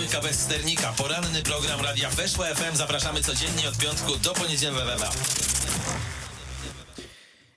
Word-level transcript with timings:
dwójka 0.00 0.20
bez 0.20 0.40
sternika. 0.40 0.92
Poranny 0.92 1.42
program 1.42 1.80
Radia 1.80 2.10
Weszło 2.10 2.44
FM. 2.44 2.76
Zapraszamy 2.76 3.22
codziennie 3.22 3.68
od 3.68 3.78
piątku 3.78 4.16
do 4.16 4.32
poniedziałku. 4.32 4.80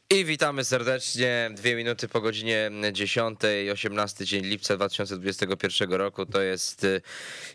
I 0.09 0.25
witamy 0.25 0.63
serdecznie. 0.63 1.51
Dwie 1.53 1.75
minuty 1.75 2.07
po 2.07 2.21
godzinie 2.21 2.71
10, 2.91 3.39
18 3.73 4.25
dzień 4.25 4.45
lipca 4.45 4.75
2021 4.75 5.93
roku. 5.93 6.25
To 6.25 6.41
jest 6.41 6.83
y, 6.83 7.01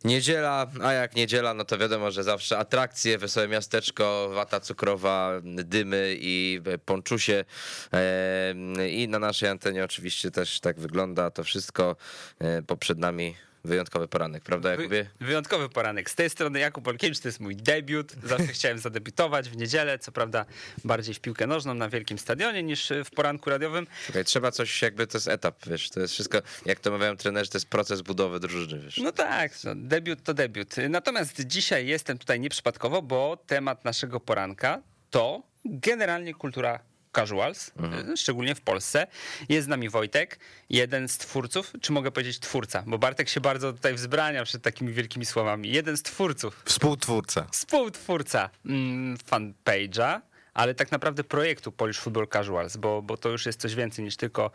niedziela, 0.04 0.66
a 0.82 0.92
jak 0.92 1.16
niedziela, 1.16 1.54
no 1.54 1.64
to 1.64 1.78
wiadomo, 1.78 2.10
że 2.10 2.24
zawsze 2.24 2.58
atrakcje, 2.58 3.18
wesołe 3.18 3.48
miasteczko, 3.48 4.30
wata 4.34 4.60
cukrowa, 4.60 5.32
dymy 5.44 6.16
i 6.20 6.60
ponczusie. 6.84 7.44
E, 7.92 8.54
I 8.90 9.08
na 9.08 9.18
naszej 9.18 9.48
antenie 9.48 9.84
oczywiście 9.84 10.30
też 10.30 10.60
tak 10.60 10.80
wygląda 10.80 11.30
to 11.30 11.44
wszystko. 11.44 11.96
E, 12.38 12.62
Poprzed 12.62 12.98
nami 12.98 13.47
wyjątkowy 13.68 14.08
poranek, 14.08 14.42
prawda 14.42 14.70
Jakubie? 14.70 14.88
Wy- 15.18 15.26
Wyjątkowy 15.26 15.68
poranek. 15.68 16.10
Z 16.10 16.14
tej 16.14 16.30
strony 16.30 16.58
Jakub 16.58 16.88
Olkiewicz, 16.88 17.18
to 17.20 17.28
jest 17.28 17.40
mój 17.40 17.56
debiut. 17.56 18.12
Zawsze 18.24 18.46
chciałem 18.56 18.78
zadebiutować 18.78 19.48
w 19.48 19.56
niedzielę, 19.56 19.98
co 19.98 20.12
prawda 20.12 20.44
bardziej 20.84 21.14
w 21.14 21.20
piłkę 21.20 21.46
nożną 21.46 21.74
na 21.74 21.88
wielkim 21.88 22.18
stadionie 22.18 22.62
niż 22.62 22.92
w 23.04 23.10
poranku 23.10 23.50
radiowym. 23.50 23.86
Słuchaj, 24.04 24.24
trzeba 24.24 24.50
coś, 24.50 24.82
jakby 24.82 25.06
to 25.06 25.16
jest 25.18 25.28
etap, 25.28 25.66
wiesz, 25.66 25.90
to 25.90 26.00
jest 26.00 26.14
wszystko, 26.14 26.38
jak 26.66 26.80
to 26.80 26.90
mawiają 26.90 27.16
trenerzy, 27.16 27.50
to 27.50 27.58
jest 27.58 27.68
proces 27.68 28.02
budowy 28.02 28.40
drużyny, 28.40 28.82
wiesz. 28.82 28.96
No 28.98 29.12
tak, 29.12 29.52
no, 29.64 29.72
debiut 29.74 30.22
to 30.22 30.34
debiut. 30.34 30.74
Natomiast 30.88 31.40
dzisiaj 31.46 31.86
jestem 31.86 32.18
tutaj 32.18 32.40
nieprzypadkowo, 32.40 33.02
bo 33.02 33.36
temat 33.46 33.84
naszego 33.84 34.20
poranka 34.20 34.82
to 35.10 35.42
generalnie 35.64 36.34
kultura 36.34 36.80
casuals, 37.12 37.70
Mhm. 37.76 38.10
y, 38.12 38.16
szczególnie 38.16 38.54
w 38.54 38.60
Polsce. 38.60 39.06
Jest 39.48 39.64
z 39.64 39.68
nami 39.68 39.88
Wojtek, 39.88 40.38
jeden 40.70 41.08
z 41.08 41.18
twórców, 41.18 41.72
czy 41.80 41.92
mogę 41.92 42.10
powiedzieć 42.10 42.38
twórca, 42.40 42.82
bo 42.86 42.98
Bartek 42.98 43.28
się 43.28 43.40
bardzo 43.40 43.72
tutaj 43.72 43.94
wzbrania 43.94 44.44
przed 44.44 44.62
takimi 44.62 44.92
wielkimi 44.92 45.26
słowami. 45.26 45.70
Jeden 45.72 45.96
z 45.96 46.02
twórców 46.02 46.62
Współtwórca. 46.64 47.46
współtwórca 47.52 48.50
mm, 48.66 49.16
fanpage'a, 49.16 50.20
ale 50.54 50.74
tak 50.74 50.92
naprawdę 50.92 51.24
projektu 51.24 51.72
Polish 51.72 51.98
Football 51.98 52.28
Casuals, 52.28 52.76
bo, 52.76 53.02
bo 53.02 53.16
to 53.16 53.28
już 53.28 53.46
jest 53.46 53.60
coś 53.60 53.74
więcej 53.74 54.04
niż 54.04 54.16
tylko 54.16 54.50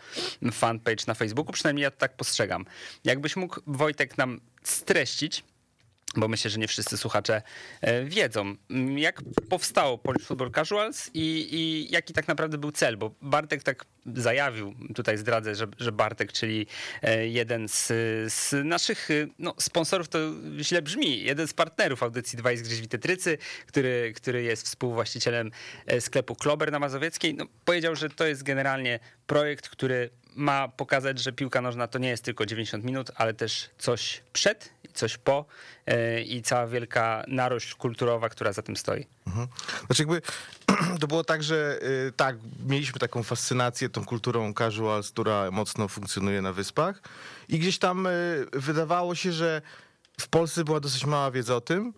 fanpage 0.51 1.03
na 1.07 1.13
Facebooku, 1.13 1.53
przynajmniej 1.53 1.83
ja 1.83 1.91
to 1.91 1.97
tak 1.97 2.15
postrzegam. 2.15 2.65
Jakbyś 3.03 3.35
mógł, 3.35 3.59
Wojtek, 3.67 4.17
nam 4.17 4.39
streścić, 4.63 5.43
bo 6.15 6.27
myślę, 6.27 6.51
że 6.51 6.59
nie 6.59 6.67
wszyscy 6.67 6.97
słuchacze 6.97 7.41
e, 7.81 8.05
wiedzą, 8.05 8.55
jak 8.95 9.21
powstało 9.49 9.97
Polish 9.97 10.25
Football 10.25 10.51
Casuals 10.51 11.09
i, 11.13 11.47
i 11.51 11.91
jaki 11.91 12.13
tak 12.13 12.27
naprawdę 12.27 12.57
był 12.57 12.71
cel, 12.71 12.97
bo 12.97 13.11
Bartek 13.21 13.63
tak 13.63 13.85
zajawił, 14.15 14.75
tutaj 14.95 15.17
zdradzę, 15.17 15.55
że, 15.55 15.67
że 15.77 15.91
Bartek, 15.91 16.33
czyli 16.33 16.67
e, 17.01 17.27
jeden 17.27 17.67
z, 17.67 17.87
z 18.33 18.65
naszych 18.65 19.11
e, 19.11 19.13
no, 19.39 19.55
sponsorów, 19.59 20.09
to 20.09 20.19
źle 20.59 20.81
brzmi, 20.81 21.23
jeden 21.23 21.47
z 21.47 21.53
partnerów 21.53 22.03
audycji 22.03 22.37
2 22.37 22.51
jest 22.51 22.63
Grześ 22.63 22.87
Tetrycy, 22.87 23.37
który, 23.67 24.13
który 24.15 24.43
jest 24.43 24.65
współwłaścicielem 24.65 25.51
sklepu 25.99 26.35
Klober 26.35 26.71
na 26.71 26.79
Mazowieckiej, 26.79 27.33
no, 27.33 27.45
powiedział, 27.65 27.95
że 27.95 28.09
to 28.09 28.25
jest 28.25 28.43
generalnie 28.43 28.99
projekt, 29.27 29.69
który 29.69 30.09
ma 30.35 30.67
pokazać, 30.67 31.19
że 31.19 31.31
piłka 31.31 31.61
nożna 31.61 31.87
to 31.87 31.99
nie 31.99 32.09
jest 32.09 32.23
tylko 32.23 32.45
90 32.45 32.83
minut, 32.83 33.11
ale 33.15 33.33
też 33.33 33.69
coś 33.77 34.23
przed 34.33 34.69
i 34.83 34.93
coś 34.93 35.17
po 35.17 35.45
e, 35.85 36.21
i 36.21 36.41
cała 36.41 36.67
wielka 36.67 37.23
narość 37.27 37.75
kulturowa, 37.75 38.29
która 38.29 38.53
za 38.53 38.61
tym 38.61 38.77
stoi. 38.77 39.05
Mhm. 39.27 39.47
Znaczy 39.85 40.01
jakby 40.01 40.21
to 41.01 41.07
było 41.07 41.23
tak, 41.23 41.43
że 41.43 41.79
y, 42.07 42.11
tak, 42.11 42.35
mieliśmy 42.65 42.99
taką 42.99 43.23
fascynację 43.23 43.89
tą 43.89 44.05
kulturą 44.05 44.53
casuals, 44.53 45.11
która 45.11 45.51
mocno 45.51 45.87
funkcjonuje 45.87 46.41
na 46.41 46.53
wyspach 46.53 47.01
i 47.49 47.59
gdzieś 47.59 47.79
tam 47.79 48.07
y, 48.07 48.45
wydawało 48.53 49.15
się, 49.15 49.31
że 49.31 49.61
w 50.19 50.27
Polsce 50.27 50.63
była 50.63 50.79
dosyć 50.79 51.05
mała 51.05 51.31
wiedza 51.31 51.55
o 51.55 51.61
tym 51.61 51.93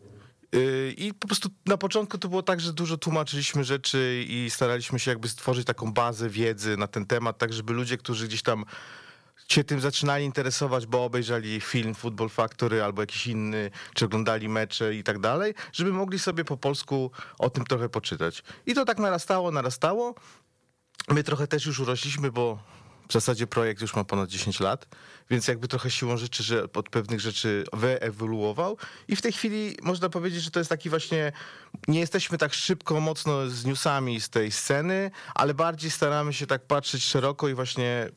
i 0.98 1.14
po 1.20 1.28
prostu 1.28 1.50
na 1.66 1.78
początku 1.78 2.18
to 2.18 2.30
było 2.30 2.44
tak, 2.44 2.60
że 2.60 2.74
dużo 2.74 2.98
tłumaczyliśmy 2.98 3.64
rzeczy 3.64 4.26
i 4.28 4.50
staraliśmy 4.50 5.00
się 5.00 5.12
jakby 5.12 5.30
stworzyć 5.30 5.68
taką 5.68 5.94
bazę 5.94 6.30
wiedzy 6.30 6.78
na 6.78 6.88
ten 6.88 7.06
temat, 7.06 7.38
tak 7.38 7.54
żeby 7.54 7.74
ludzie, 7.74 7.98
którzy 7.98 8.28
gdzieś 8.28 8.42
tam 8.42 8.66
się 9.50 9.64
tym 9.64 9.82
zaczynali 9.82 10.26
interesować, 10.26 10.86
bo 10.86 11.04
obejrzeli 11.04 11.62
film 11.62 11.96
Football 11.96 12.30
Factory 12.30 12.84
albo 12.84 13.02
jakiś 13.02 13.28
inny, 13.28 13.72
czy 13.94 14.06
oglądali 14.06 14.50
mecze 14.50 14.96
i 14.96 15.04
tak 15.04 15.20
dalej, 15.20 15.54
żeby 15.74 15.94
mogli 15.94 16.20
sobie 16.20 16.46
po 16.46 16.58
polsku 16.58 17.12
o 17.40 17.50
tym 17.50 17.66
trochę 17.66 17.90
poczytać. 17.90 18.44
I 18.66 18.74
to 18.74 18.86
tak 18.86 19.00
narastało, 19.00 19.52
narastało. 19.52 20.16
My 21.10 21.24
trochę 21.24 21.48
też 21.48 21.66
już 21.66 21.80
urośliśmy, 21.80 22.32
bo 22.32 22.60
w 23.10 23.14
zasadzie 23.14 23.48
projekt 23.48 23.82
już 23.82 23.96
ma 23.96 24.04
ponad 24.04 24.30
10 24.30 24.60
lat, 24.60 24.88
więc 25.30 25.48
jakby 25.48 25.68
trochę 25.68 25.92
siłą 25.92 26.18
rzeczy, 26.18 26.44
że 26.44 26.64
od 26.74 26.90
pewnych 26.90 27.20
rzeczy 27.20 27.64
wyewoluował 27.74 28.78
i 29.08 29.16
w 29.16 29.22
tej 29.22 29.32
chwili 29.32 29.78
można 29.82 30.10
powiedzieć, 30.10 30.44
że 30.44 30.52
to 30.52 30.60
jest 30.60 30.70
taki 30.70 30.90
właśnie, 30.90 31.32
nie 31.88 32.00
jesteśmy 32.00 32.38
tak 32.38 32.54
szybko, 32.54 33.00
mocno 33.00 33.50
z 33.50 33.66
newsami 33.66 34.22
z 34.22 34.30
tej 34.30 34.52
sceny, 34.52 35.12
ale 35.36 35.54
bardziej 35.54 35.92
staramy 35.92 36.34
się 36.34 36.48
tak 36.48 36.66
patrzeć 36.66 37.04
szeroko 37.04 37.50
i 37.50 37.54
właśnie 37.54 38.10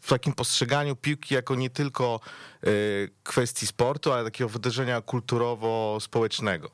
w 0.00 0.08
takim 0.08 0.32
postrzeganiu 0.32 0.96
piłki 0.96 1.34
jako 1.34 1.54
nie 1.54 1.70
tylko 1.70 2.20
y, 2.66 3.10
kwestii 3.22 3.66
sportu, 3.66 4.12
ale 4.12 4.24
takiego 4.24 4.48
wydarzenia 4.48 5.00
kulturowo-społecznego. 5.00 6.70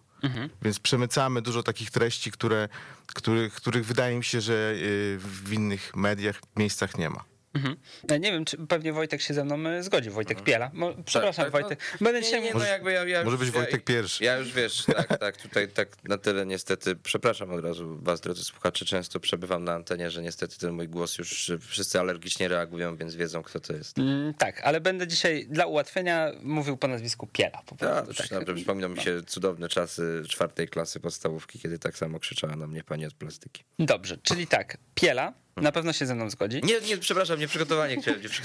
Więc 0.62 0.80
przemycamy 0.80 1.42
dużo 1.42 1.62
takich 1.62 1.90
treści, 1.90 2.32
które, 2.32 2.68
których, 3.06 3.54
których 3.54 3.86
wydaje 3.86 4.16
mi 4.16 4.24
się, 4.24 4.40
że 4.40 4.72
y, 4.76 5.18
w 5.18 5.52
innych 5.52 5.96
mediach, 5.96 6.40
miejscach 6.56 6.98
nie 6.98 7.10
ma. 7.10 7.31
Mhm. 7.54 7.76
Ja 8.10 8.16
Nie 8.16 8.32
wiem, 8.32 8.44
czy 8.44 8.56
pewnie 8.58 8.92
Wojtek 8.92 9.20
się 9.22 9.34
ze 9.34 9.44
mną 9.44 9.68
e, 9.68 9.82
zgodzi, 9.82 10.10
Wojtek 10.10 10.42
Piela. 10.42 10.70
Mo, 10.74 10.92
przepraszam, 11.04 11.44
tak, 11.44 11.54
no. 11.54 11.60
Wojtek. 11.60 11.80
Będę 12.00 12.18
Nie, 12.20 12.24
dzisiaj 12.26 12.42
nie, 12.42 12.54
no 12.54 12.64
jakby 12.64 12.92
ja, 12.92 13.04
ja 13.04 13.24
Może 13.24 13.36
już- 13.36 13.44
być 13.46 13.54
ja- 13.54 13.60
Wojtek 13.60 13.84
pierwszy. 13.84 14.24
Ja 14.24 14.36
już 14.36 14.52
wiesz, 14.52 14.84
tak, 14.96 15.18
tak, 15.18 15.36
tutaj 15.36 15.68
tak 15.68 15.88
na 16.04 16.18
tyle 16.18 16.46
niestety, 16.46 16.96
przepraszam 16.96 17.50
od 17.50 17.64
razu 17.64 17.98
was, 18.02 18.20
drodzy 18.20 18.44
słuchacze, 18.44 18.84
często 18.84 19.20
przebywam 19.20 19.64
na 19.64 19.72
antenie, 19.74 20.10
że 20.10 20.22
niestety 20.22 20.58
ten 20.58 20.72
mój 20.72 20.88
głos 20.88 21.18
już 21.18 21.50
wszyscy 21.60 22.00
alergicznie 22.00 22.48
reagują, 22.48 22.96
więc 22.96 23.14
wiedzą 23.14 23.42
kto 23.42 23.60
to 23.60 23.72
jest. 23.72 23.98
Mm, 23.98 24.34
tak, 24.34 24.60
ale 24.64 24.80
będę 24.80 25.06
dzisiaj 25.06 25.46
dla 25.50 25.66
ułatwienia 25.66 26.32
mówił 26.42 26.76
po 26.76 26.88
nazwisku 26.88 27.26
Piela. 27.26 27.62
Po 27.66 27.86
Ja, 27.86 28.02
prostu, 28.02 28.22
tak. 28.22 28.28
dobrze, 28.38 28.54
przypominam 28.54 28.92
mi 28.92 29.00
się 29.00 29.22
cudowne 29.26 29.68
czasy 29.68 30.22
czwartej 30.28 30.68
klasy 30.68 31.00
podstawówki, 31.00 31.58
kiedy 31.58 31.78
tak 31.78 31.96
samo 31.98 32.18
krzyczała 32.20 32.56
na 32.56 32.66
mnie 32.66 32.84
pani 32.84 33.06
od 33.06 33.14
plastyki. 33.14 33.64
Dobrze, 33.78 34.16
czyli 34.22 34.46
tak, 34.46 34.76
Piela 34.94 35.32
na 35.56 35.72
pewno 35.72 35.92
się 35.92 36.06
ze 36.06 36.14
mną 36.14 36.30
zgodzi. 36.30 36.60
Nie, 36.64 36.80
nie, 36.80 36.96
przepraszam, 36.96 37.40
nieprzygotowanie 37.40 37.96
chciałem. 37.96 38.22
Nie 38.22 38.28
przy... 38.28 38.42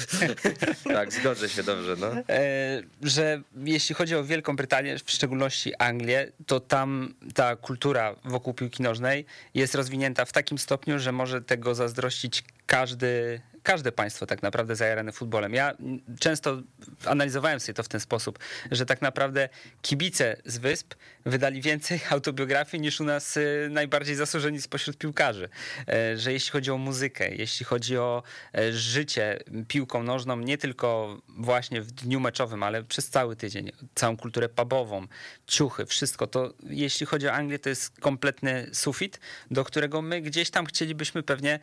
tak, 0.93 1.13
zgodzę 1.13 1.49
się, 1.49 1.63
dobrze, 1.63 1.95
no. 1.99 2.07
E, 2.29 2.81
że 3.01 3.41
jeśli 3.55 3.95
chodzi 3.95 4.15
o 4.15 4.23
Wielką 4.23 4.55
Brytanię, 4.55 4.97
w 5.05 5.11
szczególności 5.11 5.75
Anglię, 5.75 6.31
to 6.45 6.59
tam 6.59 7.13
ta 7.33 7.55
kultura 7.55 8.15
wokół 8.25 8.53
piłki 8.53 8.83
nożnej 8.83 9.25
jest 9.53 9.75
rozwinięta 9.75 10.25
w 10.25 10.33
takim 10.33 10.57
stopniu, 10.57 10.99
że 10.99 11.11
może 11.11 11.41
tego 11.41 11.75
zazdrościć 11.75 12.43
każdy, 12.65 13.41
każde 13.67 13.91
państwo 13.91 14.25
tak 14.25 14.43
naprawdę 14.43 14.75
zajarane 14.75 15.11
futbolem. 15.11 15.53
Ja 15.53 15.73
często 16.19 16.61
analizowałem 17.05 17.59
sobie 17.59 17.73
to 17.73 17.83
w 17.83 17.87
ten 17.87 17.99
sposób, 17.99 18.39
że 18.71 18.85
tak 18.85 19.01
naprawdę 19.01 19.49
kibice 19.81 20.37
z 20.45 20.57
wysp 20.57 20.93
wydali 21.25 21.61
więcej 21.61 21.99
autobiografii 22.09 22.81
niż 22.81 23.01
u 23.01 23.03
nas 23.03 23.37
y, 23.37 23.67
najbardziej 23.71 24.15
zasłużeni 24.15 24.61
spośród 24.61 24.97
piłkarzy. 24.97 25.49
E, 25.87 26.17
Że 26.17 26.33
jeśli 26.33 26.51
chodzi 26.51 26.71
o 26.71 26.77
muzykę, 26.77 27.35
jeśli 27.35 27.65
chodzi 27.65 27.97
o 27.97 28.23
e, 28.55 28.73
życie 28.73 29.39
piłką 29.67 30.03
nożną, 30.03 30.39
nie 30.39 30.57
tylko 30.57 31.21
właśnie 31.27 31.81
w 31.81 31.91
dniu 31.91 32.19
meczowym, 32.19 32.63
ale 32.63 32.83
przez 32.83 33.09
cały 33.09 33.35
tydzień, 33.35 33.71
całą 33.95 34.17
kulturę 34.17 34.49
pubową, 34.49 35.07
ciuchy, 35.47 35.85
wszystko 35.85 36.27
to, 36.27 36.53
jeśli 36.63 37.05
chodzi 37.05 37.27
o 37.27 37.33
Anglię, 37.33 37.59
to 37.59 37.69
jest 37.69 37.99
kompletny 37.99 38.69
sufit, 38.73 39.19
do 39.51 39.63
którego 39.63 40.01
my 40.01 40.21
gdzieś 40.21 40.49
tam 40.49 40.65
chcielibyśmy 40.65 41.23
pewnie 41.23 41.53
e, 41.53 41.59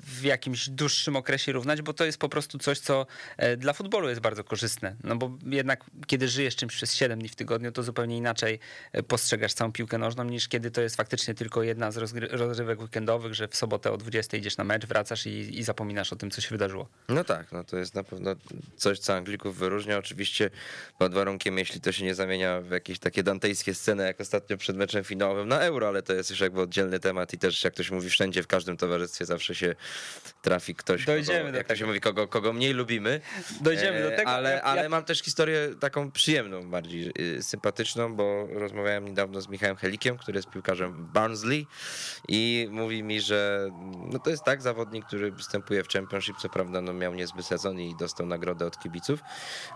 w 0.00 0.20
jakimś 0.22 0.68
dłuższym 0.68 1.01
okresie 1.08 1.52
równać, 1.52 1.82
bo 1.82 1.92
to 1.92 2.04
jest 2.04 2.18
po 2.18 2.28
prostu 2.28 2.58
coś, 2.58 2.78
co 2.78 3.06
e, 3.36 3.56
dla 3.56 3.72
futbolu 3.72 4.08
jest 4.08 4.20
bardzo 4.20 4.44
korzystne. 4.44 4.96
No 5.04 5.16
bo 5.16 5.38
jednak 5.46 5.84
kiedy 6.06 6.28
żyjesz 6.28 6.56
czymś 6.56 6.74
przez 6.74 6.94
7 6.94 7.18
dni 7.18 7.28
w 7.28 7.36
tygodniu, 7.36 7.72
to 7.72 7.82
zupełnie 7.82 8.16
inaczej 8.16 8.58
e, 8.92 9.02
postrzegasz 9.02 9.52
całą 9.54 9.72
piłkę 9.72 9.98
nożną, 9.98 10.24
niż 10.24 10.48
kiedy 10.48 10.70
to 10.70 10.80
jest 10.80 10.96
faktycznie 10.96 11.34
tylko 11.34 11.62
jedna 11.62 11.90
z 11.90 11.96
rozrywek 12.30 12.80
weekendowych, 12.80 13.34
że 13.34 13.48
w 13.48 13.56
sobotę 13.56 13.92
o 13.92 13.96
20 13.96 14.36
idziesz 14.36 14.56
na 14.56 14.64
mecz, 14.64 14.86
wracasz 14.86 15.26
i, 15.26 15.58
i 15.58 15.62
zapominasz 15.62 16.12
o 16.12 16.16
tym, 16.16 16.30
co 16.30 16.40
się 16.40 16.48
wydarzyło. 16.50 16.88
No 17.08 17.24
tak, 17.24 17.52
no 17.52 17.64
to 17.64 17.76
jest 17.76 17.94
na 17.94 18.04
pewno 18.04 18.34
coś, 18.76 18.98
co 18.98 19.14
Anglików 19.14 19.56
wyróżnia. 19.58 19.98
Oczywiście 19.98 20.50
pod 20.98 21.14
warunkiem, 21.14 21.58
jeśli 21.58 21.80
to 21.80 21.92
się 21.92 22.04
nie 22.04 22.14
zamienia 22.14 22.60
w 22.60 22.70
jakieś 22.70 22.98
takie 22.98 23.22
dantejskie 23.22 23.74
sceny, 23.74 24.04
jak 24.04 24.20
ostatnio 24.20 24.56
przed 24.56 24.76
meczem 24.76 25.04
finałowym 25.04 25.48
na 25.48 25.60
Euro, 25.60 25.88
ale 25.88 26.02
to 26.02 26.12
jest 26.12 26.30
już 26.30 26.40
jakby 26.40 26.60
oddzielny 26.60 27.00
temat 27.00 27.32
i 27.32 27.38
też, 27.38 27.64
jak 27.64 27.74
ktoś 27.74 27.90
mówi, 27.90 28.10
wszędzie, 28.10 28.42
w 28.42 28.46
każdym 28.46 28.76
towarzystwie 28.76 29.24
zawsze 29.24 29.54
się 29.54 29.74
trafi 30.42 30.74
ktoś, 30.74 30.91
Dojdziemy 31.06 31.38
kogo, 31.40 31.52
do 31.52 31.58
jak 31.58 31.66
to 31.66 31.74
się 31.74 31.78
tego. 31.78 31.86
mówi, 31.88 32.00
kogo, 32.00 32.28
kogo 32.28 32.52
mniej 32.52 32.72
lubimy. 32.72 33.20
Dojdziemy 33.60 34.02
do 34.02 34.06
E, 34.06 34.10
tego. 34.10 34.16
tego, 34.18 34.30
ale, 34.30 34.50
ja- 34.50 34.62
ale 34.62 34.88
mam 34.88 35.04
też 35.04 35.22
historię 35.22 35.68
taką 35.80 36.10
przyjemną, 36.10 36.70
bardziej 36.70 37.12
y, 37.20 37.42
sympatyczną, 37.42 38.14
bo 38.16 38.46
rozmawiałem 38.50 39.04
niedawno 39.04 39.40
z 39.40 39.48
Michałem 39.48 39.76
Helikiem, 39.76 40.18
który 40.18 40.38
jest 40.38 40.50
piłkarzem 40.50 41.06
Barnsley 41.12 41.66
i 42.28 42.68
mówi 42.70 43.02
mi, 43.02 43.20
że 43.20 43.68
no 44.12 44.18
to 44.18 44.30
jest 44.30 44.44
tak 44.44 44.62
zawodnik, 44.62 45.06
który 45.06 45.32
występuje 45.32 45.84
w 45.84 45.88
Championship, 45.88 46.36
co 46.36 46.48
prawda 46.48 46.80
no 46.80 46.92
miał 46.92 47.14
niezły 47.14 47.42
sezon 47.42 47.80
i 47.80 47.96
dostał 47.96 48.26
nagrodę 48.26 48.66
od 48.66 48.78
kibiców, 48.78 49.20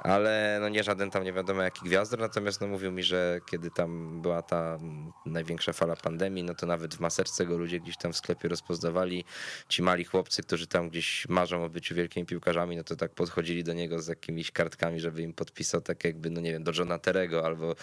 ale 0.03 0.59
no 0.61 0.69
nie 0.69 0.83
żaden 0.85 1.11
tam 1.11 1.25
nie 1.25 1.33
wiadomo 1.33 1.63
jaki 1.63 1.81
gwiazdor, 1.85 2.21
natomiast 2.21 2.61
no 2.61 2.67
mówił 2.67 2.93
mi, 2.93 3.03
że 3.03 3.41
kiedy 3.51 3.71
tam 3.71 4.23
była 4.23 4.43
ta 4.43 4.79
największa 5.27 5.73
fala 5.73 5.97
pandemii, 5.97 6.45
no 6.45 6.55
to 6.55 6.67
nawet 6.67 6.95
w 6.95 7.01
maseczce 7.01 7.47
go 7.47 7.57
ludzie 7.59 7.81
gdzieś 7.81 7.97
tam 7.97 8.13
w 8.13 8.17
sklepie 8.17 8.49
rozpoznawali, 8.49 9.25
ci 9.69 9.83
mali 9.83 10.05
chłopcy, 10.05 10.43
którzy 10.43 10.67
tam 10.67 10.89
gdzieś 10.89 10.96
marzą 11.29 11.65
o 11.65 11.69
byciu 11.69 11.95
wielkimi 11.95 12.27
piłkarzami, 12.27 12.77
no 12.77 12.85
to 12.85 12.97
tak 12.97 13.15
podchodzili 13.15 13.65
do 13.65 13.73
niego 13.73 14.03
z 14.03 14.09
jakimiś 14.09 14.51
kartkami, 14.51 15.01
żeby 15.01 15.23
im 15.23 15.33
podpisał 15.33 15.81
tak 15.81 16.05
jakby, 16.05 16.31
no 16.31 16.41
nie 16.41 16.53
wiem, 16.53 16.65
do 16.65 16.73
Johna 16.79 16.99
Terego 16.99 17.45
albo 17.45 17.77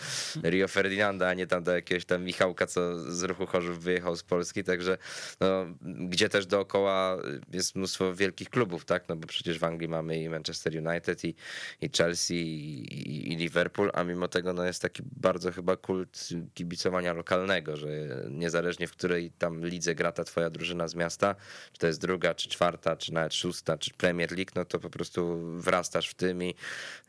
Rio 0.44 0.68
Ferdinanda, 0.68 1.28
a 1.28 1.34
nie 1.34 1.48
tam 1.48 1.64
do 1.64 1.72
jakiegoś 1.76 2.06
tam 2.06 2.24
Michałka, 2.24 2.68
co 2.68 3.12
z 3.12 3.24
ruchu 3.24 3.46
Chorzów 3.46 3.84
wyjechał 3.84 4.16
z 4.16 4.24
Polski, 4.24 4.64
także 4.64 4.98
no, 5.40 5.66
gdzie 5.82 6.30
też 6.30 6.46
dookoła 6.46 7.18
jest 7.54 7.76
mnóstwo 7.76 8.16
wielkich 8.16 8.50
klubów, 8.50 8.86
tak, 8.86 9.10
no 9.10 9.16
bo 9.16 9.28
przecież 9.28 9.60
w 9.60 9.64
Anglii 9.64 9.90
mamy 9.90 10.24
i 10.24 10.30
Manchester 10.30 10.88
United 10.88 11.26
i, 11.26 11.36
i 11.82 11.90
Chelsea 11.98 12.34
i, 12.34 12.84
i, 13.10 13.34
i 13.34 13.36
Liverpool, 13.36 13.92
a 13.94 14.04
mimo 14.04 14.28
tego 14.28 14.54
no 14.54 14.66
jest 14.66 14.82
taki 14.82 15.04
bardzo 15.06 15.52
chyba 15.52 15.78
kult 15.78 16.30
kibicowania 16.54 17.14
lokalnego, 17.14 17.78
że 17.78 17.88
niezależnie 18.30 18.88
w 18.88 18.92
której 18.92 19.32
tam 19.32 19.66
lidze 19.66 19.96
gra 19.96 20.12
ta 20.12 20.24
twoja 20.24 20.50
drużyna 20.50 20.88
z 20.88 20.96
miasta, 20.96 21.36
czy 21.72 21.80
to 21.80 21.88
jest 21.88 22.02
druga, 22.02 22.36
czy 22.36 22.50
czwarta, 22.50 22.96
czy 23.04 23.14
nawet 23.14 23.34
szósta, 23.34 23.78
czy 23.78 23.94
Premier 23.94 24.32
League, 24.32 24.52
no 24.56 24.66
to 24.66 24.80
po 24.80 24.90
prostu 24.90 25.40
wrastasz 25.58 26.10
w 26.10 26.14
tym 26.14 26.44
i, 26.44 26.56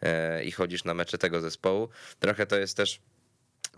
e, 0.02 0.44
i 0.44 0.52
chodzisz 0.52 0.84
na 0.84 0.94
mecze 0.94 1.18
tego 1.18 1.40
zespołu. 1.40 1.88
Trochę 2.20 2.46
to 2.46 2.56
jest 2.56 2.76
też 2.76 3.00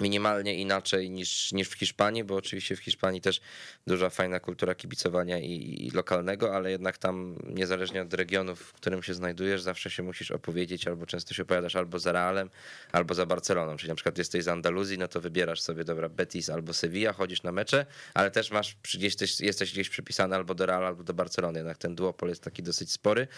minimalnie 0.01 0.55
inaczej 0.55 1.11
niż, 1.11 1.53
niż 1.53 1.69
w 1.69 1.75
Hiszpanii, 1.75 2.25
bo 2.25 2.35
oczywiście 2.35 2.77
w 2.77 2.81
Hiszpanii 2.81 3.21
też 3.21 3.41
duża 3.87 4.11
fajna 4.11 4.41
kultura 4.41 4.75
kibicowania 4.75 5.39
i, 5.39 5.87
i 5.87 5.91
lokalnego, 5.91 6.55
ale 6.55 6.71
jednak 6.71 6.99
tam 6.99 7.37
niezależnie 7.45 8.03
od 8.03 8.15
regionu, 8.15 8.57
w 8.57 8.73
którym 8.73 9.03
się 9.03 9.15
znajdujesz, 9.15 9.63
zawsze 9.63 9.91
się 9.91 10.03
musisz 10.03 10.31
opowiedzieć, 10.31 10.87
albo 10.87 11.07
często 11.07 11.35
się 11.35 11.43
opowiadasz 11.43 11.77
albo 11.77 11.99
za 11.99 12.13
Realem, 12.13 12.51
albo 12.93 13.15
za 13.15 13.27
Barceloną, 13.27 13.77
czyli 13.77 13.89
na 13.89 13.95
przykład 13.95 14.19
jesteś 14.19 14.45
z 14.45 14.49
Andaluzji, 14.49 14.99
no 14.99 15.09
to 15.09 15.21
wybierasz 15.21 15.61
sobie, 15.61 15.85
dobra, 15.85 16.09
Betis 16.09 16.51
albo 16.51 16.73
Sevilla, 16.73 17.13
chodzisz 17.13 17.43
na 17.43 17.53
mecze, 17.53 17.87
ale 18.15 18.31
też 18.31 18.51
masz, 18.51 18.77
gdzieś, 18.83 19.03
jesteś, 19.03 19.41
jesteś 19.41 19.73
gdzieś 19.73 19.89
przypisany 19.89 20.37
albo 20.37 20.55
do 20.55 20.67
Realu, 20.67 20.87
albo 20.87 21.03
do 21.03 21.15
Barcelony, 21.15 21.59
jednak 21.59 21.79
ten 21.79 21.95
duopol 21.95 22.29
jest 22.29 22.43
taki 22.43 22.63
dosyć 22.63 22.93
spory. 22.93 23.29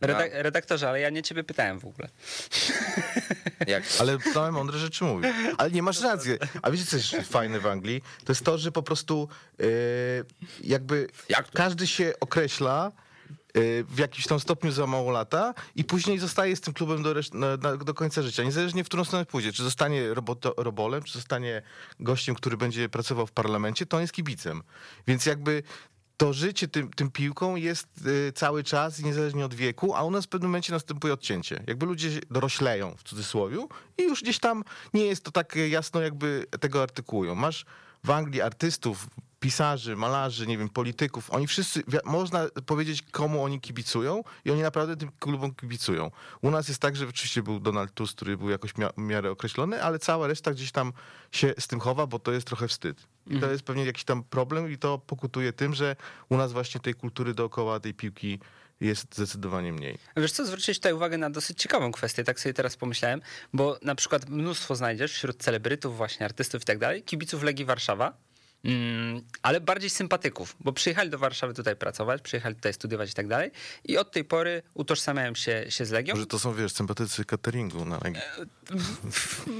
No, 0.00 0.08
Redak- 0.08 0.30
redaktorze, 0.32 0.88
ale 0.88 1.00
ja 1.00 1.10
nie 1.10 1.22
ciebie 1.22 1.44
pytałem 1.44 1.78
w 1.78 1.84
ogóle. 1.84 2.08
jak, 3.66 3.82
Ale 3.98 4.18
same 4.34 4.50
mądre 4.50 4.78
rzeczy 4.78 5.04
mówi. 5.04 5.28
Ale 5.58 5.70
nie 5.70 5.82
masz 5.82 5.98
racji. 6.02 6.32
A 6.62 6.70
wiecie, 6.70 6.84
co 6.84 6.96
jest 6.96 7.32
fajne 7.32 7.60
w 7.60 7.66
Anglii? 7.66 8.02
To 8.24 8.32
jest 8.32 8.44
to, 8.44 8.58
że 8.58 8.72
po 8.72 8.82
prostu 8.82 9.28
e, 9.60 9.64
jakby 10.64 11.08
Jak 11.28 11.50
każdy 11.50 11.86
się 11.86 12.12
określa 12.20 12.92
e, 13.54 13.60
w 13.84 13.98
jakimś 13.98 14.26
tam 14.26 14.40
stopniu 14.40 14.72
za 14.72 14.86
mało 14.86 15.10
lata 15.10 15.54
i 15.76 15.84
później 15.84 16.18
zostaje 16.18 16.56
z 16.56 16.60
tym 16.60 16.74
klubem 16.74 17.02
do, 17.02 17.14
reszt- 17.14 17.34
na, 17.34 17.56
na, 17.56 17.76
do 17.76 17.94
końca 17.94 18.22
życia. 18.22 18.42
Niezależnie 18.42 18.84
w 18.84 18.86
którą 18.86 19.04
stronę 19.04 19.26
pójdzie. 19.26 19.52
Czy 19.52 19.62
zostanie 19.62 20.14
roboto, 20.14 20.54
robolem, 20.56 21.02
czy 21.02 21.12
zostanie 21.12 21.62
gościem, 22.00 22.34
który 22.34 22.56
będzie 22.56 22.88
pracował 22.88 23.26
w 23.26 23.32
parlamencie, 23.32 23.86
to 23.86 23.96
on 23.96 24.00
jest 24.00 24.12
kibicem. 24.12 24.62
Więc 25.06 25.26
jakby 25.26 25.62
to 26.16 26.32
życie 26.32 26.68
tym, 26.68 26.90
tym 26.90 27.10
piłką 27.10 27.56
jest 27.56 27.88
y, 28.06 28.32
cały 28.32 28.64
czas, 28.64 29.02
niezależnie 29.02 29.44
od 29.44 29.54
wieku, 29.54 29.94
a 29.94 30.02
u 30.02 30.10
nas 30.10 30.24
w 30.24 30.28
pewnym 30.28 30.50
momencie 30.50 30.72
następuje 30.72 31.12
odcięcie. 31.14 31.64
Jakby 31.66 31.86
ludzie 31.86 32.20
dorośleją, 32.30 32.94
w 32.96 33.02
cudzysłowie, 33.02 33.66
i 33.98 34.02
już 34.02 34.22
gdzieś 34.22 34.38
tam 34.38 34.64
nie 34.94 35.04
jest 35.04 35.24
to 35.24 35.30
tak 35.30 35.56
jasno, 35.70 36.00
jakby 36.00 36.46
tego 36.60 36.82
artykułują. 36.82 37.34
Masz 37.34 37.64
w 38.04 38.10
Anglii 38.10 38.42
artystów, 38.42 39.06
pisarzy, 39.42 39.96
malarzy, 39.96 40.46
nie 40.46 40.58
wiem, 40.58 40.68
polityków, 40.68 41.30
oni 41.30 41.46
wszyscy, 41.46 41.82
można 42.04 42.46
powiedzieć, 42.66 43.02
komu 43.02 43.44
oni 43.44 43.60
kibicują 43.60 44.24
i 44.44 44.50
oni 44.50 44.62
naprawdę 44.62 44.96
tym 44.96 45.10
klubom 45.18 45.54
kibicują. 45.54 46.10
U 46.42 46.50
nas 46.50 46.68
jest 46.68 46.80
tak, 46.80 46.96
że 46.96 47.08
oczywiście 47.08 47.42
był 47.42 47.60
Donald 47.60 47.94
Tusk, 47.94 48.16
który 48.16 48.36
był 48.36 48.50
jakoś 48.50 48.72
w 48.72 48.76
miarę 48.96 49.30
określony, 49.30 49.82
ale 49.82 49.98
cała 49.98 50.26
reszta 50.26 50.52
gdzieś 50.52 50.72
tam 50.72 50.92
się 51.32 51.54
z 51.58 51.66
tym 51.66 51.80
chowa, 51.80 52.06
bo 52.06 52.18
to 52.18 52.32
jest 52.32 52.46
trochę 52.46 52.68
wstyd. 52.68 53.06
I 53.26 53.40
to 53.40 53.50
jest 53.50 53.62
pewnie 53.62 53.84
jakiś 53.84 54.04
tam 54.04 54.24
problem 54.24 54.72
i 54.72 54.78
to 54.78 54.98
pokutuje 54.98 55.52
tym, 55.52 55.74
że 55.74 55.96
u 56.28 56.36
nas 56.36 56.52
właśnie 56.52 56.80
tej 56.80 56.94
kultury 56.94 57.34
dookoła 57.34 57.80
tej 57.80 57.94
piłki 57.94 58.38
jest 58.80 59.14
zdecydowanie 59.14 59.72
mniej. 59.72 59.98
Wiesz 60.16 60.32
co, 60.32 60.46
zwróciłeś 60.46 60.78
tutaj 60.78 60.92
uwagę 60.92 61.18
na 61.18 61.30
dosyć 61.30 61.58
ciekawą 61.58 61.92
kwestię, 61.92 62.24
tak 62.24 62.40
sobie 62.40 62.54
teraz 62.54 62.76
pomyślałem, 62.76 63.20
bo 63.52 63.78
na 63.82 63.94
przykład 63.94 64.28
mnóstwo 64.28 64.76
znajdziesz 64.76 65.12
wśród 65.12 65.42
celebrytów, 65.42 65.96
właśnie 65.96 66.26
artystów 66.26 66.62
i 66.62 66.64
tak 66.64 66.78
dalej, 66.78 67.02
kibiców 67.02 67.42
Legii 67.42 67.64
Warszawa, 67.64 68.12
ale 69.42 69.60
bardziej 69.60 69.90
sympatyków, 69.90 70.56
bo 70.60 70.72
przyjechali 70.72 71.10
do 71.10 71.18
Warszawy 71.18 71.54
tutaj 71.54 71.76
pracować, 71.76 72.22
przyjechali 72.22 72.54
tutaj 72.54 72.74
studiować 72.74 73.10
i 73.10 73.14
tak 73.14 73.28
dalej 73.28 73.50
i 73.84 73.98
od 73.98 74.12
tej 74.12 74.24
pory 74.24 74.62
utożsamiają 74.74 75.34
się, 75.34 75.64
się 75.68 75.84
z 75.84 75.90
Legią. 75.90 76.14
Może 76.14 76.26
to 76.26 76.38
są, 76.38 76.54
wiesz, 76.54 76.72
sympatycy 76.72 77.24
cateringu 77.24 77.84
na 77.84 77.98
Legii. 78.04 78.22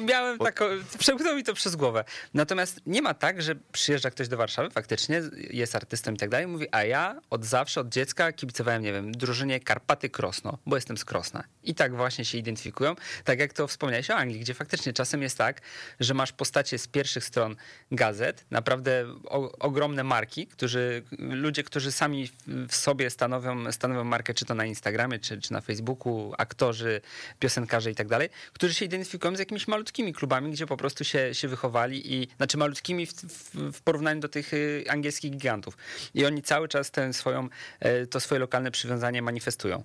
Miałem 0.04 0.38
taką, 0.38 0.64
przemknął 0.98 1.36
mi 1.36 1.44
to 1.44 1.54
przez 1.54 1.76
głowę. 1.76 2.04
Natomiast 2.34 2.80
nie 2.86 3.02
ma 3.02 3.14
tak, 3.14 3.42
że 3.42 3.54
przyjeżdża 3.72 4.10
ktoś 4.10 4.28
do 4.28 4.36
Warszawy, 4.36 4.70
faktycznie 4.70 5.22
jest 5.50 5.76
artystą 5.76 6.12
i 6.12 6.16
tak 6.16 6.28
dalej, 6.28 6.46
mówi, 6.46 6.66
a 6.72 6.84
ja 6.84 7.20
od 7.30 7.44
zawsze, 7.44 7.80
od 7.80 7.88
dziecka 7.88 8.32
kibicowałem, 8.32 8.82
nie 8.82 8.92
wiem, 8.92 9.12
drużynie 9.12 9.60
Karpaty 9.60 10.10
Krosno, 10.10 10.58
bo 10.66 10.76
jestem 10.76 10.96
z 10.96 11.04
Krosna. 11.04 11.44
I 11.62 11.74
tak 11.74 11.96
właśnie 11.96 12.24
się 12.24 12.38
identyfikują, 12.38 12.94
tak 13.24 13.38
jak 13.38 13.52
to 13.52 13.66
wspomniałeś 13.66 14.10
o 14.10 14.14
Anglii, 14.14 14.40
gdzie 14.40 14.54
faktycznie 14.54 14.92
czasem 14.92 15.22
jest 15.22 15.38
tak, 15.38 15.60
że 16.00 16.14
masz 16.14 16.32
postacie 16.32 16.78
z 16.78 16.88
pierwszych 16.88 17.24
stron 17.24 17.56
gazet, 17.90 18.44
naprawdę 18.50 18.91
o, 19.24 19.52
ogromne 19.58 20.04
marki, 20.04 20.46
którzy, 20.46 21.02
ludzie, 21.18 21.62
którzy 21.64 21.92
sami 21.92 22.30
w- 22.46 22.74
sobie 22.74 23.10
stanowią, 23.10 23.72
stanowią 23.72 24.04
markę, 24.04 24.34
czy 24.34 24.44
to 24.44 24.54
na 24.54 24.64
Instagramie, 24.66 25.18
czy, 25.18 25.40
czy 25.40 25.52
na 25.52 25.60
Facebooku, 25.60 26.32
aktorzy, 26.38 27.00
piosenkarze 27.38 27.90
i 27.90 27.94
tak 27.94 28.08
dalej, 28.08 28.28
którzy 28.52 28.74
się 28.74 28.84
identyfikują 28.84 29.36
z 29.36 29.38
jakimiś 29.38 29.68
malutkimi 29.68 30.12
klubami, 30.12 30.52
gdzie 30.52 30.66
po 30.66 30.76
prostu 30.76 31.04
się, 31.04 31.34
się 31.34 31.48
wychowali 31.48 32.14
i, 32.14 32.28
znaczy 32.36 32.58
malutkimi 32.58 33.06
w, 33.06 33.12
w, 33.12 33.72
w 33.72 33.82
porównaniu 33.82 34.20
do 34.20 34.28
tych 34.28 34.54
y, 34.54 34.84
angielskich 34.88 35.30
gigantów. 35.30 35.76
I 36.14 36.26
oni 36.26 36.42
cały 36.42 36.68
czas 36.68 36.90
tę 36.90 37.12
swoją, 37.12 37.48
e, 37.80 38.06
to 38.06 38.20
swoje 38.20 38.38
lokalne 38.38 38.70
przywiązanie 38.70 39.22
manifestują. 39.22 39.84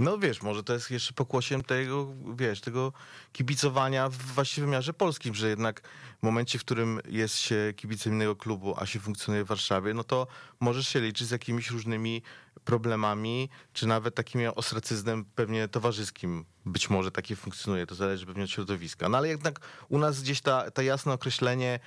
No 0.00 0.18
wiesz, 0.18 0.42
może 0.42 0.62
to 0.62 0.72
jest 0.72 0.90
jeszcze 0.90 1.12
pokłosiem 1.12 1.62
tego, 1.62 2.06
wiesz, 2.36 2.60
tego 2.60 2.92
kibicowania 3.32 4.08
w 4.08 4.16
właściwie 4.16 4.66
wymiarze 4.66 4.92
polskim, 4.92 5.34
że 5.34 5.48
jednak 5.48 5.80
w 6.20 6.22
momencie, 6.22 6.58
w 6.58 6.64
którym 6.64 7.00
jest 7.08 7.36
się 7.36 7.72
kibicem 7.76 8.12
innego 8.12 8.36
klubu, 8.36 8.74
a 8.76 8.86
się 8.86 9.00
funkcjonuje 9.00 9.44
w 9.44 9.46
Warszawie, 9.46 9.94
no 9.94 10.04
to 10.04 10.26
możesz 10.60 10.88
się 10.88 11.00
liczyć 11.00 11.28
z 11.28 11.30
jakimiś 11.30 11.70
różnymi 11.70 12.22
problemami, 12.64 13.48
czy 13.72 13.86
nawet 13.86 14.14
takim 14.14 14.40
ostracyzmem 14.54 15.24
pewnie 15.24 15.68
towarzyskim. 15.68 16.44
Być 16.66 16.90
może 16.90 17.10
takie 17.10 17.36
funkcjonuje, 17.36 17.86
to 17.86 17.94
zależy 17.94 18.26
pewnie 18.26 18.44
od 18.44 18.50
środowiska. 18.50 19.08
No 19.08 19.18
ale 19.18 19.28
jednak 19.28 19.60
u 19.88 19.98
nas 19.98 20.22
gdzieś 20.22 20.40
ta, 20.40 20.70
ta 20.70 20.82
jasne 20.82 21.12
określenie 21.12 21.80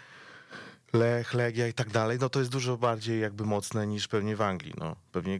Lech, 0.93 1.33
Legia 1.33 1.67
i 1.67 1.73
tak 1.73 1.89
dalej, 1.89 2.17
no 2.21 2.29
to 2.29 2.39
jest 2.39 2.51
dużo 2.51 2.77
bardziej 2.77 3.21
jakby 3.21 3.45
mocne 3.45 3.87
niż 3.87 4.07
pewnie 4.07 4.35
w 4.35 4.41
Anglii. 4.41 4.73
No. 4.77 4.95
Pewnie 5.11 5.39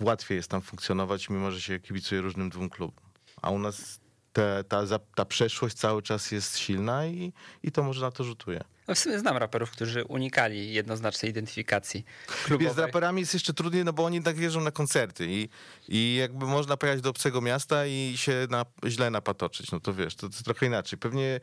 łatwiej 0.00 0.36
jest 0.36 0.50
tam 0.50 0.62
funkcjonować, 0.62 1.30
mimo 1.30 1.50
że 1.50 1.60
się 1.60 1.80
kibicuje 1.80 2.20
różnym 2.20 2.50
dwóm 2.50 2.68
klubom. 2.70 3.04
A 3.42 3.50
u 3.50 3.58
nas 3.58 4.00
te, 4.32 4.64
ta, 4.64 4.82
ta 5.14 5.24
przeszłość 5.24 5.76
cały 5.76 6.02
czas 6.02 6.32
jest 6.32 6.58
silna 6.58 7.06
i, 7.06 7.32
i 7.62 7.72
to 7.72 7.82
może 7.82 8.00
na 8.00 8.10
to 8.10 8.24
rzutuje. 8.24 8.64
No 8.88 8.94
w 8.94 8.98
sumie 8.98 9.18
znam 9.18 9.36
raperów, 9.36 9.70
którzy 9.70 10.04
unikali 10.04 10.72
jednoznacznej 10.72 11.30
identyfikacji 11.30 12.04
Wiesz, 12.28 12.36
z 12.38 12.44
klubowej. 12.44 12.74
raperami 12.76 13.20
jest 13.20 13.34
jeszcze 13.34 13.54
trudniej, 13.54 13.84
no 13.84 13.92
bo 13.92 14.04
oni 14.04 14.22
tak 14.22 14.38
jeżdżą 14.38 14.60
na 14.60 14.70
koncerty 14.70 15.26
i, 15.28 15.48
i 15.88 16.16
jakby 16.20 16.46
można 16.46 16.76
pojechać 16.76 17.00
do 17.00 17.10
obcego 17.10 17.40
miasta 17.40 17.86
i 17.86 18.12
się 18.16 18.46
na, 18.50 18.64
źle 18.86 19.10
napatoczyć. 19.10 19.72
No 19.72 19.80
to 19.80 19.94
wiesz, 19.94 20.14
to, 20.16 20.28
to 20.28 20.42
trochę 20.44 20.66
inaczej. 20.66 20.98
Pewnie 20.98 21.40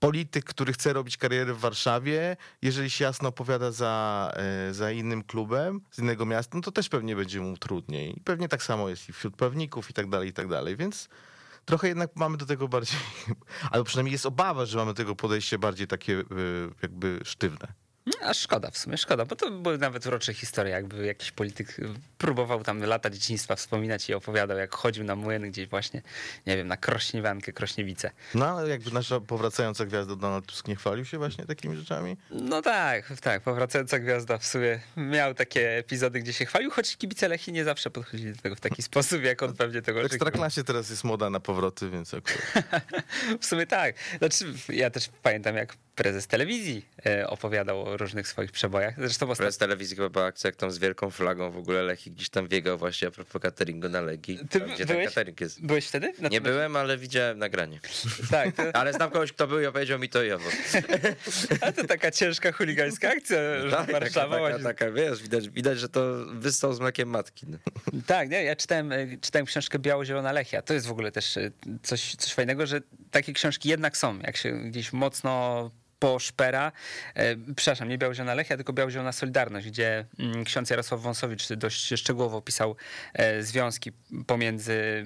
polityk, 0.00 0.44
który 0.44 0.72
chce 0.72 0.92
robić 0.92 1.16
karierę 1.16 1.54
w 1.54 1.58
Warszawie, 1.58 2.36
jeżeli 2.62 2.90
się 2.90 3.04
jasno 3.04 3.28
opowiada 3.28 3.72
za, 3.72 4.32
e, 4.36 4.74
za 4.74 4.90
innym 4.90 5.22
klubem 5.22 5.80
z 5.90 5.98
innego 5.98 6.26
miasta, 6.26 6.56
no 6.56 6.62
to 6.62 6.72
też 6.72 6.88
pewnie 6.88 7.16
będzie 7.16 7.40
mu 7.40 7.56
trudniej. 7.56 8.18
I 8.18 8.20
pewnie 8.20 8.48
tak 8.48 8.62
samo 8.62 8.88
jest 8.88 9.08
i 9.08 9.12
wśród 9.12 9.36
pewników 9.36 9.90
i 9.90 9.92
tak 9.92 10.08
dalej, 10.08 10.28
i 10.28 10.32
tak 10.32 10.48
dalej. 10.48 10.76
Więc 10.76 11.08
trochę 11.64 11.88
jednak 11.88 12.16
mamy 12.16 12.36
do 12.36 12.46
tego 12.46 12.68
bardziej, 12.68 13.00
albo 13.70 13.84
przynajmniej 13.84 14.12
jest 14.12 14.26
obawa, 14.26 14.66
że 14.66 14.78
mamy 14.78 14.90
do 14.90 14.96
tego 14.96 15.16
podejście 15.16 15.58
bardziej 15.58 15.86
takie 15.86 16.18
e, 16.18 16.24
jakby 16.82 17.20
sztywne. 17.24 17.72
A 18.22 18.34
szkoda 18.34 18.70
w 18.70 18.78
sumie, 18.78 18.96
szkoda, 18.96 19.24
bo 19.24 19.36
to 19.36 19.50
były 19.50 19.78
nawet 19.78 20.06
urocze 20.06 20.34
historie, 20.34 20.72
jakby 20.72 21.06
jakiś 21.06 21.30
polityk 21.30 21.76
próbował 22.18 22.64
tam 22.64 22.82
lata 22.82 23.10
dzieciństwa 23.10 23.56
wspominać 23.56 24.08
i 24.08 24.14
opowiadał, 24.14 24.58
jak 24.58 24.74
chodził 24.74 25.04
na 25.04 25.16
młyn 25.16 25.50
gdzieś 25.50 25.68
właśnie, 25.68 26.02
nie 26.46 26.56
wiem, 26.56 26.68
na 26.68 26.76
Krośniewankę, 26.76 27.52
Krośniewice. 27.52 28.10
No 28.34 28.46
ale 28.46 28.68
jakby 28.68 28.90
nasza 28.90 29.20
powracająca 29.20 29.86
gwiazda 29.86 30.16
Donald 30.16 30.46
Tusk 30.46 30.68
nie 30.68 30.76
chwalił 30.76 31.04
się 31.04 31.18
właśnie 31.18 31.46
takimi 31.46 31.76
rzeczami? 31.76 32.16
No 32.30 32.62
tak, 32.62 33.12
tak, 33.20 33.42
powracająca 33.42 33.98
gwiazda 33.98 34.38
w 34.38 34.46
sumie 34.46 34.80
miał 34.96 35.34
takie 35.34 35.78
epizody, 35.78 36.20
gdzie 36.20 36.32
się 36.32 36.44
chwalił, 36.46 36.70
choć 36.70 36.96
kibice 36.96 37.28
Lechii 37.28 37.52
nie 37.52 37.64
zawsze 37.64 37.90
podchodzili 37.90 38.32
do 38.32 38.42
tego 38.42 38.56
w 38.56 38.60
taki 38.60 38.82
sposób, 38.82 39.22
jak 39.22 39.42
on 39.42 39.56
pewnie 39.56 39.82
tego 39.82 40.00
W 40.00 40.04
oczekiwał. 40.04 40.28
Ekstraklasie 40.28 40.64
teraz 40.64 40.90
jest 40.90 41.04
moda 41.04 41.30
na 41.30 41.40
powroty, 41.40 41.90
więc 41.90 42.14
akurat. 42.14 42.40
W 43.40 43.46
sumie 43.46 43.66
tak. 43.66 43.94
Znaczy, 44.18 44.44
ja 44.68 44.90
też 44.90 45.10
pamiętam, 45.22 45.56
jak 45.56 45.76
prezes 46.00 46.26
telewizji 46.26 46.86
e, 47.06 47.26
opowiadał 47.26 47.82
o 47.82 47.96
różnych 47.96 48.28
swoich 48.28 48.52
przebojach. 48.52 48.94
Zresztą 48.98 49.30
ostatnio... 49.30 49.58
telewizji 49.58 49.96
chyba 49.96 50.08
była 50.08 50.24
akcja, 50.24 50.48
jak 50.48 50.56
tam 50.56 50.70
z 50.70 50.78
wielką 50.78 51.10
flagą 51.10 51.50
w 51.50 51.56
ogóle 51.56 51.82
Lechii 51.82 52.12
gdzieś 52.12 52.28
tam 52.28 52.48
biegał 52.48 52.78
właśnie 52.78 53.08
a 53.08 53.10
propos 53.10 53.42
cateringu 53.42 53.88
na 53.88 54.00
Legii. 54.00 54.38
Ty 54.50 54.60
Tam, 54.60 54.74
gdzie 54.74 54.86
byłeś? 54.86 55.04
ten 55.04 55.08
catering 55.08 55.40
jest. 55.40 55.66
Byłeś 55.66 55.86
wtedy? 55.86 56.12
Na 56.18 56.28
Nie 56.28 56.40
byłem, 56.40 56.76
ale 56.76 56.98
widziałem 56.98 57.38
nagranie. 57.38 57.80
Tak, 58.30 58.56
to, 58.56 58.76
Ale 58.76 58.92
znam 58.92 59.10
kogoś, 59.10 59.32
kto 59.32 59.46
był 59.46 59.60
i 59.60 59.66
opowiedział 59.66 59.98
mi 59.98 60.08
to 60.08 60.22
i 60.22 60.32
owo. 60.32 60.50
ale 61.60 61.72
to 61.72 61.86
taka 61.86 62.10
ciężka 62.10 62.52
chuligańska 62.52 63.08
akcja, 63.08 63.38
że 63.68 63.70
Tak, 63.70 63.92
Warszawa 63.92 64.40
taka, 64.40 64.58
taka, 64.58 64.90
wiesz, 64.90 65.22
widać, 65.22 65.48
widać, 65.48 65.78
że 65.78 65.88
to 65.88 66.26
wystał 66.32 66.72
z 66.72 66.80
mlekiem 66.80 67.08
matki. 67.08 67.46
No. 67.48 67.58
Tak, 68.06 68.30
nie, 68.30 68.44
ja 68.44 68.56
czytałem, 68.56 68.92
e, 68.92 69.16
czytałem 69.20 69.46
książkę 69.46 69.78
Biało-Zielona 69.78 70.32
Lechia. 70.32 70.62
To 70.62 70.74
jest 70.74 70.86
w 70.86 70.90
ogóle 70.90 71.12
też 71.12 71.36
e, 71.36 71.50
coś, 71.82 72.14
coś 72.14 72.34
fajnego, 72.34 72.66
że 72.66 72.80
takie 73.10 73.32
książki 73.32 73.68
jednak 73.68 73.96
są. 73.96 74.18
Jak 74.18 74.36
się 74.36 74.52
gdzieś 74.52 74.92
mocno 74.92 75.70
poszpera, 76.00 76.72
e, 77.14 77.36
przepraszam, 77.56 77.88
nie 77.88 77.98
Biało-Zielona 77.98 78.34
Lechia, 78.34 78.56
tylko 78.56 78.72
Biało-Zielona 78.72 79.12
Solidarność, 79.12 79.66
gdzie 79.66 80.04
mm, 80.18 80.44
ksiądz 80.44 80.70
Jarosław 80.70 81.00
Wąsowicz 81.00 81.52
dość 81.52 81.94
szczegółowo 81.96 82.36
opisał 82.36 82.76
e, 83.14 83.42
związki 83.42 83.92
pomiędzy 84.26 85.04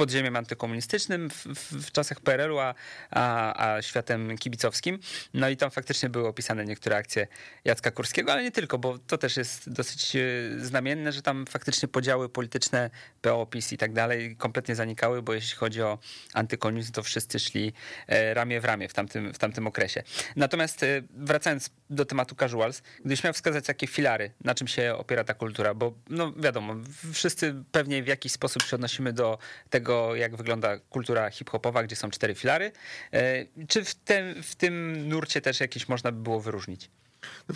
podziemiem 0.00 0.36
antykomunistycznym 0.36 1.30
w, 1.30 1.46
w, 1.46 1.86
w 1.86 1.92
czasach 1.92 2.20
PRL-u, 2.20 2.58
a, 2.58 2.74
a, 3.10 3.74
a 3.74 3.82
światem 3.82 4.38
kibicowskim. 4.38 4.98
No 5.34 5.48
i 5.48 5.56
tam 5.56 5.70
faktycznie 5.70 6.08
były 6.08 6.28
opisane 6.28 6.64
niektóre 6.64 6.96
akcje 6.96 7.26
Jacka 7.64 7.90
Kurskiego, 7.90 8.32
ale 8.32 8.42
nie 8.42 8.50
tylko, 8.50 8.78
bo 8.78 8.98
to 8.98 9.18
też 9.18 9.36
jest 9.36 9.70
dosyć 9.70 10.16
e, 10.16 10.20
znamienne, 10.58 11.12
że 11.12 11.22
tam 11.22 11.46
faktycznie 11.46 11.88
podziały 11.88 12.28
polityczne, 12.28 12.90
PO, 13.22 13.46
PiS 13.46 13.72
i 13.72 13.78
tak 13.78 13.92
dalej 13.92 14.36
kompletnie 14.36 14.74
zanikały, 14.74 15.22
bo 15.22 15.34
jeśli 15.34 15.56
chodzi 15.56 15.82
o 15.82 15.98
antykomunizm, 16.34 16.92
to 16.92 17.02
wszyscy 17.02 17.38
szli 17.38 17.72
e, 18.06 18.34
ramię 18.34 18.60
w 18.60 18.64
ramię 18.64 18.88
w 18.88 18.92
tamtym, 18.94 19.34
w 19.34 19.38
tamtym 19.38 19.66
okresie. 19.66 20.02
Natomiast 20.36 20.82
e, 20.82 21.02
wracając 21.10 21.70
do 21.90 22.04
tematu 22.04 22.34
casuals, 22.34 22.82
gdybyś 23.00 23.24
miał 23.24 23.32
wskazać 23.32 23.66
takie 23.66 23.86
filary, 23.86 24.30
na 24.44 24.54
czym 24.54 24.68
się 24.68 24.94
opiera 24.98 25.24
ta 25.24 25.34
kultura, 25.34 25.74
bo 25.74 25.92
no 26.10 26.32
wiadomo, 26.32 26.76
wszyscy 27.12 27.54
pewnie 27.72 28.02
w 28.02 28.06
jakiś 28.06 28.32
sposób 28.32 28.62
się 28.62 28.76
odnosimy 28.76 29.12
do 29.12 29.38
tego, 29.70 29.89
jak 30.14 30.36
wygląda 30.36 30.78
kultura 30.78 31.30
hip-hopowa, 31.30 31.82
gdzie 31.82 31.96
są 31.96 32.10
cztery 32.10 32.34
filary. 32.34 32.72
E, 33.12 33.46
Czy 33.68 33.84
w 33.84 33.94
tym, 33.94 34.42
w 34.42 34.54
tym 34.56 35.08
nurcie 35.08 35.40
też 35.40 35.60
jakieś 35.60 35.88
można 35.88 36.12
by 36.12 36.22
było 36.22 36.40
wyróżnić? 36.40 36.90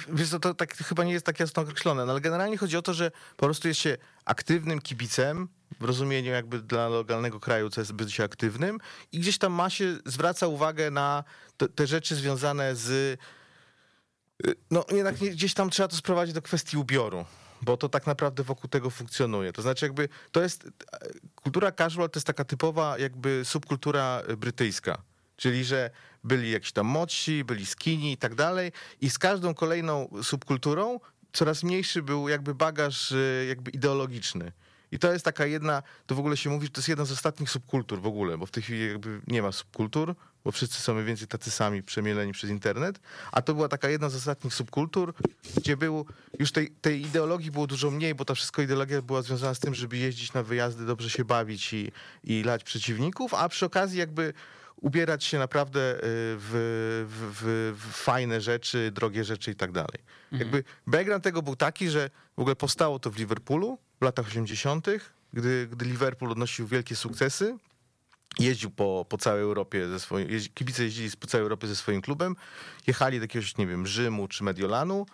Wiesz, 0.08 0.28
co, 0.28 0.40
to 0.40 0.54
tak 0.54 0.76
chyba 0.76 1.04
nie 1.04 1.12
jest 1.12 1.26
tak 1.26 1.40
jasno 1.40 1.62
określone, 1.62 2.04
no 2.04 2.12
ale 2.12 2.20
generalnie 2.20 2.56
chodzi 2.56 2.76
o 2.76 2.82
to, 2.82 2.94
że 2.94 3.10
po 3.36 3.46
prostu 3.46 3.68
jest 3.68 3.80
się 3.80 3.96
aktywnym 4.24 4.80
kibicem, 4.80 5.48
w 5.80 5.84
rozumieniu 5.84 6.32
jakby 6.32 6.58
dla 6.58 6.88
lokalnego 6.88 7.40
kraju, 7.40 7.70
co 7.70 7.80
jest 7.80 7.92
bycie 7.92 8.24
aktywnym 8.24 8.78
i 9.12 9.18
gdzieś 9.18 9.38
tam 9.38 9.52
ma 9.52 9.70
się, 9.70 9.98
zwraca 10.04 10.46
uwagę 10.46 10.90
na 10.90 11.24
te, 11.56 11.68
te 11.68 11.86
rzeczy 11.86 12.16
związane 12.16 12.76
z 12.76 12.90
y, 14.46 14.54
no 14.70 14.84
jednak 14.90 15.14
gdzieś 15.14 15.54
tam 15.54 15.70
trzeba 15.70 15.88
to 15.88 15.96
sprowadzić 15.96 16.34
do 16.34 16.42
kwestii 16.42 16.76
ubioru, 16.76 17.24
bo 17.64 17.76
to 17.76 17.88
tak 17.88 18.06
naprawdę 18.06 18.42
wokół 18.42 18.70
tego 18.70 18.90
funkcjonuje. 18.90 19.52
To 19.52 19.62
znaczy 19.62 19.86
jakby 19.86 20.08
to 20.32 20.42
jest, 20.42 20.68
kultura 21.34 21.72
casual 21.72 22.10
to 22.10 22.18
jest 22.18 22.26
taka 22.26 22.44
typowa 22.44 22.98
jakby 22.98 23.42
subkultura 23.44 24.22
brytyjska. 24.36 25.02
Czyli, 25.36 25.64
że 25.64 25.90
byli 26.24 26.50
jakiś 26.50 26.72
tam 26.72 26.86
młodsi, 26.86 27.44
byli 27.44 27.66
skinny 27.66 28.10
i 28.10 28.16
tak 28.16 28.34
dalej 28.34 28.72
i 29.00 29.10
z 29.10 29.18
każdą 29.18 29.54
kolejną 29.54 30.08
subkulturą 30.22 31.00
coraz 31.32 31.62
mniejszy 31.62 32.02
był 32.02 32.28
jakby 32.28 32.54
bagaż 32.54 33.12
e, 33.12 33.46
jakby 33.48 33.70
ideologiczny. 33.70 34.52
I 34.92 34.98
to 34.98 35.12
jest 35.12 35.24
taka 35.24 35.46
jedna, 35.46 35.82
to 36.06 36.14
w 36.14 36.18
ogóle 36.18 36.36
się 36.36 36.50
mówi, 36.50 36.66
że 36.66 36.72
to 36.72 36.78
jest 36.80 36.88
jedna 36.88 37.04
z 37.04 37.12
ostatnich 37.12 37.50
subkultur 37.50 38.00
w 38.00 38.06
ogóle, 38.06 38.38
bo 38.38 38.46
w 38.46 38.50
tej 38.50 38.62
chwili 38.62 38.88
jakby 38.88 39.20
nie 39.26 39.42
ma 39.42 39.52
subkultur, 39.52 40.14
bo 40.44 40.52
wszyscy 40.52 40.80
są 40.80 40.94
mniej 40.94 41.06
więcej 41.06 41.28
tacy 41.28 41.50
sami 41.50 41.82
przemieleni 41.82 42.32
przez 42.32 42.50
internet, 42.50 43.00
a 43.32 43.42
to 43.42 43.54
była 43.54 43.68
taka 43.68 43.88
jedna 43.88 44.08
z 44.08 44.14
ostatnich 44.14 44.54
subkultur, 44.54 45.14
gdzie 45.56 45.76
było, 45.76 46.04
już 46.38 46.52
tej, 46.52 46.70
tej 46.70 47.02
ideologii 47.02 47.50
było 47.50 47.66
dużo 47.66 47.90
mniej, 47.90 48.14
bo 48.14 48.24
ta 48.24 48.34
wszystko 48.34 48.62
ideologia 48.62 49.02
była 49.02 49.22
związana 49.22 49.54
z 49.54 49.60
tym, 49.60 49.74
żeby 49.74 49.96
jeździć 49.96 50.32
na 50.32 50.42
wyjazdy, 50.42 50.86
dobrze 50.86 51.10
się 51.10 51.24
bawić 51.24 51.72
i, 51.72 51.92
i 52.24 52.42
lać 52.42 52.64
przeciwników, 52.64 53.34
a 53.34 53.48
przy 53.48 53.66
okazji 53.66 53.98
jakby 53.98 54.32
ubierać 54.76 55.24
się 55.24 55.38
naprawdę 55.38 55.96
y, 55.96 56.00
w, 56.02 57.06
w, 57.08 57.40
w, 57.40 57.80
w 57.80 57.92
fajne 57.92 58.40
rzeczy, 58.40 58.90
drogie 58.94 59.24
rzeczy 59.24 59.50
i 59.50 59.54
tak 59.54 59.72
dalej. 59.72 59.98
Jakby 60.38 60.64
background 60.86 61.24
tego 61.24 61.42
był 61.42 61.56
taki, 61.56 61.88
że 61.88 62.10
w 62.36 62.40
ogóle 62.40 62.56
powstało 62.56 62.98
to 62.98 63.10
w 63.10 63.18
Liverpoolu 63.18 63.78
w 64.00 64.04
latach 64.04 64.26
80., 64.26 64.86
gdy, 65.32 65.68
gdy 65.72 65.84
Liverpool 65.84 66.32
odnosił 66.32 66.66
wielkie 66.66 66.96
sukcesy. 66.96 67.58
Jeździł 68.38 68.70
po, 68.70 69.06
po 69.08 69.18
całej 69.18 69.42
Europie 69.42 69.88
ze 69.88 70.00
swoim, 70.00 70.28
kibice 70.54 70.84
jeździli 70.84 71.10
po 71.20 71.26
całej 71.26 71.42
Europie 71.42 71.66
ze 71.66 71.76
swoim 71.76 72.02
klubem, 72.02 72.36
jechali 72.86 73.18
do 73.18 73.24
jakiegoś, 73.24 73.56
nie 73.56 73.66
wiem, 73.66 73.86
Rzymu 73.86 74.28
czy 74.28 74.44
Mediolanu. 74.44 75.06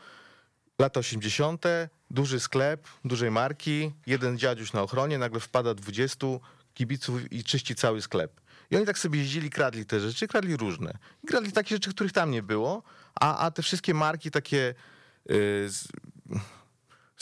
Lata 0.79 1.01
80., 1.01 1.65
duży 2.11 2.41
sklep, 2.41 2.89
dużej 3.05 3.31
marki, 3.31 3.93
jeden 4.07 4.39
dziadziuś 4.39 4.73
na 4.73 4.83
ochronie, 4.83 5.19
nagle 5.19 5.41
wpada 5.41 5.75
20 5.75 6.27
kibiców 6.75 7.33
i 7.33 7.45
czyści 7.45 7.75
cały 7.75 8.03
sklep. 8.03 8.41
I 8.71 8.77
oni 8.77 8.87
tak 8.87 8.99
sobie 8.99 9.19
jeździli, 9.19 9.51
kradli 9.51 9.87
te 9.87 10.01
rzeczy, 10.01 10.29
kradli 10.29 10.57
różne. 10.57 10.99
I 11.25 11.27
kradli 11.27 11.53
takie 11.53 11.75
rzeczy, 11.75 11.91
których 11.91 12.13
tam 12.13 12.31
nie 12.31 12.43
było, 12.43 12.83
a, 13.21 13.39
a 13.39 13.51
te 13.51 13.63
wszystkie 13.63 13.95
marki 13.95 14.31
takie 14.31 14.75
y, 15.31 15.69
z, 15.69 15.89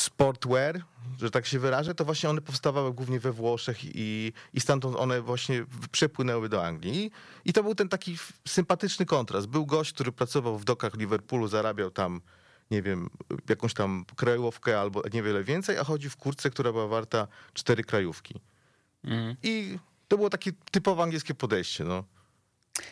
sportwear, 0.00 0.81
że 1.19 1.31
tak 1.31 1.47
się 1.47 1.59
wyrażę, 1.59 1.95
to 1.95 2.05
właśnie 2.05 2.31
one 2.31 2.40
powstawały 2.40 2.93
głównie 2.93 3.21
we 3.21 3.33
Włoszech 3.33 3.78
i, 3.85 4.33
i 4.55 4.61
stamtąd 4.61 4.97
one 4.97 5.21
właśnie 5.21 5.64
przepłynęły 5.90 6.49
do 6.49 6.64
Anglii. 6.64 7.11
I, 7.45 7.52
to 7.52 7.62
był 7.62 7.75
ten 7.75 7.88
taki 7.88 8.19
sympatyczny 8.49 9.07
kontrast. 9.07 9.47
Był 9.47 9.67
gość, 9.67 9.93
który 9.93 10.12
pracował 10.12 10.59
w 10.59 10.64
dokach 10.64 10.95
Liverpoolu, 10.95 11.49
zarabiał 11.49 11.90
tam, 11.90 12.21
nie 12.71 12.83
wiem, 12.83 13.11
jakąś 13.49 13.75
tam 13.75 14.05
krajówkę 14.17 14.81
albo 14.81 15.02
niewiele 15.12 15.45
więcej, 15.45 15.78
a 15.78 15.85
chodzi 15.85 16.11
w 16.11 16.17
kurtce, 16.17 16.50
która 16.50 16.73
była 16.73 16.87
warta 16.87 17.28
cztery 17.55 17.85
krajówki. 17.85 18.40
I 19.43 19.78
to 20.09 20.17
było 20.17 20.31
takie 20.31 20.52
typowo 20.71 21.02
angielskie 21.02 21.35
podejście, 21.35 21.85
no. 21.85 22.05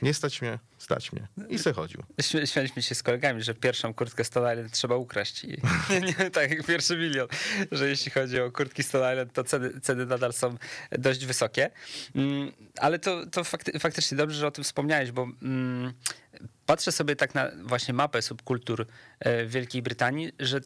Nie 0.02 0.14
stać 0.14 0.42
mnie, 0.42 0.58
stać 0.78 1.12
mnie. 1.12 1.28
I 1.48 1.58
se 1.58 1.72
chodził. 1.72 2.02
Śmialiśmy 2.44 2.82
się 2.82 2.94
z 2.94 3.02
kolegami, 3.02 3.42
że 3.42 3.54
pierwszą 3.54 3.94
kurtkę 3.94 4.24
Stone 4.24 4.54
Island 4.54 4.72
trzeba 4.72 4.96
ukraść. 4.96 5.44
I, 5.44 5.48
nie, 6.18 6.30
tak 6.30 6.50
jak 6.50 6.66
pierwszy 6.66 6.96
milion, 6.96 7.28
że 7.72 7.88
jeśli 7.88 8.10
chodzi 8.10 8.40
o 8.40 8.50
kurtki 8.50 8.82
Stone 8.82 9.12
Island, 9.12 9.32
to 9.32 9.44
ceny, 9.44 9.80
ceny 9.80 10.06
nadal 10.06 10.32
są 10.32 10.56
dość 10.92 11.26
wysokie. 11.26 11.70
Mm, 12.14 12.52
Ale 12.78 12.98
to, 12.98 13.26
to 13.26 13.44
fakty, 13.44 13.78
faktycznie 13.78 14.16
dobrze, 14.16 14.38
że 14.38 14.46
o 14.46 14.50
tym 14.50 14.64
wspomniałeś, 14.64 15.12
bo 15.12 15.28
mm, 15.42 15.92
patrzę 16.66 16.92
sobie 16.92 17.16
tak 17.16 17.34
na 17.34 17.50
właśnie 17.62 17.94
mapę 17.94 18.22
subkultur 18.22 18.86
e, 19.20 19.46
Wielkiej 19.46 19.82
Brytanii, 19.82 20.32
że 20.38 20.60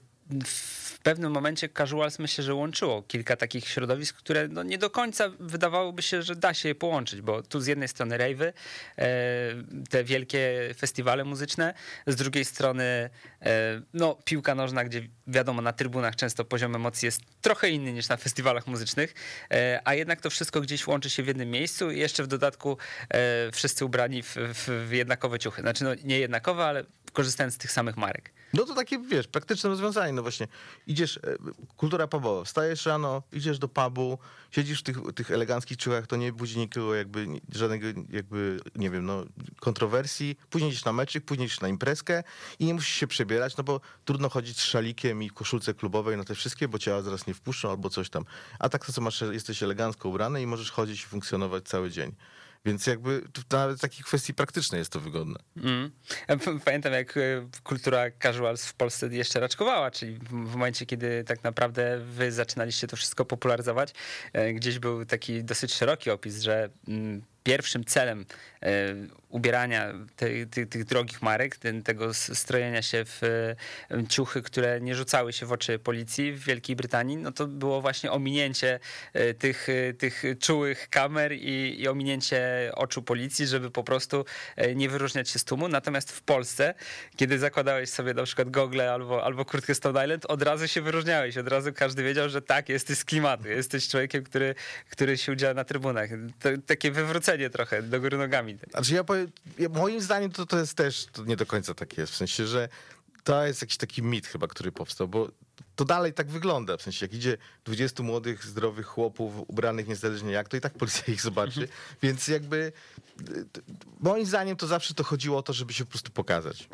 w 0.45 0.90
pewnym 1.03 1.33
momencie 1.33 1.69
casuals 1.69 2.19
myślę, 2.19 2.45
że 2.45 2.55
łączyło 2.55 3.03
kilka 3.03 3.37
takich 3.37 3.69
środowisk, 3.69 4.17
które 4.17 4.49
no 4.49 4.63
nie 4.63 4.79
do 4.79 4.91
końca 4.91 5.29
wydawałoby 5.41 6.03
się, 6.03 6.23
że 6.23 6.37
da 6.37 6.55
się 6.55 6.69
je 6.69 6.75
połączyć, 6.75 7.21
bo 7.21 7.43
tu 7.43 7.61
z 7.61 7.67
jednej 7.67 7.89
strony 7.89 8.19
rave'y, 8.19 8.45
e, 8.45 8.53
te 9.91 10.05
wielkie 10.05 10.75
festiwale 10.79 11.25
muzyczne, 11.25 11.75
z 12.07 12.17
drugiej 12.17 12.45
strony 12.45 13.11
e, 13.43 13.83
no, 13.95 14.19
piłka 14.25 14.55
nożna, 14.55 14.85
gdzie 14.85 15.09
wiadomo 15.27 15.63
na 15.63 15.73
trybunach 15.73 16.17
często 16.17 16.45
poziom 16.45 16.77
emocji 16.77 17.07
jest 17.07 17.23
trochę 17.41 17.71
inny 17.71 17.93
niż 17.93 18.09
na 18.09 18.17
festiwalach 18.17 18.67
muzycznych, 18.67 19.15
e, 19.51 19.81
a 19.85 19.95
jednak 19.95 20.21
to 20.21 20.31
wszystko 20.31 20.61
gdzieś 20.61 20.87
łączy 20.87 21.11
się 21.11 21.23
w 21.23 21.27
jednym 21.27 21.51
miejscu 21.51 21.91
i 21.91 21.99
jeszcze 21.99 22.23
w 22.23 22.27
dodatku 22.27 22.77
wszyscy 23.53 23.85
ubrani 23.85 24.23
w, 24.23 24.37
w, 24.37 24.89
w 24.89 24.93
jednakowe 24.93 25.39
ciuchy. 25.39 25.63
Znaczy 25.63 25.85
no, 25.85 25.91
nie 26.05 26.19
jednakowe, 26.19 26.65
ale 26.65 26.85
korzystając 27.13 27.55
z 27.55 27.59
tych 27.59 27.73
samych 27.73 27.97
marek. 27.97 28.33
No 28.55 28.65
to 28.65 28.75
takie, 28.75 28.99
wiesz, 28.99 29.27
praktyczne 29.27 29.71
rozwiązanie. 29.71 30.13
No 30.13 30.23
właśnie, 30.23 30.49
idziesz, 30.87 31.17
e, 31.17 31.21
kultura 31.77 32.07
pubowa, 32.07 32.45
wstajesz 32.45 32.87
rano, 32.87 33.23
idziesz 33.33 33.59
do 33.59 33.69
pubu, 33.69 34.19
siedzisz 34.51 34.81
w 34.81 34.83
tych, 34.83 34.97
tych 35.15 35.31
eleganckich 35.31 35.77
ciuchach, 35.77 36.07
to 36.07 36.17
nie 36.17 36.33
budzi 36.33 36.59
nikogo 36.59 36.95
jakby, 36.95 37.27
żadnego 37.55 37.87
jakby, 38.11 38.61
nie 38.77 38.91
wiem, 38.91 39.07
no, 39.07 39.25
kontrowersji. 39.61 40.37
Później 40.51 40.71
idziesz 40.71 40.85
na 40.85 40.93
meczyk, 40.93 41.25
później 41.25 41.47
idziesz 41.47 41.61
na 41.61 41.69
imprezkę 41.69 42.23
i 42.59 42.67
nie 42.67 42.75
musisz 42.75 42.95
się 42.95 43.07
przebierać, 43.07 43.57
no 43.57 43.65
bo 43.65 43.81
trudno 44.05 44.29
chodzić 44.29 44.61
z 44.61 44.65
szalikiem 44.65 45.23
i 45.23 45.31
koszulce 45.31 45.75
klubowej 45.75 46.17
na 46.17 46.25
te 46.25 46.35
wszystkie, 46.35 46.69
bo 46.69 46.79
cię 46.79 47.03
zaraz 47.03 47.27
nie 47.27 47.35
wpuszczą 47.35 47.71
albo 47.71 47.91
coś 47.91 48.11
tam. 48.11 48.25
A 48.59 48.69
tak 48.69 48.87
to 48.87 48.93
co 48.93 49.01
masz, 49.01 49.21
jesteś 49.33 49.63
elegancko 49.63 50.09
ubrany 50.09 50.43
i 50.43 50.47
możesz 50.47 50.71
chodzić 50.71 51.03
i 51.03 51.07
funkcjonować 51.07 51.65
cały 51.65 51.91
dzień. 51.91 52.15
Więc 52.65 52.87
jakby 52.87 53.23
nawet 53.51 53.79
w 53.79 53.81
takiej 53.81 54.05
kwestii 54.05 54.35
praktycznej 54.35 54.79
jest 54.79 54.93
to 54.93 55.01
wygodne. 55.01 55.39
Mm. 55.57 55.91
P- 56.27 56.59
Pamiętam, 56.65 56.93
jak 56.93 57.17
e, 57.17 57.21
kultura 57.63 58.05
casuals 58.23 58.67
w 58.67 58.75
Polsce 58.75 59.07
jeszcze 59.07 59.41
raczkowała, 59.41 59.91
czyli 59.91 60.15
w 60.19 60.29
w 60.31 60.33
momencie, 60.33 60.87
kiedy 60.87 61.25
tak 61.25 61.45
naprawdę 61.45 61.99
wy 61.99 62.33
zaczynaliście 62.33 62.87
to 62.87 62.97
wszystko 62.97 63.25
popularyzować, 63.25 63.95
e, 64.33 64.53
gdzieś 64.53 64.79
był 64.79 65.05
taki 65.05 65.45
dosyć 65.45 65.75
szeroki 65.75 66.11
opis, 66.11 66.43
że 66.43 66.71
mm, 66.89 67.23
pierwszym 67.43 67.85
celem 67.85 68.27
e, 68.63 68.95
ubierania 69.29 69.93
tej- 70.17 70.47
tych, 70.47 70.69
tych 70.69 70.85
drogich 70.85 71.23
marek, 71.23 71.57
tego 71.85 72.15
strojenia 72.15 72.83
się 72.83 73.05
w 73.05 73.23
e, 73.23 74.07
ciuchy, 74.09 74.43
które 74.43 74.81
nie 74.81 74.95
rzucały 74.95 75.33
się 75.33 75.47
w 75.47 75.53
oczy 75.53 75.79
policji 75.79 76.33
w 76.33 76.45
Wielkiej 76.45 76.77
Brytanii, 76.77 77.17
no 77.17 77.33
to 77.33 77.47
było 77.47 77.81
właśnie 77.81 78.11
ominięcie 78.13 78.81
e, 79.13 79.35
tych, 79.35 79.67
tych 79.99 80.23
czułych 80.41 80.89
kamer 80.91 81.33
i, 81.33 81.81
i 81.81 81.89
ominięcie 81.89 82.71
oczu 82.75 83.03
policji, 83.03 83.47
żeby 83.47 83.71
po 83.71 83.85
prostu 83.85 84.25
nie 84.75 84.89
wyróżniać 84.89 85.29
się 85.29 85.39
z 85.39 85.45
tłumu. 85.45 85.69
Natomiast 85.69 86.13
w 86.13 86.23
Polsce, 86.23 86.75
kiedy 87.17 87.39
zakładałeś 87.39 87.91
sobie 87.91 88.15
na 88.15 88.23
przykład 88.23 88.51
gogle 88.51 88.93
albo, 88.93 89.25
albo 89.25 89.45
kurtkę 89.45 89.75
Stone 89.75 90.05
Island, 90.05 90.27
od 90.27 90.43
razu 90.43 90.69
się 90.69 90.83
wyróżniałeś. 90.83 91.39
Od 91.39 91.49
razu 91.49 91.73
każdy 91.73 92.03
wiedział, 92.03 92.29
że 92.29 92.43
tak, 92.43 92.69
jesteś 92.69 92.99
z 92.99 93.05
klimatu, 93.05 93.49
jesteś 93.49 93.89
człowiekiem, 93.89 94.25
który, 94.25 94.55
który 94.91 95.19
się 95.19 95.33
udziela 95.33 95.55
na 95.55 95.65
trybunach. 95.65 96.11
To, 96.41 96.49
takie 96.67 96.91
wywrócenie 96.91 97.30
trochę 97.53 97.83
do 97.83 98.01
góry 98.01 98.19
nogami. 98.19 98.59
Znaczy 98.71 98.95
ja 98.95 99.05
powiem, 99.05 99.31
moim 99.71 100.01
zdaniem 100.01 100.33
to, 100.33 100.47
to 100.47 100.59
jest 100.59 100.75
też 100.75 101.07
to 101.13 101.25
nie 101.25 101.37
do 101.37 101.47
końca 101.47 101.75
tak 101.75 101.99
jest. 101.99 102.13
W 102.13 102.17
sensie, 102.17 102.47
że 102.47 102.69
to 103.25 103.47
jest 103.47 103.61
jakiś 103.61 103.77
taki 103.77 104.03
mit 104.03 104.27
chyba, 104.27 104.47
który 104.47 104.73
powstał, 104.73 105.09
bo 105.09 105.29
to 105.77 105.85
dalej 105.85 106.13
tak 106.13 106.31
wygląda. 106.31 106.77
W 106.77 106.83
sensie, 106.83 107.07
jak 107.07 107.15
idzie 107.15 107.39
20 107.65 108.03
młodych, 108.03 108.45
zdrowych 108.45 108.87
chłopów 108.87 109.35
ubranych 109.47 109.89
niezależnie 109.89 110.33
jak, 110.33 110.49
to 110.49 110.57
i 110.57 110.61
tak 110.61 110.73
policja 110.73 111.15
ich 111.15 111.21
zobaczy. 111.21 111.69
Więc 112.03 112.29
jakby 112.29 112.73
y, 113.29 113.45
moim 114.01 114.27
zdaniem 114.27 114.57
to 114.57 114.67
zawsze 114.67 114.95
to 114.95 115.05
chodziło 115.05 115.39
o 115.39 115.43
to, 115.43 115.53
żeby 115.53 115.73
się 115.73 115.85
po 115.85 115.91
prostu 115.91 116.11
pokazać. 116.11 116.69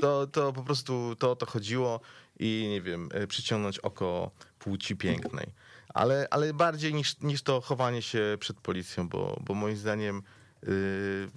To, 0.00 0.26
to 0.26 0.52
po 0.52 0.62
prostu 0.62 1.16
to 1.18 1.30
o 1.30 1.36
to 1.36 1.46
chodziło 1.46 2.00
i 2.38 2.66
nie 2.70 2.82
wiem, 2.82 3.08
y, 3.22 3.26
przyciągnąć 3.26 3.78
oko 3.78 4.30
płci 4.58 4.96
pięknej. 4.96 5.46
Ale, 5.96 6.26
ale 6.30 6.54
bardziej 6.54 6.94
niż, 6.94 7.20
niż 7.20 7.42
to 7.42 7.60
chowanie 7.60 8.02
się 8.02 8.36
przed 8.40 8.60
policją, 8.60 9.08
bo, 9.08 9.40
bo 9.44 9.54
moim 9.54 9.76
zdaniem 9.76 10.22
y, 10.68 11.28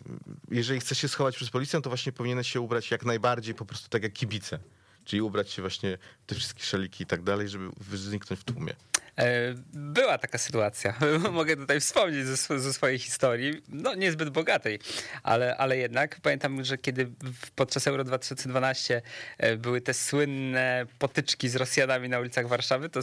jeżeli 0.52 0.80
chcesz 0.80 0.98
się 0.98 1.08
schować 1.08 1.36
przed 1.36 1.50
policją, 1.50 1.82
to 1.82 1.90
właśnie 1.90 2.12
powinieneś 2.12 2.52
się 2.52 2.62
ubrać 2.62 2.92
jak 2.92 3.06
najbardziej 3.06 3.56
po 3.56 3.66
prostu 3.66 3.90
tak 3.90 4.04
jak 4.04 4.14
kibice. 4.14 4.60
Czyli 5.06 5.22
ubrać 5.22 5.50
się 5.50 5.62
właśnie 5.62 5.98
w 6.24 6.26
te 6.26 6.36
wszystkie 6.36 6.64
szaliki 6.64 7.04
i 7.04 7.08
tak 7.08 7.24
dalej, 7.24 7.50
żeby 7.50 7.72
zniknąć 7.94 8.42
w 8.42 8.44
tłumie. 8.44 8.74
E, 9.20 9.54
Była 9.74 10.18
taka 10.18 10.38
sytuacja. 10.38 10.94
Mogę 11.32 11.56
tutaj 11.56 11.80
wspomnieć 11.80 12.26
ze, 12.26 12.60
ze 12.60 12.74
swojej 12.74 13.00
historii, 13.00 13.62
no 13.70 13.96
niezbyt 13.96 14.30
bogatej, 14.30 14.80
ale, 15.24 15.58
ale 15.58 15.78
jednak 15.78 16.20
pamiętam, 16.22 16.64
że 16.64 16.78
kiedy 16.78 17.12
podczas 17.56 17.88
Euro 17.88 18.04
2012 18.04 19.02
e, 19.38 19.58
były 19.58 19.82
te 19.82 19.94
słynne 19.94 20.86
potyczki 21.00 21.50
z 21.50 21.56
Rosjanami 21.56 22.10
na 22.10 22.20
ulicach 22.20 22.48
Warszawy, 22.48 22.90
to 22.90 23.00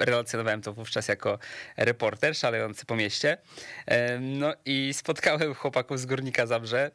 relacjonowałem 0.00 0.62
to 0.62 0.72
wówczas 0.72 1.08
jako 1.08 1.38
reporter 1.76 2.36
szalejący 2.36 2.86
po 2.86 2.96
mieście. 2.96 3.36
E, 3.86 4.18
No 4.20 4.54
i 4.64 4.94
spotkałem 4.94 5.54
chłopaków 5.54 6.00
z 6.00 6.06
Górnika 6.06 6.46
Zabrze, 6.46 6.90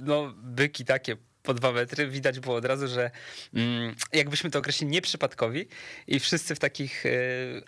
no 0.00 0.34
byki 0.36 0.84
takie 0.84 1.16
po 1.44 1.54
dwa 1.54 1.72
metry, 1.72 2.08
widać 2.08 2.40
było 2.40 2.56
od 2.56 2.64
razu, 2.64 2.88
że 2.88 3.10
mm, 3.54 3.94
jakbyśmy 4.12 4.50
to 4.50 4.58
określili 4.58 4.92
nieprzypadkowi 4.92 5.66
i 6.06 6.20
wszyscy 6.20 6.54
w 6.54 6.58
takich 6.58 7.06
e, 7.06 7.10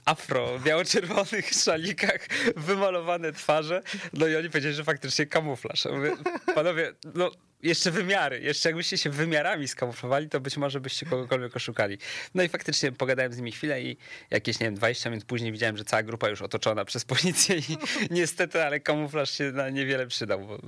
afro, 0.05 0.59
biało-czerwonych 0.59 1.51
szalikach, 1.65 2.27
wymalowane 2.57 3.33
twarze, 3.33 3.83
no 4.13 4.27
i 4.27 4.37
oni 4.37 4.51
powiedzieli, 4.51 4.75
że 4.75 4.85
faktycznie 4.85 5.27
kamuflaż. 5.27 5.85
Mówię, 5.85 6.13
panowie, 6.55 6.93
no 7.15 7.31
jeszcze 7.67 7.91
wymiary, 7.91 8.41
jeszcze 8.41 8.69
jakbyście 8.69 8.99
się 8.99 9.11
wymiarami 9.11 9.69
skamuflowali, 9.69 10.29
to 10.29 10.41
być 10.41 10.57
może 10.57 10.81
byście 10.81 11.07
kogokolwiek 11.07 11.57
oszukali. 11.57 11.99
No 12.35 12.43
i 12.43 12.49
faktycznie 12.49 12.93
pogadałem 12.93 13.33
z 13.33 13.37
nimi 13.37 13.53
chwilę 13.53 13.83
i 13.83 13.97
jakieś, 14.31 14.61
nie 14.61 14.67
wiem, 14.67 14.75
20 14.75 15.11
minut 15.11 15.25
później 15.25 15.53
widziałem, 15.53 15.77
że 15.77 15.85
cała 15.85 16.03
grupa 16.03 16.29
już 16.29 16.43
otoczona 16.43 16.85
przez 16.85 17.05
policję 17.05 17.57
i 17.59 17.63
niestety, 18.15 18.65
ale 18.65 18.81
kamuflaż 18.81 19.31
się 19.31 19.53
na 19.53 19.71
niewiele 19.71 20.07
przydał, 20.07 20.47
bo, 20.47 20.59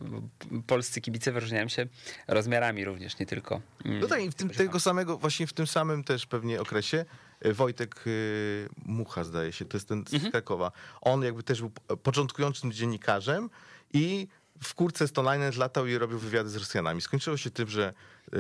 polscy 0.66 1.00
kibice 1.00 1.32
wyróżniają 1.32 1.68
się 1.68 1.86
rozmiarami 2.28 2.84
również, 2.84 3.18
nie 3.18 3.26
tylko. 3.26 3.60
mm, 3.84 4.00
No 4.00 4.06
tak, 4.06 4.22
i 4.22 4.30
w 4.30 4.34
tym, 4.34 4.50
tego 4.50 4.80
samego, 4.80 5.18
właśnie 5.18 5.46
w 5.46 5.52
tym 5.52 5.66
samym 5.66 6.04
też 6.04 6.26
pewnie 6.26 6.60
okresie 6.60 7.04
y, 7.46 7.52
Wojtek 7.54 8.06
y, 8.06 8.68
Mucha, 8.86 9.24
zdaje 9.24 9.52
się, 9.52 9.64
to 9.64 9.76
jest 9.76 9.88
ten 9.88 10.04
z 10.06 10.30
Krakowa. 10.30 10.72
On 11.00 11.22
jakby 11.22 11.42
też 11.42 11.60
był 11.60 11.70
po- 11.70 11.96
początkującym 11.96 12.72
dziennikarzem 12.72 13.50
i 13.92 14.28
w 14.62 14.74
kurce 14.74 15.08
Stone 15.08 15.36
Island 15.36 15.56
latał 15.56 15.86
i 15.86 15.98
robił 15.98 16.18
wywiady 16.18 16.48
z 16.48 16.56
Rosjanami. 16.56 17.00
Skończyło 17.00 17.36
się 17.36 17.50
tym, 17.50 17.68
że 17.68 17.94
y, 18.34 18.38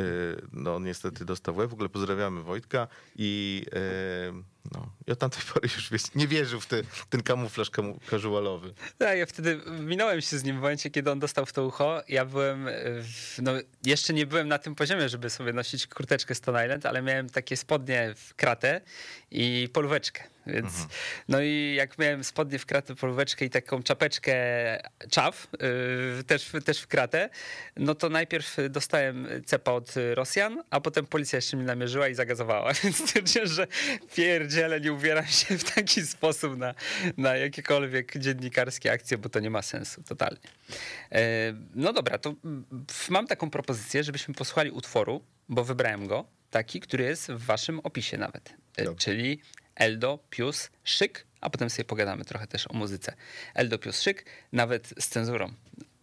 no 0.52 0.78
niestety 0.78 1.24
dostał 1.24 1.54
w 1.54 1.72
ogóle 1.72 1.88
pozdrawiamy 1.88 2.42
Wojtka 2.42 2.88
i, 3.16 3.64
y, 3.66 4.57
no, 4.72 4.92
i 5.06 5.12
od 5.12 5.18
tamtej 5.18 5.42
pory 5.54 5.68
już 5.76 5.90
wiesz, 5.90 6.02
nie 6.14 6.28
wierzył 6.28 6.60
w 6.60 6.66
te, 6.66 6.82
ten 7.10 7.22
kamuflaż 7.22 7.70
kamu, 7.70 8.00
casualowy. 8.10 8.74
Tak, 8.98 9.18
ja 9.18 9.26
wtedy 9.26 9.60
minąłem 9.80 10.20
się 10.20 10.38
z 10.38 10.44
nim 10.44 10.56
w 10.56 10.60
momencie, 10.60 10.90
kiedy 10.90 11.10
on 11.10 11.18
dostał 11.18 11.46
w 11.46 11.52
to 11.52 11.66
ucho. 11.66 12.02
Ja 12.08 12.24
byłem, 12.24 12.66
w, 13.02 13.38
no 13.42 13.52
jeszcze 13.84 14.12
nie 14.12 14.26
byłem 14.26 14.48
na 14.48 14.58
tym 14.58 14.74
poziomie, 14.74 15.08
żeby 15.08 15.30
sobie 15.30 15.52
nosić 15.52 15.86
kurteczkę 15.86 16.34
Stone 16.34 16.64
Island, 16.64 16.86
ale 16.86 17.02
miałem 17.02 17.30
takie 17.30 17.56
spodnie 17.56 18.14
w 18.16 18.34
kratę 18.34 18.80
i 19.30 19.68
polóweczkę. 19.72 20.22
Więc, 20.48 20.86
no 21.28 21.40
i 21.40 21.74
jak 21.76 21.98
miałem 21.98 22.24
spodnie 22.24 22.58
w 22.58 22.66
kratę, 22.66 22.94
polóweczkę 22.94 23.44
i 23.44 23.50
taką 23.50 23.82
czapeczkę 23.82 24.34
czaw, 25.10 25.48
yy, 26.16 26.24
też, 26.24 26.50
też 26.64 26.80
w 26.80 26.86
kratę, 26.86 27.30
no 27.76 27.94
to 27.94 28.08
najpierw 28.08 28.56
dostałem 28.70 29.28
cepa 29.46 29.72
od 29.72 29.94
Rosjan, 30.14 30.62
a 30.70 30.80
potem 30.80 31.06
policja 31.06 31.36
jeszcze 31.36 31.56
mnie 31.56 31.66
namierzyła 31.66 32.08
i 32.08 32.14
zagazowała. 32.14 32.72
Więc 32.82 32.96
stwierdziłem, 32.96 33.48
że 33.48 33.66
pierdziele, 34.58 34.80
nie 34.80 34.92
ubieram 34.92 35.26
się 35.26 35.58
w 35.58 35.64
taki 35.74 36.02
sposób 36.06 36.56
na, 36.56 36.74
na 37.16 37.36
jakiekolwiek 37.36 38.18
dziennikarskie 38.18 38.92
akcje, 38.92 39.18
bo 39.18 39.28
to 39.28 39.40
nie 39.40 39.50
ma 39.50 39.62
sensu, 39.62 40.02
totalnie. 40.02 40.40
E, 41.12 41.54
No 41.74 41.92
dobra, 41.92 42.18
to 42.18 42.34
mam 43.08 43.26
taką 43.26 43.50
propozycję, 43.50 44.04
żebyśmy 44.04 44.34
posłuchali 44.34 44.70
utworu, 44.70 45.22
bo 45.48 45.64
wybrałem 45.64 46.06
go, 46.06 46.24
taki, 46.50 46.80
który 46.80 47.04
jest 47.04 47.30
w 47.32 47.44
waszym 47.44 47.80
opisie 47.80 48.18
nawet, 48.18 48.54
E, 48.76 48.94
czyli 48.94 49.40
Eldo 49.74 50.18
Pius 50.30 50.70
Szyk, 50.84 51.26
a 51.40 51.50
potem 51.50 51.70
sobie 51.70 51.84
pogadamy 51.84 52.24
trochę 52.24 52.46
też 52.46 52.66
o 52.70 52.74
muzyce. 52.74 53.14
Eldo 53.54 53.78
Pius 53.78 54.00
Szyk, 54.02 54.24
nawet 54.52 54.94
z 54.98 55.08
cenzurą, 55.08 55.52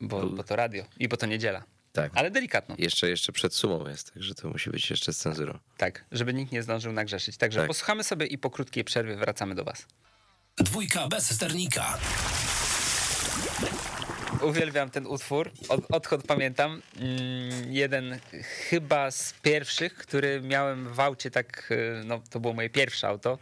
bo, 0.02 0.26
bo 0.30 0.44
to 0.44 0.56
radio 0.56 0.86
i 1.00 1.08
bo 1.08 1.18
to 1.18 1.26
niedziela. 1.26 1.64
Tak. 1.96 2.12
Ale 2.16 2.32
delikatną, 2.32 2.76
Jeszcze, 2.80 3.10
jeszcze 3.10 3.32
przed 3.32 3.54
sumą 3.54 3.88
jest, 3.88 4.14
także 4.14 4.36
to 4.36 4.50
musi 4.50 4.70
być 4.70 4.90
jeszcze 4.90 5.14
z 5.14 5.18
cenzurą. 5.18 5.60
tak, 5.78 6.06
żeby 6.12 6.34
nikt 6.34 6.52
nie 6.52 6.64
zdążył 6.64 6.92
nagrzeszyć. 6.94 7.38
Także 7.38 7.60
Tak. 7.60 7.68
posłuchamy 7.68 8.04
sobie 8.04 8.26
i 8.26 8.38
po 8.38 8.50
krótkiej 8.50 8.84
przerwie 8.84 9.16
wracamy 9.16 9.56
do 9.56 9.64
was. 9.64 9.86
Dwójka 10.58 11.08
bez 11.08 11.36
sternika. 11.36 11.98
Uwielbiam 14.42 14.90
ten 14.90 15.08
utwór, 15.08 15.52
od, 15.70 15.82
odkąd 15.92 16.24
pamiętam. 16.28 16.82
Mm, 17.00 17.74
Jeden 17.74 18.20
chyba 18.70 19.12
z 19.12 19.34
pierwszych, 19.42 19.94
który 19.98 20.42
miałem 20.42 20.94
w 20.94 21.00
aucie, 21.00 21.32
tak, 21.32 21.72
y, 21.72 22.02
no 22.06 22.22
to 22.30 22.40
było 22.40 22.54
moje 22.54 22.70
pierwsze 22.70 23.08
auto, 23.08 23.38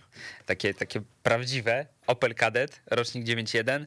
takie, 0.46 0.74
takie 0.74 1.02
prawdziwe, 1.24 1.86
Opel 2.08 2.36
Kadett, 2.36 2.82
rocznik 2.86 3.26
9.1, 3.28 3.86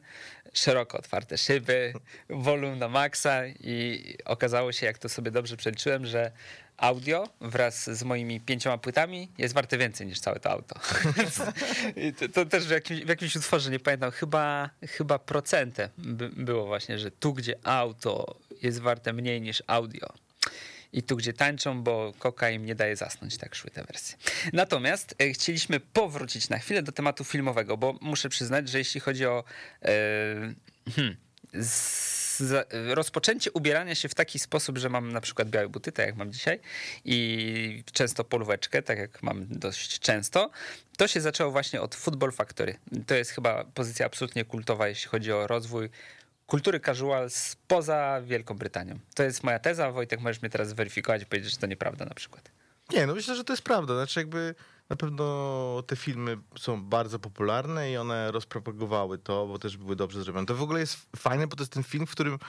szeroko 0.57 0.97
otwarte 0.97 1.37
szyby, 1.37 1.93
wolum 2.29 2.79
na 2.79 2.87
maksa 2.87 3.47
i 3.47 4.03
okazało 4.25 4.71
się, 4.71 4.85
jak 4.85 4.97
to 4.97 5.09
sobie 5.09 5.31
dobrze 5.31 5.57
przeliczyłem, 5.57 6.05
że 6.05 6.31
audio 6.77 7.29
wraz 7.41 7.89
z 7.89 8.03
moimi 8.03 8.41
pięcioma 8.41 8.77
płytami 8.77 9.31
jest 9.37 9.53
warte 9.53 9.77
więcej 9.77 10.07
niż 10.07 10.19
całe 10.19 10.39
to 10.39 10.49
auto. 10.51 10.79
To, 12.19 12.29
to 12.29 12.45
też 12.45 12.67
w 12.67 12.71
jakimś, 12.71 13.01
w 13.01 13.07
jakimś 13.09 13.35
utworze, 13.35 13.71
nie 13.71 13.79
pamiętam, 13.79 14.11
chyba, 14.11 14.69
chyba 14.87 15.19
procentem 15.19 15.89
by, 15.97 16.29
było 16.29 16.65
właśnie, 16.65 16.99
że 16.99 17.11
tu, 17.11 17.33
gdzie 17.33 17.55
auto 17.63 18.35
jest 18.61 18.79
warte 18.79 19.13
mniej 19.13 19.41
niż 19.41 19.63
audio. 19.67 20.13
I 20.93 21.03
tu, 21.03 21.17
gdzie 21.17 21.33
tańczą, 21.33 21.83
bo 21.83 22.13
koka 22.19 22.49
im 22.49 22.65
nie 22.65 22.75
daje 22.75 22.95
zasnąć, 22.95 23.37
tak 23.37 23.55
szły 23.55 23.71
te 23.71 23.83
wersje. 23.83 24.17
Natomiast 24.53 25.15
e, 25.21 25.31
chcieliśmy 25.31 25.79
powrócić 25.79 26.49
na 26.49 26.59
chwilę 26.59 26.83
do 26.83 26.91
tematu 26.91 27.23
filmowego, 27.23 27.77
bo 27.77 27.95
muszę 28.01 28.29
przyznać, 28.29 28.69
że 28.69 28.77
jeśli 28.77 28.99
chodzi 28.99 29.25
o 29.25 29.43
e, 29.81 30.53
hmm, 30.95 31.17
rozpoczęcie 32.93 33.51
ubierania 33.51 33.95
się 33.95 34.09
w 34.09 34.15
taki 34.15 34.39
sposób, 34.39 34.77
że 34.77 34.89
mam 34.89 35.11
na 35.11 35.21
przykład 35.21 35.49
białe 35.49 35.69
buty, 35.69 35.91
tak 35.91 36.05
jak 36.05 36.15
mam 36.15 36.31
dzisiaj, 36.33 36.59
i 37.05 37.83
często 37.93 38.23
polóweczkę, 38.23 38.81
tak 38.81 38.97
jak 38.97 39.23
mam 39.23 39.45
dość 39.49 39.99
często, 39.99 40.49
to 40.97 41.07
się 41.07 41.21
zaczęło 41.21 41.51
właśnie 41.51 41.81
od 41.81 41.95
Football 41.95 42.31
Factory. 42.31 42.77
To 43.07 43.15
jest 43.15 43.31
chyba 43.31 43.63
pozycja 43.63 44.05
absolutnie 44.05 44.45
kultowa, 44.45 44.87
jeśli 44.87 45.09
chodzi 45.09 45.31
o 45.31 45.47
rozwój 45.47 45.89
kultury 46.47 46.79
casual 46.79 47.29
poza 47.67 48.21
Wielką 48.21 48.55
Brytanią. 48.55 48.99
To 49.15 49.23
jest 49.23 49.43
moja 49.43 49.59
teza. 49.59 49.91
Wojtek, 49.91 50.21
możesz 50.21 50.41
mnie 50.41 50.49
teraz 50.49 50.67
zweryfikować 50.67 51.21
i 51.21 51.25
powiedzieć, 51.25 51.51
że 51.51 51.57
to 51.57 51.67
nieprawda 51.67 52.05
na 52.05 52.13
przykład. 52.13 52.51
Nie, 52.91 53.07
no 53.07 53.15
myślę, 53.15 53.35
że 53.35 53.43
to 53.43 53.53
jest 53.53 53.63
prawda. 53.63 53.95
Znaczy 53.95 54.19
jakby 54.19 54.55
na 54.89 54.95
pewno 54.95 55.83
te 55.87 55.95
filmy 55.95 56.37
są 56.59 56.83
bardzo 56.83 57.19
popularne 57.19 57.91
i 57.91 57.97
one 57.97 58.31
rozpropagowały 58.31 59.17
to, 59.17 59.47
bo 59.47 59.59
też 59.59 59.77
były 59.77 59.95
dobrze 59.95 60.23
zrobione. 60.23 60.45
To 60.45 60.55
w 60.55 60.61
ogóle 60.61 60.79
jest 60.79 60.97
fajne, 61.15 61.47
bo 61.47 61.55
to 61.55 61.63
jest 61.63 61.73
ten 61.73 61.83
film, 61.83 62.07
w 62.07 62.11
którym 62.11 62.39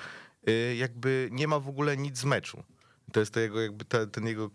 y, 0.49 0.77
jakby 0.77 1.29
nie 1.33 1.49
ma 1.49 1.61
w 1.61 1.69
ogóle 1.69 1.97
nic 1.97 2.19
z 2.19 2.25
meczu. 2.25 2.63
To 3.13 3.21
jest 3.21 3.35
to 3.35 3.41
jego, 3.41 3.61
jakby 3.61 3.85
ta, 3.85 4.07
ten 4.07 4.27
jego, 4.27 4.51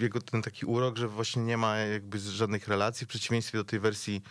jego 0.00 0.20
ten 0.20 0.42
taki 0.42 0.66
urok, 0.66 0.96
że 0.96 1.08
właśnie 1.08 1.42
nie 1.42 1.56
ma 1.56 1.78
jakby 1.78 2.18
żadnych 2.18 2.68
relacji, 2.68 3.06
w 3.06 3.08
przeciwieństwie 3.08 3.58
do 3.58 3.64
tej 3.64 3.80
wersji 3.80 4.22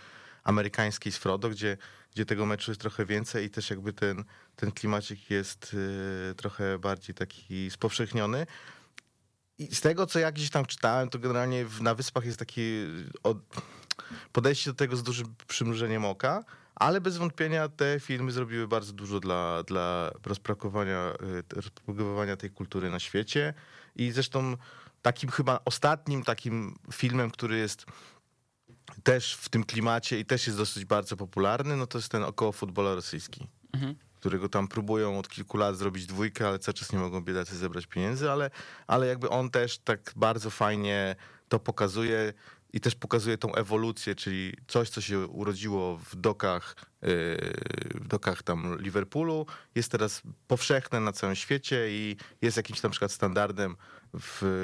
amerykańskiej 0.43 1.11
z 1.11 1.17
Frodo, 1.17 1.49
gdzie, 1.49 1.77
gdzie 2.13 2.25
tego 2.25 2.45
meczu 2.45 2.71
jest 2.71 2.81
trochę 2.81 3.05
więcej 3.05 3.45
i 3.45 3.49
też 3.49 3.69
jakby 3.69 3.93
ten, 3.93 4.23
ten 4.57 4.71
klimacik 4.71 5.29
jest 5.29 5.73
y, 6.31 6.35
trochę 6.35 6.79
bardziej 6.79 7.15
taki 7.15 7.71
spowszechniony. 7.71 8.47
I 9.57 9.75
z 9.75 9.81
tego, 9.81 10.05
co 10.05 10.19
ja 10.19 10.31
gdzieś 10.31 10.49
tam 10.49 10.65
czytałem, 10.65 11.09
to 11.09 11.19
generalnie 11.19 11.65
na 11.81 11.95
Wyspach 11.95 12.25
jest 12.25 12.39
takie 12.39 12.61
od, 13.23 13.37
podejście 14.31 14.69
do 14.69 14.75
tego 14.75 14.95
z 14.95 15.03
dużym 15.03 15.35
przymrużeniem 15.47 16.05
oka, 16.05 16.43
ale 16.75 17.01
bez 17.01 17.17
wątpienia 17.17 17.69
te 17.69 17.99
filmy 17.99 18.31
zrobiły 18.31 18.67
bardzo 18.67 18.93
dużo 18.93 19.19
dla, 19.19 19.63
dla 19.63 20.11
y, 20.11 21.43
rozpropagowania 21.55 22.37
tej 22.37 22.51
kultury 22.51 22.89
na 22.89 22.99
świecie. 22.99 23.53
I 23.95 24.11
zresztą 24.11 24.57
takim 25.01 25.29
chyba 25.29 25.59
ostatnim 25.65 26.23
takim 26.23 26.75
filmem, 26.93 27.31
który 27.31 27.57
jest 27.57 27.85
też 29.03 29.33
w 29.33 29.49
tym 29.49 29.63
klimacie 29.63 30.19
i 30.19 30.25
też 30.25 30.47
jest 30.47 30.59
dosyć 30.59 30.85
bardzo 30.85 31.17
popularny, 31.17 31.75
no 31.75 31.87
to 31.87 31.97
jest 31.97 32.09
ten 32.09 32.23
około 32.23 32.51
futbola 32.51 32.95
rosyjski. 32.95 33.47
Którego 34.27 34.49
tam 34.49 34.67
próbują 34.67 35.19
od 35.19 35.29
kilku 35.29 35.57
lat 35.57 35.77
zrobić 35.77 36.05
dwójkę, 36.05 36.47
ale 36.47 36.59
cały 36.59 36.73
czas 36.73 36.91
nie 36.91 36.99
mogą 36.99 37.21
biedacy 37.21 37.57
zebrać 37.57 37.85
pieniędzy, 37.85 38.31
ale, 38.31 38.51
ale 38.87 39.07
jakby 39.07 39.29
on 39.29 39.49
też 39.49 39.77
tak 39.77 40.13
bardzo 40.15 40.49
fajnie 40.49 41.15
to 41.49 41.59
pokazuje 41.59 42.33
i 42.73 42.79
też 42.79 42.95
pokazuje 42.95 43.37
tą 43.37 43.55
ewolucję, 43.55 44.15
czyli 44.15 44.53
coś, 44.67 44.89
co 44.89 45.01
się 45.01 45.27
urodziło 45.27 45.97
w 45.97 46.15
dokach, 46.15 46.75
yy, 47.01 47.09
w 47.95 48.07
dokach 48.07 48.43
tam 48.43 48.77
Liverpoolu, 48.79 49.45
jest 49.75 49.91
teraz 49.91 50.21
powszechne 50.47 50.99
na 50.99 51.11
całym 51.11 51.35
świecie 51.35 51.85
i 51.89 52.17
jest 52.41 52.57
jakimś 52.57 52.81
na 52.83 52.89
przykład 52.89 53.11
standardem 53.11 53.75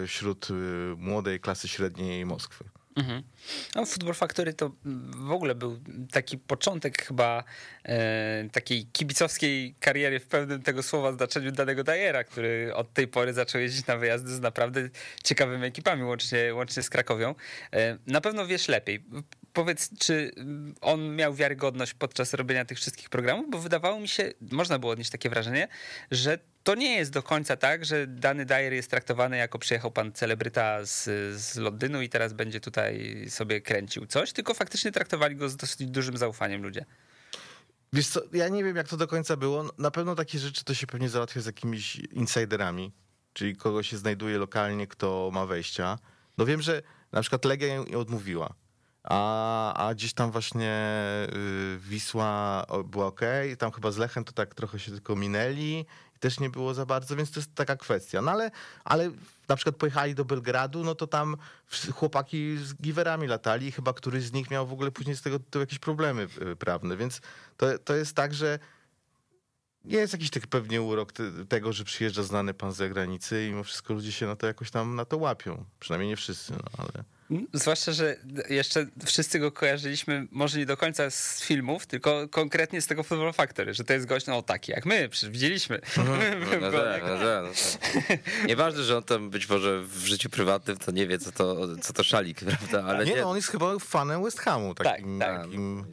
wśród 0.08 0.49
yy, 0.49 0.95
młodej 0.97 1.39
klasy 1.39 1.67
średniej 1.67 2.26
Moskwy. 2.26 2.63
Mhm. 2.95 3.23
No, 3.75 3.86
Football 3.86 4.13
Factory 4.13 4.53
to 4.53 4.71
w 5.15 5.32
ogóle 5.32 5.56
był 5.56 5.79
taki 6.12 6.38
początek 6.38 7.01
chyba 7.01 7.43
e, 7.84 8.49
takiej 8.51 8.86
kibicowskiej 8.86 9.75
kariery 9.79 10.19
w 10.19 10.27
pełnym 10.27 10.62
tego 10.62 10.84
słowa 10.84 11.12
znaczeniu 11.12 11.51
danego 11.51 11.84
Dajera, 11.84 12.23
który 12.23 12.75
od 12.75 12.93
tej 12.93 13.08
pory 13.08 13.34
zaczął 13.34 13.62
jeździć 13.62 13.88
na 13.88 13.97
wyjazdy 13.97 14.36
z 14.36 14.39
naprawdę 14.39 14.89
ciekawymi 15.23 15.65
ekipami, 15.65 16.03
łącznie, 16.03 16.53
łącznie 16.53 16.84
z 16.84 16.89
Krakowią. 16.89 17.36
E, 17.73 17.97
na 18.08 18.21
pewno 18.21 18.47
wiesz 18.47 18.67
lepiej. 18.67 19.03
Powiedz, 19.54 19.89
czy 20.00 20.32
on 20.82 21.16
miał 21.16 21.34
wiarygodność 21.34 21.94
podczas 21.94 22.34
robienia 22.34 22.66
tych 22.66 22.78
wszystkich 22.78 23.10
programów? 23.10 23.46
Bo 23.50 23.60
wydawało 23.60 24.00
mi 24.00 24.08
się, 24.08 24.32
można 24.52 24.80
było 24.80 24.92
odnieść 24.92 25.10
takie 25.10 25.30
wrażenie, 25.30 25.68
że 26.12 26.39
to 26.63 26.76
nie 26.76 26.96
jest 26.96 27.12
do 27.12 27.24
końca 27.24 27.58
tak, 27.58 27.86
że 27.86 28.08
dany 28.08 28.46
Dyer 28.46 28.74
jest 28.74 28.89
traktowany 28.89 29.38
jako 29.38 29.60
przyjechał 29.60 29.92
pan 29.92 30.12
celebryta 30.12 30.86
z, 30.86 31.04
z 31.42 31.56
Londynu 31.56 32.02
i 32.02 32.10
teraz 32.10 32.34
będzie 32.34 32.60
tutaj 32.60 33.26
sobie 33.30 33.62
kręcił 33.62 34.06
coś, 34.06 34.34
tylko 34.34 34.54
faktycznie 34.54 34.92
traktowali 34.92 35.36
go 35.36 35.50
z 35.50 35.56
dosyć 35.56 35.89
dużym 35.89 36.18
zaufaniem 36.18 36.63
ludzie. 36.63 36.86
Wiesz 37.94 38.08
co, 38.08 38.22
ja 38.34 38.48
nie 38.50 38.63
wiem 38.63 38.76
jak 38.76 38.88
to 38.88 38.98
do 38.98 39.08
końca 39.08 39.38
było. 39.38 39.70
Na 39.78 39.92
pewno 39.92 40.16
takie 40.16 40.39
rzeczy 40.39 40.63
to 40.63 40.74
się 40.74 40.88
pewnie 40.88 41.10
załatwia 41.10 41.42
z 41.42 41.46
jakimiś 41.46 41.96
insiderami, 41.96 42.92
czyli 43.34 43.56
kogo 43.56 43.84
się 43.84 43.98
znajduje 43.98 44.38
lokalnie, 44.38 44.88
kto 44.88 45.30
ma 45.34 45.46
wejścia. 45.46 46.00
No 46.38 46.46
wiem, 46.46 46.62
że 46.62 46.82
na 47.12 47.22
przykład 47.22 47.46
Legia 47.46 47.82
odmówiła. 47.98 48.62
A, 49.04 49.74
a 49.88 49.94
gdzieś 49.94 50.13
tam 50.13 50.32
właśnie 50.32 50.74
y, 51.34 51.80
Wisła 51.80 52.66
była 52.86 53.06
ok, 53.06 53.22
tam 53.58 53.72
chyba 53.72 53.92
z 53.92 53.98
Lechem 53.98 54.24
to 54.24 54.32
tak 54.32 54.56
trochę 54.56 54.80
się 54.80 54.92
tylko 54.92 55.16
minęli 55.16 55.86
i 56.16 56.20
też 56.20 56.39
nie 56.39 56.50
było 56.50 56.74
za 56.74 56.86
bardzo, 56.86 57.16
więc 57.16 57.32
to 57.32 57.39
jest 57.39 57.56
taka 57.56 57.76
kwestia. 57.76 58.22
No 58.22 58.32
ale, 58.32 58.52
ale 58.84 59.12
na 59.48 59.56
przykład 59.56 59.76
pojechali 59.76 60.16
do 60.16 60.26
Belgradu, 60.26 60.84
no 60.84 60.96
to 60.96 61.08
tam 61.08 61.38
chłopaki 61.94 62.58
z 62.58 62.76
giwerami 62.76 63.28
latali 63.28 63.68
i 63.68 63.72
chyba 63.72 63.94
któryś 63.94 64.24
z 64.24 64.34
nich 64.34 64.52
miał 64.52 64.68
w 64.68 64.74
ogóle 64.74 64.92
później 64.92 65.16
z 65.16 65.22
tego 65.22 65.39
tytułu 65.39 65.62
jakieś 65.62 65.80
problemy 65.80 66.28
y, 66.52 66.56
prawne, 66.56 66.98
więc 66.98 67.22
to, 67.58 67.80
to 67.80 67.96
jest 67.96 68.16
tak, 68.16 68.34
że 68.34 68.60
jest 69.86 70.13
jakiś 70.13 70.30
taki 70.30 70.48
pewnie 70.48 70.82
urok 70.82 71.12
te, 71.12 71.46
tego, 71.46 71.74
że 71.74 71.84
przyjeżdża 71.84 72.24
znany 72.24 72.54
pan 72.54 72.72
z 72.72 72.76
zagranicy 72.76 73.46
i 73.46 73.50
mimo 73.50 73.63
wszystko 73.63 73.94
ludzie 73.94 74.12
się 74.12 74.28
na 74.28 74.36
to 74.36 74.48
jakoś 74.48 74.72
tam 74.72 74.96
na 74.96 75.06
to 75.06 75.18
łapią. 75.18 75.66
Przynajmniej 75.80 76.10
nie 76.10 76.18
wszyscy, 76.18 76.54
no 76.54 76.63
ale... 76.78 77.12
Zwłaszcza, 77.54 77.91
że 77.91 78.15
jeszcze 78.50 78.86
wszyscy 79.06 79.39
go 79.39 79.52
kojarzyliśmy, 79.52 80.28
może 80.32 80.60
nie 80.60 80.65
do 80.65 80.78
końca 80.78 81.10
z 81.10 81.41
filmów, 81.43 81.86
tylko 81.86 82.28
konkretnie 82.28 82.82
z 82.82 82.88
tego 82.88 83.04
Football 83.04 83.34
Factory, 83.34 83.74
że 83.74 83.84
to 83.84 83.93
jest 83.93 84.06
gość, 84.06 84.26
no 84.26 84.41
taki 84.41 84.72
jak 84.72 84.86
my, 84.86 85.10
przecież 85.10 85.30
widzieliśmy. 85.30 85.80
No, 85.98 86.04
no, 86.04 86.17
tak, 86.17 86.62
no, 86.62 86.72
tak, 86.72 87.04
no 87.08 87.17
tak. 87.17 88.19
Nieważne, 88.48 88.84
że 88.84 88.98
on 88.98 89.04
tam 89.04 89.30
być 89.30 89.50
może 89.50 89.82
w 89.84 90.06
życiu 90.06 90.30
prywatnym 90.30 90.78
to 90.78 90.91
nie 90.91 91.08
wie, 91.08 91.19
co 91.19 91.32
to, 91.32 91.78
co 91.78 91.93
to 91.93 92.04
szalik, 92.04 92.39
prawda? 92.46 92.84
Ale 92.84 93.06
nie, 93.06 93.13
nie, 93.13 93.22
no 93.22 93.30
on 93.30 93.36
jest 93.36 93.48
chyba 93.48 93.80
fanem 93.80 94.24
West 94.24 94.39
Hamu. 94.39 94.76
Takim, 94.76 95.19
Tak, 95.19 95.30
tak. 95.30 95.41
takim... 95.46 95.86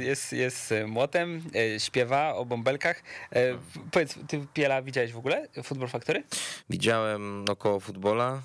Jest, 0.00 0.32
jest 0.32 0.74
młotem, 0.86 1.42
e, 1.74 1.80
śpiewa 1.80 2.34
o 2.34 2.44
bąbelkach. 2.44 3.02
E, 3.32 3.58
Powiedz, 3.90 4.14
ty 4.28 4.46
Piela 4.54 4.82
widziałeś 4.82 5.12
w 5.12 5.18
ogóle 5.18 5.48
Football 5.62 5.88
Factory? 5.88 6.22
Widziałem 6.70 7.44
około 7.50 7.80
futbola, 7.80 8.42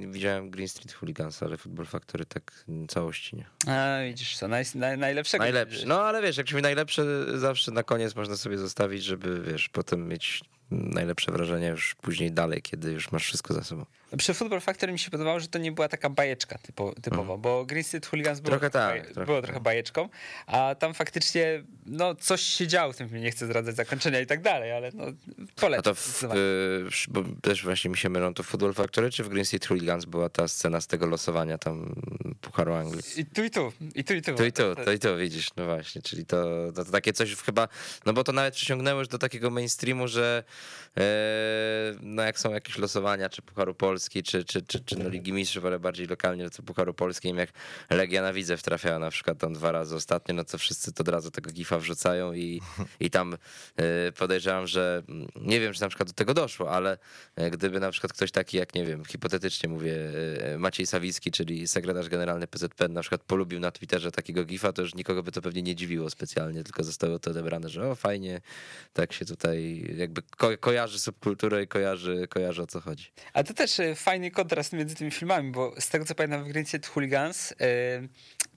yy, 0.00 0.12
widziałem 0.12 0.50
Green 0.50 0.68
Street 0.68 0.92
Hooligans, 0.92 1.42
ale 1.52 1.58
Football 1.58 1.86
Factory 1.86 2.26
tak 2.26 2.64
całości 2.88 3.36
nie. 3.36 3.46
A, 3.74 4.04
widzisz 4.04 4.36
co, 4.36 4.48
naj, 4.48 4.64
naj, 4.74 4.98
najlepszego. 4.98 5.44
Najlepszy. 5.44 5.86
No 5.86 6.02
ale 6.02 6.22
wiesz, 6.22 6.36
jak 6.36 6.48
się 6.48 6.60
najlepsze, 6.60 7.04
zawsze 7.38 7.72
na 7.72 7.82
koniec 7.82 8.16
można 8.16 8.36
sobie 8.36 8.58
zostawić, 8.58 9.04
żeby 9.04 9.40
wiesz, 9.40 9.68
potem 9.68 10.08
mieć 10.08 10.40
najlepsze 10.70 11.32
wrażenie 11.32 11.66
już 11.66 11.94
później 11.94 12.32
dalej, 12.32 12.62
kiedy 12.62 12.92
już 12.92 13.12
masz 13.12 13.24
wszystko 13.24 13.54
za 13.54 13.64
sobą. 13.64 13.86
Przy 14.18 14.34
Football 14.34 14.60
Factory 14.60 14.92
mi 14.92 14.98
się 14.98 15.10
podobało, 15.10 15.40
że 15.40 15.48
to 15.48 15.58
nie 15.58 15.72
była 15.72 15.88
taka 15.88 16.10
bajeczka 16.10 16.58
typo, 16.58 16.94
typowo, 17.02 17.38
bo 17.38 17.64
Green 17.64 17.84
Street 17.84 18.06
Hooligans 18.06 18.40
było 18.40 18.50
Trochę 18.50 18.70
tak, 18.70 19.06
trochę 19.06 19.26
było 19.26 19.38
tak. 19.38 19.44
trochę 19.44 19.60
bajeczką, 19.60 20.08
a 20.46 20.74
tam 20.78 20.94
faktycznie 20.94 21.62
no, 21.86 22.14
coś 22.14 22.42
się 22.42 22.66
działo 22.66 22.92
w 22.92 22.96
tym 22.96 23.08
filmie, 23.08 23.22
nie 23.22 23.30
chcę 23.30 23.46
zdradzać 23.46 23.76
zakończenia 23.76 24.20
i 24.20 24.26
tak 24.26 24.42
dalej, 24.42 24.72
ale 24.72 24.90
no, 24.94 25.04
A 25.04 25.60
polecam. 25.60 25.82
to 25.82 25.94
w, 25.94 26.24
y, 26.24 26.28
bo 27.08 27.24
też 27.42 27.64
właśnie 27.64 27.90
mi 27.90 27.96
się 27.96 28.08
mylą, 28.08 28.34
to 28.34 28.42
w 28.42 28.46
Football 28.46 28.74
Factory 28.74 29.10
czy 29.10 29.24
w 29.24 29.28
Green 29.28 29.44
Street 29.44 29.66
Hooligans 29.66 30.04
była 30.04 30.28
ta 30.28 30.48
scena 30.48 30.80
z 30.80 30.86
tego 30.86 31.06
losowania 31.06 31.58
tam 31.58 31.94
Pucharu 32.40 32.74
Anglii? 32.74 33.02
I 33.16 33.26
tu 33.26 33.44
i 33.44 33.50
tu, 33.50 33.72
i 33.94 34.04
tu 34.04 34.14
i 34.14 34.22
tu. 34.22 34.34
To 34.34 34.44
i 34.44 34.52
to, 34.52 34.74
to 34.74 34.92
i 34.92 34.98
to 34.98 35.16
widzisz, 35.16 35.48
no 35.56 35.64
właśnie, 35.64 36.02
czyli 36.02 36.26
to, 36.26 36.72
to, 36.74 36.84
to 36.84 36.90
takie 36.90 37.12
coś 37.12 37.36
chyba, 37.36 37.68
no 38.06 38.12
bo 38.12 38.24
to 38.24 38.32
nawet 38.32 38.54
przyciągnęło 38.54 38.98
już 39.00 39.08
do 39.08 39.18
takiego 39.18 39.50
mainstreamu, 39.50 40.08
że 40.08 40.44
no 42.00 42.22
jak 42.22 42.38
są 42.38 42.52
jakieś 42.52 42.78
losowania, 42.78 43.28
czy 43.28 43.42
Pucharu 43.42 43.74
Polski, 43.74 44.22
czy, 44.22 44.44
czy, 44.44 44.62
czy, 44.62 44.80
czy 44.80 44.98
no 44.98 45.08
Ligi 45.08 45.32
Mistrzów, 45.32 45.64
ale 45.64 45.78
bardziej 45.78 46.06
lokalnie, 46.06 46.50
to 46.50 46.62
Pucharu 46.62 46.94
Polskim, 46.94 47.36
jak 47.36 47.50
Legia 47.90 48.22
na 48.22 48.32
Widzew 48.32 48.62
trafiała 48.62 48.98
na 48.98 49.10
przykład 49.10 49.38
tam 49.38 49.52
dwa 49.52 49.72
razy 49.72 49.94
ostatnio, 49.96 50.34
no 50.34 50.44
to 50.44 50.58
wszyscy 50.58 50.92
to 50.92 51.00
od 51.00 51.08
razu 51.08 51.30
tego 51.30 51.50
gifa 51.50 51.78
wrzucają 51.78 52.32
i, 52.32 52.60
i 53.00 53.10
tam 53.10 53.36
e, 53.76 54.12
podejrzewam, 54.12 54.66
że 54.66 55.02
mm, 55.08 55.28
nie 55.36 55.60
wiem, 55.60 55.72
czy 55.72 55.80
na 55.80 55.88
przykład 55.88 56.08
do 56.08 56.14
tego 56.14 56.34
doszło, 56.34 56.70
ale 56.70 56.98
e, 57.36 57.50
gdyby 57.50 57.80
na 57.80 57.90
przykład 57.90 58.12
ktoś 58.12 58.30
taki, 58.30 58.56
jak 58.56 58.74
nie 58.74 58.84
wiem, 58.84 59.04
hipotetycznie 59.04 59.68
mówię, 59.68 59.96
e, 60.40 60.58
Maciej 60.58 60.86
Sawicki, 60.86 61.30
czyli 61.30 61.68
sekretarz 61.68 62.08
generalny 62.08 62.46
PZPN 62.46 62.92
na 62.92 63.00
przykład 63.00 63.22
polubił 63.22 63.60
na 63.60 63.70
Twitterze 63.70 64.12
takiego 64.12 64.44
gifa, 64.44 64.72
to 64.72 64.82
już 64.82 64.94
nikogo 64.94 65.22
by 65.22 65.32
to 65.32 65.42
pewnie 65.42 65.62
nie 65.62 65.74
dziwiło 65.74 66.10
specjalnie, 66.10 66.64
tylko 66.64 66.84
zostało 66.84 67.18
to 67.18 67.30
odebrane, 67.30 67.68
że 67.68 67.90
o 67.90 67.94
fajnie, 67.94 68.40
tak 68.92 69.12
się 69.12 69.24
tutaj 69.24 69.90
jakby 69.96 70.22
ko 70.60 70.72
kojarzy 70.82 70.98
subkulturę 70.98 71.62
i 71.62 71.68
kojarzy, 71.68 72.28
kojarzy 72.28 72.62
o 72.62 72.66
co 72.66 72.80
chodzi. 72.80 73.12
A 73.32 73.42
to 73.42 73.54
też 73.54 73.80
e, 73.80 73.94
fajny 73.94 74.30
kontrast 74.30 74.72
między 74.72 74.94
tymi 74.94 75.10
filmami, 75.10 75.52
bo 75.52 75.74
z 75.80 75.88
tego 75.88 76.04
co 76.04 76.14
pamiętam 76.14 76.44
w 76.44 76.68
Street 76.68 76.86
Hooligans, 76.86 77.52
e, 77.52 77.54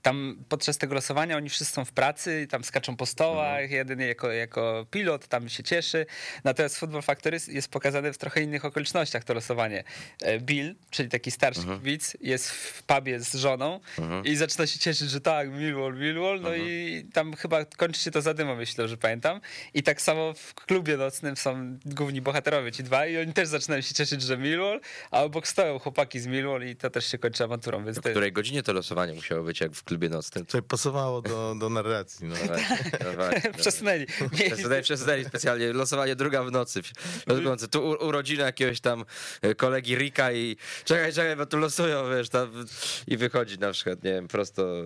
tam 0.06 0.38
podczas 0.50 0.78
tego 0.78 0.96
losowania 0.96 1.38
oni 1.38 1.50
wszyscy 1.50 1.74
są 1.74 1.86
w 1.86 1.92
pracy, 1.92 2.48
tam 2.50 2.64
skaczą 2.64 2.98
po 2.98 3.06
stołach, 3.06 3.72
jeden 3.72 4.00
jako, 4.00 4.32
jako 4.32 4.86
pilot 4.92 5.28
tam 5.28 5.50
się 5.50 5.64
cieszy. 5.64 6.06
Natomiast 6.44 6.78
Football 6.80 7.02
Factory 7.02 7.38
jest 7.48 7.68
pokazane 7.68 8.14
w 8.14 8.18
trochę 8.18 8.42
innych 8.42 8.66
okolicznościach 8.66 9.24
to 9.24 9.34
losowanie. 9.34 9.84
E, 10.22 10.40
Bill, 10.40 10.76
czyli 10.90 11.10
taki 11.10 11.32
starszy 11.32 11.62
kibic, 11.62 12.18
jest 12.22 12.52
w 12.52 12.84
pubie 12.84 13.20
z 13.20 13.36
żoną 13.36 13.80
i 14.24 14.36
zaczyna 14.36 14.68
się 14.68 14.80
cieszyć, 14.80 15.10
że 15.10 15.22
tak, 15.22 15.52
Millwall, 15.52 15.94
Millwall, 15.94 16.42
no 16.42 16.56
i 16.56 17.06
tam 17.14 17.34
chyba 17.34 17.66
kończy 17.66 18.02
się 18.02 18.12
to 18.12 18.22
zadymą, 18.22 18.60
jeśli 18.60 18.78
dobrze 18.78 18.98
pamiętam. 18.98 19.42
I 19.74 19.84
tak 19.84 20.02
samo 20.02 20.34
w 20.34 20.54
klubie 20.54 20.98
nocnym 20.98 21.38
są 21.38 21.78
główni 21.86 22.22
bohaterowie, 22.22 22.72
ci 22.72 22.84
dwa, 22.84 23.08
i 23.08 23.18
oni 23.18 23.34
też 23.34 23.48
zaczynają 23.48 23.82
się 23.82 23.94
cieszyć, 23.94 24.22
że 24.22 24.38
Millwall, 24.38 24.82
a 25.12 25.24
obok 25.24 25.48
stoją 25.48 25.80
chłopaki 25.80 26.20
z 26.20 26.28
Millwall 26.28 26.68
i 26.68 26.76
to 26.76 26.90
też 26.90 27.06
się 27.06 27.18
kończy 27.18 27.44
awanturą, 27.44 27.86
więc 27.86 27.98
W 27.98 28.02
której 28.02 28.32
godzinie 28.32 28.64
to 28.64 28.74
losowanie 28.74 29.14
musiało 29.14 29.44
być, 29.44 29.62
jak 29.62 29.72
w, 29.72 29.84
klubie 29.84 29.95
nocnym. 30.00 30.46
Co 30.46 30.62
pasowało 30.62 31.22
do, 31.22 31.56
do 31.60 31.70
narracji. 31.70 32.28
No. 32.28 32.36
No 32.46 32.48
właśnie, 32.48 32.78
no 33.06 33.14
właśnie, 33.14 33.42
no. 33.52 33.58
Przesunęli. 33.60 34.06
Przesunęli, 34.50 34.84
przesunęli 34.84 35.26
specjalnie, 35.26 35.74
losowanie 35.74 36.16
druga 36.16 36.44
w 36.44 36.52
nocy. 36.52 36.82
Tu 37.72 37.90
u- 37.90 38.08
urodziny 38.08 38.44
jakiegoś 38.44 38.80
tam 38.82 39.06
e, 39.42 39.56
kolegi 39.56 39.96
Rika 39.96 40.32
i 40.32 40.58
czekaj, 40.86 41.14
czekaj, 41.14 41.36
bo 41.36 41.46
tu 41.46 41.58
losują, 41.58 42.10
wiesz, 42.10 42.30
tam 42.30 42.66
i 43.08 43.18
wychodzi 43.18 43.60
na 43.60 43.72
przykład, 43.72 44.04
nie 44.04 44.12
wiem, 44.14 44.28
prosto 44.28 44.64
e, 44.80 44.84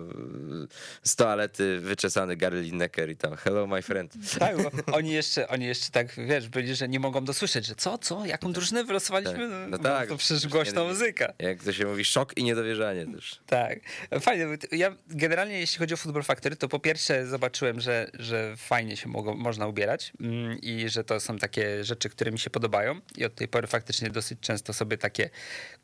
z 1.02 1.16
toalety 1.16 1.80
wyczesany 1.80 2.36
Gary 2.36 2.62
Lineker 2.62 3.10
i 3.10 3.16
tam 3.16 3.36
hello 3.36 3.66
my 3.66 3.82
friend. 3.82 4.12
Tak, 4.38 4.56
bo 4.62 4.70
oni 4.92 5.10
jeszcze, 5.10 5.48
oni 5.48 5.66
jeszcze 5.66 5.90
tak, 5.90 6.14
wiesz, 6.26 6.48
byli, 6.48 6.74
że 6.76 6.88
nie 6.88 7.00
mogą 7.00 7.24
dosłyszeć, 7.24 7.66
że 7.66 7.74
co, 7.74 7.98
co, 7.98 8.26
jaką 8.26 8.52
drużynę 8.52 8.84
wylosowaliśmy? 8.84 9.32
Tak. 9.38 9.50
No, 9.50 9.68
No 9.68 9.78
tak. 9.78 10.08
To 10.08 10.16
przecież 10.16 10.48
głośna 10.48 10.84
muzyka. 10.84 11.32
Jak 11.38 11.62
to 11.64 11.72
się 11.72 11.86
mówi, 11.86 12.04
szok 12.04 12.36
i 12.38 12.44
niedowierzanie 12.44 13.06
też. 13.06 13.40
Tak, 13.46 13.78
fajnie. 14.20 14.46
Ja 14.72 14.94
generalnie, 15.08 15.60
jeśli 15.60 15.78
chodzi 15.78 15.94
o 15.94 15.96
Football 15.96 16.22
Factory, 16.22 16.56
to 16.56 16.68
po 16.68 16.78
pierwsze 16.78 17.26
zobaczyłem, 17.26 17.80
że, 17.80 18.10
że 18.14 18.54
fajnie 18.56 18.96
się 18.96 19.08
mogą, 19.08 19.34
można 19.34 19.66
ubierać 19.66 20.12
mm, 20.20 20.58
i 20.60 20.88
że 20.88 21.04
to 21.04 21.20
są 21.20 21.38
takie 21.38 21.84
rzeczy, 21.84 22.10
które 22.10 22.32
mi 22.32 22.38
się 22.38 22.50
podobają 22.50 23.00
i 23.16 23.24
od 23.24 23.34
tej 23.34 23.48
pory 23.48 23.66
faktycznie 23.66 24.10
dosyć 24.10 24.40
często 24.40 24.72
sobie 24.72 24.98
takie 24.98 25.30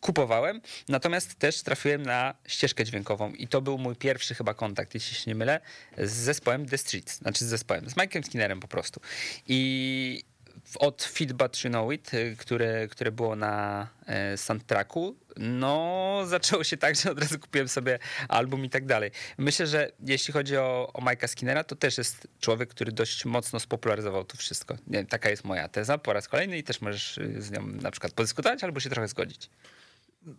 kupowałem. 0.01 0.61
Natomiast 0.89 1.35
też 1.35 1.63
trafiłem 1.63 2.03
na 2.03 2.35
ścieżkę 2.47 2.85
dźwiękową 2.85 3.33
i 3.33 3.49
to 3.49 3.61
był 3.61 3.79
mój 3.79 3.97
pierwszy 3.97 4.35
chyba 4.35 4.55
kontakt, 4.55 4.95
jeśli 4.95 5.17
się 5.17 5.31
nie 5.31 5.35
mylę, 5.35 5.61
z 5.99 6.13
zespołem 6.13 6.67
The 6.67 6.79
Streets, 6.79 7.19
znaczy 7.19 7.45
z 7.45 7.49
zespołem, 7.49 7.91
z 7.91 7.95
Mike'em 7.95 8.27
Skinnerem 8.27 8.61
po 8.61 8.69
prostu. 8.69 9.01
I 9.47 10.36
od 10.79 11.03
Feed 11.03 11.33
But 11.33 11.65
You 11.65 11.71
Know 11.71 11.93
It, 11.93 12.15
y, 12.15 12.37
które, 12.39 12.89
które 12.89 13.13
było 13.13 13.37
na 13.37 13.87
e, 14.07 14.37
soundtracku, 14.37 15.17
no 15.37 16.23
zaczęło 16.27 16.65
się 16.65 16.77
tak, 16.77 16.97
że 17.01 17.11
od 17.11 17.19
razu 17.19 17.39
kupiłem 17.39 17.69
sobie 17.69 17.99
album 18.29 18.65
i 18.65 18.71
tak 18.71 18.87
dalej. 18.87 19.11
Myślę, 19.39 19.67
że 19.67 19.93
jeśli 20.07 20.33
chodzi 20.33 20.57
o, 20.57 20.91
o 20.95 21.01
Mike'a 21.01 21.29
Skinnera, 21.29 21.65
to 21.65 21.77
też 21.77 21.99
jest 21.99 22.29
człowiek, 22.41 22.69
który 22.71 22.93
dość 22.93 23.25
mocno 23.25 23.61
spopularyzował 23.61 24.25
to 24.25 24.37
wszystko. 24.37 24.77
Nie, 24.87 25.05
taka 25.05 25.31
jest 25.31 25.45
moja 25.45 25.69
teza 25.69 25.99
po 25.99 26.13
raz 26.13 26.29
kolejny 26.29 26.59
i 26.59 26.63
też 26.63 26.81
możesz 26.81 27.19
y, 27.19 27.43
z 27.43 27.51
nią 27.51 27.67
na 27.67 27.91
przykład 27.91 28.13
podyskutować 28.13 28.65
albo 28.65 28.81
się 28.81 28.91
trochę 28.91 29.09
zgodzić. 29.09 29.51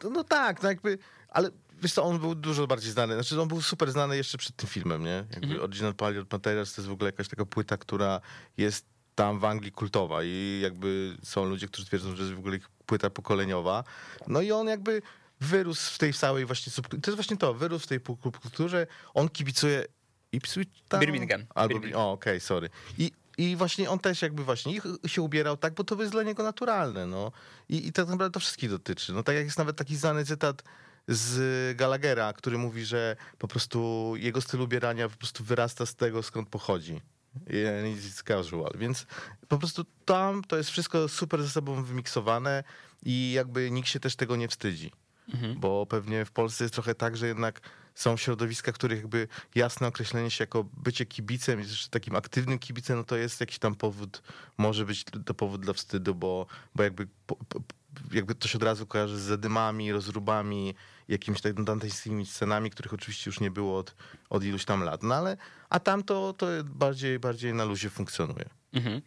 No, 0.03 0.09
no 0.09 0.23
tak, 0.23 0.63
no 0.63 0.69
jakby, 0.69 0.97
ale 1.29 1.49
wiesz 1.81 1.93
co, 1.93 2.03
on 2.03 2.19
był 2.19 2.35
dużo 2.35 2.67
bardziej 2.67 2.91
znany. 2.91 3.13
Znaczy 3.13 3.41
on 3.41 3.47
był 3.47 3.61
super 3.61 3.91
znany 3.91 4.17
jeszcze 4.17 4.37
przed 4.37 4.55
tym 4.55 4.69
filmem, 4.69 5.03
nie? 5.03 5.25
Jakby 5.33 5.61
Original 5.61 5.95
Pilot 5.95 6.31
Materials 6.31 6.73
to 6.73 6.81
jest 6.81 6.89
w 6.89 6.93
ogóle 6.93 7.07
jakaś 7.07 7.27
taka 7.27 7.45
płyta, 7.45 7.77
która 7.77 8.21
jest 8.57 8.96
tam 9.17 9.39
w 9.39 9.45
Anglii 9.45 9.71
kultowa 9.71 10.23
i 10.23 10.59
jakby 10.63 11.17
są 11.23 11.45
ludzie, 11.45 11.67
którzy 11.67 11.87
twierdzą, 11.87 12.15
że 12.15 12.23
jest 12.23 12.35
w 12.35 12.39
ogóle 12.39 12.57
ich 12.57 12.69
płyta 12.85 13.09
pokoleniowa. 13.09 13.83
No 14.27 14.41
i 14.41 14.51
on 14.51 14.67
jakby 14.67 15.01
wyrósł 15.41 15.95
w 15.95 15.97
tej 15.97 16.13
całej 16.13 16.45
właśnie, 16.45 16.71
sub- 16.71 16.87
to 16.87 17.11
jest 17.11 17.15
właśnie 17.15 17.37
to, 17.37 17.53
wyrósł 17.53 17.85
w 17.85 17.87
tej 17.87 17.99
kulturze, 18.41 18.87
on 19.13 19.29
kibicuje 19.29 19.85
Ipswich 20.31 20.67
Town? 20.89 21.01
Birmingham. 21.01 21.45
Albo, 21.55 21.73
Birmingham. 21.73 22.01
o, 22.01 22.11
okej, 22.11 22.39
sorry. 22.39 22.69
I, 22.97 23.11
I 23.37 23.55
właśnie 23.55 23.89
on 23.89 23.99
też 23.99 24.21
jakby 24.21 24.43
właśnie 24.43 24.73
ich 24.75 24.83
się 25.07 25.21
ubierał 25.21 25.57
tak, 25.57 25.73
bo 25.73 25.83
to 25.83 25.95
jest 26.01 26.11
dla 26.11 26.23
niego 26.23 26.43
naturalne, 26.43 27.05
no. 27.05 27.31
I, 27.69 27.87
I 27.87 27.91
tak 27.91 28.07
naprawdę 28.07 28.33
to 28.33 28.39
wszystkich 28.39 28.69
dotyczy. 28.69 29.13
No 29.13 29.23
tak 29.23 29.35
jak 29.35 29.45
jest 29.45 29.57
nawet 29.57 29.77
taki 29.77 29.95
znany 29.95 30.25
cytat 30.25 30.63
z 31.07 31.77
Gallaghera, 31.77 32.33
który 32.33 32.57
mówi, 32.57 32.85
że 32.85 33.15
po 33.37 33.47
prostu 33.47 34.13
jego 34.15 34.41
styl 34.41 34.61
ubierania 34.61 35.09
po 35.09 35.17
prostu 35.17 35.43
wyrasta 35.43 35.85
z 35.85 35.95
tego, 35.95 36.23
skąd 36.23 36.49
pochodzi. 36.49 37.01
I 37.49 37.95
It's 37.95 38.23
casual. 38.23 38.71
Więc 38.77 39.05
po 39.47 39.57
prostu 39.57 39.85
tam 40.05 40.43
to 40.43 40.57
jest 40.57 40.69
wszystko 40.69 41.07
super 41.07 41.43
ze 41.43 41.49
sobą 41.49 41.83
wymiksowane 41.83 42.63
i 43.03 43.31
jakby 43.31 43.71
nikt 43.71 43.89
się 43.89 43.99
też 43.99 44.15
tego 44.15 44.35
nie 44.35 44.47
wstydzi. 44.47 44.91
Bo 45.57 45.85
pewnie 45.85 46.25
w 46.25 46.31
Polsce 46.31 46.63
jest 46.63 46.73
trochę 46.73 46.95
tak, 46.95 47.17
że 47.17 47.27
jednak 47.27 47.61
są 47.95 48.17
środowiska, 48.17 48.71
których 48.71 48.99
jakby 48.99 49.27
jasne 49.55 49.87
określenie 49.87 50.31
się 50.31 50.43
jako 50.43 50.63
bycie 50.63 51.05
kibicem, 51.05 51.59
jeszcze 51.59 51.89
takim 51.89 52.15
aktywnym 52.15 52.59
kibicem, 52.59 52.97
no 52.97 53.03
to 53.03 53.17
jest 53.17 53.39
jakiś 53.39 53.59
tam 53.59 53.75
powód, 53.75 54.21
może 54.57 54.85
być 54.85 55.03
to 55.25 55.33
powód 55.33 55.61
dla 55.61 55.73
wstydu, 55.73 56.15
bo, 56.15 56.45
bo 56.75 56.83
jakby, 56.83 57.07
jakby 58.11 58.35
to 58.35 58.47
się 58.47 58.57
od 58.57 58.63
razu 58.63 58.85
kojarzy 58.85 59.17
z 59.17 59.21
zadymami, 59.21 59.91
rozróbami, 59.91 60.75
jakimiś 61.07 61.41
tak 61.41 61.63
dantejskimi 61.63 62.25
scenami, 62.25 62.69
których 62.69 62.93
oczywiście 62.93 63.29
już 63.29 63.39
nie 63.39 63.51
było 63.51 63.77
od, 63.77 63.95
od 64.29 64.43
iluś 64.43 64.65
tam 64.65 64.83
lat. 64.83 65.03
No 65.03 65.15
ale, 65.15 65.37
a 65.69 65.79
tam 65.79 66.03
to, 66.03 66.33
to 66.33 66.47
bardziej, 66.63 67.19
bardziej 67.19 67.53
na 67.53 67.65
luzie 67.65 67.89
funkcjonuje. 67.89 68.49
Mhm. 68.73 69.01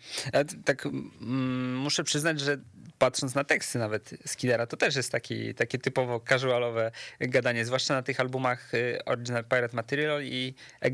Tak 0.64 0.86
mm, 0.86 1.76
muszę 1.76 2.04
przyznać, 2.04 2.40
że 2.40 2.58
patrząc 3.00 3.34
na 3.34 3.44
teksty 3.44 3.78
nawet 3.78 4.14
Skidera, 4.26 4.66
to 4.66 4.76
też 4.76 4.96
jest 4.96 5.12
taki, 5.12 5.54
takie 5.54 5.78
typowo 5.78 6.20
casualowe 6.20 6.90
gadanie, 7.20 7.64
zwłaszcza 7.64 7.94
na 7.94 8.02
tych 8.02 8.20
albumach 8.20 8.74
y, 8.74 9.04
Original 9.04 9.44
Pirate 9.44 9.76
Material 9.76 10.24
i 10.24 10.54
A 10.80 10.86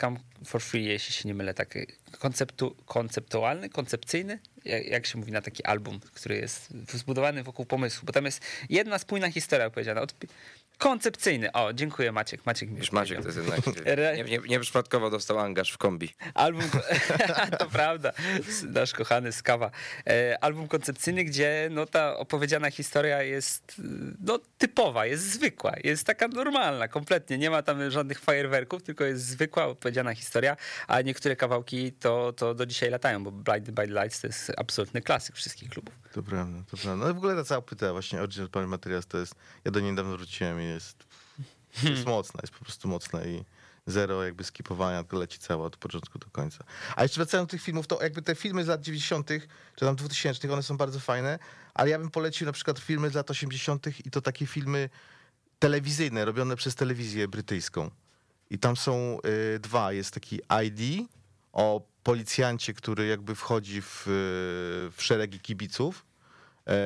Come 0.00 0.16
for 0.44 0.62
Free, 0.62 0.84
jeśli 0.84 1.14
się 1.14 1.28
nie 1.28 1.34
mylę, 1.34 1.54
taki 1.54 1.78
konceptu, 2.18 2.76
konceptualny, 2.86 3.68
koncepcyjny, 3.68 4.38
jak, 4.64 5.06
się 5.06 5.18
mówi 5.18 5.32
na 5.32 5.42
taki 5.42 5.64
album, 5.64 6.00
który 6.00 6.36
jest 6.36 6.70
zbudowany 6.88 7.42
wokół 7.42 7.66
pomysłu, 7.66 8.06
bo 8.06 8.12
tam 8.12 8.24
jest 8.24 8.44
jedna 8.68 8.98
spójna 8.98 9.30
historia 9.30 9.66
opowiedziana. 9.66 10.00
Od, 10.00 10.14
koncepcyjny, 10.78 11.52
o 11.52 11.72
dziękuję 11.72 12.12
Maciek, 12.12 12.46
Maciek 12.46 12.70
mi 12.70 12.78
Już 12.78 12.92
Maciek 12.92 13.20
to 13.20 13.26
jest 13.26 13.38
jednak, 13.38 13.60
nie, 14.16 14.24
nie, 14.24 14.38
nie 14.48 14.60
przypadkowo 14.60 15.10
dostał 15.10 15.38
angaż 15.38 15.72
w 15.72 15.78
kombi. 15.78 16.14
Album, 16.34 16.62
to 17.58 17.66
prawda, 17.66 18.12
nasz 18.68 18.92
kochany 18.92 19.32
Skawa. 19.32 19.70
E, 20.06 20.44
Album 20.44 20.68
koncepcyjny, 20.68 21.24
gdzie 21.24 21.68
no, 21.70 21.86
ta 21.86 22.16
opowiedziana 22.16 22.70
historia 22.70 23.22
jest 23.22 23.80
no, 24.20 24.38
typowa, 24.58 25.06
jest 25.06 25.32
zwykła, 25.32 25.72
jest 25.84 26.06
taka 26.06 26.28
normalna, 26.28 26.88
kompletnie. 26.88 27.38
Nie 27.38 27.50
ma 27.50 27.62
tam 27.62 27.90
żadnych 27.90 28.20
fajerwerków, 28.20 28.82
tylko 28.82 29.04
jest 29.04 29.26
zwykła 29.26 29.66
opowiedziana 29.66 30.14
historia, 30.14 30.56
a 30.86 31.02
niektóre 31.02 31.36
kawałki 31.36 31.92
to, 31.92 32.32
to 32.32 32.54
do 32.54 32.66
dzisiaj 32.66 32.90
latają, 32.90 33.24
bo 33.24 33.32
Blinded 33.32 33.74
by 33.74 33.86
the 33.86 34.02
Lights 34.02 34.20
to 34.20 34.26
jest 34.26 34.52
absolutny 34.56 35.02
klasyk 35.02 35.36
wszystkich 35.36 35.70
klubów. 35.70 35.94
To 36.12 36.22
prawda, 36.22 36.58
to 36.70 36.76
prawda. 36.76 37.04
No 37.04 37.10
i 37.10 37.14
w 37.14 37.16
ogóle 37.16 37.36
ta 37.36 37.44
cała 37.44 37.62
płyta, 37.62 37.92
właśnie 37.92 38.22
Original 38.22 38.48
Power 38.48 38.68
Materials, 38.68 39.06
to 39.06 39.18
jest, 39.18 39.34
ja 39.64 39.70
do 39.70 39.80
niej 39.80 39.90
niedawno 39.90 40.16
wróciłem 40.16 40.60
i 40.62 40.66
jest, 40.66 41.04
jest 41.82 42.06
mocna, 42.06 42.40
jest 42.42 42.54
po 42.54 42.64
prostu 42.64 42.88
mocna 42.88 43.24
i 43.24 43.44
zero 43.86 44.24
jakby 44.24 44.44
skipowania, 44.44 45.02
tylko 45.02 45.18
leci 45.18 45.38
cała 45.38 45.66
od 45.66 45.76
początku 45.76 46.18
do 46.18 46.26
końca. 46.26 46.64
A 46.96 47.02
jeszcze 47.02 47.16
wracając 47.16 47.48
do 47.48 47.50
tych 47.50 47.62
filmów, 47.62 47.86
to 47.86 48.02
jakby 48.02 48.22
te 48.22 48.34
filmy 48.34 48.64
z 48.64 48.66
lat 48.66 48.80
90., 48.80 49.28
czy 49.76 49.84
tam 49.84 49.96
2000, 49.96 50.52
one 50.52 50.62
są 50.62 50.76
bardzo 50.76 51.00
fajne, 51.00 51.38
ale 51.74 51.90
ja 51.90 51.98
bym 51.98 52.10
polecił 52.10 52.46
na 52.46 52.52
przykład 52.52 52.78
filmy 52.78 53.10
z 53.10 53.14
lat 53.14 53.30
80. 53.30 53.86
i 54.06 54.10
to 54.10 54.20
takie 54.20 54.46
filmy 54.46 54.90
telewizyjne, 55.58 56.24
robione 56.24 56.56
przez 56.56 56.74
telewizję 56.74 57.28
brytyjską. 57.28 57.90
I 58.50 58.58
tam 58.58 58.76
są 58.76 59.18
y, 59.54 59.58
dwa. 59.58 59.92
Jest 59.92 60.14
taki 60.14 60.40
ID 60.66 61.08
o 61.52 61.82
policjancie, 62.02 62.74
który 62.74 63.06
jakby 63.06 63.34
wchodzi 63.34 63.82
w, 63.82 64.06
y, 64.06 64.10
w 64.96 65.02
szeregi 65.02 65.40
kibiców, 65.40 66.04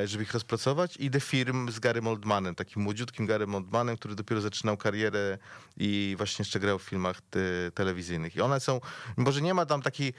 żeby 0.05 0.25
ich 0.25 0.33
rozpracować. 0.33 0.97
I 0.97 1.11
The 1.11 1.21
Firm 1.21 1.71
z 1.71 1.79
Garym 1.79 2.07
Oldmanem, 2.07 2.55
takim 2.55 2.83
młodziutkim 2.83 3.27
Garym 3.27 3.55
Oldmanem, 3.55 3.97
który 3.97 4.15
dopiero 4.15 4.41
zaczynał 4.41 4.77
karierę 4.77 5.39
i 5.77 6.15
właśnie 6.17 6.43
jeszcze 6.43 6.61
grał 6.61 6.79
w 6.79 6.83
filmach 6.83 7.21
te, 7.31 7.41
telewizyjnych. 7.75 8.37
I 8.37 8.41
one 8.41 8.61
są, 8.61 8.81
może 9.17 9.43
nie 9.43 9.55
ma 9.55 9.67
tam 9.67 9.83
takiej 9.83 10.15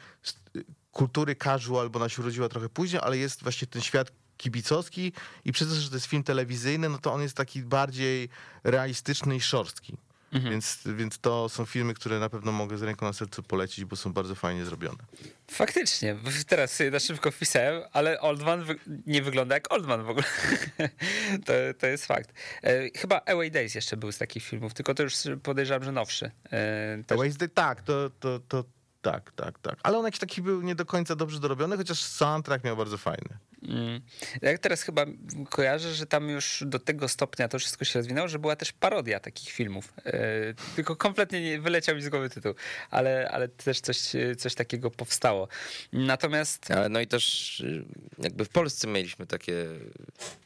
kultury 0.91 1.35
casual, 1.35 1.89
bo 1.89 1.99
ona 1.99 2.09
się 2.09 2.21
urodziła 2.21 2.49
trochę 2.49 2.69
później, 2.69 3.01
ale 3.03 3.17
jest 3.17 3.43
właśnie 3.43 3.67
ten 3.67 3.81
świat 3.81 4.11
kibicowski 4.37 5.13
i 5.45 5.51
przez 5.51 5.69
to, 5.69 5.75
że 5.75 5.89
to 5.89 5.95
jest 5.95 6.05
film 6.05 6.23
telewizyjny, 6.23 6.89
no 6.89 6.97
to 6.97 7.13
on 7.13 7.21
jest 7.21 7.37
taki 7.37 7.63
bardziej 7.63 8.29
realistyczny 8.63 9.35
i 9.35 9.41
szorstki. 9.41 9.97
Więc, 10.39 10.79
więc 10.85 11.19
to 11.19 11.49
są 11.49 11.65
filmy, 11.65 11.93
które 11.93 12.19
na 12.19 12.29
pewno 12.29 12.51
mogę 12.51 12.77
z 12.77 12.81
ręką 12.83 13.05
na 13.05 13.13
sercu 13.13 13.43
polecić, 13.43 13.85
bo 13.85 13.95
są 13.95 14.13
bardzo 14.13 14.35
fajnie 14.35 14.65
zrobione. 14.65 14.97
Faktycznie, 15.51 16.15
bo 16.15 16.29
teraz 16.47 16.73
sobie 16.73 16.91
na 16.91 16.99
szybko 16.99 17.31
wpisałem, 17.31 17.81
ale 17.93 18.21
Oldman 18.21 18.63
wy- 18.63 18.79
nie 19.05 19.21
wygląda 19.21 19.55
jak 19.55 19.73
Oldman 19.73 20.03
w 20.03 20.09
ogóle. 20.09 20.25
to, 21.45 21.53
to 21.79 21.87
jest 21.87 22.05
fakt. 22.05 22.33
E, 22.63 22.89
chyba 22.99 23.21
Away 23.25 23.51
Days 23.51 23.75
jeszcze 23.75 23.97
był 23.97 24.11
z 24.11 24.17
takich 24.17 24.43
filmów, 24.43 24.73
tylko 24.73 24.93
to 24.93 25.03
już 25.03 25.13
podejrzewam, 25.43 25.83
że 25.83 25.91
nowszy. 25.91 26.31
E, 26.51 27.03
też- 27.07 27.19
Wednesday, 27.19 27.49
tak, 27.49 27.81
to, 27.81 28.09
to, 28.19 28.39
to 28.39 28.63
tak, 29.01 29.31
tak, 29.31 29.59
tak. 29.59 29.79
Ale 29.83 29.97
on 29.97 30.05
jakiś 30.05 30.19
taki 30.19 30.41
był 30.41 30.61
nie 30.61 30.75
do 30.75 30.85
końca 30.85 31.15
dobrze 31.15 31.39
dorobiony, 31.39 31.77
chociaż 31.77 31.99
soundtrack 32.03 32.63
miał 32.63 32.77
bardzo 32.77 32.97
fajny. 32.97 33.37
Mm. 33.67 34.01
Jak 34.41 34.59
teraz 34.59 34.81
chyba 34.81 35.05
kojarzę, 35.49 35.93
że 35.93 36.05
tam 36.05 36.29
już 36.29 36.63
do 36.65 36.79
tego 36.79 37.07
stopnia 37.07 37.47
to 37.47 37.59
wszystko 37.59 37.85
się 37.85 37.99
rozwinęło, 37.99 38.27
że 38.27 38.39
była 38.39 38.55
też 38.55 38.71
parodia 38.71 39.19
takich 39.19 39.49
filmów. 39.49 39.93
E, 40.05 40.53
tylko 40.75 40.95
kompletnie 40.95 41.41
nie 41.41 41.59
wyleciał 41.59 41.95
mi 41.95 42.01
z 42.01 42.09
głowy 42.09 42.29
tytuł, 42.29 42.53
ale, 42.89 43.29
ale 43.31 43.47
też 43.47 43.79
coś, 43.79 43.97
coś 44.37 44.55
takiego 44.55 44.91
powstało. 44.91 45.47
Natomiast 45.93 46.67
no 46.89 46.99
i 46.99 47.07
też 47.07 47.59
y, 47.59 47.85
jakby 48.19 48.45
w 48.45 48.49
Polsce 48.49 48.87
mieliśmy 48.87 49.27
takie 49.27 49.65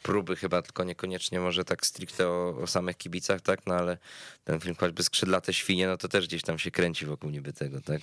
próby 0.04 0.36
chyba, 0.36 0.62
tylko 0.62 0.84
niekoniecznie 0.84 1.40
może 1.40 1.66
tak 1.66 1.86
stricte 1.86 2.28
o, 2.28 2.58
o 2.62 2.68
samych 2.68 2.98
kibicach, 2.98 3.42
tak? 3.42 3.68
No 3.68 3.76
ale 3.76 3.98
ten 4.44 4.60
film 4.60 4.76
choćby 4.76 5.04
Skrzydlate 5.04 5.54
Świnie, 5.54 5.88
no 5.88 5.98
to 5.98 6.08
też 6.08 6.28
gdzieś 6.28 6.42
tam 6.42 6.60
się 6.60 6.72
kręci 6.72 7.06
wokół 7.06 7.30
niby 7.30 7.54
tego, 7.54 7.82
tak? 7.82 8.02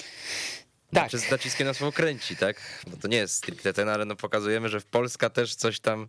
Tak. 0.94 1.10
Znaczy 1.10 1.26
z 1.26 1.30
naciskiem 1.30 1.66
na 1.66 1.74
słowo 1.74 1.92
kręci, 1.92 2.36
tak? 2.36 2.84
Bo 2.86 2.96
to 2.96 3.08
nie 3.08 3.16
jest 3.16 3.34
stricte 3.34 3.72
ten, 3.72 3.88
ale 3.88 4.04
no 4.04 4.16
pokazujemy, 4.16 4.68
że 4.68 4.80
w 4.80 4.86
Polska 4.86 5.30
też 5.30 5.54
coś 5.54 5.80
tam, 5.80 6.08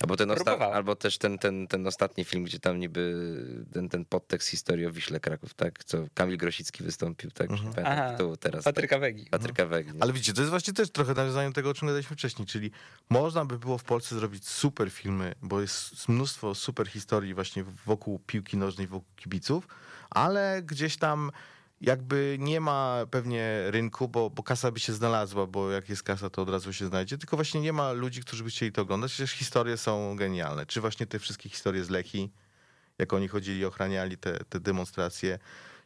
albo, 0.00 0.16
ten 0.16 0.28
osta- 0.28 0.72
albo 0.72 0.96
też 0.96 1.18
ten, 1.18 1.38
ten, 1.38 1.66
ten 1.66 1.86
ostatni 1.86 2.24
film, 2.24 2.44
gdzie 2.44 2.58
tam 2.58 2.78
niby 2.78 3.14
ten, 3.72 3.88
ten 3.88 4.04
podtekst 4.04 4.48
historii 4.48 4.86
o 4.86 4.90
Wiśle 4.92 5.20
Kraków, 5.20 5.54
tak? 5.54 5.84
Co 5.84 5.98
Kamil 6.14 6.36
Grosicki 6.38 6.84
wystąpił, 6.84 7.30
tak? 7.30 7.50
Mhm. 7.50 7.72
Pamiętam 7.74 7.98
Aha, 7.98 8.12
tytułu 8.12 8.36
teraz. 8.36 8.64
Patryka 8.64 8.98
Wegi. 8.98 9.22
Tak. 9.22 9.30
Patryka 9.30 9.66
Wegi. 9.66 9.90
no. 9.94 9.98
Ale 10.00 10.12
widzicie, 10.12 10.32
to 10.32 10.40
jest 10.40 10.50
właśnie 10.50 10.74
też 10.74 10.90
trochę 10.90 11.14
nawiązanie 11.14 11.48
do 11.48 11.54
tego, 11.54 11.70
o 11.70 11.74
czym 11.74 11.88
gadaliśmy 11.88 12.16
wcześniej, 12.16 12.46
czyli 12.46 12.70
można 13.10 13.44
by 13.44 13.58
było 13.58 13.78
w 13.78 13.84
Polsce 13.84 14.14
zrobić 14.14 14.48
super 14.48 14.90
filmy, 14.90 15.34
bo 15.42 15.60
jest 15.60 16.08
mnóstwo 16.08 16.54
super 16.54 16.86
historii 16.88 17.34
właśnie 17.34 17.64
wokół 17.86 18.18
piłki 18.18 18.56
nożnej, 18.56 18.86
wokół 18.86 19.08
kibiców, 19.16 19.68
ale 20.10 20.62
gdzieś 20.62 20.96
tam 20.96 21.30
jakby 21.86 22.36
nie 22.40 22.60
ma 22.60 23.06
pewnie 23.10 23.62
rynku, 23.66 24.08
bo, 24.08 24.30
bo 24.30 24.42
kasa 24.42 24.70
by 24.70 24.80
się 24.80 24.92
znalazła, 24.92 25.46
bo 25.46 25.70
jak 25.70 25.88
jest 25.88 26.02
kasa, 26.02 26.30
to 26.30 26.42
od 26.42 26.48
razu 26.48 26.72
się 26.72 26.86
znajdzie, 26.86 27.18
tylko 27.18 27.36
właśnie 27.36 27.60
nie 27.60 27.72
ma 27.72 27.92
ludzi, 27.92 28.20
którzy 28.20 28.44
by 28.44 28.50
chcieli 28.50 28.72
to 28.72 28.82
oglądać, 28.82 29.12
przecież 29.12 29.30
historie 29.30 29.76
są 29.76 30.16
genialne. 30.16 30.66
Czy 30.66 30.80
właśnie 30.80 31.06
te 31.06 31.18
wszystkie 31.18 31.48
historie 31.48 31.84
z 31.84 31.90
Leki, 31.90 32.30
jak 32.98 33.12
oni 33.12 33.28
chodzili 33.28 33.64
ochraniali 33.64 34.18
te, 34.18 34.44
te 34.48 34.60
demonstracje, 34.60 35.38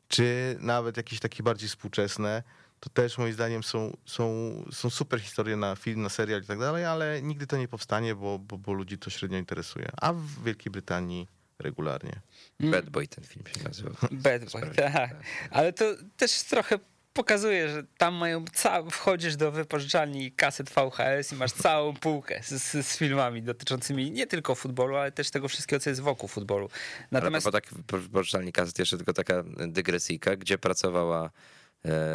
czy 0.09 0.57
nawet 0.61 0.97
jakieś 0.97 1.21
takie 1.21 1.43
bardziej 1.43 1.69
współczesne, 1.69 2.43
to 2.81 2.91
też 2.91 3.19
moim 3.19 3.33
zdaniem 3.33 3.63
są, 3.63 3.97
są, 4.07 4.53
są 4.73 4.91
super 4.91 5.21
historie 5.21 5.57
na 5.57 5.77
film, 5.77 6.03
na 6.03 6.09
serial 6.09 6.43
i 6.43 6.47
tak 6.47 6.59
dalej, 6.59 6.85
ale 6.85 7.23
nigdy 7.23 7.47
to 7.47 7.57
nie 7.57 7.69
powstanie, 7.69 8.15
bo, 8.15 8.39
bo, 8.39 8.59
bo 8.59 8.73
ludzi 8.73 8.99
to 8.99 9.11
średnio 9.11 9.39
interesuje. 9.39 9.89
A 10.01 10.13
w 10.13 10.43
Wielkiej 10.45 10.73
Brytanii 10.73 11.29
regularnie. 11.59 12.21
Bad 12.61 12.91
Boy 12.91 13.09
ten 13.09 13.25
film 13.25 13.45
się 13.57 13.65
nazywał. 13.65 13.95
Bad 14.13 14.53
boy, 14.53 14.71
tak. 14.77 15.17
Ale 15.51 15.73
to 15.73 15.85
też 16.17 16.43
trochę 16.43 16.79
pokazuje, 17.13 17.69
że 17.69 17.83
tam 17.97 18.15
mają 18.15 18.45
ca- 18.53 18.83
wchodzisz 18.91 19.37
do 19.37 19.53
wypożyczalni 19.53 20.33
kaset 20.33 20.71
VHS 20.71 21.33
i 21.33 21.37
masz 21.37 21.53
całą 21.53 21.95
półkę 21.95 22.41
z, 22.45 22.87
z, 22.87 22.97
filmami 22.97 23.43
dotyczącymi 23.43 24.11
nie 24.11 24.27
tylko 24.27 24.55
futbolu, 24.55 24.97
ale 24.97 25.13
też 25.13 25.31
tego 25.31 25.49
wszystkiego, 25.49 25.81
co 25.81 25.91
jest 25.91 26.03
wokół 26.03 26.29
futbolu. 26.29 26.69
Natomiast... 27.11 27.47
Ale 27.47 27.53
po 27.53 27.61
tak 27.61 27.75
poruszalni 28.13 28.53
kaset 28.53 28.79
jeszcze 28.79 28.97
tylko 28.97 29.13
taka 29.13 29.45
dygresyjka, 29.69 30.37
gdzie 30.37 30.59
pracowała 30.59 31.31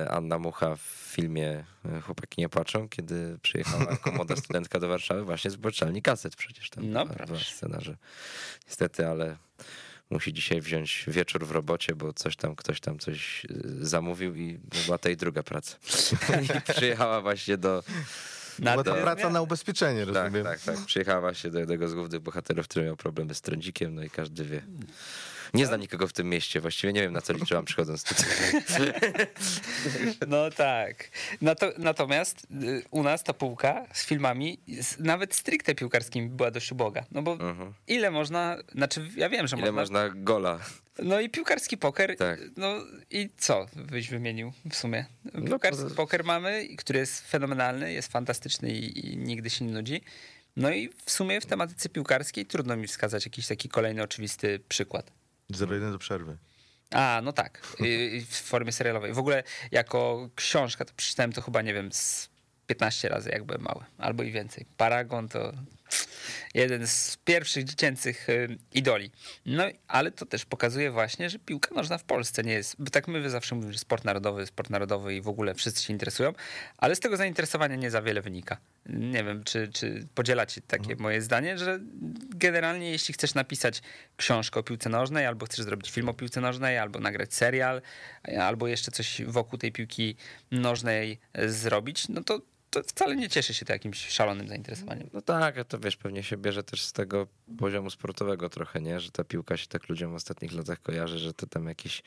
Anna 0.10 0.40
Mucha 0.40 0.76
w 0.76 0.80
filmie 1.16 1.66
e, 1.86 2.02
Chłopaki 2.02 2.42
nie 2.42 2.50
płaczą, 2.50 2.90
kiedy 2.90 3.38
przyjechała 3.42 3.84
jako 3.92 4.12
młoda 4.18 4.36
studentka 4.36 4.80
do 4.80 4.88
Warszawy 4.88 5.24
właśnie 5.24 5.52
z 5.52 5.58
poruszalni 5.58 6.02
kaset 6.02 6.36
przecież 6.36 6.70
tam 6.70 6.92
No, 7.70 7.82
że 7.82 7.98
niestety, 8.68 9.08
ale 9.08 9.38
musi 10.10 10.34
dzisiaj 10.34 10.62
wziąć 10.62 11.06
wieczór 11.08 11.46
w 11.46 11.52
robocie, 11.52 11.96
bo 11.96 12.14
coś 12.14 12.36
tam, 12.36 12.56
ktoś 12.56 12.80
tam 12.80 13.00
coś 13.00 13.46
e, 13.46 13.50
zamówił 13.86 14.36
i 14.36 14.60
była 14.86 14.98
to 14.98 15.10
jej 15.10 15.18
druga 15.18 15.44
praca. 15.44 15.78
I 16.68 16.74
przyjechała 16.74 17.22
właśnie 17.22 17.58
do, 17.58 17.84
na 18.60 18.72
Była 18.72 18.84
to 18.84 18.96
praca 18.96 19.30
na 19.30 19.42
ubezpieczenie, 19.42 20.06
tak, 20.06 20.16
rozumiem. 20.16 20.44
tak, 20.44 20.62
tak. 20.62 20.78
Przyjechała 20.86 21.22
właśnie 21.22 21.50
do 21.50 21.60
jednego 21.60 21.88
z 21.88 21.94
głównych 21.94 22.22
bohaterów, 22.22 22.68
który 22.68 22.86
miał 22.86 22.98
problemy 22.98 23.34
z 23.34 23.42
trądzikiem, 23.42 23.96
no 23.96 24.04
i 24.04 24.10
każdy 24.10 24.46
wie. 24.46 24.62
Nie 25.54 25.66
zna 25.66 25.78
nikogo 25.78 26.08
w 26.08 26.14
tym 26.14 26.30
mieście, 26.30 26.60
właściwie 26.62 26.94
nie 26.94 27.02
wiem 27.02 27.14
na 27.14 27.22
co 27.22 27.34
liczyłam 27.34 27.66
przychodząc 27.66 28.04
tutaj. 28.04 28.26
No 30.28 30.50
tak. 30.52 31.10
Nato, 31.42 31.72
natomiast 31.78 32.48
y, 32.64 32.84
u 32.92 33.04
nas 33.04 33.24
ta 33.24 33.34
półka 33.34 33.86
z 33.94 34.06
filmami, 34.06 34.60
nawet 35.00 35.36
stricte 35.36 35.76
piłkarskimi, 35.76 36.30
była 36.30 36.52
dość 36.52 36.72
uboga. 36.72 37.06
No 37.12 37.22
bo 37.22 37.38
ile 37.88 38.12
można, 38.12 38.58
znaczy 38.72 39.10
ja 39.16 39.30
wiem, 39.30 39.48
że 39.48 39.56
Mhm. 39.56 39.60
Ile 39.76 39.82
można. 39.82 40.00
można 40.04 40.24
gola? 40.24 40.60
No 41.00 41.20
i 41.20 41.30
piłkarski 41.30 41.78
poker. 41.78 42.18
Tak. 42.18 42.40
No 42.58 42.76
i 43.12 43.30
co 43.38 43.66
byś 43.76 44.10
wymienił 44.10 44.54
w 44.70 44.76
sumie? 44.76 45.06
Piłkarski 45.46 45.84
to- 45.90 45.96
poker 45.96 46.24
mamy, 46.24 46.68
który 46.78 47.00
jest 47.00 47.28
fenomenalny, 47.28 47.94
jest 47.94 48.12
fantastyczny 48.12 48.72
i, 48.72 49.08
i 49.14 49.18
nigdy 49.18 49.50
się 49.50 49.66
nie 49.66 49.74
nudzi. 49.74 50.02
No 50.56 50.72
i 50.72 50.90
w 51.06 51.12
sumie 51.12 51.42
w 51.42 51.46
tematyce 51.46 51.90
piłkarskiej 51.90 52.46
trudno 52.46 52.76
mi 52.78 52.88
wskazać 52.88 53.26
jakiś 53.26 53.48
taki 53.48 53.70
kolejny 53.70 54.04
oczywisty 54.04 54.60
przykład. 54.70 55.12
0-1 55.56 55.92
do 55.92 55.98
przerwy. 55.98 56.38
A, 56.92 57.22
no 57.24 57.34
tak, 57.34 57.62
w 58.28 58.36
formie 58.36 58.72
serialowej. 58.72 59.14
W 59.14 59.20
ogóle 59.20 59.44
jako 59.72 60.30
książka 60.36 60.86
to 60.86 60.94
przeczytałem 60.96 61.34
to 61.34 61.42
chyba, 61.42 61.62
nie 61.62 61.74
wiem, 61.74 61.92
z 61.92 62.30
15 62.68 63.10
razy 63.10 63.30
jak 63.30 63.44
byłem 63.44 63.62
mały, 63.62 63.84
albo 63.98 64.24
i 64.24 64.32
więcej. 64.32 64.66
Paragon 64.78 65.30
to 65.30 65.54
jeden 66.54 66.88
z 66.88 67.18
pierwszych 67.26 67.64
dziecięcych 67.64 68.30
y, 68.30 68.58
idoli. 68.74 69.12
No, 69.46 69.64
ale 69.88 70.12
to 70.12 70.26
też 70.26 70.46
pokazuje 70.46 70.92
właśnie, 70.92 71.30
że 71.30 71.40
piłka 71.40 71.76
nożna 71.76 71.98
w 71.98 72.04
Polsce 72.04 72.44
nie 72.44 72.54
jest, 72.54 72.76
bo 72.80 72.90
tak 72.90 73.08
my 73.08 73.30
zawsze 73.30 73.56
mówimy, 73.56 73.74
że 73.74 73.80
sport 73.80 74.06
narodowy, 74.06 74.46
sport 74.46 74.70
narodowy 74.70 75.16
i 75.16 75.22
w 75.22 75.28
ogóle 75.28 75.54
wszyscy 75.54 75.84
się 75.84 75.94
interesują, 75.94 76.34
ale 76.78 76.96
z 76.96 77.00
tego 77.00 77.18
zainteresowania 77.18 77.76
nie 77.76 77.92
za 77.92 78.02
wiele 78.02 78.22
wynika. 78.22 78.58
Nie 78.86 79.24
wiem, 79.24 79.44
czy, 79.44 79.68
czy 79.68 80.08
podzielacie 80.16 80.62
takie 80.62 80.96
moje 80.96 81.22
zdanie, 81.22 81.58
że 81.58 81.80
generalnie 82.30 82.92
jeśli 82.92 83.14
chcesz 83.14 83.34
napisać 83.34 83.82
książkę 84.18 84.60
o 84.60 84.64
piłce 84.64 84.90
nożnej, 84.90 85.26
albo 85.26 85.46
chcesz 85.46 85.66
zrobić 85.66 85.92
film 85.92 86.10
o 86.10 86.14
piłce 86.14 86.42
nożnej, 86.42 86.78
albo 86.78 87.00
nagrać 87.00 87.34
serial, 87.34 87.82
albo 88.40 88.68
jeszcze 88.68 88.92
coś 88.92 89.22
wokół 89.26 89.60
tej 89.60 89.72
piłki 89.72 90.16
nożnej 90.52 91.20
zrobić, 91.48 92.08
no 92.10 92.24
to, 92.24 92.42
to 92.74 92.84
wcale 92.84 93.16
nie 93.16 93.30
cieszy 93.30 93.54
się 93.54 93.66
to 93.66 93.74
jakimś 93.74 94.08
szalonym 94.08 94.48
zainteresowaniem. 94.48 95.10
No 95.14 95.22
tak, 95.22 95.58
a 95.58 95.64
to 95.64 95.80
wiesz, 95.80 95.98
pewnie 95.98 96.24
się 96.24 96.38
bierze 96.38 96.64
też 96.64 96.84
z 96.84 96.94
tego 96.94 97.28
poziomu 97.60 97.90
sportowego 97.90 98.50
trochę, 98.50 98.82
nie? 98.82 99.00
Że 99.00 99.12
ta 99.12 99.24
piłka 99.24 99.58
się 99.58 99.68
tak 99.68 99.90
ludziom 99.90 100.12
w 100.12 100.16
ostatnich 100.16 100.54
latach 100.54 100.82
kojarzy, 100.82 101.20
że 101.20 101.34
to 101.34 101.48
tam 101.48 101.68
jakieś 101.68 102.04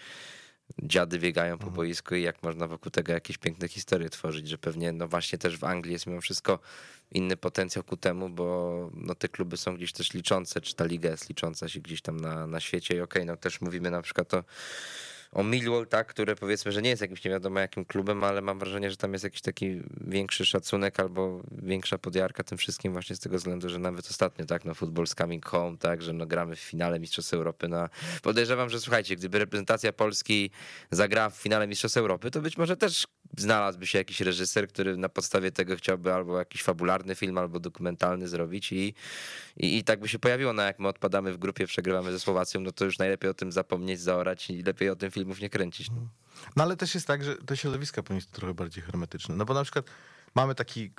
dziady 0.83 1.18
biegają 1.18 1.59
po 1.59 1.70
boisku 1.70 2.14
i 2.14 2.22
jak 2.22 2.42
można 2.42 2.66
wokół 2.66 2.90
tego 2.90 3.12
jakieś 3.12 3.38
piękne 3.38 3.68
historie 3.68 4.11
tworzyć, 4.11 4.48
że 4.48 4.59
pewnie 4.59 4.92
no 4.92 5.09
właśnie 5.09 5.38
też 5.38 5.59
w 5.59 5.64
Anglii 5.64 5.92
jest 5.92 6.07
mimo 6.07 6.20
wszystko 6.20 6.59
inny 7.12 7.37
potencjał 7.37 7.85
ku 7.85 7.96
temu, 7.96 8.29
bo 8.29 8.90
no 8.94 9.14
te 9.14 9.29
kluby 9.29 9.57
są 9.57 9.76
gdzieś 9.76 9.92
też 9.92 10.14
liczące, 10.14 10.61
czy 10.61 10.74
ta 10.74 10.85
liga 10.85 11.11
jest 11.11 11.29
licząca 11.29 11.68
się 11.68 11.81
gdzieś 11.81 12.02
tam 12.02 12.20
na, 12.20 12.46
na 12.46 12.61
świecie 12.61 12.96
i 12.96 13.00
okej, 13.00 13.26
no 13.26 13.37
też 13.37 13.61
mówimy 13.61 13.90
na 13.90 14.02
przykład 14.02 14.35
o 14.35 14.44
o 15.32 15.44
Millwall, 15.44 15.86
tak, 15.86 16.06
które 16.06 16.36
powiedzmy, 16.36 16.72
że 16.72 16.82
nie 16.82 16.90
jest 16.90 17.02
jakimś 17.02 17.24
nie 17.24 17.30
wiadomo 17.30 17.60
jakim 17.60 17.84
klubem, 17.84 18.24
ale 18.24 18.42
mam 18.42 18.58
wrażenie, 18.58 18.90
że 18.90 18.96
tam 18.96 19.12
jest 19.12 19.24
jakiś 19.24 19.40
taki 19.40 19.82
większy 20.00 20.46
szacunek 20.46 21.00
albo 21.00 21.42
większa 21.52 21.98
podjarka 21.98 22.44
tym 22.44 22.58
wszystkim 22.58 22.92
właśnie 22.92 23.16
z 23.16 23.20
tego 23.20 23.36
względu, 23.36 23.68
że 23.68 23.78
nawet 23.78 24.10
ostatnio, 24.10 24.44
tak, 24.44 24.64
no 24.64 24.74
football 24.74 25.06
coming 25.06 25.46
home, 25.46 25.78
tak, 25.78 26.02
że 26.02 26.12
no 26.12 26.26
gramy 26.26 26.56
w 26.56 26.60
finale 26.60 27.00
Mistrzostw 27.00 27.34
Europy, 27.34 27.68
no 27.68 27.88
podejrzewam, 28.22 28.70
że 28.70 28.80
słuchajcie, 28.80 29.16
gdyby 29.16 29.38
reprezentacja 29.38 29.92
Polski 29.92 30.50
zagrała 30.90 31.30
w 31.30 31.36
finale 31.36 31.66
Mistrzostw 31.66 31.96
Europy, 31.96 32.30
to 32.30 32.40
być 32.40 32.56
może 32.56 32.76
też 32.76 33.06
znalazłby 33.36 33.86
się 33.86 33.98
jakiś 33.98 34.20
reżyser, 34.20 34.68
który 34.68 34.96
na 34.96 35.08
podstawie 35.08 35.52
tego 35.52 35.76
chciałby 35.76 36.12
albo 36.12 36.38
jakiś 36.38 36.62
fabularny 36.62 37.14
film, 37.14 37.38
albo 37.38 37.60
dokumentalny 37.60 38.28
zrobić 38.28 38.72
i, 38.72 38.94
i, 39.56 39.78
i 39.78 39.84
tak 39.84 40.00
by 40.00 40.08
się 40.08 40.18
pojawiło, 40.18 40.52
no 40.52 40.62
jak 40.62 40.78
my 40.78 40.88
odpadamy 40.88 41.32
w 41.32 41.38
grupie, 41.38 41.66
przegrywamy 41.66 42.12
ze 42.12 42.20
Słowacją, 42.20 42.60
no 42.60 42.72
to 42.72 42.84
już 42.84 42.98
najlepiej 42.98 43.30
o 43.30 43.34
tym 43.34 43.52
zapomnieć, 43.52 44.00
zaorać 44.00 44.50
i 44.50 44.62
lepiej 44.62 44.90
o 44.90 44.96
tym 44.96 45.10
filmów 45.16 45.40
nie 45.40 45.50
kręcić. 45.50 45.90
No. 45.90 46.09
No 46.57 46.62
ale 46.62 46.76
też 46.76 46.94
jest 46.94 47.07
tak, 47.07 47.24
że 47.24 47.37
te 47.37 47.57
środowiska 47.57 48.02
powinny 48.02 48.20
być 48.20 48.31
trochę 48.31 48.55
bardziej 48.55 48.83
hermetyczne. 48.83 49.37
No 49.37 49.44
bo 49.44 49.55
na 49.55 49.62
przykład 49.62 49.87
mamy 50.35 50.55
taki 50.55 50.92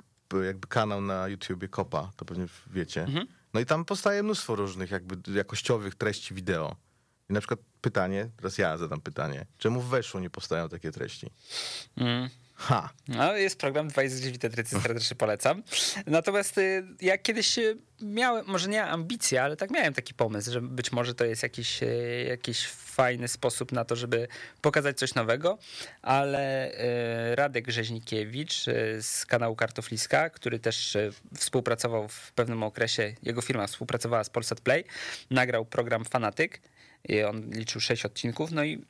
jakby 0.45 0.67
kanał 0.67 1.01
na 1.01 1.27
YouTubie 1.27 1.67
Kopa, 1.67 2.11
to 2.15 2.25
pewnie 2.25 2.45
wiecie. 2.67 3.07
No 3.53 3.59
i 3.59 3.65
tam 3.65 3.85
powstaje 3.85 4.23
mnóstwo 4.23 4.55
różnych 4.55 4.91
jakby 4.91 5.33
jakościowych 5.33 5.95
treści 5.95 6.33
wideo. 6.33 6.75
I 7.29 7.33
na 7.33 7.39
przykład 7.39 7.59
pytanie, 7.81 8.29
teraz 8.37 8.57
ja 8.57 8.77
zadam 8.77 9.01
pytanie, 9.01 9.45
czemu 9.57 9.81
w 9.81 9.89
Weszło 9.89 10.19
nie 10.19 10.29
powstają 10.29 10.69
takie 10.69 10.91
treści? 10.91 11.29
Mm. 11.97 12.29
Ha! 12.57 12.89
No, 13.07 13.37
jest 13.37 13.59
program 13.59 13.87
2 13.87 14.03
jest 14.03 14.19
gdzieś 14.19 14.31
widzę 14.31 14.49
trecy, 14.49 14.81
serdecznie 14.81 15.15
polecam. 15.15 15.63
Natomiast 16.07 16.57
y, 16.57 16.83
ja 17.01 17.17
kiedyś 17.17 17.57
y, 17.57 17.77
miałem, 18.01 18.45
może 18.47 18.69
nie 18.69 18.83
ambicje, 18.83 19.43
ale 19.43 19.57
tak 19.57 19.71
miałem 19.71 19.93
taki 19.93 20.13
pomysł, 20.13 20.51
że 20.51 20.61
być 20.61 20.91
może 20.91 21.15
to 21.15 21.25
jest 21.25 21.43
jakiś, 21.43 21.83
y, 21.83 22.25
jakiś 22.29 22.67
fajny 22.67 23.27
sposób 23.27 23.71
na 23.71 23.85
to, 23.85 23.95
żeby 23.95 24.27
pokazać 24.61 24.97
coś 24.97 25.15
nowego, 25.15 25.57
ale 26.01 26.71
y, 27.31 27.35
Radek 27.35 27.71
Rzeźnikiewicz 27.71 28.67
y, 28.67 28.97
z 29.01 29.25
kanału 29.25 29.55
Kartofliska, 29.55 30.29
który 30.29 30.59
też 30.59 30.97
współpracował 31.35 32.07
w 32.07 32.31
pewnym 32.31 32.63
okresie, 32.63 33.13
jego 33.23 33.41
firma 33.41 33.67
współpracowała 33.67 34.23
z 34.23 34.29
Polsat 34.29 34.61
Play, 34.61 34.83
nagrał 35.29 35.65
program 35.65 36.05
Fanatyk 36.05 36.61
on 37.27 37.49
liczył 37.49 37.81
sześć 37.81 38.05
odcinków, 38.05 38.51
no 38.51 38.63
i 38.63 38.85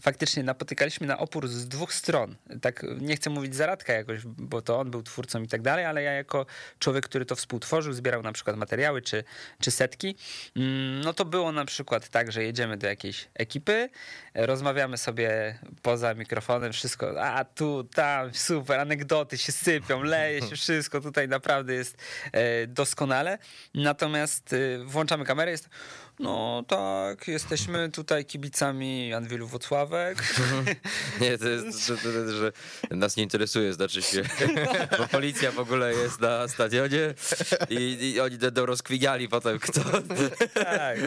faktycznie 0.00 0.42
napotykaliśmy 0.42 1.06
na 1.06 1.18
opór 1.18 1.48
z 1.48 1.68
dwóch 1.68 1.94
stron. 1.94 2.36
Tak 2.60 2.86
nie 3.00 3.16
chcę 3.16 3.30
mówić 3.30 3.54
zaradka 3.54 3.92
jakoś, 3.92 4.20
bo 4.24 4.62
to 4.62 4.78
on 4.78 4.90
był 4.90 5.02
twórcą 5.02 5.42
i 5.42 5.48
tak 5.48 5.62
dalej, 5.62 5.84
ale 5.84 6.02
ja 6.02 6.12
jako 6.12 6.46
człowiek, 6.78 7.04
który 7.04 7.26
to 7.26 7.36
współtworzył, 7.36 7.92
zbierał 7.92 8.22
na 8.22 8.32
przykład 8.32 8.56
materiały 8.56 9.02
czy, 9.02 9.24
czy 9.60 9.70
setki, 9.70 10.16
mm, 10.56 11.00
no 11.00 11.12
to 11.12 11.24
było 11.24 11.52
na 11.52 11.64
przykład 11.64 12.08
tak, 12.08 12.32
że 12.32 12.44
jedziemy 12.44 12.76
do 12.76 12.86
jakiejś 12.86 13.28
ekipy, 13.34 13.88
rozmawiamy 14.34 14.98
sobie 14.98 15.58
poza 15.82 16.14
mikrofonem, 16.14 16.72
wszystko, 16.72 17.22
a 17.22 17.44
tu, 17.44 17.84
tam, 17.84 18.34
super, 18.34 18.80
anegdoty 18.80 19.38
się 19.38 19.52
sypią, 19.52 20.02
leje 20.02 20.42
się 20.42 20.56
wszystko, 20.56 21.00
tutaj 21.00 21.28
naprawdę 21.28 21.74
jest 21.74 21.96
e, 22.32 22.66
doskonale. 22.66 23.38
Natomiast 23.74 24.52
e, 24.52 24.56
włączamy 24.84 25.24
kamerę, 25.24 25.50
jest 25.50 25.68
No 26.18 26.64
tak, 26.68 27.28
jesteśmy 27.28 27.90
tutaj 27.90 28.24
kibicami 28.24 29.14
Anwilu 29.14 29.46
Wocławek. 29.46 30.24
Nie, 31.20 31.38
to 31.38 31.48
jest, 31.48 31.86
że, 31.86 31.96
że, 31.96 32.36
że 32.36 32.52
nas 32.90 33.16
nie 33.16 33.22
interesuje, 33.22 33.72
znaczy 33.72 34.02
się, 34.02 34.22
bo 34.98 35.08
policja 35.08 35.52
w 35.52 35.58
ogóle 35.58 35.92
jest 35.94 36.20
na 36.20 36.48
stadionie 36.48 37.14
i, 37.70 38.12
i 38.14 38.20
oni 38.20 38.38
będą 38.38 38.66
rozkwiniali 38.66 39.28
potem 39.28 39.58
kto. 39.58 39.80
Tak. 40.54 40.98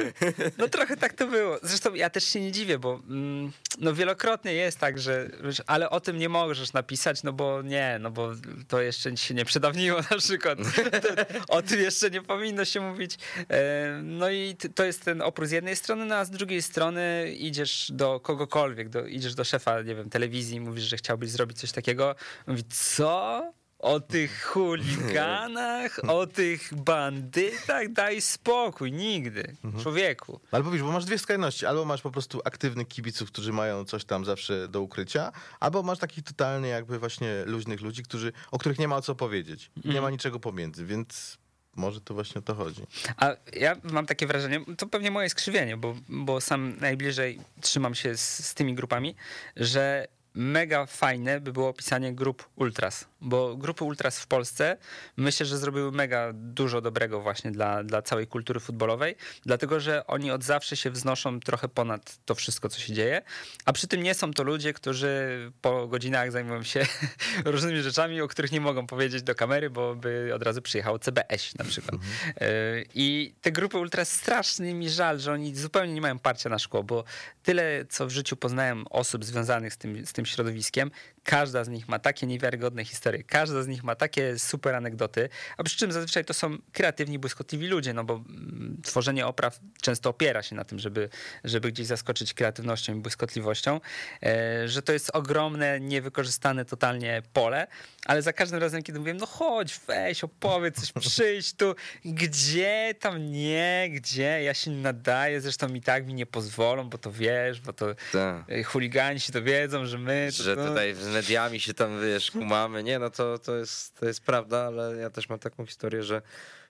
No 0.57 0.67
trochę 0.67 0.97
tak 0.97 1.13
to 1.13 1.27
było. 1.27 1.57
Zresztą 1.63 1.93
ja 1.93 2.09
też 2.09 2.23
się 2.23 2.41
nie 2.41 2.51
dziwię, 2.51 2.79
bo 2.79 3.01
mm, 3.09 3.51
no 3.79 3.93
wielokrotnie 3.93 4.53
jest 4.53 4.79
tak, 4.79 4.99
że 4.99 5.29
ale 5.67 5.89
o 5.89 5.99
tym 5.99 6.17
nie 6.17 6.29
możesz 6.29 6.73
napisać, 6.73 7.23
no 7.23 7.33
bo 7.33 7.61
nie, 7.61 7.97
no 8.01 8.11
bo 8.11 8.31
to 8.67 8.81
jeszcze 8.81 9.17
się 9.17 9.33
nie 9.33 9.45
przedawniło 9.45 9.99
na 10.11 10.17
przykład. 10.17 10.59
To, 10.99 11.09
o 11.47 11.61
tym 11.61 11.79
jeszcze 11.79 12.09
nie 12.09 12.21
powinno 12.21 12.65
się 12.65 12.81
mówić. 12.81 13.17
E, 13.49 13.99
No 14.03 14.29
i 14.29 14.55
to 14.75 14.83
jest 14.83 14.98
ten 14.99 15.21
opór 15.21 15.47
z 15.47 15.51
jednej 15.51 15.75
strony, 15.75 16.05
no 16.05 16.15
a 16.15 16.25
z 16.25 16.29
drugiej 16.29 16.61
strony 16.61 17.33
idziesz 17.37 17.91
do 17.93 18.19
kogokolwiek, 18.19 18.89
do, 18.89 19.05
idziesz 19.05 19.35
do 19.35 19.43
szefa, 19.43 19.81
nie 19.81 19.95
wiem, 19.95 20.09
telewizji 20.09 20.59
mówisz, 20.59 20.83
że 20.83 20.97
chciałbyś 20.97 21.29
zrobić 21.29 21.59
coś 21.59 21.71
takiego. 21.71 22.15
Mówi, 22.47 22.63
co? 22.63 23.43
O 23.79 23.99
tych 23.99 24.43
chuliganach, 24.43 25.99
o 26.07 26.27
tych 26.27 26.73
bandytach, 26.73 27.91
daj 27.91 28.21
spokój, 28.21 28.91
nigdy, 28.91 29.55
człowieku. 29.81 30.39
Albo 30.51 30.71
wiesz, 30.71 30.81
bo 30.81 30.91
masz 30.91 31.05
dwie 31.05 31.17
skrajności. 31.17 31.65
Albo 31.65 31.85
masz 31.85 32.01
po 32.01 32.11
prostu 32.11 32.41
aktywnych 32.45 32.87
kibiców, 32.87 33.31
którzy 33.31 33.53
mają 33.53 33.85
coś 33.85 34.05
tam 34.05 34.25
zawsze 34.25 34.67
do 34.67 34.81
ukrycia, 34.81 35.31
albo 35.59 35.83
masz 35.83 35.99
takich 35.99 36.23
totalnie 36.23 36.69
jakby 36.69 36.99
właśnie 36.99 37.43
luźnych 37.45 37.81
ludzi, 37.81 38.03
którzy, 38.03 38.31
o 38.51 38.57
których 38.57 38.79
nie 38.79 38.87
ma 38.87 38.95
o 38.95 39.01
co 39.01 39.15
powiedzieć. 39.15 39.71
Nie 39.85 40.01
ma 40.01 40.09
niczego 40.09 40.39
pomiędzy, 40.39 40.85
więc 40.85 41.37
może 41.79 42.01
to 42.01 42.13
właśnie 42.13 42.39
o 42.39 42.41
to 42.41 42.55
chodzi. 42.55 42.81
A 43.17 43.35
ja 43.53 43.75
mam 43.83 44.05
takie 44.05 44.27
wrażenie, 44.27 44.61
to 44.77 44.87
pewnie 44.87 45.11
moje 45.11 45.29
skrzywienie, 45.29 45.77
bo, 45.77 45.95
bo 46.09 46.41
sam 46.41 46.75
najbliżej 46.81 47.39
trzymam 47.61 47.95
się 47.95 48.17
z, 48.17 48.45
z 48.45 48.53
tymi 48.53 48.75
grupami, 48.75 49.15
że 49.55 50.07
mega 50.33 50.85
fajne 50.85 51.39
by 51.41 51.53
było 51.53 51.69
opisanie 51.69 52.13
grup 52.13 52.49
ultras, 52.55 53.05
bo 53.21 53.57
grupy 53.57 53.83
ultras 53.83 54.19
w 54.19 54.27
Polsce 54.27 54.77
myślę, 55.17 55.45
że 55.45 55.57
zrobiły 55.57 55.91
mega 55.91 56.31
dużo 56.33 56.81
dobrego 56.81 57.21
właśnie 57.21 57.51
dla, 57.51 57.83
dla 57.83 58.01
całej 58.01 58.27
kultury 58.27 58.59
futbolowej, 58.59 59.15
dlatego 59.45 59.79
że 59.79 60.07
oni 60.07 60.31
od 60.31 60.43
zawsze 60.43 60.77
się 60.77 60.91
wznoszą 60.91 61.39
trochę 61.39 61.69
ponad 61.69 62.19
to 62.25 62.35
wszystko, 62.35 62.69
co 62.69 62.79
się 62.79 62.93
dzieje, 62.93 63.21
a 63.65 63.73
przy 63.73 63.87
tym 63.87 64.03
nie 64.03 64.13
są 64.13 64.33
to 64.33 64.43
ludzie, 64.43 64.73
którzy 64.73 65.51
po 65.61 65.87
godzinach 65.87 66.31
zajmują 66.31 66.63
się 66.63 66.85
różnymi 67.45 67.81
rzeczami, 67.81 68.21
o 68.21 68.27
których 68.27 68.51
nie 68.51 68.61
mogą 68.61 68.87
powiedzieć 68.87 69.23
do 69.23 69.35
kamery, 69.35 69.69
bo 69.69 69.95
by 69.95 70.31
od 70.35 70.43
razu 70.43 70.61
przyjechało 70.61 70.99
CBS 70.99 71.55
na 71.59 71.65
przykład. 71.65 72.01
E, 72.41 72.49
I 72.93 73.33
te 73.41 73.51
grupy 73.51 73.77
ultras 73.77 74.11
strasznie 74.11 74.73
mi 74.73 74.89
żal, 74.89 75.19
że 75.19 75.33
oni 75.33 75.55
zupełnie 75.55 75.93
nie 75.93 76.01
mają 76.01 76.19
parcia 76.19 76.49
na 76.49 76.59
szkło, 76.59 76.83
bo 76.83 77.03
tyle, 77.43 77.85
co 77.89 78.07
w 78.07 78.09
życiu 78.09 78.35
poznałem 78.35 78.85
osób 78.89 79.25
związanych 79.25 79.73
z 79.73 79.77
tym, 79.77 80.05
z 80.05 80.13
tym 80.13 80.25
środowiskiem, 80.25 80.91
każda 81.29 81.63
z 81.63 81.69
nich 81.69 81.87
ma 81.87 81.99
takie 81.99 82.27
niewiarygodne 82.27 82.85
historie, 82.85 83.23
każda 83.23 83.63
z 83.63 83.67
nich 83.67 83.83
ma 83.83 83.95
takie 83.95 84.39
super 84.39 84.75
anegdoty, 84.75 85.29
a 85.57 85.63
przy 85.63 85.77
czym 85.77 85.91
zazwyczaj 85.91 86.25
to 86.25 86.33
są 86.33 86.57
kreatywni, 86.73 87.19
błyskotliwi 87.19 87.67
ludzie, 87.67 87.93
no 87.93 88.03
bo 88.03 88.13
mm, 88.13 88.77
tworzenie 88.83 89.27
opraw 89.27 89.59
często 89.81 90.09
opiera 90.09 90.43
się 90.43 90.55
na 90.55 90.63
tym, 90.63 90.79
żeby, 90.79 91.09
żeby 91.43 91.71
gdzieś 91.71 91.87
zaskoczyć 91.87 92.33
kreatywnością 92.33 92.95
i 92.95 92.99
błyskotliwością, 92.99 93.79
e, 94.23 94.67
że 94.67 94.81
to 94.81 94.93
jest 94.93 95.11
ogromne, 95.13 95.79
niewykorzystane 95.79 96.65
totalnie 96.65 97.21
pole, 97.33 97.67
ale 98.05 98.21
za 98.21 98.33
każdym 98.33 98.59
razem, 98.59 98.83
kiedy 98.83 98.99
mówię, 98.99 99.13
no 99.13 99.25
chodź, 99.25 99.79
weź, 99.87 100.23
opowiedz 100.23 100.79
coś, 100.79 100.91
przyjdź 101.09 101.53
tu, 101.53 101.75
gdzie 102.05 102.95
tam 102.99 103.31
nie, 103.31 103.89
gdzie, 103.91 104.43
ja 104.43 104.53
się 104.53 104.71
nie 104.71 104.77
nadaję, 104.81 105.41
zresztą 105.41 105.73
i 105.73 105.81
tak 105.81 106.05
mi 106.07 106.13
nie 106.13 106.25
pozwolą, 106.25 106.89
bo 106.89 106.97
to 106.97 107.11
wiesz, 107.11 107.61
bo 107.61 107.73
to 107.73 107.85
Tak. 108.11 108.43
e, 108.49 108.63
chuligani 108.63 109.19
się 109.19 109.33
to 109.33 109.41
wiedzą, 109.43 109.85
że 109.85 109.97
my... 109.97 110.29
To, 110.37 110.43
Że 110.43 110.55
to- 110.55 110.67
tutaj 110.67 110.95
z 110.95 111.07
mediami 111.07 111.59
się 111.59 111.73
tam, 111.73 112.01
wiesz, 112.01 112.31
kumamy. 112.31 112.83
Nie, 112.83 112.99
no 112.99 113.09
to, 113.09 113.39
to, 113.39 113.55
jest, 113.55 113.99
to 113.99 114.05
jest 114.05 114.21
prawda, 114.21 114.57
ale 114.65 114.95
ja 114.97 115.09
też 115.09 115.29
mam 115.29 115.39
taką 115.39 115.65
historię, 115.65 116.03
że 116.03 116.21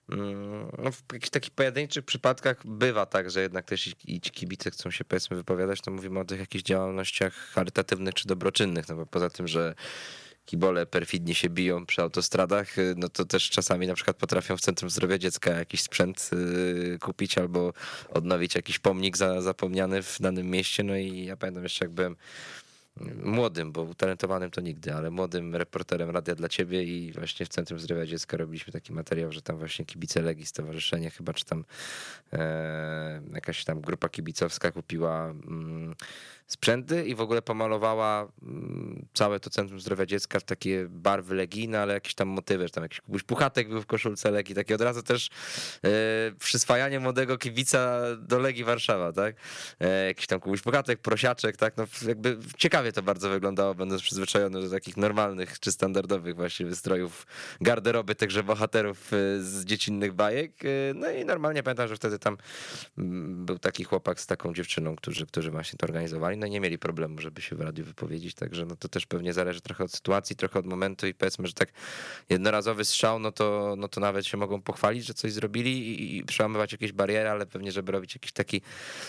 mm, 0.10 0.72
no 0.78 0.92
w 0.92 1.04
jakichś 1.14 1.30
takich 1.30 1.52
pojedynczych 1.52 2.06
przypadkach 2.06 2.68
bywa 2.68 3.06
tak, 3.06 3.32
że 3.32 3.42
jednak 3.42 3.66
też 3.66 3.90
i 4.06 4.22
ci 4.22 4.32
kibice 4.32 4.72
chcą 4.72 4.92
się 4.92 5.06
powiedzmy 5.06 5.38
wypowiadać, 5.38 5.82
to 5.82 5.92
mówimy 5.92 6.20
o 6.20 6.26
tych 6.26 6.40
jakichś 6.40 6.64
działalnościach 6.64 7.34
charytatywnych 7.34 8.14
czy 8.14 8.28
dobroczynnych, 8.28 8.90
no 8.90 8.96
bo 8.96 9.06
poza 9.06 9.30
tym, 9.30 9.48
że 9.48 9.76
kibole 10.50 10.86
perfidnie 10.86 11.36
się 11.36 11.50
biją 11.50 11.86
przy 11.86 12.02
autostradach, 12.02 12.78
y, 12.78 12.93
no 12.97 13.10
to 13.10 13.26
też 13.26 13.50
czasami 13.50 13.88
na 13.88 13.93
przykład 13.93 14.18
potrafią 14.18 14.58
w 14.58 14.62
Centrum 14.62 14.89
Zdrowia 14.89 15.18
Dziecka 15.18 15.52
jakiś 15.52 15.82
sprzęt 15.82 16.30
y, 16.34 16.97
kupić 17.02 17.38
albo 17.38 17.74
odnowić 18.14 18.56
jakiś 18.56 18.80
pomnik 18.80 19.18
za, 19.18 19.41
zapomniany 19.41 20.04
w 20.04 20.18
danym 20.20 20.50
mieście. 20.50 20.84
No 20.84 20.95
i 20.95 21.26
ja 21.26 21.38
pamiętam 21.38 21.64
jeszcze 21.64 21.86
jak 21.86 21.91
byłem 21.91 22.16
młodym, 23.24 23.72
bo 23.72 23.84
utalentowanym 23.84 24.52
to 24.52 24.62
nigdy, 24.62 24.93
ale 24.93 25.12
młodym 25.12 25.56
reporterem 25.56 26.10
Radia 26.10 26.36
dla 26.36 26.50
Ciebie 26.50 26.84
i 26.84 27.12
właśnie 27.14 27.45
w 27.45 27.50
Centrum 27.50 27.80
Zdrowia 27.80 28.06
Dziecka 28.06 28.38
robiliśmy 28.38 28.74
taki 28.74 28.93
materiał, 28.93 29.32
że 29.32 29.41
tam 29.41 29.58
właśnie 29.58 29.86
kibice 29.86 30.22
Legii, 30.22 30.45
stowarzyszenie 30.45 31.10
chyba, 31.10 31.34
czy 31.34 31.45
tam 31.45 31.66
e, 32.34 33.22
jakaś 33.34 33.66
tam 33.66 33.82
grupa 33.82 34.10
kibicowska 34.10 34.72
kupiła 34.72 35.26
mm, 35.26 35.95
sprzęty 36.50 37.06
i 37.06 37.16
w 37.16 37.22
ogóle 37.22 37.41
pomalowała 37.41 38.28
mm, 38.41 39.06
całe 39.14 39.39
to 39.39 39.50
Centrum 39.50 39.80
Zdrowia 39.80 40.06
Dziecka 40.06 40.39
w 40.39 40.43
takie 40.43 40.88
barwy 40.89 41.36
legijne, 41.36 41.82
ale 41.82 41.93
jakieś 41.93 42.16
tam 42.16 42.28
motywy, 42.28 42.64
że 42.64 42.70
tam 42.70 42.84
jakiś 42.84 43.02
Puchatek 43.28 43.70
był 43.70 43.82
w 43.82 43.86
koszulce 43.86 44.32
Legii, 44.32 44.56
takie 44.56 44.76
od 44.76 44.82
razu 44.82 45.04
też 45.04 45.30
e, 45.84 45.89
przyswajanie 46.39 47.00
młodego 47.00 47.38
kibica 47.38 48.02
do 48.18 48.39
Legii 48.39 48.64
Warszawa, 48.64 49.14
tak? 49.14 49.36
E, 49.80 50.06
jakiś 50.06 50.28
tam 50.28 50.39
Kubuś 50.39 50.62
Puchatek, 50.62 51.00
prosiaczek, 51.00 51.58
tak? 51.58 51.78
No 51.78 51.88
jakby 52.08 52.38
ciekawie 52.58 52.91
to 52.91 53.04
bardzo 53.04 53.30
wyglądało, 53.30 53.76
będąc 53.76 54.02
przyzwyczajony 54.02 54.62
do 54.62 54.70
takich 54.70 54.97
normalnych 54.97 55.60
czy 55.60 55.72
standardowych 55.72 56.36
właśnie 56.36 56.66
wystrojów 56.66 57.28
garderoby 57.62 58.16
tychże 58.16 58.43
bohaterów 58.43 59.14
e, 59.14 59.18
z 59.41 59.66
dziecinnych 59.66 60.14
bajek. 60.14 60.52
No 60.95 61.12
i 61.12 61.26
normalnie 61.26 61.64
pamiętam, 61.64 61.88
że 61.88 61.95
wtedy 61.95 62.20
tam 62.20 62.38
mm, 62.97 63.45
był 63.45 63.60
taki 63.60 63.84
chłopak 63.84 64.20
z 64.20 64.28
taką 64.28 64.54
dziewczyną, 64.54 64.95
którzy, 64.95 65.28
którzy 65.28 65.52
właśnie 65.52 65.78
to 65.78 65.86
organizowali, 65.86 66.39
no 66.40 66.48
nie 66.48 66.60
mieli 66.60 66.80
problemu, 66.80 67.22
żeby 67.22 67.42
się 67.42 67.56
w 67.56 67.62
radiu 67.62 67.86
wypowiedzieć, 67.86 68.34
także 68.34 68.66
no 68.66 68.76
to 68.76 68.90
też 68.90 69.06
pewnie 69.06 69.34
zależy 69.34 69.62
trochę 69.62 69.84
od 69.84 69.92
sytuacji, 69.92 70.36
trochę 70.36 70.60
od 70.60 70.66
momentu 70.66 71.08
i 71.08 71.14
powiedzmy, 71.14 71.48
że 71.48 71.54
tak 71.54 71.70
jednorazowy 72.30 72.86
strzał, 72.86 73.20
no 73.20 73.32
to, 73.32 73.76
no 73.78 73.88
to 73.88 74.02
nawet 74.02 74.26
się 74.26 74.38
mogą 74.38 74.62
pochwalić, 74.62 75.06
że 75.06 75.14
coś 75.14 75.32
zrobili 75.32 75.90
i, 75.90 76.18
i 76.18 76.24
przełamywać 76.24 76.72
jakieś 76.72 76.92
bariery, 76.92 77.30
ale 77.30 77.46
pewnie, 77.46 77.72
żeby 77.72 77.92
robić 77.92 78.16
jakiś 78.16 78.32
taki, 78.32 78.62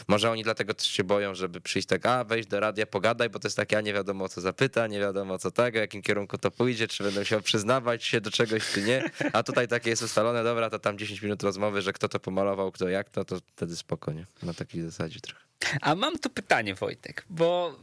może 0.09 0.31
oni 0.31 0.43
dlatego 0.43 0.75
też 0.75 0.87
się 0.87 1.05
boją, 1.05 1.35
żeby 1.35 1.61
przyjść 1.61 1.89
tak, 1.89 2.07
a 2.07 2.25
wejść 2.25 2.49
do 2.49 2.61
radia, 2.61 2.87
pogadaj, 2.87 3.31
bo 3.31 3.39
to 3.39 3.49
jest 3.49 3.57
takie, 3.57 3.79
a 3.79 3.81
nie 3.81 3.93
wiadomo 3.93 4.25
o 4.25 4.29
co 4.29 4.41
zapyta, 4.41 4.87
nie 4.87 5.01
wiadomo 5.01 5.39
co 5.39 5.51
tego, 5.51 5.79
w 5.79 5.81
jakim 5.81 6.03
kierunku 6.03 6.39
to 6.39 6.51
pójdzie, 6.51 6.89
czy 6.89 7.05
będą 7.05 7.25
się 7.25 7.43
przyznawać 7.43 8.05
się 8.05 8.21
do 8.21 8.31
czegoś, 8.31 8.73
czy 8.73 8.83
nie, 8.83 9.11
a 9.33 9.43
tutaj 9.43 9.69
takie 9.69 9.91
jest 9.91 10.03
ustalone, 10.03 10.45
dobra, 10.45 10.71
to 10.71 10.79
tam 10.79 10.99
10 10.99 11.23
minut 11.23 11.43
rozmowy, 11.43 11.83
że 11.83 11.93
kto 11.93 12.09
to 12.09 12.21
pomalował, 12.21 12.73
kto 12.73 12.89
jak, 12.89 13.11
to, 13.11 13.25
to 13.25 13.37
wtedy 13.47 13.77
spokojnie, 13.77 14.27
na 14.43 14.55
takiej 14.55 14.83
zasadzie 14.83 15.21
trochę. 15.21 15.50
A 15.81 15.95
mam 15.95 16.19
tu 16.19 16.31
pytanie, 16.31 16.75
Wojtek, 16.75 17.25
bo 17.31 17.77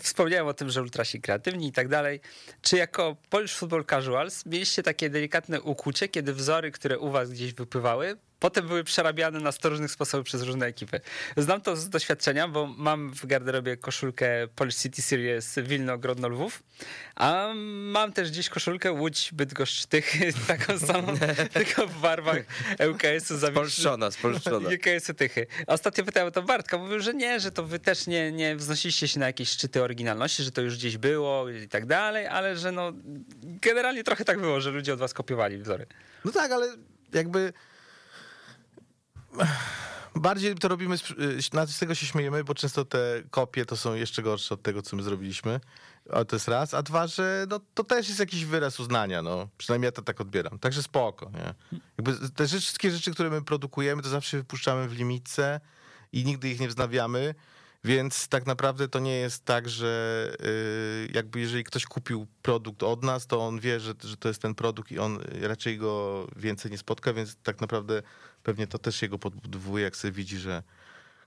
wspomniałem 0.00 0.46
o 0.46 0.54
tym, 0.54 0.70
że 0.70 0.82
ultrasi 0.82 1.20
kreatywni 1.20 1.68
i 1.68 1.72
tak 1.72 1.88
dalej. 1.88 2.20
Czy 2.62 2.76
jako 2.76 3.16
Polish 3.30 3.54
Football 3.54 3.84
Casuals 3.84 4.46
mieliście 4.46 4.82
takie 4.82 5.10
delikatne 5.10 5.60
ukłucie, 5.60 6.08
kiedy 6.08 6.32
wzory, 6.32 6.70
które 6.70 6.98
u 6.98 7.10
was 7.10 7.30
gdzieś 7.30 7.54
wypływały, 7.54 8.16
potem 8.38 8.66
były 8.66 8.84
przerabiane 8.84 9.40
na 9.40 9.52
100 9.52 9.68
różnych 9.68 9.90
sposobów 9.90 10.26
przez 10.26 10.42
różne 10.42 10.66
ekipy? 10.66 11.00
Znam 11.36 11.60
to 11.60 11.76
z 11.76 11.88
doświadczenia, 11.88 12.48
bo 12.48 12.66
mam 12.66 13.12
w 13.12 13.26
garderobie 13.26 13.76
koszulkę 13.76 14.48
Polish 14.56 14.76
City 14.76 15.02
Series 15.02 15.58
Wilno 15.62 15.98
Grodno 15.98 16.28
Lwów, 16.28 16.62
a 17.14 17.52
mam 17.54 18.12
też 18.12 18.30
gdzieś 18.30 18.48
koszulkę 18.48 18.92
Łódź 18.92 19.30
Bydgoszcz 19.32 19.86
Tychy, 19.86 20.32
taką 20.46 20.78
samą, 20.78 21.14
tylko 21.54 21.86
w 21.86 22.00
barwach 22.00 22.38
ŁKS-u 22.88 23.38
Spolszczona, 23.38 24.10
spolszczona. 24.10 24.70
JKS-y 24.72 25.14
tychy. 25.14 25.46
Ostatnio 25.66 26.04
pytałem 26.04 26.28
o 26.28 26.30
to 26.30 26.42
Bartka, 26.42 26.78
mówił, 26.78 27.00
że 27.00 27.14
nie, 27.14 27.40
że 27.40 27.50
to 27.50 27.62
wy 27.62 27.78
też 27.78 28.06
nie, 28.06 28.32
nie 28.32 28.56
wznosiliście 28.56 29.08
się 29.08 29.20
na 29.20 29.26
jakieś 29.26 29.48
szczyty 29.48 29.82
oryginalności, 29.82 30.42
że 30.42 30.50
to 30.50 30.62
już 30.62 30.76
gdzieś 30.76 30.96
było 30.96 31.48
i 31.48 31.68
tak 31.68 31.86
dalej, 31.86 32.26
ale 32.26 32.56
że 32.56 32.72
no 32.72 32.92
generalnie 33.42 34.04
trochę 34.04 34.24
tak 34.24 34.40
było, 34.40 34.60
że 34.60 34.70
ludzie 34.70 34.92
od 34.92 34.98
was 34.98 35.14
kopiowali 35.14 35.58
wzory. 35.58 35.86
No 36.24 36.32
tak, 36.32 36.52
ale 36.52 36.76
jakby 37.12 37.52
bardziej 40.14 40.54
to 40.54 40.68
robimy, 40.68 40.98
z- 40.98 41.10
y, 41.10 41.66
z 41.66 41.78
tego 41.78 41.94
się 41.94 42.06
śmiejemy, 42.06 42.44
bo 42.44 42.54
często 42.54 42.84
te 42.84 43.22
kopie 43.30 43.66
to 43.66 43.76
są 43.76 43.94
jeszcze 43.94 44.22
gorsze 44.22 44.54
od 44.54 44.62
tego, 44.62 44.82
co 44.82 44.96
my 44.96 45.02
zrobiliśmy. 45.02 45.60
A 46.12 46.24
to 46.24 46.36
jest 46.36 46.48
raz. 46.48 46.74
A 46.74 46.82
dwa, 46.82 47.06
że 47.06 47.46
no, 47.50 47.60
to 47.74 47.84
też 47.84 48.08
jest 48.08 48.20
jakiś 48.20 48.44
wyraz 48.44 48.80
uznania, 48.80 49.22
no. 49.22 49.48
Przynajmniej 49.58 49.86
ja 49.88 49.92
to 49.92 50.02
tak 50.02 50.20
odbieram. 50.20 50.58
Także 50.58 50.82
spoko, 50.82 51.30
nie? 51.30 51.78
Jakby 51.98 52.30
te 52.30 52.46
rzeczy, 52.46 52.62
wszystkie 52.62 52.90
rzeczy, 52.90 53.10
które 53.12 53.30
my 53.30 53.42
produkujemy, 53.44 54.02
to 54.02 54.08
zawsze 54.08 54.36
wypuszczamy 54.36 54.88
w 54.88 54.92
limitce 54.92 55.60
i 56.12 56.24
nigdy 56.24 56.48
ich 56.48 56.60
nie 56.60 56.68
wznawiamy. 56.68 57.34
Więc 57.84 58.28
tak 58.28 58.46
naprawdę 58.46 58.88
to 58.88 58.98
nie 58.98 59.16
jest 59.16 59.44
tak, 59.44 59.68
że 59.68 60.30
y, 60.40 61.08
jakby 61.14 61.40
jeżeli 61.40 61.64
ktoś 61.64 61.84
kupił 61.86 62.26
produkt 62.42 62.82
od 62.82 63.02
nas, 63.04 63.26
to 63.26 63.46
on 63.46 63.60
wie, 63.60 63.80
że, 63.80 63.94
że 64.04 64.16
to 64.16 64.28
jest 64.28 64.42
ten 64.42 64.54
produkt 64.54 64.92
i 64.92 64.98
on 64.98 65.18
raczej 65.42 65.78
go 65.78 66.26
więcej 66.36 66.70
nie 66.70 66.78
spotka, 66.78 67.12
więc 67.12 67.36
tak 67.42 67.60
naprawdę 67.60 68.02
pewnie 68.46 68.66
to 68.66 68.78
też 68.78 69.02
jego 69.02 69.18
podbudowuje, 69.18 69.84
jak 69.84 69.96
sobie 69.96 70.12
widzi, 70.12 70.38
że, 70.38 70.62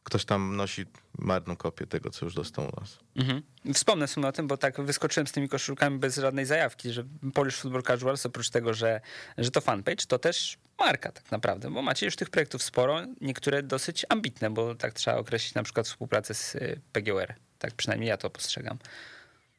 ktoś 0.04 0.26
tam 0.26 0.56
nosi 0.56 0.86
marną 1.18 1.56
kopię 1.56 1.88
tego, 1.88 2.10
co 2.10 2.26
już 2.26 2.36
dostał 2.36 2.66
u 2.66 2.80
nas. 2.80 3.00
Mhm. 3.16 3.42
Wspomnę 3.74 4.08
w 4.08 4.12
sumie 4.12 4.28
o 4.28 4.32
tym, 4.32 4.48
bo 4.48 4.58
tak 4.58 4.82
wyskoczyłem 4.82 5.28
z 5.28 5.32
tymi 5.32 5.50
koszulkami 5.50 6.00
bez 6.00 6.16
żadnej 6.16 6.46
zajawki, 6.46 6.92
że 6.92 7.04
Polish 7.34 7.56
Football 7.56 7.84
Casuals 7.84 8.26
oprócz 8.26 8.50
tego, 8.50 8.74
że, 8.74 9.02
że 9.38 9.52
to 9.52 9.62
fanpage, 9.62 10.06
to 10.08 10.20
też 10.20 10.58
marka 10.80 11.12
tak 11.12 11.32
naprawdę, 11.32 11.72
bo 11.72 11.82
macie 11.82 12.06
już 12.06 12.16
tych 12.16 12.30
projektów 12.30 12.64
sporo, 12.64 13.02
niektóre 13.22 13.64
dosyć 13.64 14.06
ambitne, 14.10 14.50
bo 14.50 14.76
tak 14.76 14.94
trzeba 14.94 15.18
określić 15.18 15.54
na 15.54 15.64
przykład 15.64 15.88
współpracę 15.88 16.34
z 16.34 16.56
y, 16.56 16.82
PGR. 16.92 17.36
Tak 17.58 17.74
przynajmniej 17.74 18.10
ja 18.10 18.18
to 18.18 18.30
postrzegam. 18.30 18.78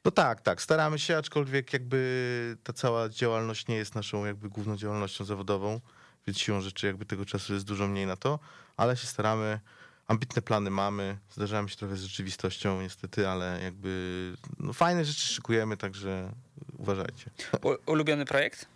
No 0.05 0.11
tak, 0.11 0.41
tak, 0.41 0.63
staramy 0.63 0.99
się, 0.99 1.17
aczkolwiek 1.17 1.73
jakby 1.73 2.57
ta 2.63 2.73
cała 2.73 3.09
działalność 3.09 3.69
nie 3.69 3.77
jest 3.77 3.95
naszą 3.95 4.25
jakby 4.27 4.49
główną 4.49 4.77
działalnością 4.77 5.25
zawodową, 5.25 5.81
więc 6.27 6.39
siłą 6.39 6.61
rzeczy 6.61 6.87
jakby 6.87 7.07
tego 7.07 7.25
czasu 7.25 7.55
jest 7.55 7.67
dużo 7.67 7.89
mniej 7.89 8.07
na 8.07 8.17
to, 8.17 8.39
ale 8.77 8.97
się 8.97 9.07
staramy, 9.07 9.61
ambitne 10.07 10.43
plany 10.43 10.71
mamy, 10.71 11.19
zdarzamy 11.31 11.69
się 11.69 11.77
trochę 11.77 11.97
z 11.97 12.03
rzeczywistością 12.03 12.83
niestety, 12.83 13.29
ale 13.29 13.61
jakby 13.63 14.33
no, 14.59 14.73
fajne 14.73 15.05
rzeczy 15.05 15.27
szykujemy, 15.27 15.77
także 15.77 16.33
uważajcie. 16.79 17.31
U, 17.63 17.93
ulubiony 17.93 18.25
projekt? 18.25 18.69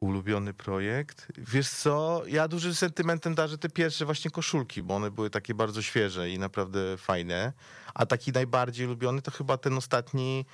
Ulubiony 0.00 0.54
projekt? 0.54 1.26
Wiesz 1.38 1.68
co, 1.70 2.22
ja 2.26 2.48
dużym 2.48 2.74
sentymentem 2.74 3.34
darzę 3.34 3.58
te 3.58 3.68
pierwsze 3.68 4.04
właśnie 4.04 4.30
koszulki, 4.30 4.82
bo 4.82 4.96
one 4.96 5.10
były 5.10 5.30
takie 5.30 5.54
bardzo 5.54 5.82
świeże 5.82 6.30
i 6.30 6.38
naprawdę 6.38 6.96
fajne, 6.96 7.52
a 7.94 8.06
taki 8.06 8.32
najbardziej 8.32 8.86
ulubiony 8.86 9.22
to 9.22 9.30
chyba 9.30 9.56
ten 9.56 9.78
ostatni 9.78 10.44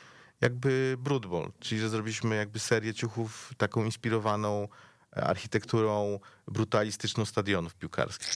jakby 0.40 0.96
Broodball, 0.98 1.52
czyli 1.60 1.80
że 1.80 1.88
zrobiliśmy 1.88 2.36
jakby 2.36 2.58
serię 2.58 2.94
ciuchów 2.94 3.52
taką 3.56 3.84
inspirowaną 3.84 4.68
architekturą 5.12 6.18
brutalistyczną 6.48 7.24
stadionów 7.24 7.74
piłkarskich. 7.74 8.28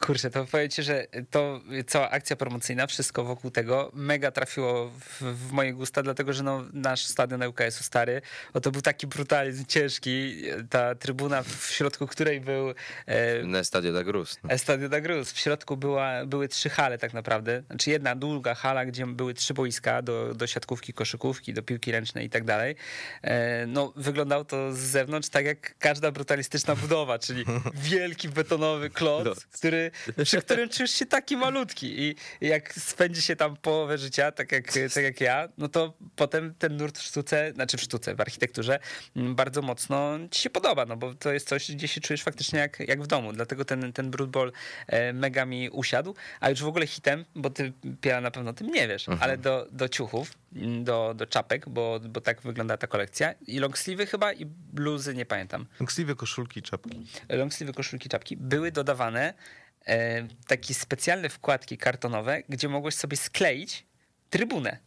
Kurczę, 0.00 0.30
to 0.30 0.44
powiem 0.44 0.68
ci, 0.70 0.82
że 0.82 1.06
to 1.30 1.60
cała 1.86 2.10
akcja 2.10 2.36
promocyjna, 2.36 2.86
wszystko 2.86 3.24
wokół 3.24 3.50
tego 3.50 3.90
mega 3.94 4.30
trafiło 4.30 4.90
w, 4.90 5.22
w 5.22 5.52
moje 5.52 5.72
gusta, 5.72 6.02
dlatego 6.02 6.32
że 6.32 6.42
no, 6.42 6.64
nasz 6.72 7.04
stadion 7.06 7.42
ŁKS-u 7.42 7.84
stary, 7.84 8.22
o 8.54 8.60
to 8.60 8.70
był 8.70 8.82
taki 8.82 9.06
brutalizm 9.06 9.64
ciężki, 9.66 10.42
ta 10.70 10.94
trybuna 10.94 11.42
w 11.42 11.66
środku 11.70 12.06
której 12.06 12.40
był 12.40 12.74
e, 13.06 13.42
Na 13.42 13.64
Stadio 13.64 13.92
da 13.92 14.04
Gruz. 14.04 14.38
no. 14.44 14.50
Estadio 14.50 14.88
da 14.88 15.00
Cruz. 15.00 15.32
W 15.32 15.38
środku 15.38 15.76
była, 15.76 16.26
były 16.26 16.48
trzy 16.48 16.70
hale 16.70 16.98
tak 16.98 17.14
naprawdę. 17.14 17.62
Znaczy 17.66 17.90
jedna 17.90 18.14
długa 18.16 18.54
hala, 18.54 18.84
gdzie 18.86 19.06
były 19.06 19.34
trzy 19.34 19.54
boiska 19.54 20.02
do, 20.02 20.34
do 20.34 20.46
siatkówki, 20.46 20.92
koszykówki, 20.92 21.52
do 21.52 21.62
piłki 21.62 21.92
ręcznej 21.92 22.26
i 22.26 22.30
tak 22.30 22.44
dalej. 22.44 22.76
E, 23.22 23.66
No, 23.66 23.92
wyglądało 23.96 24.44
to 24.44 24.72
z 24.72 24.78
zewnątrz 24.78 25.28
tak 25.28 25.44
jak 25.46 25.78
każda 25.78 26.10
brutalistyczna 26.12 26.76
budowa, 26.76 27.18
czyli 27.18 27.44
wielki 27.74 28.28
betonowy 28.28 28.90
kloc, 28.90 29.22
Kloc. 29.22 29.46
który, 29.46 29.90
przy 30.24 30.42
którym 30.42 30.68
czujesz 30.68 30.90
się 30.90 31.06
taki 31.06 31.36
malutki. 31.36 32.02
I 32.02 32.14
jak 32.40 32.72
spędzi 32.74 33.22
się 33.22 33.36
tam 33.36 33.56
połowę 33.56 33.98
życia, 33.98 34.32
tak 34.32 34.52
jak, 34.52 34.72
tak 34.94 35.04
jak 35.04 35.20
ja, 35.20 35.48
no 35.58 35.68
to 35.68 35.92
potem 36.16 36.54
ten 36.54 36.76
nurt 36.76 36.98
w 36.98 37.02
sztuce, 37.02 37.52
znaczy 37.54 37.76
w 37.76 37.80
sztuce, 37.80 38.14
w 38.14 38.20
architekturze 38.20 38.78
mm, 39.16 39.34
bardzo 39.34 39.62
mocno 39.62 40.18
ci 40.30 40.42
się 40.42 40.50
podoba, 40.50 40.86
no 40.86 40.96
bo 40.96 41.14
to 41.14 41.32
jest 41.32 41.48
coś, 41.48 41.72
gdzie 41.72 41.88
się 41.88 42.00
czujesz 42.00 42.22
faktycznie 42.22 42.58
jak, 42.58 42.80
jak 42.88 43.02
w 43.02 43.06
domu, 43.06 43.32
dlatego 43.32 43.64
ten, 43.64 43.92
ten 43.92 44.10
Brood 44.10 44.30
Ball 44.30 44.52
e, 44.86 45.12
mega 45.12 45.46
mi 45.46 45.70
usiadł, 45.70 46.14
a 46.40 46.50
już 46.50 46.62
w 46.62 46.66
ogóle 46.66 46.86
hitem, 46.86 47.24
bo 47.34 47.50
ty 47.50 47.72
Piera 48.00 48.20
na 48.20 48.30
pewno 48.30 48.50
o 48.50 48.54
tym 48.54 48.66
nie 48.66 48.88
wiesz, 48.88 49.06
ale 49.20 49.38
do, 49.38 49.66
do 49.70 49.88
ciuchów, 49.88 50.32
do, 50.84 51.14
do 51.16 51.26
czapek, 51.26 51.68
bo, 51.68 52.00
bo 52.08 52.20
tak 52.20 52.40
wygląda 52.42 52.76
ta 52.76 52.86
kolekcja 52.86 53.34
i 53.46 53.58
long 53.58 53.76
sleeve'y 53.78 54.06
chyba 54.06 54.32
i 54.32 54.44
bluzy, 54.46 55.14
nie 55.14 55.26
pamiętam 55.26 55.66
Ksliwe 55.86 56.14
koszulki 56.14 56.60
i 56.60 56.62
czapki. 56.62 57.06
longsleeve 57.28 57.72
koszulki, 57.72 58.08
czapki, 58.08 58.36
były 58.36 58.72
dodawane 58.72 59.34
e, 59.86 60.28
takie 60.46 60.74
specjalne 60.74 61.28
wkładki 61.28 61.78
kartonowe, 61.78 62.42
gdzie 62.48 62.68
mogłeś 62.68 62.94
sobie 62.94 63.16
skleić 63.16 63.86
trybunę 64.30 64.78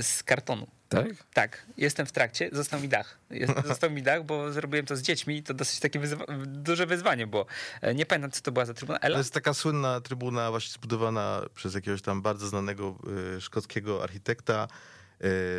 z 0.00 0.22
kartonu. 0.22 0.66
Tak? 0.88 1.06
Tak, 1.34 1.66
jestem 1.76 2.06
w 2.06 2.12
trakcie, 2.12 2.48
został 2.52 2.80
mi 2.80 2.88
dach. 2.88 3.18
Jest, 3.30 3.52
został 3.66 3.90
mi 3.90 4.02
dach, 4.02 4.24
bo 4.24 4.52
zrobiłem 4.52 4.86
to 4.86 4.96
z 4.96 5.02
dziećmi 5.02 5.36
i 5.36 5.42
to 5.42 5.54
dosyć 5.54 5.80
takie 5.80 6.00
wyzwa- 6.00 6.46
duże 6.46 6.86
wyzwanie 6.86 7.26
było. 7.26 7.46
E, 7.80 7.94
Nie 7.94 8.06
pamiętam, 8.06 8.30
co 8.30 8.40
to 8.42 8.52
była 8.52 8.64
za 8.64 8.74
trybuna. 8.74 8.98
To 8.98 9.04
Ela? 9.06 9.18
jest 9.18 9.32
taka 9.34 9.54
słynna 9.54 10.00
trybuna 10.00 10.50
właśnie 10.50 10.72
zbudowana 10.72 11.42
przez 11.54 11.74
jakiegoś 11.74 12.02
tam 12.02 12.22
bardzo 12.22 12.48
znanego 12.48 12.98
y, 13.36 13.40
szkockiego 13.40 14.02
architekta 14.02 14.68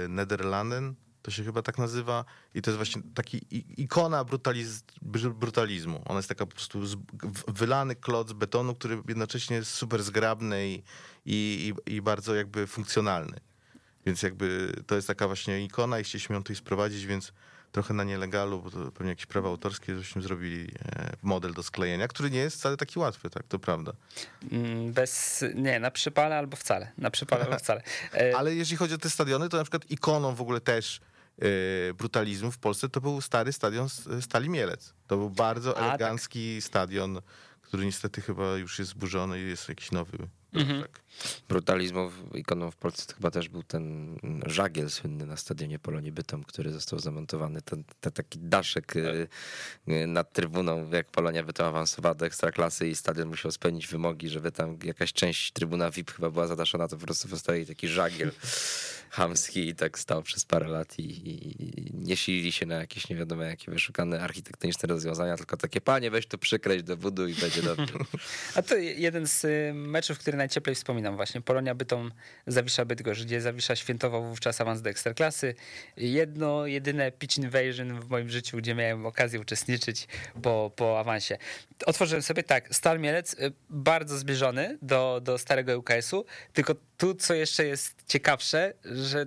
Nederlanden, 0.09 0.95
to 1.22 1.32
się 1.32 1.43
chyba 1.43 1.61
tak 1.61 1.78
nazywa 1.78 2.26
i 2.53 2.61
to 2.61 2.72
jest 2.72 2.78
właśnie 2.78 3.01
taki 3.14 3.41
ikona 3.82 4.24
brutaliz, 4.24 4.84
br- 5.01 5.34
brutalizmu. 5.34 6.01
Ona 6.05 6.20
jest 6.20 6.30
taka 6.30 6.45
po 6.45 6.51
prostu 6.51 6.80
wylany 7.47 7.95
kloc 7.95 8.34
betonu, 8.34 8.76
który 8.76 9.01
jednocześnie 9.07 9.55
jest 9.55 9.72
super 9.72 10.03
zgrabny 10.03 10.70
i, 10.70 10.84
i, 11.26 11.74
i 11.95 12.01
bardzo 12.01 12.36
jakby 12.36 12.68
funkcjonalny. 12.68 13.38
Więc 14.05 14.24
jakby 14.24 14.74
to 14.88 14.95
jest 14.95 15.07
taka 15.07 15.28
właśnie 15.28 15.66
ikona 15.66 15.99
i 15.99 16.03
chcieliśmy 16.03 16.36
ją 16.36 16.43
tutaj 16.43 16.55
sprowadzić, 16.55 17.05
więc 17.05 17.34
trochę 17.74 17.94
na 17.94 18.04
nielegalu, 18.04 18.62
bo 18.62 18.72
to 18.72 18.92
pewnie 18.92 19.10
jakieś 19.10 19.26
prawa 19.26 19.50
autorskie, 19.50 19.96
żeśmy 19.96 20.22
zrobili 20.22 20.72
e, 20.86 21.14
model 21.22 21.54
do 21.54 21.64
sklejenia, 21.64 22.08
który 22.08 22.32
nie 22.32 22.40
jest 22.40 22.58
wcale 22.58 22.78
taki 22.78 23.00
łatwy, 23.00 23.30
tak, 23.30 23.44
to 23.48 23.60
prawda. 23.60 23.94
Mm, 24.52 24.94
Bez, 24.94 25.44
nie, 25.56 25.80
na 25.80 25.92
przypale 25.92 26.38
albo 26.38 26.58
wcale. 26.58 26.92
Na 26.98 27.12
przypale 27.12 27.44
albo 27.46 27.58
wcale. 27.58 27.82
E, 28.14 28.38
Ale 28.38 28.56
jeżeli 28.56 28.78
chodzi 28.78 28.94
o 28.94 28.98
te 28.98 29.10
stadiony, 29.10 29.50
to 29.50 29.58
na 29.58 29.64
przykład 29.64 29.92
ikoną 29.92 30.36
w 30.36 30.42
ogóle 30.42 30.62
też 30.62 31.02
e, 31.42 31.94
brutalizmu 31.94 32.52
w 32.52 32.58
Polsce 32.58 32.90
to 32.90 33.02
był 33.02 33.22
stary 33.22 33.54
stadion 33.54 33.88
Stali 34.22 34.50
Mielec. 34.50 34.94
To 35.08 35.18
był 35.18 35.30
bardzo 35.30 35.72
A, 35.72 35.74
tak. 35.74 35.84
elegancki 35.84 36.62
stadion, 36.62 37.22
który 37.62 37.86
niestety 37.86 38.22
chyba 38.22 38.58
już 38.58 38.80
jest 38.80 38.92
zburzony 38.92 39.42
i 39.42 39.50
jest 39.50 39.70
jakiś 39.70 39.92
nowy. 39.92 40.18
Mhm. 40.54 40.82
Tak. 40.82 41.01
Brutalizmu 41.49 42.10
w- 42.10 42.36
ikoną 42.36 42.72
w 42.72 42.76
Polsce 42.76 43.06
to 43.08 43.14
chyba 43.16 43.32
też 43.32 43.49
był 43.49 43.64
ten 43.64 44.16
żagiel 44.45 44.89
słynny 44.89 45.26
na 45.26 45.38
stadionie 45.38 45.80
Polonii 45.80 46.12
Bytom, 46.12 46.43
który 46.43 46.72
został 46.72 46.99
zamontowany. 46.99 47.62
Ten, 47.62 47.84
ten 48.01 48.12
taki 48.12 48.39
daszek 48.39 48.95
y, 48.95 49.28
y, 49.88 50.08
nad 50.08 50.34
trybuną, 50.34 50.89
jak 50.91 51.08
Polonia 51.12 51.43
Bytom 51.43 51.66
awansowała 51.68 52.16
do 52.16 52.26
ekstraklasy 52.26 52.88
i 52.88 52.95
stadion 52.95 53.28
musiał 53.28 53.51
spełnić 53.51 53.88
wymogi, 53.88 54.30
żeby 54.30 54.51
tam 54.51 54.78
jakaś 54.84 55.14
część 55.14 55.51
trybuna 55.51 55.91
VIP 55.91 56.12
chyba 56.12 56.30
była 56.30 56.47
zadaszona, 56.47 56.88
to 56.88 56.97
po 56.97 57.06
prostu 57.06 57.28
postawili 57.28 57.66
taki 57.66 57.88
żagiel 57.88 58.32
chamski 59.14 59.68
i 59.68 59.76
tak 59.76 59.99
stał 59.99 60.24
przez 60.24 60.45
parę 60.45 60.68
lat 60.68 60.99
i, 60.99 61.03
i, 61.03 61.93
nie 61.93 62.18
silili 62.18 62.51
się 62.51 62.66
na 62.66 62.76
jakieś 62.76 63.09
nie 63.09 63.16
wiadomo 63.16 63.43
jakie 63.43 63.72
wyszukane 63.72 64.22
architektoniczne 64.22 64.88
rozwiązania, 64.88 65.38
tylko 65.38 65.57
takie 65.57 65.82
panie 65.82 66.11
weź 66.11 66.28
to 66.28 66.38
przykreś 66.38 66.84
do 66.84 66.97
budu 66.97 67.28
i 67.28 67.34
będzie 67.34 67.61
dobrze. 67.61 67.93
A 68.55 68.61
to 68.61 68.76
jeden 68.76 69.28
z 69.28 69.45
y, 69.45 69.72
meczów, 69.74 70.20
który 70.20 70.38
najcieplej 70.38 70.76
wspominam 70.76 71.16
właśnie. 71.16 71.41
Polonia 71.41 71.76
Bytom, 71.76 72.11
Zawisza 72.47 72.86
Bydgoszcz, 72.86 73.24
gdzie 73.24 73.41
Zawisza 73.41 73.76
świętował 73.76 74.30
wówczas 74.30 74.61
awans 74.61 74.82
do 74.82 74.89
Ekstraklasy. 74.89 75.55
Jedno, 75.97 76.66
jedyne 76.66 77.11
pitch 77.11 77.38
invasion 77.38 77.99
w 77.99 78.09
moim 78.09 78.30
życiu, 78.30 78.57
gdzie 78.57 78.76
miałem 78.76 79.05
okazję 79.05 79.39
uczestniczyć 79.39 80.07
po, 80.41 80.72
po 80.76 80.99
awansie. 80.99 81.38
Otworzyłem 81.86 82.22
sobie 82.22 82.43
tak, 82.43 82.76
Stal 82.76 82.99
Mielec, 82.99 83.34
y, 83.34 83.53
bardzo 83.70 84.18
zbliżony 84.18 84.78
do, 84.82 85.22
do 85.24 85.38
starego 85.38 85.80
UKS-u, 85.80 86.26
tylko 86.53 86.76
tu, 87.04 87.16
co 87.16 87.34
jeszcze 87.34 87.66
jest 87.66 88.04
ciekawsze, 88.08 88.74
że 88.86 89.26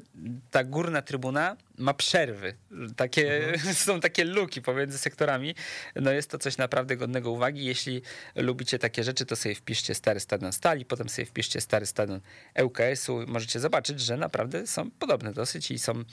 ta 0.51 0.64
górna 0.64 1.03
trybuna 1.03 1.57
ma 1.79 1.95
przerwy. 1.95 2.55
Takie, 2.97 3.53
Są 3.74 4.01
takie 4.01 4.24
luki 4.24 4.62
pomiędzy 4.62 4.99
sektorami. 4.99 5.55
No 5.97 6.12
jest 6.12 6.31
to 6.31 6.39
coś 6.39 6.57
naprawdę 6.57 6.97
godnego 6.97 7.31
uwagi. 7.31 7.64
Jeśli 7.64 8.03
lubicie 8.35 8.79
takie 8.79 9.05
rzeczy, 9.05 9.27
to 9.27 9.37
sobie 9.37 9.55
wpiszcie 9.55 9.95
stary 9.95 10.20
stadion 10.20 10.53
Stali, 10.53 10.85
potem 10.85 11.09
sobie 11.09 11.27
wpiszcie 11.27 11.61
stary 11.61 11.87
stadion 11.87 12.20
ŁKS-u. 12.62 13.27
Możecie 13.27 13.61
zobaczyć, 13.61 14.01
że 14.01 14.16
naprawdę 14.16 14.66
są 14.66 14.91
podobne 14.91 15.33
dosyć 15.33 15.70
i 15.70 15.79
są 15.79 16.05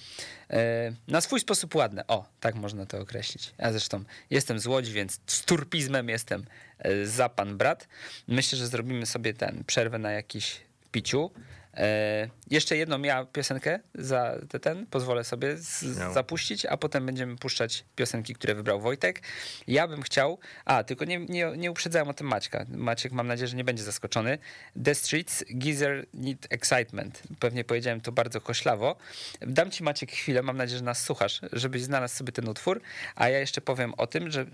e, 0.49 0.93
na 1.07 1.21
swój 1.21 1.39
sposób 1.39 1.75
ładne. 1.75 2.07
O, 2.07 2.25
tak 2.39 2.55
można 2.55 2.85
to 2.85 2.99
określić. 2.99 3.53
Ja 3.57 3.71
zresztą 3.71 4.03
jestem 4.29 4.59
z 4.59 4.67
Łodzi, 4.67 4.93
więc 4.93 5.19
z 5.27 5.41
turpizmem 5.41 6.09
jestem 6.09 6.45
e, 6.79 7.05
za 7.05 7.29
pan 7.29 7.57
brat. 7.57 7.87
Myślę, 8.27 8.57
że 8.57 8.67
zrobimy 8.67 9.05
sobie 9.05 9.33
ten 9.33 9.63
przerwę 9.67 9.99
na 9.99 10.11
jakiś 10.11 10.61
piciu. 10.93 11.31
E, 11.77 12.29
jeszcze 12.49 12.77
jedną 12.77 13.01
ja 13.01 13.25
piosenkę 13.25 13.79
za 13.95 14.35
te- 14.49 14.59
ten 14.59 14.85
pozwolę 14.87 15.23
sobie 15.23 15.57
z, 15.57 15.79
Śmiało. 15.95 16.13
zapuścić, 16.13 16.65
a 16.65 16.77
potem 16.77 17.05
będziemy 17.05 17.35
puszczać 17.37 17.85
piosenki, 17.95 18.33
które 18.35 18.55
wybrał 18.55 18.81
Wojtek. 18.81 19.21
Ja 19.67 19.87
bym 19.87 20.01
chciał, 20.01 20.39
a 20.65 20.83
tylko 20.83 21.05
nie, 21.05 21.19
nie, 21.19 21.51
nie 21.57 21.71
uprzedzałem 21.71 22.07
o 22.09 22.13
tym 22.13 22.27
Maćka. 22.27 22.65
Maciek 22.69 23.11
mam 23.11 23.27
nadzieję, 23.27 23.47
że 23.47 23.57
nie 23.57 23.63
będzie 23.63 23.83
zaskoczony. 23.83 24.37
The 24.85 24.95
Streets, 24.95 25.43
Geezer 25.49 26.05
Need 26.13 26.47
Excitement. 26.49 27.23
Pewnie 27.39 27.63
powiedziałem 27.63 28.01
to 28.01 28.11
bardzo 28.11 28.41
koślawo. 28.41 28.95
Dam 29.41 29.71
ci 29.71 29.83
Maciek 29.83 30.11
chwilę, 30.11 30.41
mam 30.41 30.57
nadzieję, 30.57 30.77
że 30.79 30.85
nas 30.85 31.03
słuchasz, 31.03 31.41
żebyś 31.53 31.81
znalazł 31.83 32.15
sobie 32.15 32.31
ten 32.31 32.47
utwór, 32.49 32.81
a 33.15 33.29
ja 33.29 33.39
jeszcze 33.39 33.61
powiem 33.61 33.93
o 33.93 34.07
tym, 34.07 34.31
że 34.31 34.45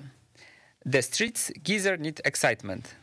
The 0.92 1.02
Streets, 1.02 1.52
Geezer 1.56 2.00
Need 2.00 2.22
Excitement. 2.28 2.96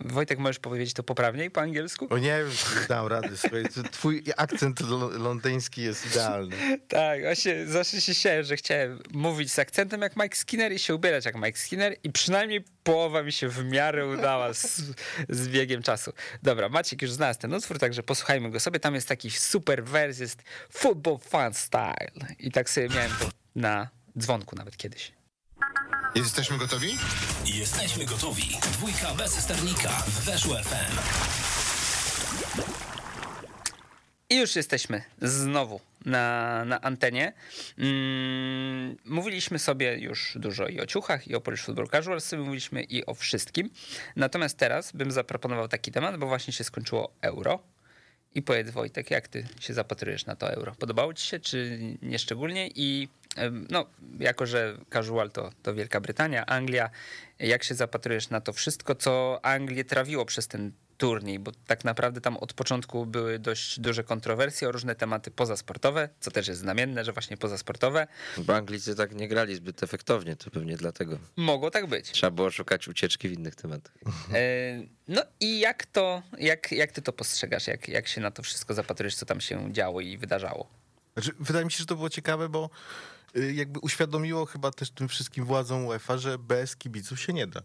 Wojtek, 0.00 0.38
możesz 0.38 0.58
powiedzieć 0.58 0.94
to 0.94 1.02
poprawniej 1.02 1.50
po 1.50 1.60
angielsku? 1.60 2.06
O 2.10 2.18
nie 2.18 2.38
dam 2.88 3.06
radę. 3.06 3.36
Słuchaj, 3.36 3.64
twój 3.90 4.24
akcent 4.36 4.80
lo- 4.80 5.18
londyński 5.18 5.82
jest 5.82 6.06
idealny. 6.06 6.56
Tak, 6.88 7.20
właśnie 7.22 7.66
zawsze 7.66 8.00
się 8.00 8.14
śmiałem, 8.14 8.42
że 8.44 8.56
chciałem 8.56 8.98
mówić 9.12 9.52
z 9.52 9.58
akcentem 9.58 10.02
jak 10.02 10.16
Mike 10.16 10.36
Skinner 10.36 10.72
i 10.72 10.78
się 10.78 10.94
ubierać 10.94 11.24
jak 11.24 11.34
Mike 11.36 11.58
Skinner 11.58 11.96
i 12.04 12.12
przynajmniej 12.12 12.64
połowa 12.82 13.22
mi 13.22 13.32
się 13.32 13.48
w 13.48 13.64
miarę 13.64 14.06
udała 14.06 14.52
z, 14.54 14.82
z 15.28 15.48
biegiem 15.48 15.82
czasu. 15.82 16.12
Dobra, 16.42 16.68
Maciek 16.68 17.02
już 17.02 17.10
znalazł 17.10 17.40
ten 17.40 17.54
utwór, 17.54 17.78
także 17.78 18.02
posłuchajmy 18.02 18.50
go 18.50 18.60
sobie. 18.60 18.80
Tam 18.80 18.94
jest 18.94 19.08
taki 19.08 19.30
super 19.30 19.84
wers, 19.84 20.18
jest 20.18 20.42
Football 20.70 21.18
Fun 21.18 21.54
Style 21.54 22.10
i 22.38 22.52
tak 22.52 22.70
sobie 22.70 22.88
miałem 22.88 23.10
to 23.20 23.28
na 23.56 23.88
dzwonku 24.18 24.56
nawet 24.56 24.76
kiedyś. 24.76 25.17
Jesteśmy 26.18 26.58
gotowi? 26.58 26.98
Jesteśmy 27.44 28.04
gotowi. 28.04 28.42
Dwójka 28.72 29.14
bez 29.14 29.32
sternika 29.32 29.88
w 29.88 30.24
Weszło 30.24 30.54
FM. 30.54 30.98
I 34.30 34.36
już 34.36 34.56
jesteśmy 34.56 35.02
znowu 35.22 35.80
na, 36.04 36.64
na 36.64 36.80
antenie. 36.80 37.32
Mm, 37.78 38.96
mówiliśmy 39.04 39.58
sobie 39.58 39.98
już 39.98 40.32
dużo 40.40 40.68
i 40.68 40.80
o 40.80 40.86
ciuchach, 40.86 41.28
i 41.28 41.34
o 41.34 41.40
Polish 41.40 41.62
Football 41.62 41.88
Casual, 41.88 42.20
sobie 42.20 42.42
mówiliśmy 42.42 42.82
i 42.82 43.06
o 43.06 43.14
wszystkim. 43.14 43.70
Natomiast 44.16 44.56
teraz 44.58 44.92
bym 44.92 45.12
zaproponował 45.12 45.68
taki 45.68 45.92
temat, 45.92 46.16
bo 46.16 46.26
właśnie 46.26 46.52
się 46.52 46.64
skończyło 46.64 47.12
euro. 47.20 47.58
I 48.34 48.42
powiedz 48.42 48.70
Wojtek, 48.70 49.10
jak 49.10 49.28
ty 49.28 49.46
się 49.60 49.74
zapatrujesz 49.74 50.26
na 50.26 50.36
to 50.36 50.52
euro? 50.52 50.74
Podobało 50.78 51.14
ci 51.14 51.26
się, 51.26 51.40
czy 51.40 51.78
nieszczególnie? 52.02 52.68
I 52.74 53.08
no, 53.70 53.86
jako 54.20 54.46
że 54.46 54.78
casual 54.92 55.30
to, 55.30 55.50
to 55.62 55.74
Wielka 55.74 56.00
Brytania, 56.00 56.46
Anglia, 56.46 56.90
jak 57.38 57.64
się 57.64 57.74
zapatrujesz 57.74 58.30
na 58.30 58.40
to 58.40 58.52
wszystko, 58.52 58.94
co 58.94 59.40
Anglię 59.42 59.84
trawiło 59.84 60.24
przez 60.24 60.48
ten 60.48 60.72
turniej, 60.98 61.38
bo 61.38 61.52
tak 61.66 61.84
naprawdę 61.84 62.20
tam 62.20 62.36
od 62.36 62.52
początku 62.52 63.06
były 63.06 63.38
dość 63.38 63.80
duże 63.80 64.04
kontrowersje 64.04 64.68
o 64.68 64.72
różne 64.72 64.94
tematy 64.94 65.30
pozasportowe, 65.30 66.08
co 66.20 66.30
też 66.30 66.48
jest 66.48 66.60
znamienne, 66.60 67.04
że 67.04 67.12
właśnie 67.12 67.36
pozasportowe. 67.36 68.06
Bo 68.38 68.54
Anglicy 68.56 68.94
tak 68.94 69.14
nie 69.14 69.28
grali 69.28 69.54
zbyt 69.54 69.82
efektownie, 69.82 70.36
to 70.36 70.50
pewnie 70.50 70.76
dlatego. 70.76 71.18
Mogło 71.36 71.70
tak 71.70 71.86
być. 71.86 72.10
Trzeba 72.10 72.30
było 72.30 72.50
szukać 72.50 72.88
ucieczki 72.88 73.28
w 73.28 73.32
innych 73.32 73.54
tematach. 73.54 73.92
E, 74.34 74.82
No 75.08 75.22
i 75.40 75.60
jak 75.60 75.86
to, 75.86 76.22
jak, 76.38 76.72
jak 76.72 76.92
ty 76.92 77.02
to 77.02 77.12
postrzegasz, 77.12 77.66
jak, 77.66 77.88
jak 77.88 78.08
się 78.08 78.20
na 78.20 78.30
to 78.30 78.42
wszystko 78.42 78.74
zapatrujesz, 78.74 79.16
co 79.16 79.26
tam 79.26 79.40
się 79.40 79.72
działo 79.72 80.00
i 80.00 80.18
wydarzało? 80.18 80.70
Znaczy, 81.14 81.32
wydaje 81.40 81.64
mi 81.64 81.72
się, 81.72 81.78
że 81.78 81.86
to 81.86 81.96
było 81.96 82.10
ciekawe, 82.10 82.48
bo 82.48 82.70
y, 83.36 83.52
jakby 83.52 83.80
uświadomiło 83.80 84.46
chyba 84.46 84.70
też 84.70 84.90
tym 84.90 85.08
wszystkim 85.08 85.44
władzom 85.44 85.86
UEFA, 85.86 86.18
że 86.18 86.38
bez 86.38 86.76
kibiców 86.76 87.20
się 87.20 87.32
nie 87.32 87.46
da. 87.46 87.60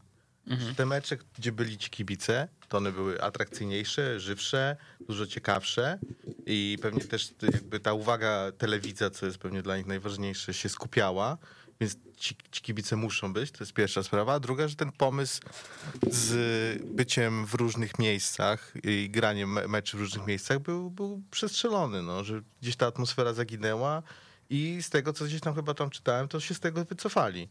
Że 0.47 0.75
Te 0.75 0.85
mecze, 0.85 1.17
gdzie 1.37 1.51
byli 1.51 1.77
ci 1.77 1.89
kibice, 1.89 2.47
to 2.69 2.77
one 2.77 2.91
były 2.91 3.21
atrakcyjniejsze, 3.21 4.19
żywsze, 4.19 4.77
dużo 5.07 5.27
ciekawsze 5.27 5.99
i 6.45 6.77
pewnie 6.81 7.01
też 7.01 7.33
jakby 7.53 7.79
ta 7.79 7.93
uwaga 7.93 8.51
telewidza, 8.57 9.09
co 9.09 9.25
jest 9.25 9.37
pewnie 9.37 9.61
dla 9.61 9.77
nich 9.77 9.85
najważniejsze, 9.85 10.53
się 10.53 10.69
skupiała, 10.69 11.37
więc 11.79 11.97
ci, 12.17 12.35
ci 12.51 12.61
kibice 12.61 12.95
muszą 12.95 13.33
być, 13.33 13.51
to 13.51 13.57
jest 13.59 13.73
pierwsza 13.73 14.03
sprawa. 14.03 14.39
Druga, 14.39 14.67
że 14.67 14.75
ten 14.75 14.91
pomysł 14.91 15.41
z 16.11 16.81
byciem 16.83 17.45
w 17.45 17.53
różnych 17.53 17.99
miejscach 17.99 18.73
i 18.83 19.09
graniem 19.09 19.51
me- 19.53 19.67
meczy 19.67 19.97
w 19.97 19.99
różnych 19.99 20.27
miejscach 20.27 20.59
był, 20.59 20.91
był 20.91 21.21
przestrzelony, 21.31 22.01
no, 22.01 22.23
że 22.23 22.41
gdzieś 22.61 22.75
ta 22.75 22.87
atmosfera 22.87 23.33
zaginęła 23.33 24.03
i 24.49 24.77
z 24.81 24.89
tego, 24.89 25.13
co 25.13 25.25
gdzieś 25.25 25.41
tam 25.41 25.55
chyba 25.55 25.73
tam 25.73 25.89
czytałem, 25.89 26.27
to 26.27 26.39
się 26.39 26.53
z 26.53 26.59
tego 26.59 26.85
wycofali. 26.85 27.49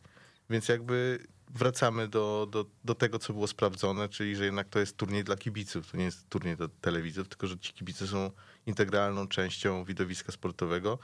Więc 0.51 0.69
jakby 0.69 1.27
wracamy 1.55 2.09
do, 2.09 2.49
do, 2.51 2.67
do 2.85 2.95
tego, 2.95 3.19
co 3.19 3.33
było 3.33 3.47
sprawdzone, 3.47 4.09
czyli 4.09 4.37
że 4.37 4.45
jednak 4.45 4.69
to 4.69 4.79
jest 4.79 4.97
turniej 4.97 5.25
dla 5.25 5.37
kibiców, 5.37 5.91
to 5.91 5.97
nie 5.97 6.05
jest 6.05 6.29
turniej 6.29 6.57
dla 6.57 6.69
telewidzów, 6.81 7.29
tylko 7.29 7.47
że 7.47 7.59
ci 7.59 7.73
kibice 7.73 8.07
są 8.07 8.31
integralną 8.67 9.29
częścią 9.29 9.85
widowiska 9.85 10.33
sportowego, 10.33 10.99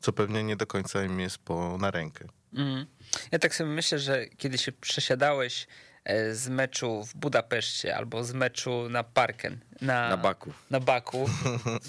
co 0.00 0.12
pewnie 0.12 0.44
nie 0.44 0.56
do 0.56 0.66
końca 0.66 1.04
im 1.04 1.20
jest 1.20 1.38
po, 1.38 1.78
na 1.78 1.90
rękę. 1.90 2.28
Mhm. 2.54 2.86
Ja 3.32 3.38
tak 3.38 3.54
sobie 3.54 3.70
myślę, 3.70 3.98
że 3.98 4.26
kiedy 4.26 4.58
się 4.58 4.72
przesiadałeś 4.72 5.66
e, 6.04 6.34
z 6.34 6.48
meczu 6.48 7.04
w 7.04 7.14
Budapeszcie 7.16 7.96
albo 7.96 8.24
z 8.24 8.32
meczu 8.32 8.88
na 8.88 9.04
Parken, 9.04 9.60
na, 9.84 10.08
Na 10.08 10.16
Baku. 10.16 10.52
na 10.70 10.80
Baku, 10.80 11.30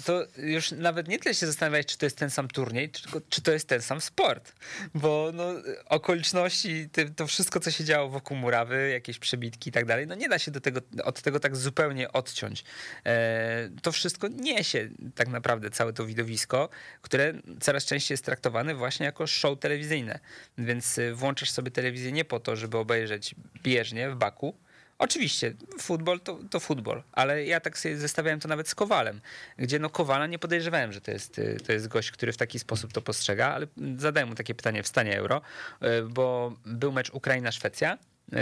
to 0.04 0.26
już 0.36 0.70
nawet 0.70 1.08
nie 1.08 1.18
tyle 1.18 1.34
się 1.34 1.46
zastanawiać, 1.46 1.86
czy 1.86 1.98
to 1.98 2.06
jest 2.06 2.18
ten 2.18 2.30
sam 2.30 2.48
turniej, 2.48 2.88
tylko 2.88 3.20
czy 3.28 3.42
to 3.42 3.52
jest 3.52 3.68
ten 3.68 3.82
sam 3.82 4.00
sport. 4.00 4.52
Bo 4.94 5.30
no, 5.34 5.44
okoliczności, 5.86 6.88
to 7.16 7.26
wszystko, 7.26 7.60
co 7.60 7.70
się 7.70 7.84
działo 7.84 8.08
wokół 8.08 8.36
murawy, 8.36 8.90
jakieś 8.90 9.18
przebitki 9.18 9.70
i 9.70 9.72
tak 9.72 9.84
dalej, 9.84 10.06
no 10.06 10.14
nie 10.14 10.28
da 10.28 10.38
się 10.38 10.50
do 10.50 10.60
tego, 10.60 10.80
od 11.04 11.22
tego 11.22 11.40
tak 11.40 11.56
zupełnie 11.56 12.12
odciąć. 12.12 12.64
E, 13.06 13.70
to 13.82 13.92
wszystko 13.92 14.28
niesie 14.28 14.88
tak 15.14 15.28
naprawdę 15.28 15.70
całe 15.70 15.92
to 15.92 16.06
widowisko, 16.06 16.68
które 17.02 17.34
coraz 17.60 17.84
częściej 17.84 18.14
jest 18.14 18.24
traktowane 18.24 18.74
właśnie 18.74 19.06
jako 19.06 19.26
show 19.26 19.58
telewizyjne. 19.58 20.18
Więc 20.58 20.98
y, 20.98 21.14
włączasz 21.14 21.50
sobie 21.50 21.70
telewizję 21.70 22.12
nie 22.12 22.24
po 22.24 22.40
to, 22.40 22.56
żeby 22.56 22.78
obejrzeć 22.78 23.34
bieżnię 23.62 24.10
w 24.10 24.16
Baku, 24.16 24.54
Oczywiście, 24.98 25.54
futbol 25.80 26.20
to, 26.20 26.38
to 26.50 26.60
futbol, 26.60 27.02
ale 27.12 27.44
ja 27.44 27.60
tak 27.60 27.78
sobie 27.78 27.96
zestawiałem 27.96 28.40
to 28.40 28.48
nawet 28.48 28.68
z 28.68 28.74
Kowalem, 28.74 29.20
gdzie 29.58 29.78
no 29.78 29.90
Kowala 29.90 30.26
nie 30.26 30.38
podejrzewałem, 30.38 30.92
że 30.92 31.00
to 31.00 31.10
jest, 31.10 31.38
y, 31.38 31.56
to 31.66 31.72
jest 31.72 31.88
gość, 31.88 32.10
który 32.10 32.32
w 32.32 32.36
taki 32.36 32.58
sposób 32.58 32.92
to 32.92 33.02
postrzega, 33.02 33.48
ale 33.48 33.66
zadałem 33.96 34.28
mu 34.28 34.34
takie 34.34 34.54
pytanie 34.54 34.82
w 34.82 34.86
stanie 34.86 35.16
euro, 35.18 35.40
y, 35.82 35.86
bo 36.02 36.52
był 36.66 36.92
mecz 36.92 37.10
Ukraina-Szwecja, 37.10 37.98
y, 38.32 38.36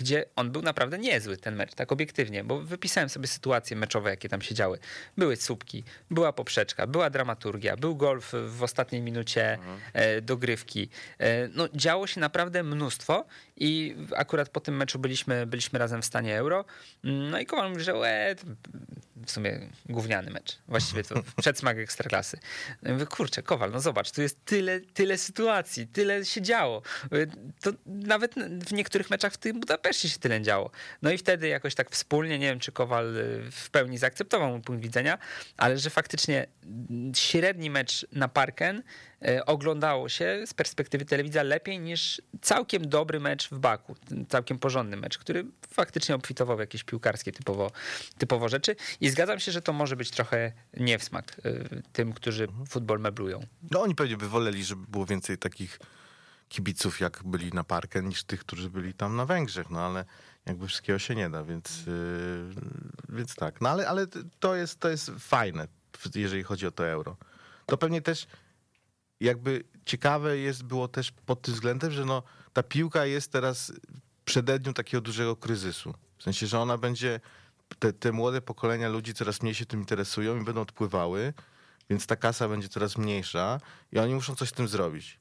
gdzie 0.00 0.24
on 0.36 0.50
był 0.50 0.62
naprawdę 0.62 0.98
niezły, 0.98 1.36
ten 1.36 1.56
mecz, 1.56 1.74
tak 1.74 1.92
obiektywnie, 1.92 2.44
bo 2.44 2.60
wypisałem 2.60 3.08
sobie 3.08 3.26
sytuacje 3.26 3.76
meczowe, 3.76 4.10
jakie 4.10 4.28
tam 4.28 4.42
się 4.42 4.54
działy. 4.54 4.78
Były 5.16 5.36
słupki, 5.36 5.84
była 6.10 6.32
poprzeczka, 6.32 6.86
była 6.86 7.10
dramaturgia, 7.10 7.76
był 7.76 7.96
golf 7.96 8.32
w 8.48 8.62
ostatniej 8.62 9.02
minucie 9.02 9.58
e, 9.92 10.20
dogrywki. 10.22 10.88
E, 11.18 11.48
No, 11.48 11.68
działo 11.74 12.06
się 12.06 12.20
naprawdę 12.20 12.62
mnóstwo 12.62 13.24
i 13.56 13.96
akurat 14.16 14.48
po 14.48 14.60
tym 14.60 14.76
meczu 14.76 14.98
byliśmy, 14.98 15.46
byliśmy 15.46 15.78
razem 15.78 16.02
w 16.02 16.04
stanie 16.04 16.38
euro. 16.38 16.64
No 17.04 17.38
i 17.40 17.46
Kowal 17.46 17.70
mówi, 17.70 17.82
że 17.84 17.92
e, 17.92 18.36
w 19.26 19.30
sumie 19.30 19.60
gówniany 19.88 20.30
mecz. 20.30 20.58
Właściwie 20.68 21.04
to 21.04 21.14
przedsmak 21.42 21.78
ekstraklasy. 21.78 22.38
No 22.82 22.92
mówię, 22.92 23.06
kurczę, 23.06 23.42
Kowal, 23.42 23.70
no 23.70 23.80
zobacz, 23.80 24.10
tu 24.10 24.22
jest 24.22 24.44
tyle, 24.44 24.80
tyle 24.80 25.18
sytuacji, 25.18 25.86
tyle 25.86 26.24
się 26.24 26.42
działo. 26.42 26.82
Y, 27.12 27.30
To 27.62 27.70
nawet 27.86 28.34
w 28.64 28.72
niektórych 28.72 29.10
meczach 29.10 29.32
w 29.32 29.36
tym 29.36 29.60
Budapeszcie 29.60 29.89
się 29.96 30.18
tyle 30.18 30.42
działo. 30.42 30.70
No 31.02 31.10
i 31.10 31.18
wtedy 31.18 31.48
jakoś 31.48 31.74
tak 31.74 31.90
wspólnie, 31.90 32.38
nie 32.38 32.46
wiem, 32.46 32.60
czy 32.60 32.72
Kowal 32.72 33.16
y, 33.16 33.50
w 33.50 33.70
pełni 33.70 33.98
zaakceptował 33.98 34.50
mój 34.50 34.60
punkt 34.60 34.82
widzenia, 34.82 35.18
ale 35.56 35.78
że 35.78 35.90
faktycznie 35.90 36.46
mm, 36.64 37.14
średni 37.14 37.70
mecz 37.70 38.06
na 38.12 38.28
Parken 38.28 38.82
y, 39.28 39.44
oglądało 39.44 40.08
się 40.08 40.42
z 40.46 40.54
perspektywy 40.54 41.04
telewidza 41.04 41.42
lepiej 41.42 41.78
niż 41.78 42.22
całkiem 42.40 42.88
dobry 42.88 43.20
mecz 43.20 43.48
w 43.48 43.58
Baku, 43.58 43.96
całkiem 44.28 44.58
porządny 44.58 44.96
mecz, 44.96 45.18
który 45.18 45.44
faktycznie 45.70 46.14
obfitował 46.14 46.56
w 46.56 46.60
jakieś 46.60 46.84
piłkarskie 46.84 47.32
typowo, 47.32 47.70
typowo 48.18 48.48
rzeczy 48.48 48.76
i 49.00 49.10
zgadzam 49.10 49.40
się, 49.40 49.52
że 49.52 49.62
to 49.62 49.72
może 49.72 49.96
być 49.96 50.10
trochę 50.10 50.52
nie 50.76 50.98
w 50.98 51.04
smak 51.04 51.36
y, 51.46 51.82
tym, 51.92 52.12
którzy 52.12 52.48
futbol 52.68 53.00
meblują. 53.00 53.40
No 53.70 53.82
oni 53.82 53.94
pewnie 53.94 54.16
by 54.16 54.28
woleli, 54.28 54.64
żeby 54.64 54.86
było 54.88 55.06
więcej 55.06 55.38
takich 55.38 55.78
kibiców, 56.50 57.00
jak 57.00 57.22
byli 57.24 57.52
na 57.52 57.64
Parkę, 57.64 58.02
niż 58.02 58.24
tych, 58.24 58.40
którzy 58.40 58.70
byli 58.70 58.94
tam 58.94 59.16
na 59.16 59.26
Węgrzech, 59.26 59.70
no 59.70 59.80
ale 59.80 60.04
jakby 60.46 60.66
wszystkiego 60.66 60.98
się 60.98 61.14
nie 61.14 61.30
da, 61.30 61.44
więc, 61.44 61.86
yy, 61.86 62.54
więc 63.08 63.34
tak. 63.34 63.60
No 63.60 63.68
ale, 63.68 63.88
ale 63.88 64.06
to, 64.40 64.54
jest, 64.54 64.80
to 64.80 64.88
jest 64.88 65.10
fajne, 65.18 65.68
jeżeli 66.14 66.42
chodzi 66.42 66.66
o 66.66 66.70
to 66.70 66.88
euro. 66.88 67.16
To 67.66 67.76
pewnie 67.76 68.02
też 68.02 68.26
jakby 69.20 69.64
ciekawe 69.84 70.38
jest 70.38 70.62
było 70.62 70.88
też 70.88 71.12
pod 71.26 71.42
tym 71.42 71.54
względem, 71.54 71.90
że 71.90 72.04
no, 72.04 72.22
ta 72.52 72.62
piłka 72.62 73.06
jest 73.06 73.32
teraz 73.32 73.72
w 74.20 74.24
przededniu 74.24 74.72
takiego 74.72 75.00
dużego 75.00 75.36
kryzysu. 75.36 75.94
W 76.18 76.22
sensie, 76.22 76.46
że 76.46 76.60
ona 76.60 76.78
będzie, 76.78 77.20
te, 77.78 77.92
te 77.92 78.12
młode 78.12 78.40
pokolenia 78.40 78.88
ludzi 78.88 79.14
coraz 79.14 79.42
mniej 79.42 79.54
się 79.54 79.66
tym 79.66 79.80
interesują 79.80 80.40
i 80.40 80.44
będą 80.44 80.60
odpływały, 80.60 81.32
więc 81.90 82.06
ta 82.06 82.16
kasa 82.16 82.48
będzie 82.48 82.68
coraz 82.68 82.98
mniejsza 82.98 83.60
i 83.92 83.98
oni 83.98 84.14
muszą 84.14 84.36
coś 84.36 84.48
z 84.48 84.52
tym 84.52 84.68
zrobić. 84.68 85.19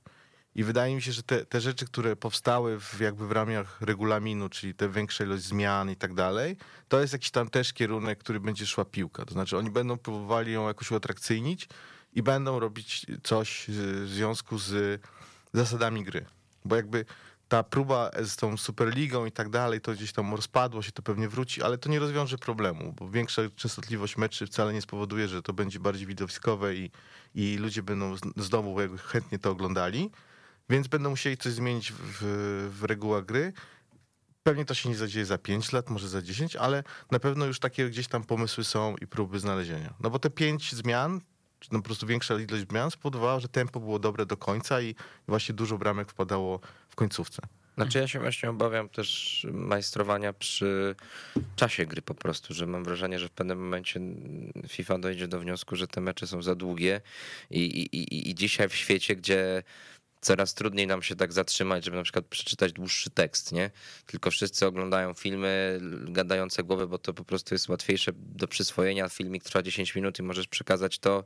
I 0.56 0.64
wydaje 0.64 0.96
mi 0.96 1.02
się, 1.02 1.12
że 1.12 1.24
te, 1.24 1.46
te 1.46 1.62
rzeczy, 1.62 1.86
które 1.86 2.16
powstały 2.16 2.80
w, 2.80 3.00
jakby 3.00 3.28
w 3.28 3.32
ramach 3.32 3.82
regulaminu, 3.82 4.50
czyli 4.50 4.74
te 4.74 4.90
większa 4.90 5.24
ilość 5.24 5.44
zmian 5.44 5.90
i 5.90 5.96
tak 5.96 6.14
dalej, 6.14 6.58
to 6.88 7.02
jest 7.02 7.14
jakiś 7.14 7.32
tam 7.32 7.50
też 7.50 7.74
kierunek, 7.74 8.20
który 8.20 8.40
będzie 8.40 8.66
szła 8.66 8.86
piłka. 8.86 9.26
To 9.26 9.34
znaczy 9.34 9.58
oni 9.58 9.72
będą 9.72 9.98
próbowali 9.98 10.52
ją 10.52 10.68
jakoś 10.68 10.92
uatrakcyjnić 10.92 11.68
i 12.14 12.24
będą 12.24 12.60
robić 12.60 13.06
coś 13.24 13.66
w 13.68 14.08
związku 14.08 14.58
z 14.58 15.02
zasadami 15.54 16.04
gry. 16.04 16.26
Bo 16.66 16.76
jakby 16.76 17.06
ta 17.50 17.64
próba 17.64 18.12
z 18.24 18.36
tą 18.36 18.58
Superligą 18.58 19.26
i 19.26 19.32
tak 19.32 19.50
dalej, 19.50 19.82
to 19.82 19.94
gdzieś 19.94 20.14
tam 20.14 20.36
rozpadło 20.36 20.82
się, 20.82 20.92
to 20.92 21.02
pewnie 21.02 21.30
wróci, 21.30 21.64
ale 21.64 21.78
to 21.78 21.90
nie 21.90 22.00
rozwiąże 22.00 22.38
problemu, 22.38 22.94
bo 22.94 23.10
większa 23.10 23.42
częstotliwość 23.56 24.18
meczy 24.18 24.48
wcale 24.48 24.74
nie 24.74 24.82
spowoduje, 24.82 25.28
że 25.28 25.42
to 25.42 25.54
będzie 25.54 25.80
bardziej 25.80 26.08
widowiskowe 26.08 26.76
i, 26.76 26.92
i 27.36 27.58
ludzie 27.58 27.84
będą 27.84 28.16
znowu 28.38 28.76
chętnie 28.98 29.40
to 29.40 29.52
oglądali, 29.52 30.12
więc 30.70 30.88
będą 30.88 31.10
musieli 31.10 31.38
coś 31.38 31.54
zmienić 31.54 31.92
w, 31.92 32.24
w 32.80 32.84
regułach 32.84 33.26
gry. 33.26 33.54
Pewnie 34.44 34.66
to 34.66 34.74
się 34.74 34.90
nie 34.90 34.96
zadzieje 34.96 35.26
za 35.26 35.38
5 35.38 35.72
lat, 35.72 35.90
może 35.90 36.08
za 36.08 36.22
10, 36.22 36.56
ale 36.56 36.84
na 37.12 37.20
pewno 37.20 37.46
już 37.46 37.60
takie 37.60 37.90
gdzieś 37.90 38.08
tam 38.08 38.24
pomysły 38.24 38.64
są 38.64 38.96
i 39.02 39.08
próby 39.08 39.40
znalezienia. 39.40 39.94
No 40.00 40.10
bo 40.10 40.20
te 40.20 40.30
pięć 40.30 40.76
zmian, 40.76 41.22
czy 41.60 41.70
no 41.72 41.80
po 41.80 41.86
prostu 41.86 42.08
większa 42.08 42.40
ilość 42.40 42.68
zmian 42.70 42.92
spowodowała, 42.92 43.40
że 43.40 43.48
tempo 43.48 43.80
było 43.80 44.00
dobre 44.00 44.26
do 44.26 44.38
końca 44.38 44.82
i 44.82 44.96
właśnie 45.28 45.56
dużo 45.56 45.78
bramek 45.78 46.12
wpadało 46.12 46.60
w 46.90 46.96
końcówce. 46.96 47.42
Znaczy 47.80 47.98
ja 47.98 48.08
się 48.08 48.20
właśnie 48.20 48.50
obawiam 48.50 48.90
też 48.90 49.48
majstrowania 49.52 50.34
przy 50.34 50.96
czasie 51.56 51.86
gry 51.86 52.02
po 52.02 52.16
prostu, 52.16 52.54
że 52.54 52.68
mam 52.68 52.84
wrażenie, 52.84 53.20
że 53.20 53.28
w 53.28 53.32
pewnym 53.32 53.60
momencie 53.60 54.00
FIFA 54.68 54.98
dojdzie 54.98 55.28
do 55.28 55.40
wniosku, 55.40 55.76
że 55.76 55.88
te 55.88 56.02
mecze 56.02 56.28
są 56.28 56.42
za 56.42 56.56
długie 56.56 57.02
i, 57.50 57.60
i, 57.60 58.30
i 58.30 58.36
dzisiaj 58.36 58.70
w 58.70 58.76
świecie, 58.76 59.16
gdzie 59.16 59.64
coraz 60.22 60.54
trudniej 60.54 60.88
nam 60.88 61.02
się 61.02 61.16
tak 61.16 61.34
zatrzymać, 61.34 61.86
żeby 61.86 61.98
na 61.98 62.04
przykład 62.04 62.26
przeczytać 62.26 62.74
dłuższy 62.74 63.10
tekst, 63.10 63.52
nie? 63.52 63.72
Tylko 64.06 64.32
wszyscy 64.32 64.66
oglądają 64.66 65.14
filmy 65.14 65.80
gadające 66.08 66.64
głowy, 66.64 66.88
bo 66.88 66.98
to 66.98 67.14
po 67.14 67.24
prostu 67.24 67.56
jest 67.56 67.70
łatwiejsze 67.70 68.12
do 68.16 68.48
przyswojenia. 68.48 69.10
Filmik 69.10 69.44
trwa 69.44 69.62
10 69.62 69.96
minut 69.96 70.20
i 70.20 70.24
możesz 70.24 70.48
przekazać 70.48 71.00
to 71.00 71.24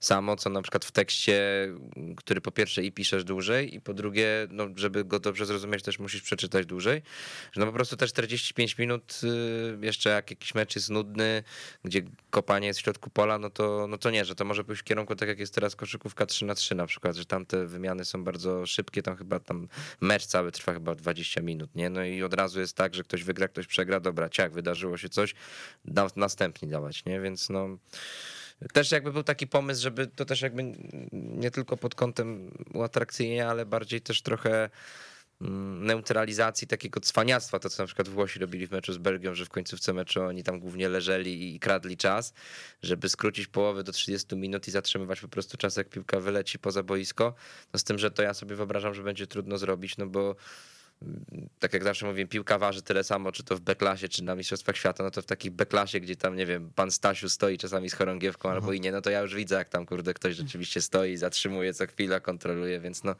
samo, 0.00 0.36
co 0.36 0.50
na 0.50 0.62
przykład 0.62 0.84
w 0.84 0.92
tekście, 0.92 1.68
który 2.16 2.40
po 2.40 2.50
pierwsze 2.50 2.82
i 2.82 2.92
piszesz 2.92 3.24
dłużej 3.24 3.74
i 3.74 3.80
po 3.80 3.94
drugie, 3.94 4.46
no, 4.50 4.68
żeby 4.76 5.04
go 5.04 5.20
dobrze 5.20 5.46
zrozumieć, 5.46 5.82
też 5.82 5.98
musisz 5.98 6.22
przeczytać 6.22 6.66
dłużej. 6.66 7.02
Że 7.52 7.60
no 7.60 7.66
po 7.66 7.72
prostu 7.72 7.96
te 7.96 8.06
45 8.06 8.78
minut, 8.78 9.20
y, 9.82 9.86
jeszcze 9.86 10.10
jak 10.10 10.30
jakiś 10.30 10.54
mecz 10.54 10.74
jest 10.76 10.90
nudny, 10.90 11.42
gdzie 11.84 12.02
kopanie 12.30 12.66
jest 12.66 12.80
w 12.80 12.82
środku 12.82 13.10
pola, 13.10 13.38
no 13.38 13.50
to, 13.50 13.86
no 13.88 13.98
to 13.98 14.10
nie, 14.10 14.24
że 14.24 14.34
to 14.34 14.44
może 14.44 14.64
pójść 14.64 14.82
w 14.82 14.84
kierunku 14.84 15.16
tak 15.16 15.28
jak 15.28 15.38
jest 15.38 15.54
teraz 15.54 15.76
koszykówka 15.76 16.26
3 16.26 16.44
na 16.44 16.54
3 16.54 16.74
na 16.74 16.86
przykład, 16.86 17.16
że 17.16 17.24
tam 17.24 17.46
te 17.46 17.66
wymiany 17.66 18.04
są 18.04 18.24
bardzo 18.24 18.35
bardzo 18.36 18.66
szybkie, 18.66 19.02
tam 19.02 19.16
chyba 19.16 19.40
tam 19.40 19.68
mecz 20.00 20.26
cały 20.26 20.52
trwa 20.52 20.72
chyba 20.72 20.94
20 20.94 21.42
minut, 21.42 21.74
nie? 21.74 21.90
No 21.90 22.04
i 22.04 22.22
od 22.22 22.34
razu 22.34 22.60
jest 22.60 22.76
tak, 22.76 22.94
że 22.94 23.02
ktoś 23.02 23.24
wygra, 23.24 23.48
ktoś 23.48 23.66
przegra, 23.66 24.00
dobra, 24.00 24.28
ciak, 24.28 24.52
wydarzyło 24.52 24.96
się 24.96 25.08
coś, 25.08 25.34
da, 25.84 26.08
następni 26.16 26.68
dawać, 26.68 27.04
nie? 27.04 27.20
Więc 27.20 27.50
no 27.50 27.78
też 28.72 28.92
jakby 28.92 29.12
był 29.12 29.22
taki 29.22 29.46
pomysł, 29.46 29.82
żeby 29.82 30.06
to 30.06 30.24
też 30.24 30.42
jakby 30.42 30.62
nie 31.12 31.50
tylko 31.50 31.76
pod 31.76 31.94
kątem 31.94 32.50
uatrakcyjnienia, 32.74 33.50
ale 33.50 33.66
bardziej 33.66 34.00
też 34.00 34.22
trochę 34.22 34.70
neutralizacji 35.40 36.66
takiego 36.66 37.00
cwaniactwa, 37.00 37.58
to 37.58 37.70
co 37.70 37.82
na 37.82 37.86
przykład 37.86 38.08
Włosi 38.08 38.38
robili 38.38 38.66
w 38.66 38.70
meczu 38.70 38.92
z 38.92 38.98
Belgią, 38.98 39.34
że 39.34 39.44
w 39.44 39.48
końcówce 39.48 39.92
meczu 39.92 40.22
oni 40.22 40.42
tam 40.42 40.60
głównie 40.60 40.88
leżeli 40.88 41.54
i 41.54 41.60
kradli 41.60 41.96
czas, 41.96 42.32
żeby 42.82 43.08
skrócić 43.08 43.46
połowę 43.46 43.84
do 43.84 43.92
30 43.92 44.36
minut 44.36 44.68
i 44.68 44.70
zatrzymywać 44.70 45.20
po 45.20 45.28
prostu 45.28 45.56
czas, 45.56 45.76
jak 45.76 45.88
piłka 45.88 46.20
wyleci 46.20 46.58
poza 46.58 46.82
boisko. 46.82 47.34
No 47.72 47.78
z 47.78 47.84
tym, 47.84 47.98
że 47.98 48.10
to 48.10 48.22
ja 48.22 48.34
sobie 48.34 48.56
wyobrażam, 48.56 48.94
że 48.94 49.02
będzie 49.02 49.26
trudno 49.26 49.58
zrobić, 49.58 49.96
no 49.96 50.06
bo 50.06 50.36
tak 51.58 51.72
jak 51.72 51.84
zawsze 51.84 52.06
mówię, 52.06 52.26
piłka 52.26 52.58
waży 52.58 52.82
tyle 52.82 53.04
samo, 53.04 53.32
czy 53.32 53.44
to 53.44 53.56
w 53.56 53.60
beklasie, 53.60 54.08
czy 54.08 54.24
na 54.24 54.34
Mistrzostwach 54.34 54.76
Świata, 54.76 55.04
no 55.04 55.10
to 55.10 55.22
w 55.22 55.26
takiej 55.26 55.50
beklasie, 55.50 56.00
gdzie 56.00 56.16
tam, 56.16 56.36
nie 56.36 56.46
wiem, 56.46 56.70
pan 56.74 56.90
Stasiu 56.90 57.28
stoi 57.28 57.58
czasami 57.58 57.90
z 57.90 57.94
chorągiewką 57.94 58.50
albo 58.50 58.72
i 58.72 58.80
nie, 58.80 58.92
no 58.92 59.00
to 59.00 59.10
ja 59.10 59.20
już 59.20 59.34
widzę, 59.34 59.56
jak 59.56 59.68
tam, 59.68 59.86
kurde, 59.86 60.14
ktoś 60.14 60.36
rzeczywiście 60.36 60.82
stoi, 60.82 61.16
zatrzymuje 61.16 61.74
co 61.74 61.86
chwila, 61.86 62.20
kontroluje, 62.20 62.80
więc 62.80 63.04
no 63.04 63.14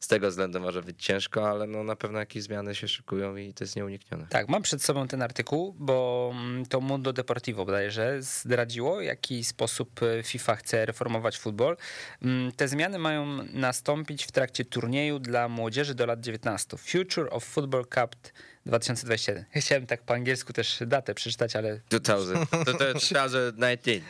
z 0.00 0.08
tego 0.08 0.28
względu 0.28 0.60
może 0.60 0.82
być 0.82 1.04
ciężko, 1.04 1.50
ale 1.50 1.66
no 1.66 1.84
na 1.84 1.96
pewno 1.96 2.18
jakieś 2.18 2.42
zmiany 2.42 2.74
się 2.74 2.88
szykują 2.88 3.36
i 3.36 3.54
to 3.54 3.64
jest 3.64 3.76
nieuniknione. 3.76 4.26
Tak, 4.28 4.48
mam 4.48 4.62
przed 4.62 4.82
sobą 4.82 5.08
ten 5.08 5.22
artykuł, 5.22 5.74
bo 5.78 6.30
mm, 6.34 6.66
to 6.66 6.80
Mundo 6.80 7.12
Deportivo 7.12 7.64
bodajże 7.64 8.22
zdradziło, 8.22 8.96
w 8.98 9.02
jaki 9.02 9.44
sposób 9.44 10.00
e, 10.02 10.22
FIFA 10.22 10.56
chce 10.56 10.86
reformować 10.86 11.38
futbol. 11.38 11.76
Mm, 12.22 12.52
te 12.52 12.68
zmiany 12.68 12.98
mają 12.98 13.26
nastąpić 13.52 14.24
w 14.24 14.32
trakcie 14.32 14.64
turnieju 14.64 15.18
dla 15.18 15.48
młodzieży 15.48 15.94
do 15.94 16.06
lat 16.06 16.20
19. 16.20 16.76
Future 16.76 17.11
Future 17.12 17.28
of 17.28 17.44
Football 17.44 17.84
Cup 17.84 18.16
2021. 18.66 19.44
Chciałem 19.50 19.86
tak 19.86 20.02
po 20.02 20.14
angielsku 20.14 20.52
też 20.52 20.82
datę 20.86 21.14
przeczytać, 21.14 21.56
ale... 21.56 21.80
2000. 21.90 22.46
To, 22.64 22.64
to 22.64 22.94
2019. 22.94 24.00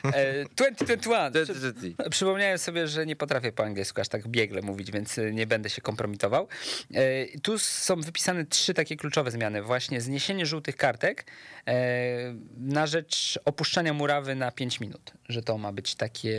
2021. 1.30 2.10
Przypomniałem 2.10 2.58
sobie, 2.58 2.88
że 2.88 3.06
nie 3.06 3.16
potrafię 3.16 3.52
po 3.52 3.64
angielsku 3.64 4.00
aż 4.00 4.08
tak 4.08 4.28
biegle 4.28 4.62
mówić, 4.62 4.90
więc 4.90 5.18
e, 5.18 5.32
nie 5.32 5.46
będę 5.46 5.70
się 5.70 5.82
kompromitował. 5.82 6.48
E, 6.94 7.38
tu 7.38 7.58
są 7.58 8.00
wypisane 8.00 8.46
trzy 8.46 8.74
takie 8.74 8.96
kluczowe 8.96 9.30
zmiany. 9.30 9.62
Właśnie 9.62 10.00
zniesienie 10.00 10.46
żółtych 10.46 10.76
kartek 10.76 11.26
e, 11.66 12.34
na 12.56 12.86
rzecz 12.86 13.38
opuszczania 13.44 13.92
murawy 13.92 14.34
na 14.34 14.50
5 14.50 14.80
minut. 14.80 15.12
Że 15.28 15.42
to 15.42 15.58
ma 15.58 15.72
być 15.72 15.94
takie 15.94 16.30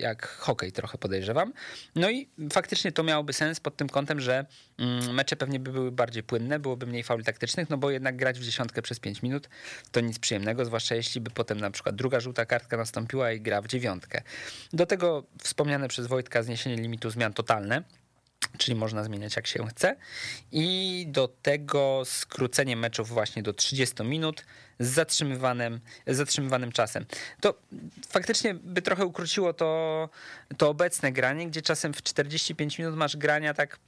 jak 0.00 0.26
hokej 0.26 0.72
trochę 0.72 0.98
podejrzewam. 0.98 1.52
No 1.94 2.10
i 2.10 2.28
faktycznie 2.52 2.92
to 2.92 3.02
miałoby 3.02 3.32
sens 3.32 3.60
pod 3.60 3.76
tym 3.76 3.88
kątem, 3.88 4.20
że 4.20 4.46
mm, 4.78 5.14
mecze 5.14 5.36
pewnie 5.36 5.60
by 5.60 5.72
były 5.72 5.92
bardziej 5.92 6.22
płynne, 6.22 6.58
byłoby 6.58 6.86
mniej 6.86 7.02
fauli 7.02 7.24
taktycznych, 7.24 7.61
no 7.70 7.76
bo 7.76 7.90
jednak 7.90 8.16
grać 8.16 8.38
w 8.38 8.44
dziesiątkę 8.44 8.82
przez 8.82 9.00
5 9.00 9.22
minut 9.22 9.48
to 9.92 10.00
nic 10.00 10.18
przyjemnego, 10.18 10.64
zwłaszcza 10.64 10.94
jeśli 10.94 11.20
by 11.20 11.30
potem 11.30 11.60
na 11.60 11.70
przykład 11.70 11.96
druga 11.96 12.20
żółta 12.20 12.46
kartka 12.46 12.76
nastąpiła 12.76 13.32
i 13.32 13.40
gra 13.40 13.62
w 13.62 13.66
dziewiątkę. 13.66 14.22
Do 14.72 14.86
tego 14.86 15.24
wspomniane 15.42 15.88
przez 15.88 16.06
Wojtka 16.06 16.42
zniesienie 16.42 16.76
limitu 16.76 17.10
zmian 17.10 17.32
totalne, 17.32 17.82
czyli 18.58 18.74
można 18.74 19.04
zmieniać 19.04 19.36
jak 19.36 19.46
się 19.46 19.66
chce. 19.66 19.96
I 20.52 21.06
do 21.08 21.28
tego 21.28 22.02
skrócenie 22.04 22.76
meczów 22.76 23.08
właśnie 23.08 23.42
do 23.42 23.52
30 23.52 24.02
minut 24.02 24.44
z 24.78 24.88
zatrzymywanym, 24.88 25.80
z 26.06 26.16
zatrzymywanym 26.16 26.72
czasem. 26.72 27.06
To 27.40 27.58
faktycznie 28.08 28.54
by 28.54 28.82
trochę 28.82 29.06
ukróciło 29.06 29.52
to, 29.52 30.08
to 30.56 30.68
obecne 30.68 31.12
granie, 31.12 31.46
gdzie 31.46 31.62
czasem 31.62 31.92
w 31.92 32.02
45 32.02 32.78
minut 32.78 32.96
masz 32.96 33.16
grania 33.16 33.54
tak 33.54 33.78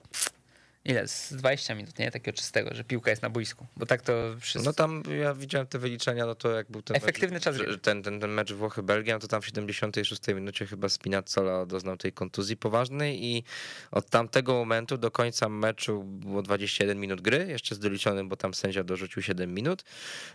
ile, 0.85 1.09
z 1.09 1.33
20 1.33 1.75
minut, 1.75 1.99
nie? 1.99 2.11
Takiego 2.11 2.37
czystego, 2.37 2.75
że 2.75 2.85
piłka 2.85 3.11
jest 3.11 3.23
na 3.23 3.31
boisku, 3.31 3.67
bo 3.77 3.87
tak 3.87 4.03
to 4.03 4.13
wszystko... 4.41 4.71
No 4.71 4.73
tam 4.73 5.03
ja 5.21 5.35
widziałem 5.35 5.67
te 5.67 5.79
wyliczenia, 5.79 6.27
no 6.27 6.35
to 6.35 6.51
jak 6.51 6.71
był 6.71 6.83
ten 6.83 6.97
Efektywny 6.97 7.35
mecz, 7.35 7.43
czas 7.43 7.57
ten, 7.83 8.03
ten, 8.03 8.21
ten 8.21 8.31
mecz 8.31 8.53
Włochy-Belgia, 8.53 9.13
no 9.15 9.19
to 9.19 9.29
tam 9.29 9.43
w 9.43 9.47
76 9.47 10.23
minucie 10.29 10.67
chyba 10.67 10.89
Spinazzola 10.89 11.67
doznał 11.67 11.97
tej 11.97 12.13
kontuzji 12.13 12.57
poważnej 12.57 13.25
i 13.25 13.45
od 13.91 14.11
tamtego 14.11 14.55
momentu 14.55 14.99
do 14.99 15.11
końca 15.11 15.49
meczu 15.49 16.03
było 16.05 16.43
21 16.43 17.01
minut 17.01 17.21
gry, 17.21 17.47
jeszcze 17.49 17.75
z 17.75 17.79
doliczonym, 17.79 18.29
bo 18.29 18.37
tam 18.37 18.55
sędzia 18.55 18.85
dorzucił 18.85 19.23
7 19.23 19.55
minut. 19.55 19.85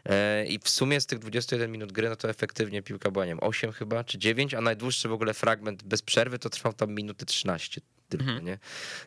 E, 0.06 0.46
i 0.46 0.60
w 0.60 0.70
sumie 0.70 1.02
z 1.02 1.06
tych 1.06 1.20
21 1.20 1.72
minut 1.72 1.92
gry, 1.92 2.10
no 2.10 2.16
to 2.16 2.30
efektywnie 2.30 2.82
piłka 2.82 3.12
była, 3.12 3.26
nie 3.26 3.32
wiem, 3.32 3.40
8 3.42 3.72
chyba, 3.72 4.04
czy 4.04 4.18
9, 4.18 4.54
a 4.54 4.62
najdłuższy 4.62 5.10
w 5.10 5.14
ogóle 5.14 5.34
fragment 5.34 5.84
bez 5.84 6.02
przerwy 6.02 6.40
to 6.40 6.50
trwał 6.50 6.74
tam 6.74 6.96
minuty 6.96 7.26
13 7.26 7.82
tylko, 8.10 8.26
mhm. 8.26 8.46
nie? 8.46 8.58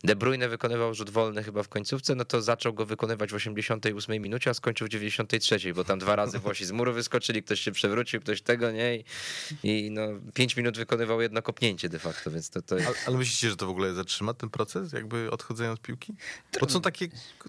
De 0.05 0.17
Bruyne 0.17 0.49
wykonywał 0.49 0.95
rzut 0.95 1.11
wolny 1.11 1.43
chyba 1.43 1.63
w 1.63 1.69
końcówce, 1.69 2.15
no 2.15 2.25
to 2.25 2.43
zaczął 2.43 2.75
go 2.75 2.87
wykonywać 2.87 3.31
w 3.31 3.35
88 3.35 4.23
minucie, 4.23 4.51
a 4.51 4.55
skończył 4.55 4.87
w 4.87 4.91
93, 4.91 5.75
bo 5.75 5.85
tam 5.85 5.99
dwa 5.99 6.17
razy 6.17 6.39
Włosi 6.39 6.65
z 6.67 6.73
muru 6.73 6.93
wyskoczyli, 6.93 7.43
ktoś 7.43 7.61
się 7.61 7.73
przewrócił, 7.73 8.21
ktoś 8.21 8.43
tego, 8.43 8.71
nie? 8.71 8.97
I, 8.97 9.05
i 9.63 9.91
no 9.91 10.03
5 10.35 10.57
minut 10.57 10.77
wykonywał 10.77 11.21
jedno 11.21 11.43
kopnięcie 11.43 11.89
de 11.89 11.99
facto, 11.99 12.31
więc 12.31 12.51
to, 12.51 12.63
to 12.63 12.77
jest... 12.77 12.87
ale, 12.89 12.97
ale 13.07 13.17
myślicie, 13.17 13.51
że 13.51 13.57
to 13.57 13.67
w 13.67 13.71
ogóle 13.71 13.95
zatrzyma 13.95 14.35
ten 14.35 14.51
proces, 14.51 14.93
jakby 14.93 15.31
odchodzenia 15.31 15.73
od 15.73 15.81
piłki? 15.81 16.15
Bo 16.61 16.67
to 16.67 16.73
są 16.73 16.81
takie 16.81 17.09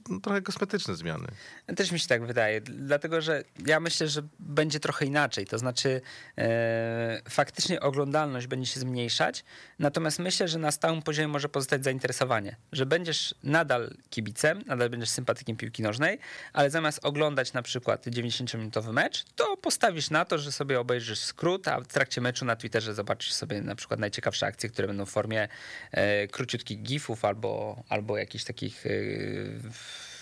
no, 0.10 0.20
trochę 0.20 0.41
kosmetyczne 0.41 0.95
zmiany. 0.95 1.28
Też 1.76 1.91
mi 1.91 1.99
się 1.99 2.08
tak 2.08 2.26
wydaje, 2.26 2.62
dlatego 2.62 3.22
że 3.22 3.43
ja 3.66 3.80
myślę, 3.80 4.08
że 4.08 4.22
będzie 4.39 4.80
trochę 4.80 5.06
inaczej, 5.06 5.45
to 5.45 5.58
znaczy 5.58 6.01
e, 6.38 7.22
faktycznie 7.30 7.80
oglądalność 7.80 8.47
będzie 8.47 8.72
się 8.72 8.80
zmniejszać, 8.80 9.43
natomiast 9.80 10.20
myślę, 10.20 10.47
że 10.47 10.60
na 10.60 10.72
stałym 10.72 11.01
poziomie 11.01 11.28
może 11.28 11.43
może 11.44 11.50
pozostać 11.50 11.84
zainteresowanie, 11.84 12.56
że 12.72 12.86
będziesz 12.86 13.36
nadal 13.44 13.94
kibicem, 14.10 14.64
nadal 14.66 14.89
będziesz 14.89 15.10
sympatykiem 15.10 15.58
piłki 15.58 15.84
nożnej, 15.84 16.20
ale 16.54 16.70
zamiast 16.70 17.00
oglądać 17.06 17.54
na 17.54 17.62
przykład 17.62 18.08
90-minutowy 18.08 18.94
mecz, 18.94 19.26
to 19.36 19.58
postawisz 19.58 20.10
na 20.10 20.26
to, 20.26 20.38
że 20.38 20.52
sobie 20.52 20.80
obejrzysz 20.80 21.20
skrót, 21.20 21.68
a 21.68 21.80
w 21.82 21.88
trakcie 21.88 22.22
meczu 22.22 22.46
na 22.46 22.56
Twitterze 22.56 22.94
zobaczysz 22.94 23.34
sobie 23.34 23.62
na 23.62 23.76
przykład 23.76 24.00
najciekawsze 24.00 24.46
akcje, 24.46 24.70
które 24.70 24.88
będą 24.88 25.06
w 25.06 25.10
formie 25.10 25.48
e, 25.91 26.28
króciutkich 26.28 26.84
gifów 26.84 27.26
albo, 27.26 27.84
albo 27.89 28.18
jakichś 28.18 28.44
takich 28.44 28.86
e, 28.86 28.89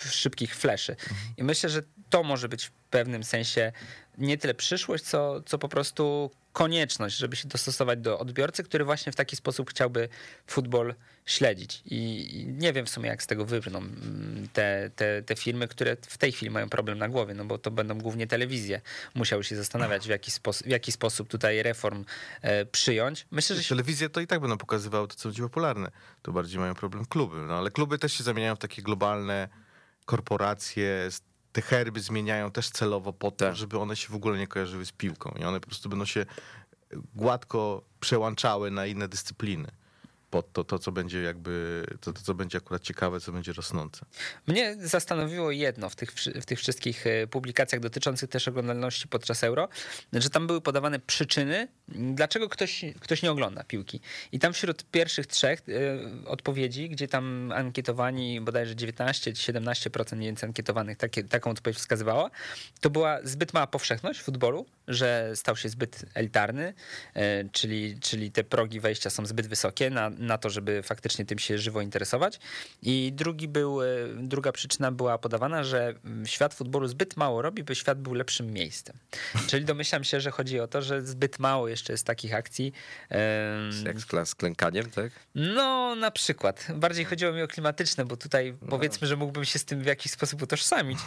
szybkich 0.10 0.56
fleszy. 0.56 0.92
Mhm. 0.92 1.34
I 1.38 1.44
myślę, 1.44 1.70
że 1.70 1.82
to 2.10 2.24
może 2.24 2.50
być 2.50 2.66
w 2.66 2.72
pewnym 2.72 3.24
sensie 3.24 3.72
nie 4.18 4.38
tyle 4.38 4.54
przyszłość, 4.54 5.04
co, 5.04 5.42
co 5.42 5.58
po 5.58 5.70
prostu 5.70 6.32
konieczność, 6.54 7.18
żeby 7.18 7.36
się 7.36 7.48
dostosować 7.48 8.00
do 8.00 8.20
odbiorcy, 8.20 8.64
który 8.64 8.86
właśnie 8.86 9.12
w 9.12 9.16
taki 9.16 9.36
sposób 9.36 9.70
chciałby 9.70 10.10
futbol 10.48 10.96
śledzić. 11.26 11.82
I, 11.86 12.46
nie 12.48 12.74
wiem 12.74 12.86
w 12.86 12.90
sumie, 12.90 13.10
jak 13.10 13.24
z 13.24 13.28
tego 13.28 13.46
wybrną 13.46 13.80
mm, 13.80 14.48
te, 14.54 14.92
te, 14.96 15.24
te 15.24 15.36
firmy, 15.36 15.68
które 15.68 15.98
w 16.02 16.18
tej 16.18 16.32
chwili 16.32 16.52
mają 16.52 16.70
problem 16.70 16.98
na 16.98 17.10
głowie, 17.10 17.34
no 17.34 17.46
bo 17.46 17.58
to 17.58 17.72
będą 17.72 17.98
głównie 17.98 18.28
telewizje. 18.28 18.82
Musiały 19.16 19.44
się 19.44 19.56
zastanawiać, 19.56 20.06
w 20.06 20.10
jaki, 20.10 20.32
sposób, 20.32 20.68
w 20.68 20.70
jaki 20.70 20.92
sposób 20.92 21.30
tutaj 21.30 21.64
reform 21.64 22.06
e, 22.42 22.66
przyjąć. 22.66 23.28
Myślę, 23.32 23.56
że... 23.56 23.70
Telewizje 23.70 24.10
to 24.10 24.22
i 24.22 24.28
tak 24.28 24.40
będą 24.40 24.58
pokazywały 24.58 25.08
to, 25.08 25.16
co 25.16 25.30
będzie 25.30 25.44
popularne. 25.44 25.92
To 26.22 26.32
bardziej 26.32 26.60
mają 26.60 26.76
problem 26.76 27.06
kluby. 27.06 27.38
No 27.38 27.58
ale 27.58 27.72
kluby 27.72 27.98
też 27.98 28.14
się 28.14 28.24
zamieniają 28.24 28.56
w 28.56 28.60
takie 28.60 28.82
globalne 28.82 29.50
korporacje, 30.06 31.10
te 31.52 31.62
herby 31.62 32.00
zmieniają 32.00 32.52
też 32.52 32.70
celowo 32.70 33.14
po 33.14 33.32
to, 33.32 33.46
tak. 33.46 33.56
żeby 33.56 33.80
one 33.80 33.96
się 33.96 34.08
w 34.10 34.16
ogóle 34.16 34.38
nie 34.38 34.48
kojarzyły 34.48 34.86
z 34.86 34.92
piłką 34.92 35.36
i 35.40 35.44
one 35.44 35.60
po 35.60 35.68
prostu 35.68 35.90
będą 35.90 36.06
się 36.06 36.26
gładko 37.16 37.82
przełączały 38.00 38.72
na 38.72 38.86
inne 38.86 39.08
dyscypliny. 39.08 39.72
Pod 40.32 40.54
to, 40.54 40.64
to 40.64 40.80
co 40.80 40.92
będzie 40.92 41.22
jakby, 41.22 41.86
to, 42.02 42.14
to 42.14 42.22
co 42.22 42.34
będzie 42.34 42.58
akurat 42.58 42.82
ciekawe, 42.82 43.20
co 43.20 43.32
będzie 43.32 43.54
rosnące. 43.54 44.06
Mnie 44.48 44.76
zastanowiło 44.80 45.52
jedno 45.52 45.90
w 45.90 45.96
tych, 45.96 46.12
w 46.14 46.46
tych 46.46 46.60
wszystkich 46.60 47.08
e, 47.08 47.28
publikacjach 47.28 47.82
dotyczących 47.82 48.30
też 48.30 48.48
oglądalności 48.48 49.08
podczas 49.08 49.44
euro, 49.44 49.70
że 50.14 50.30
tam 50.30 50.48
były 50.48 50.62
podawane 50.62 51.00
przyczyny, 51.00 51.68
dlaczego 51.88 52.50
ktoś, 52.50 52.86
ktoś 53.00 53.24
nie 53.24 53.32
ogląda 53.32 53.64
piłki. 53.64 54.00
I 54.32 54.40
tam 54.40 54.54
wśród 54.54 54.84
pierwszych 54.84 55.28
trzech 55.28 55.62
e, 55.70 56.28
odpowiedzi, 56.28 56.90
gdzie 56.90 57.08
tam 57.08 57.52
ankietowani 57.56 58.42
bodajże 58.42 58.76
19-17% 58.76 60.16
mniej 60.16 60.28
więcej 60.28 60.48
ankietowanych 60.48 60.98
takie, 60.98 61.24
taką 61.24 61.52
odpowiedź 61.52 61.78
wskazywała, 61.78 62.30
to 62.82 62.90
była 62.90 63.20
zbyt 63.24 63.54
mała 63.54 63.68
powszechność 63.68 64.22
futbolu, 64.22 64.66
że 64.88 65.32
stał 65.36 65.56
się 65.56 65.70
zbyt 65.70 66.06
elitarny, 66.14 66.74
e, 67.14 67.50
czyli, 67.50 68.00
czyli 68.00 68.32
te 68.32 68.44
progi 68.44 68.80
wejścia 68.80 69.10
są 69.10 69.26
zbyt 69.26 69.48
wysokie 69.48 69.90
na, 69.90 70.10
na 70.22 70.38
to, 70.38 70.50
żeby 70.50 70.84
faktycznie 70.84 71.26
tym 71.26 71.40
się 71.40 71.58
żywo 71.58 71.82
interesować. 71.82 72.40
I 72.82 73.12
drugi 73.16 73.48
był, 73.48 73.82
e, 73.82 73.86
druga 74.18 74.52
przyczyna 74.52 74.92
była 74.92 75.18
podawana, 75.18 75.64
że 75.64 75.94
mm, 76.06 76.28
świat 76.28 76.54
futbolu 76.54 76.88
zbyt 76.88 77.18
mało 77.18 77.42
robi, 77.42 77.64
by 77.64 77.76
świat 77.76 78.02
był 78.02 78.14
lepszym 78.14 78.54
miejscem. 78.54 78.98
Czyli 79.50 79.66
domyślam 79.66 80.04
się, 80.04 80.22
że 80.22 80.32
chodzi 80.32 80.60
o 80.60 80.68
to, 80.68 80.82
że 80.82 81.02
zbyt 81.02 81.40
mało 81.40 81.68
jeszcze 81.68 81.94
jest 81.94 82.06
takich 82.06 82.34
akcji. 82.34 82.74
Jak 83.86 84.28
z 84.28 84.36
klękaniem, 84.36 84.92
tak? 84.92 85.12
no, 85.36 85.96
na 85.96 86.12
przykład. 86.12 86.68
Bardziej 86.76 87.06
chodziło 87.06 87.34
mi 87.34 87.42
o 87.42 87.48
klimatyczne, 87.48 88.06
bo 88.06 88.18
tutaj 88.18 88.54
powiedzmy, 88.70 89.08
że 89.08 89.16
mógłbym 89.16 89.46
się 89.46 89.60
z 89.60 89.66
tym 89.66 89.82
w 89.82 89.86
jakiś 89.86 90.12
sposób 90.12 90.42
utożsamić. 90.42 91.00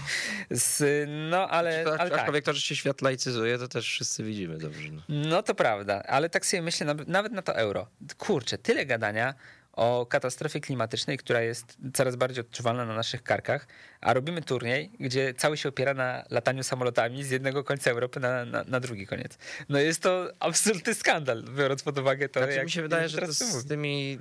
Z, 0.51 1.09
no, 1.31 1.49
ale, 1.49 1.85
To, 1.85 2.01
ale 2.01 2.11
tak. 2.11 2.19
aczkolwiek 2.19 2.45
to, 2.45 2.53
że 2.53 2.61
się 2.61 2.77
świat 2.77 3.03
laicyzuje, 3.03 3.59
to 3.59 3.69
też 3.69 3.87
wszyscy 3.89 4.25
widzimy 4.25 4.59
dobrze. 4.59 4.89
No. 4.91 5.03
No 5.09 5.43
to 5.43 5.55
prawda, 5.55 6.03
ale 6.03 6.31
tak 6.31 6.47
sobie 6.47 6.63
myślę, 6.63 6.87
naw- 6.87 7.09
nawet 7.09 7.33
na 7.33 7.43
to 7.43 7.57
euro. 7.57 7.87
Kurczę, 8.19 8.59
tyle 8.59 8.87
gadania 9.05 9.35
o 9.73 10.07
katastrofie 10.07 10.61
klimatycznej, 10.61 11.19
która 11.19 11.41
jest 11.41 11.79
coraz 11.95 12.17
bardziej 12.17 12.41
odczuwalna 12.41 12.85
na 12.85 12.95
naszych 12.95 13.23
karkach, 13.23 13.67
a 14.01 14.13
robimy 14.13 14.43
turniej, 14.43 14.91
gdzie 15.01 15.35
cały 15.35 15.57
się 15.57 15.69
opiera 15.69 15.95
na 15.95 16.25
lataniu 16.31 16.63
samolotami 16.63 17.25
z 17.25 17.31
jednego 17.31 17.65
końca 17.65 17.91
Europy 17.91 18.21
na, 18.21 18.45
na, 18.45 18.65
na 18.65 18.81
drugi 18.81 19.07
koniec. 19.07 19.39
No 19.69 19.79
jest 19.79 20.03
to 20.03 20.33
absolutny 20.41 20.95
skandal, 20.95 21.45
biorąc 21.57 21.83
pod 21.83 21.99
uwagę 21.99 22.29
to, 22.29 22.41
Znaczy, 22.41 22.55
jak 22.55 22.65
mi 22.65 22.71
się 22.71 22.83
wydaje, 22.83 23.09
że 23.09 23.21
to 23.21 23.33
z 23.33 23.67
tymi 23.67 24.19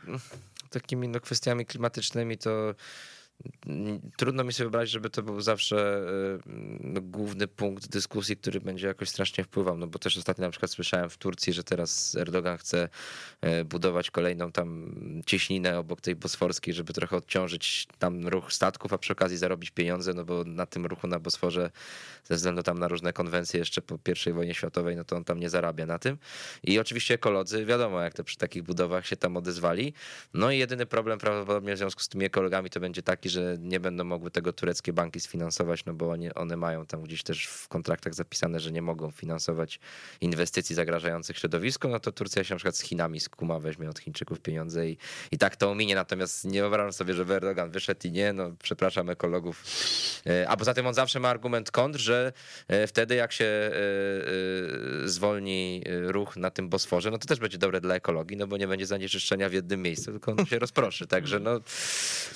takimi 0.70 1.08
no, 1.08 1.20
kwestiami 1.20 1.66
klimatycznymi 1.66 2.38
to 2.38 2.76
trudno 4.18 4.44
mi 4.44 4.54
sobie 4.54 4.66
wyobrazić, 4.66 4.94
żeby 4.94 5.10
to 5.10 5.24
był 5.24 5.42
zawsze 5.42 6.06
y, 6.38 6.50
no, 6.80 7.02
główny 7.02 7.48
punkt 7.48 7.88
dyskusji, 7.88 8.38
który 8.38 8.62
będzie 8.62 8.88
jakoś 8.88 9.10
strasznie 9.10 9.44
wpływał, 9.44 9.78
no 9.78 9.88
bo 9.88 10.00
też 10.00 10.18
ostatnio 10.18 10.46
na 10.46 10.50
przykład 10.50 10.72
słyszałem 10.72 11.10
w 11.10 11.18
Turcji, 11.18 11.54
że 11.54 11.64
teraz 11.64 12.16
Erdogan 12.16 12.58
chce 12.58 12.90
e, 13.42 13.66
budować 13.66 14.12
kolejną 14.12 14.52
tam 14.52 14.96
cieśninę 15.26 15.80
obok 15.80 16.02
tej 16.02 16.16
bosforskiej, 16.16 16.74
żeby 16.74 16.94
trochę 16.94 17.18
odciążyć 17.18 17.88
tam 18.00 18.28
ruch 18.28 18.54
statków, 18.54 18.94
a 18.94 18.98
przy 18.98 19.14
okazji 19.14 19.38
zarobić 19.38 19.72
pieniądze, 19.72 20.14
no 20.14 20.26
bo 20.26 20.44
na 20.44 20.66
tym 20.66 20.86
ruchu 20.86 21.08
na 21.08 21.20
Bosforze 21.20 21.72
ze 22.24 22.36
względu 22.36 22.64
tam 22.64 22.80
na 22.80 22.88
różne 22.88 23.14
konwencje 23.14 23.60
jeszcze 23.60 23.82
po 23.82 24.00
I 24.30 24.34
wojnie 24.34 24.54
światowej, 24.54 24.96
no 24.96 25.04
to 25.04 25.16
on 25.16 25.24
tam 25.24 25.40
nie 25.40 25.50
zarabia 25.50 25.86
na 25.86 26.00
tym. 26.00 26.18
I 26.64 26.80
oczywiście 26.80 27.14
ekolodzy, 27.14 27.66
wiadomo 27.66 28.02
jak 28.02 28.14
to 28.14 28.24
przy 28.24 28.38
takich 28.38 28.64
budowach 28.64 29.08
się 29.08 29.16
tam 29.16 29.38
odezwali. 29.38 29.94
No 30.34 30.52
i 30.52 30.58
jedyny 30.58 30.86
problem 30.86 31.20
prawdopodobnie 31.20 31.76
w 31.76 31.78
związku 31.78 32.02
z 32.02 32.10
tymi 32.10 32.26
ekologami 32.26 32.70
to 32.70 32.80
będzie 32.80 33.02
taki, 33.02 33.23
że 33.30 33.58
nie 33.60 33.80
będą 33.80 34.04
mogły 34.04 34.32
tego 34.32 34.54
tureckie 34.54 34.94
banki 34.94 35.20
sfinansować, 35.20 35.86
no 35.86 35.94
bo 35.94 36.10
oni, 36.10 36.34
one 36.34 36.58
mają 36.58 36.86
tam 36.86 37.04
gdzieś 37.04 37.24
też 37.24 37.46
w 37.46 37.68
kontraktach 37.68 38.14
zapisane, 38.14 38.60
że 38.60 38.72
nie 38.72 38.82
mogą 38.82 39.12
finansować 39.12 39.80
inwestycji 40.22 40.76
zagrażających 40.76 41.38
środowisku, 41.38 41.88
no 41.88 42.00
to 42.00 42.12
Turcja 42.12 42.44
się 42.44 42.54
na 42.54 42.58
przykład 42.58 42.78
z 42.78 42.82
Chinami 42.82 43.20
skuma, 43.20 43.60
weźmie 43.60 43.90
od 43.90 44.00
Chińczyków 44.00 44.40
pieniądze 44.40 44.90
i, 44.90 44.98
i 45.32 45.38
tak 45.38 45.56
to 45.56 45.72
ominie. 45.72 45.96
Natomiast 45.96 46.46
nie 46.46 46.62
wyobrażam 46.62 46.94
sobie, 46.94 47.14
żeby 47.14 47.34
Erdogan 47.34 47.72
wyszedł 47.72 48.08
i 48.08 48.12
nie, 48.12 48.34
no 48.34 48.52
przepraszam 48.64 49.10
ekologów. 49.10 49.64
E, 50.28 50.50
A 50.50 50.58
poza 50.58 50.74
tym 50.74 50.88
on 50.88 50.94
zawsze 50.94 51.20
ma 51.20 51.30
argument 51.30 51.72
kontr, 51.72 52.00
że 52.00 52.34
e, 52.68 52.88
wtedy 52.88 53.16
jak 53.16 53.32
się 53.32 53.46
e, 53.46 53.72
zwolni 55.06 55.84
ruch 56.02 56.38
na 56.38 56.52
tym 56.52 56.70
Bosforze, 56.70 57.12
no 57.12 57.18
to 57.18 57.28
też 57.28 57.40
będzie 57.40 57.58
dobre 57.58 57.82
dla 57.82 57.96
ekologii, 57.96 58.38
no 58.38 58.48
bo 58.48 58.58
nie 58.58 58.68
będzie 58.68 58.86
zanieczyszczenia 58.86 59.50
w 59.50 59.54
jednym 59.54 59.82
miejscu, 59.82 60.12
tylko 60.12 60.32
on 60.32 60.46
się 60.46 60.60
rozproszy. 60.60 61.08
Także 61.08 61.40
no 61.40 61.60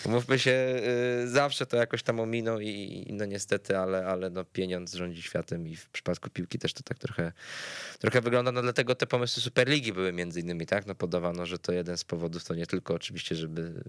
umówmy 0.06 0.40
się, 0.40 0.77
zawsze 1.26 1.66
to 1.66 1.78
jakoś 1.78 2.04
tam 2.04 2.20
ominą 2.20 2.60
i, 2.60 3.08
no 3.14 3.26
niestety, 3.26 3.78
ale, 3.78 4.06
ale 4.06 4.30
no 4.30 4.46
pieniądz 4.46 4.94
rządzi 4.94 5.22
światem 5.22 5.68
i 5.68 5.76
w 5.76 5.90
przypadku 5.90 6.30
piłki 6.30 6.60
też 6.60 6.74
to 6.74 6.84
tak 6.84 6.98
trochę, 6.98 7.32
trochę 8.00 8.22
wygląda. 8.22 8.52
No 8.52 8.62
dlatego 8.62 8.96
te 8.96 9.08
pomysły 9.08 9.44
Superligi 9.44 9.94
były 9.94 10.14
między 10.14 10.40
innymi, 10.40 10.66
tak? 10.66 10.86
No 10.86 10.96
podawano, 10.96 11.46
że 11.46 11.60
to 11.60 11.72
jeden 11.72 11.98
z 11.98 12.04
powodów 12.04 12.44
to 12.44 12.56
nie 12.56 12.68
tylko 12.68 12.94
oczywiście, 12.94 13.36
żeby 13.36 13.84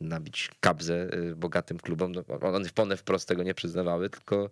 nabić 0.00 0.50
kabzę 0.60 1.08
y, 1.14 1.36
bogatym 1.36 1.78
klubom, 1.78 2.12
no, 2.12 2.24
one 2.76 2.96
wprost 2.96 3.28
tego 3.28 3.42
nie 3.42 3.54
przyznawały, 3.54 4.10
tylko 4.10 4.50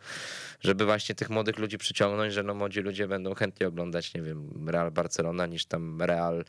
żeby 0.61 0.85
właśnie 0.85 1.15
tych 1.15 1.31
młodych 1.31 1.59
ludzi 1.59 1.79
przyciągnąć, 1.79 2.35
że 2.35 2.43
no 2.43 2.55
młodzi 2.55 2.81
ludzie 2.81 3.09
będą 3.09 3.35
chętnie 3.35 3.69
oglądać, 3.69 4.15
nie 4.15 4.23
wiem, 4.23 4.69
Real 4.69 4.91
Barcelona 4.91 5.47
niż 5.47 5.67
tam 5.67 6.03
Real 6.03 6.45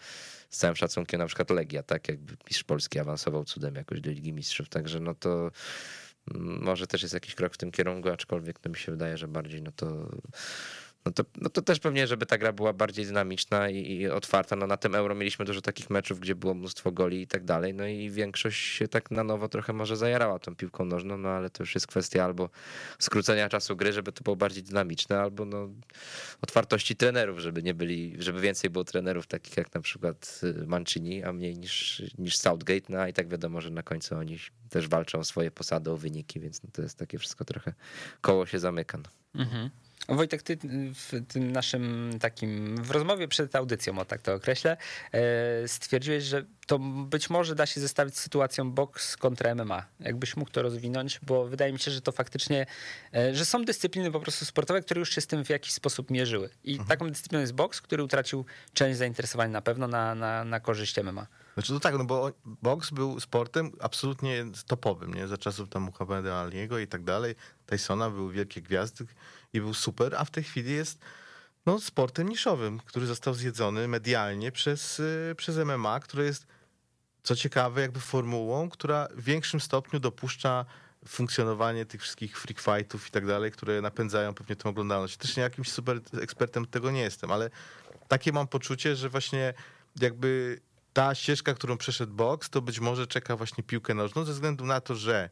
z 0.50 0.58
całym 0.58 0.76
szacunkiem 0.76 1.20
na 1.20 1.26
przykład 1.26 1.50
Legia, 1.50 1.84
tak? 1.84 2.10
Jakby 2.10 2.38
mistrz 2.48 2.64
Polski 2.64 3.00
awansował 3.00 3.46
cudem 3.46 3.76
jakoś 3.76 4.02
do 4.02 4.12
Ligi 4.12 4.34
Mistrzów, 4.34 4.70
także 4.70 5.00
no 5.00 5.16
to 5.16 5.52
mm, 6.36 6.64
może 6.64 6.88
też 6.88 7.02
jest 7.02 7.14
jakiś 7.14 7.36
krok 7.36 7.54
w 7.54 7.58
tym 7.58 7.72
kierunku, 7.72 8.10
aczkolwiek 8.10 8.60
no 8.60 8.72
mi 8.72 8.78
się 8.78 8.92
wydaje, 8.92 9.18
że 9.18 9.28
bardziej 9.28 9.62
no 9.62 9.72
to 9.72 10.10
no 11.08 11.12
to, 11.12 11.24
no 11.42 11.50
to 11.50 11.62
też 11.62 11.80
pewnie, 11.80 12.08
żeby 12.08 12.26
ta 12.26 12.38
gra 12.38 12.54
była 12.54 12.74
bardziej 12.74 13.06
dynamiczna 13.06 13.70
i, 13.70 13.92
i 13.92 14.08
otwarta. 14.08 14.56
No 14.56 14.68
na 14.68 14.78
tym 14.78 14.96
Euro 14.96 15.16
mieliśmy 15.16 15.46
dużo 15.46 15.62
takich 15.62 15.90
meczów, 15.90 16.20
gdzie 16.20 16.36
było 16.36 16.54
mnóstwo 16.54 16.92
goli 16.92 17.22
i 17.22 17.28
tak 17.28 17.44
dalej. 17.44 17.74
No 17.74 17.88
i 17.88 18.10
większość 18.10 18.64
się 18.64 18.88
tak 18.88 19.12
na 19.12 19.24
nowo 19.24 19.50
trochę 19.50 19.74
może 19.74 19.98
zajarała 19.98 20.40
tą 20.40 20.56
piłką 20.56 20.86
nożną, 20.86 21.18
no 21.18 21.30
ale 21.30 21.50
to 21.50 21.64
już 21.64 21.76
jest 21.76 21.88
kwestia 21.88 22.26
albo 22.26 22.50
skrócenia 23.00 23.50
czasu 23.50 23.76
gry, 23.76 23.94
żeby 23.94 24.12
to 24.12 24.24
było 24.24 24.36
bardziej 24.36 24.64
dynamiczne, 24.64 25.20
albo 25.20 25.46
no 25.46 25.70
otwartości 26.42 26.96
trenerów, 26.96 27.40
żeby 27.40 27.64
nie 27.64 27.74
byli, 27.74 28.16
żeby 28.20 28.42
więcej 28.42 28.70
było 28.70 28.84
trenerów 28.84 29.28
takich 29.28 29.58
jak 29.58 29.74
na 29.74 29.82
przykład 29.82 30.42
y, 30.44 30.68
Mancini, 30.68 31.24
a 31.24 31.34
mniej 31.34 31.58
niż, 31.58 32.04
niż 32.18 32.38
Southgate. 32.38 32.86
No 32.90 33.08
i 33.08 33.14
tak 33.14 33.28
wiadomo, 33.28 33.62
że 33.62 33.70
na 33.70 33.84
końcu 33.84 34.16
oni 34.16 34.40
też 34.70 34.88
walczą 34.88 35.20
o 35.20 35.24
swoje 35.24 35.52
posady, 35.52 35.92
o 35.92 35.98
wyniki, 35.98 36.40
więc 36.40 36.64
no 36.64 36.70
to 36.74 36.82
jest 36.82 36.98
takie 36.98 37.18
wszystko 37.18 37.46
trochę 37.46 37.74
koło 38.22 38.46
się 38.46 38.60
zamyka. 38.60 38.98
No. 38.98 39.42
Mhm. 39.42 39.70
Wojtek, 40.10 40.44
ty 40.44 40.58
w 40.94 41.12
tym 41.28 41.52
naszym 41.52 42.12
takim, 42.22 42.84
w 42.84 42.92
rozmowie 42.92 43.28
przed 43.28 43.56
audycją, 43.56 44.00
o 44.00 44.06
tak 44.06 44.22
to 44.22 44.34
określę, 44.34 44.78
e, 45.12 45.68
stwierdziłeś, 45.68 46.24
że 46.24 46.46
to 46.68 46.80
być 46.80 47.30
może 47.30 47.56
da 47.56 47.66
się 47.66 47.82
zestawić 47.82 48.18
z 48.18 48.22
sytuacją 48.22 48.72
boks 48.72 49.18
kontra 49.18 49.56
MMA. 49.56 49.86
Jakbyś 50.00 50.38
mógł 50.38 50.52
to 50.52 50.62
rozwinąć, 50.62 51.20
bo 51.24 51.48
wydaje 51.48 51.74
mi 51.74 51.80
się, 51.80 51.92
że 51.92 52.02
to 52.02 52.12
faktycznie, 52.12 52.66
e, 53.14 53.36
że 53.36 53.46
są 53.46 53.66
dyscypliny 53.66 54.12
po 54.12 54.20
prostu 54.20 54.46
sportowe, 54.46 54.82
które 54.82 55.00
już 55.00 55.16
się 55.16 55.22
z 55.22 55.28
tym 55.28 55.46
w 55.46 55.50
jakiś 55.50 55.74
sposób 55.74 56.12
mierzyły. 56.12 56.50
I 56.64 56.80
taką 56.80 57.10
dyscypliną 57.10 57.42
jest 57.42 57.54
boks, 57.54 57.82
który 57.82 58.04
utracił 58.04 58.46
część 58.74 58.98
zainteresowania 58.98 59.52
na 59.52 59.62
pewno 59.62 59.88
na, 59.88 60.16
na, 60.16 60.44
na 60.44 60.60
korzyść 60.60 61.04
MMA. 61.04 61.28
Znaczy 61.58 61.74
to 61.74 61.80
tak, 61.80 61.98
no 61.98 62.04
bo 62.04 62.32
boks 62.46 62.90
był 62.90 63.20
sportem 63.20 63.72
absolutnie 63.80 64.46
topowym, 64.68 65.14
nie? 65.14 65.28
Za 65.28 65.38
czasów 65.38 65.70
tam 65.70 65.84
Muhammeda 65.84 66.36
Aliego 66.36 66.80
i 66.80 66.88
tak 66.88 67.04
dalej. 67.04 67.36
Tysona 67.66 68.10
były 68.10 68.34
wielkie 68.34 68.62
gwiazdy 68.62 69.06
i 69.54 69.62
był 69.62 69.74
super, 69.74 70.16
a 70.16 70.26
w 70.26 70.32
tej 70.32 70.44
chwili 70.44 70.72
jest 70.72 71.00
no, 71.66 71.80
sportem 71.80 72.30
niszowym, 72.30 72.80
który 72.80 73.06
został 73.06 73.34
zjedzony 73.34 73.88
medialnie 73.88 74.52
przez, 74.52 75.00
y, 75.00 75.36
przez 75.38 75.58
MMA, 75.58 76.00
które 76.00 76.24
jest, 76.24 76.48
co 77.24 77.36
ciekawe, 77.36 77.82
jakby 77.82 78.00
formułą, 78.00 78.70
która 78.70 79.08
w 79.16 79.24
większym 79.24 79.60
stopniu 79.60 80.00
dopuszcza 80.00 80.66
funkcjonowanie 81.08 81.86
tych 81.86 82.02
wszystkich 82.02 82.40
freak 82.40 82.62
fightów 82.62 83.08
i 83.08 83.12
tak 83.12 83.26
dalej, 83.26 83.52
które 83.52 83.82
napędzają 83.82 84.34
pewnie 84.34 84.56
tą 84.56 84.70
oglądalność. 84.70 85.18
Też 85.18 85.38
nie 85.38 85.44
jakimś 85.44 85.72
super 85.72 86.02
ekspertem 86.22 86.66
tego 86.66 86.92
nie 86.92 87.02
jestem, 87.02 87.32
ale 87.32 87.50
takie 88.08 88.32
mam 88.32 88.48
poczucie, 88.48 88.96
że 88.96 89.10
właśnie 89.10 89.54
jakby 90.02 90.60
ta 90.98 91.16
ścieżka, 91.16 91.54
którą 91.54 91.78
przeszedł 91.78 92.14
boks, 92.14 92.50
to 92.50 92.62
być 92.62 92.80
może 92.80 93.08
czeka 93.08 93.36
właśnie 93.36 93.64
piłkę 93.64 93.94
nożną, 93.94 94.26
ze 94.26 94.34
względu 94.34 94.66
na 94.66 94.82
to, 94.82 94.96
że 94.96 95.30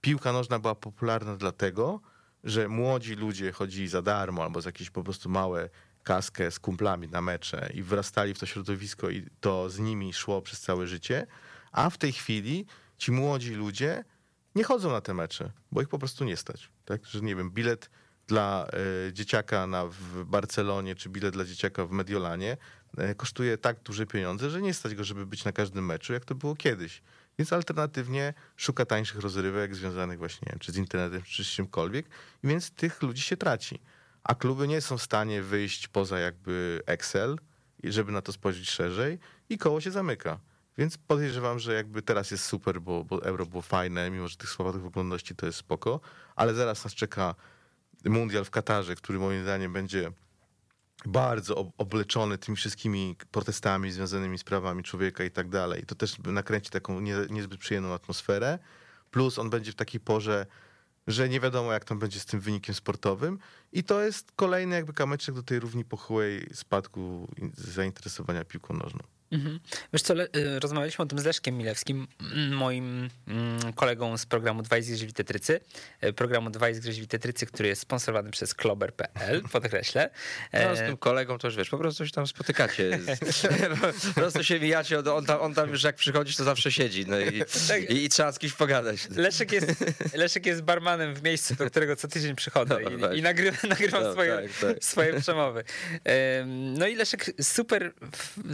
piłka 0.00 0.32
nożna 0.32 0.58
była 0.58 0.74
popularna 0.74 1.36
dlatego, 1.36 2.00
że 2.44 2.68
młodzi 2.68 3.14
ludzie 3.14 3.52
chodzili 3.52 3.88
za 3.88 4.02
darmo 4.02 4.42
albo 4.44 4.60
za 4.60 4.68
jakieś 4.68 4.90
po 4.90 5.02
prostu 5.02 5.28
małe 5.28 5.68
kaskę 6.02 6.50
z 6.50 6.58
kumplami 6.58 7.08
na 7.08 7.20
mecze 7.20 7.70
i 7.74 7.82
wrastali 7.82 8.34
w 8.34 8.38
to 8.38 8.46
środowisko 8.46 9.10
i 9.10 9.26
to 9.40 9.70
z 9.70 9.78
nimi 9.78 10.12
szło 10.12 10.42
przez 10.42 10.60
całe 10.60 10.86
życie, 10.86 11.26
a 11.72 11.90
w 11.90 11.98
tej 11.98 12.12
chwili 12.12 12.66
ci 12.98 13.12
młodzi 13.12 13.54
ludzie 13.54 14.04
nie 14.54 14.64
chodzą 14.64 14.90
na 14.92 15.00
te 15.00 15.14
mecze, 15.14 15.52
bo 15.72 15.82
ich 15.82 15.88
po 15.88 15.98
prostu 15.98 16.24
nie 16.24 16.36
stać. 16.36 16.68
Tak? 16.84 17.06
Że 17.06 17.20
nie 17.20 17.36
wiem, 17.36 17.50
bilet 17.50 17.90
dla 18.26 18.66
e, 19.08 19.12
dzieciaka 19.12 19.66
na, 19.66 19.86
w 19.86 20.24
Barcelonie 20.24 20.94
czy 20.94 21.08
bilet 21.08 21.34
dla 21.34 21.44
dzieciaka 21.44 21.84
w 21.84 21.90
Mediolanie 21.90 22.56
kosztuje 23.16 23.58
tak 23.58 23.82
duże 23.82 24.06
pieniądze, 24.06 24.50
że 24.50 24.62
nie 24.62 24.74
stać 24.74 24.94
go, 24.94 25.04
żeby 25.04 25.26
być 25.26 25.44
na 25.44 25.52
każdym 25.52 25.86
meczu, 25.86 26.12
jak 26.12 26.24
to 26.24 26.34
było 26.34 26.56
kiedyś. 26.56 27.02
Więc 27.38 27.52
alternatywnie 27.52 28.34
szuka 28.56 28.86
tańszych 28.86 29.20
rozrywek 29.20 29.74
związanych 29.74 30.18
właśnie 30.18 30.46
nie 30.46 30.52
wiem, 30.52 30.58
czy 30.58 30.72
z 30.72 30.76
internetem, 30.76 31.22
czy 31.22 31.44
z 31.44 31.46
czymkolwiek, 31.46 32.06
i 32.44 32.48
więc 32.48 32.70
tych 32.70 33.02
ludzi 33.02 33.22
się 33.22 33.36
traci. 33.36 33.80
A 34.24 34.34
kluby 34.34 34.68
nie 34.68 34.80
są 34.80 34.98
w 34.98 35.02
stanie 35.02 35.42
wyjść 35.42 35.88
poza 35.88 36.18
jakby 36.18 36.82
Excel, 36.86 37.36
żeby 37.84 38.12
na 38.12 38.22
to 38.22 38.32
spojrzeć 38.32 38.70
szerzej 38.70 39.18
i 39.48 39.58
koło 39.58 39.80
się 39.80 39.90
zamyka. 39.90 40.40
Więc 40.78 40.98
podejrzewam, 40.98 41.58
że 41.58 41.74
jakby 41.74 42.02
teraz 42.02 42.30
jest 42.30 42.44
super, 42.44 42.80
bo, 42.80 43.04
bo 43.04 43.24
euro 43.24 43.46
było 43.46 43.62
fajne, 43.62 44.10
mimo 44.10 44.28
że 44.28 44.36
tych 44.36 44.50
słabych 44.50 44.84
oglądności 44.84 45.34
to 45.34 45.46
jest 45.46 45.58
spoko, 45.58 46.00
ale 46.36 46.54
zaraz 46.54 46.84
nas 46.84 46.94
czeka 46.94 47.34
mundial 48.04 48.44
w 48.44 48.50
Katarze, 48.50 48.94
który 48.94 49.18
moim 49.18 49.42
zdaniem 49.42 49.72
będzie 49.72 50.12
bardzo 51.06 51.56
ob- 51.56 51.72
obleczony 51.78 52.38
tymi 52.38 52.56
wszystkimi 52.56 53.16
protestami 53.30 53.92
związanymi 53.92 54.38
z 54.38 54.44
prawami 54.44 54.82
człowieka 54.82 55.24
i 55.24 55.30
tak 55.30 55.48
dalej. 55.48 55.82
To 55.86 55.94
też 55.94 56.18
nakręci 56.18 56.70
taką 56.70 57.00
nie, 57.00 57.16
niezbyt 57.30 57.60
przyjemną 57.60 57.94
atmosferę. 57.94 58.58
Plus 59.10 59.38
on 59.38 59.50
będzie 59.50 59.72
w 59.72 59.74
takiej 59.74 60.00
porze, 60.00 60.46
że 61.06 61.28
nie 61.28 61.40
wiadomo 61.40 61.72
jak 61.72 61.84
tam 61.84 61.98
będzie 61.98 62.20
z 62.20 62.26
tym 62.26 62.40
wynikiem 62.40 62.74
sportowym. 62.74 63.38
I 63.72 63.84
to 63.84 64.02
jest 64.02 64.32
kolejny 64.36 64.76
jakby 64.76 64.92
kamyczek 64.92 65.34
do 65.34 65.42
tej 65.42 65.60
równi 65.60 65.84
pochyłej 65.84 66.46
spadku 66.52 67.28
in- 67.36 67.52
zainteresowania 67.56 68.44
piłką 68.44 68.74
nożną. 68.74 69.00
Mhm. 69.32 69.60
Wiesz 69.92 70.02
co, 70.02 70.14
y, 70.22 70.28
rozmawialiśmy 70.60 71.02
o 71.02 71.06
tym 71.06 71.18
z 71.18 71.24
Leszkiem 71.24 71.58
Milewskim, 71.58 72.06
moim 72.50 73.10
kolegą 73.74 74.18
z 74.18 74.26
programu 74.26 74.62
2 74.62 74.76
Grzwi 74.80 75.12
Tetrycy, 75.12 75.60
y, 76.04 76.12
programu 76.12 76.50
2 76.50 76.70
Grzwi 76.70 77.06
Tetrycy, 77.08 77.46
który 77.46 77.68
jest 77.68 77.82
sponsorowany 77.82 78.30
przez 78.30 78.54
klober.pl, 78.54 79.42
podkreślę. 79.52 80.10
No, 80.52 80.76
z 80.76 80.80
E, 80.80 80.86
tym 80.86 80.96
kolegą 80.96 81.38
to 81.38 81.46
już 81.46 81.56
wiesz, 81.56 81.68
po 81.70 81.78
prostu 81.78 82.06
się 82.06 82.12
tam 82.12 82.26
spotykacie. 82.26 82.98
po 84.14 84.20
prostu 84.20 84.44
się 84.44 84.60
mijacie, 84.60 84.98
on- 85.14 85.26
tam, 85.26 85.40
on 85.40 85.54
tam 85.54 85.70
już 85.70 85.82
jak 85.82 85.96
przychodzisz, 85.96 86.36
to 86.36 86.44
zawsze 86.44 86.72
siedzi. 86.72 87.04
No 87.06 87.20
i, 87.20 87.42
Tak. 87.68 87.90
i, 87.90 88.04
i 88.04 88.08
trzeba 88.08 88.32
z 88.32 88.38
kimś 88.38 88.52
pogadać. 88.52 89.08
Leszek 89.10 89.52
jest, 89.52 89.84
Leszek 90.14 90.46
jest 90.46 90.62
barmanem 90.62 91.14
w 91.14 91.22
miejscu, 91.22 91.54
do 91.54 91.66
którego 91.70 91.96
co 91.96 92.08
tydzień 92.08 92.36
przychodzę 92.36 92.78
No, 92.84 92.90
i, 92.90 93.00
tak. 93.00 93.14
i 93.16 93.22
nagrywam, 93.22 93.68
nagrywam 93.70 94.02
No, 94.02 94.12
swoje, 94.12 94.32
tak, 94.60 94.74
tak. 94.74 94.84
swoje 94.84 95.20
przemowy. 95.20 95.64
Em, 96.04 96.74
No 96.74 96.86
i 96.86 96.96
Leszek 96.96 97.30
super, 97.42 97.92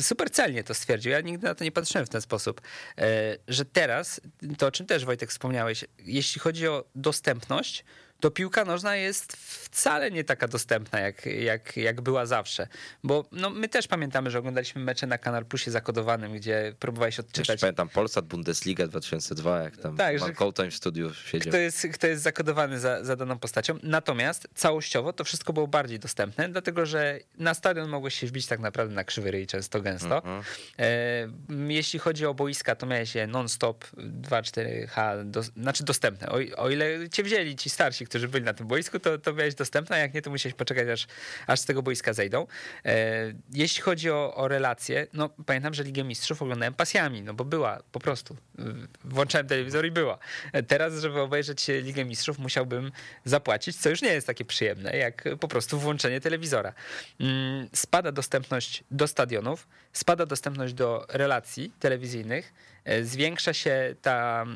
super 0.00 0.30
celnie 0.30 0.64
to 0.66 0.74
stwierdził. 0.74 1.12
Ja 1.12 1.20
nigdy 1.20 1.46
na 1.46 1.54
to 1.54 1.64
nie 1.64 1.72
patrzyłem 1.72 2.06
w 2.06 2.08
ten 2.08 2.20
sposób, 2.20 2.60
e, 2.98 3.36
że 3.48 3.64
teraz, 3.64 4.20
to 4.58 4.66
o 4.66 4.70
czym 4.70 4.86
też 4.86 5.04
Wojtek 5.04 5.30
wspomniałeś, 5.30 5.84
jeśli 5.98 6.40
chodzi 6.40 6.68
o 6.68 6.84
dostępność, 6.94 7.84
to 8.20 8.30
piłka 8.30 8.64
nożna 8.64 8.96
jest 8.96 9.36
wcale 9.36 10.10
nie 10.10 10.24
taka 10.24 10.48
dostępna, 10.48 11.00
jak, 11.00 11.26
jak, 11.26 11.76
jak 11.76 12.00
była 12.00 12.26
zawsze. 12.26 12.68
Bo 13.04 13.24
no, 13.32 13.50
my 13.50 13.68
też 13.68 13.86
pamiętamy, 13.88 14.30
że 14.30 14.38
oglądaliśmy 14.38 14.82
mecze 14.82 15.06
na 15.06 15.18
Kanal 15.18 15.44
Plusie 15.44 15.70
zakodowanym, 15.70 16.32
gdzie 16.32 16.74
próbowałeś 16.78 17.20
odczytać 17.20 17.60
pamiętam 17.60 17.88
Polsat 17.88 18.26
Bundesliga 18.26 18.86
2002, 18.86 19.62
jak 19.62 19.76
tam 19.76 19.96
Tak, 19.96 20.34
Kołtoń 20.36 20.70
w 20.70 20.74
studiu 20.74 21.14
siedział. 21.14 21.50
kto 21.50 21.58
jest, 21.58 21.86
kto 21.94 22.06
jest 22.06 22.22
zakodowany 22.22 22.80
za, 22.80 23.04
za 23.04 23.16
daną 23.16 23.38
postacią. 23.38 23.78
Natomiast 23.82 24.48
całościowo 24.54 25.12
to 25.12 25.24
wszystko 25.24 25.52
było 25.52 25.66
bardziej 25.66 25.98
dostępne, 25.98 26.48
dlatego 26.48 26.86
że 26.86 27.18
na 27.38 27.54
stadion 27.54 27.88
mogłeś 27.88 28.14
się 28.14 28.26
wbić 28.26 28.46
tak 28.46 28.60
naprawdę 28.60 28.94
na 28.94 29.04
krzywy 29.04 29.30
ryj 29.30 29.46
często 29.46 29.80
gęsto. 29.80 30.16
Mhm. 30.16 30.42
E, 30.78 31.22
m, 31.50 31.70
jeśli 31.70 31.98
chodzi 31.98 32.26
o 32.26 32.34
boiska, 32.34 32.74
to 32.76 32.86
miałeś 32.86 33.14
je 33.14 33.26
non-stop 33.26 33.84
2-4H, 33.96 35.24
do, 35.24 35.42
znaczy 35.42 35.84
dostępne. 35.84 36.28
O, 36.28 36.38
o 36.56 36.70
ile 36.70 37.08
cię 37.12 37.22
wzięli 37.22 37.56
ci 37.56 37.70
starsi, 37.70 38.05
którzy 38.06 38.28
byli 38.28 38.44
na 38.44 38.54
tym 38.54 38.66
boisku, 38.66 38.98
to, 38.98 39.18
to 39.18 39.32
miałeś 39.32 39.54
dostępne, 39.54 39.96
a 39.96 39.98
jak 39.98 40.14
nie, 40.14 40.22
to 40.22 40.30
musiałeś 40.30 40.54
poczekać, 40.54 40.88
aż, 40.88 41.06
aż 41.46 41.60
z 41.60 41.64
tego 41.64 41.82
boiska 41.82 42.12
zejdą. 42.12 42.46
E, 42.84 43.32
jeśli 43.52 43.82
chodzi 43.82 44.10
o, 44.10 44.34
o 44.34 44.48
relacje, 44.48 45.06
no 45.12 45.28
pamiętam, 45.46 45.74
że 45.74 45.82
Ligę 45.84 46.04
Mistrzów 46.04 46.42
oglądałem 46.42 46.74
pasjami, 46.74 47.22
no 47.22 47.34
bo 47.34 47.44
była 47.44 47.82
po 47.92 48.00
prostu. 48.00 48.36
Włączałem 49.04 49.46
telewizor 49.46 49.86
i 49.86 49.90
była. 49.90 50.18
E, 50.52 50.62
Teraz, 50.62 51.00
żeby 51.00 51.20
obejrzeć 51.20 51.68
Ligę 51.68 52.04
Mistrzów, 52.04 52.38
musiałbym 52.38 52.92
zapłacić, 53.24 53.76
co 53.76 53.90
już 53.90 54.02
nie 54.02 54.12
jest 54.12 54.26
takie 54.26 54.44
przyjemne, 54.44 54.96
jak 54.96 55.24
po 55.40 55.48
prostu 55.48 55.78
włączenie 55.78 56.20
telewizora. 56.20 56.72
Mm, 57.20 57.68
Spada 57.72 58.12
dostępność 58.12 58.84
do 58.90 59.06
stadionów, 59.06 59.68
spada 59.92 60.26
dostępność 60.26 60.74
do 60.74 61.06
relacji 61.08 61.72
telewizyjnych, 61.80 62.52
e, 62.84 63.04
zwiększa 63.04 63.52
się 63.52 63.94
ta 64.02 64.46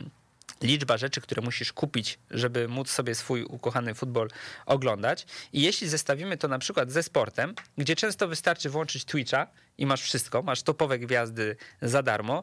liczba 0.62 0.96
rzeczy, 0.96 1.20
które 1.20 1.42
musisz 1.42 1.72
kupić, 1.72 2.18
żeby 2.30 2.68
móc 2.68 2.90
sobie 2.90 3.14
swój 3.14 3.42
ukochany 3.44 3.94
futbol 3.94 4.28
oglądać. 4.66 5.26
I 5.52 5.62
jeśli 5.62 5.88
zestawimy 5.88 6.36
to 6.36 6.48
na 6.48 6.58
przykład 6.58 6.92
ze 6.92 7.02
sportem, 7.02 7.54
gdzie 7.78 7.96
często 7.96 8.28
wystarczy 8.28 8.70
włączyć 8.70 9.04
Twitcha 9.04 9.46
i 9.78 9.86
masz 9.86 10.02
wszystko, 10.02 10.42
masz 10.42 10.62
topowe 10.62 10.98
gwiazdy 10.98 11.56
za 11.82 12.02
darmo, 12.02 12.42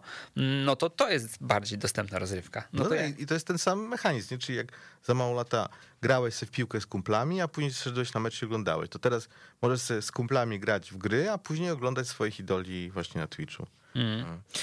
no 0.66 0.76
to 0.76 0.90
to 0.90 1.10
jest 1.10 1.38
bardziej 1.42 1.78
dostępna 1.78 2.20
rozrywka. 2.20 2.68
No, 2.74 2.84
No 2.84 2.90
to 2.90 2.96
i- 2.96 2.98
ja, 2.98 3.08
i 3.08 3.26
to 3.26 3.34
jest 3.34 3.48
ten 3.48 3.58
sam 3.58 3.88
mechanizm, 3.88 4.34
nie? 4.34 4.38
czyli 4.40 4.58
jak 4.58 4.68
za 5.04 5.14
mało 5.14 5.34
lata 5.36 5.70
grałeś 6.02 6.34
sobie 6.34 6.48
w 6.48 6.52
piłkę 6.52 6.82
z 6.82 6.86
kumplami, 6.86 7.42
a 7.42 7.48
później 7.48 7.74
szedłeś 7.74 8.14
na 8.14 8.20
mecz 8.20 8.42
i 8.42 8.46
oglądałeś, 8.46 8.90
to 8.90 9.00
teraz 9.00 9.30
możesz 9.62 9.82
sobie 9.82 10.02
z 10.02 10.12
kumplami 10.12 10.60
grać 10.60 10.92
w 10.92 10.98
gry, 10.98 11.30
a 11.30 11.38
później 11.38 11.72
oglądać 11.72 12.08
swoich 12.08 12.40
idoli 12.40 12.92
właśnie 12.92 13.22
na 13.22 13.28
Twitchu. 13.28 13.68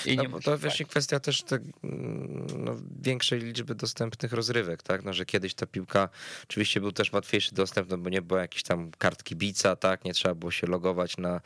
I 0.07 0.16
No, 0.16 0.22
nie 0.22 0.28
bo 0.28 0.37
musisz 0.37 0.45
to 0.45 0.59
właśnie 0.59 0.87
kwestia 0.87 1.20
też 1.20 1.43
te, 1.43 1.57
mm, 1.57 2.47
no, 2.64 2.76
większej 3.01 3.41
liczby 3.41 3.74
dostępnych 3.74 4.32
rozrywek, 4.32 4.82
tak? 4.82 5.05
No, 5.05 5.12
że 5.12 5.26
kiedyś 5.26 5.55
ta 5.55 5.66
piłka 5.66 6.09
oczywiście 6.45 6.80
był 6.80 6.93
też 6.93 7.12
łatwiejszy 7.12 7.55
dostęp, 7.55 7.91
no, 7.91 7.99
bo 7.99 8.11
nie 8.11 8.22
było 8.22 8.41
jakichś 8.41 8.62
tam 8.62 8.91
kart 8.99 9.22
kibica, 9.22 9.76
tak? 9.76 10.05
Nie 10.05 10.14
trzeba 10.14 10.35
było 10.35 10.51
się 10.51 10.66
logować 10.66 11.16
na 11.16 11.41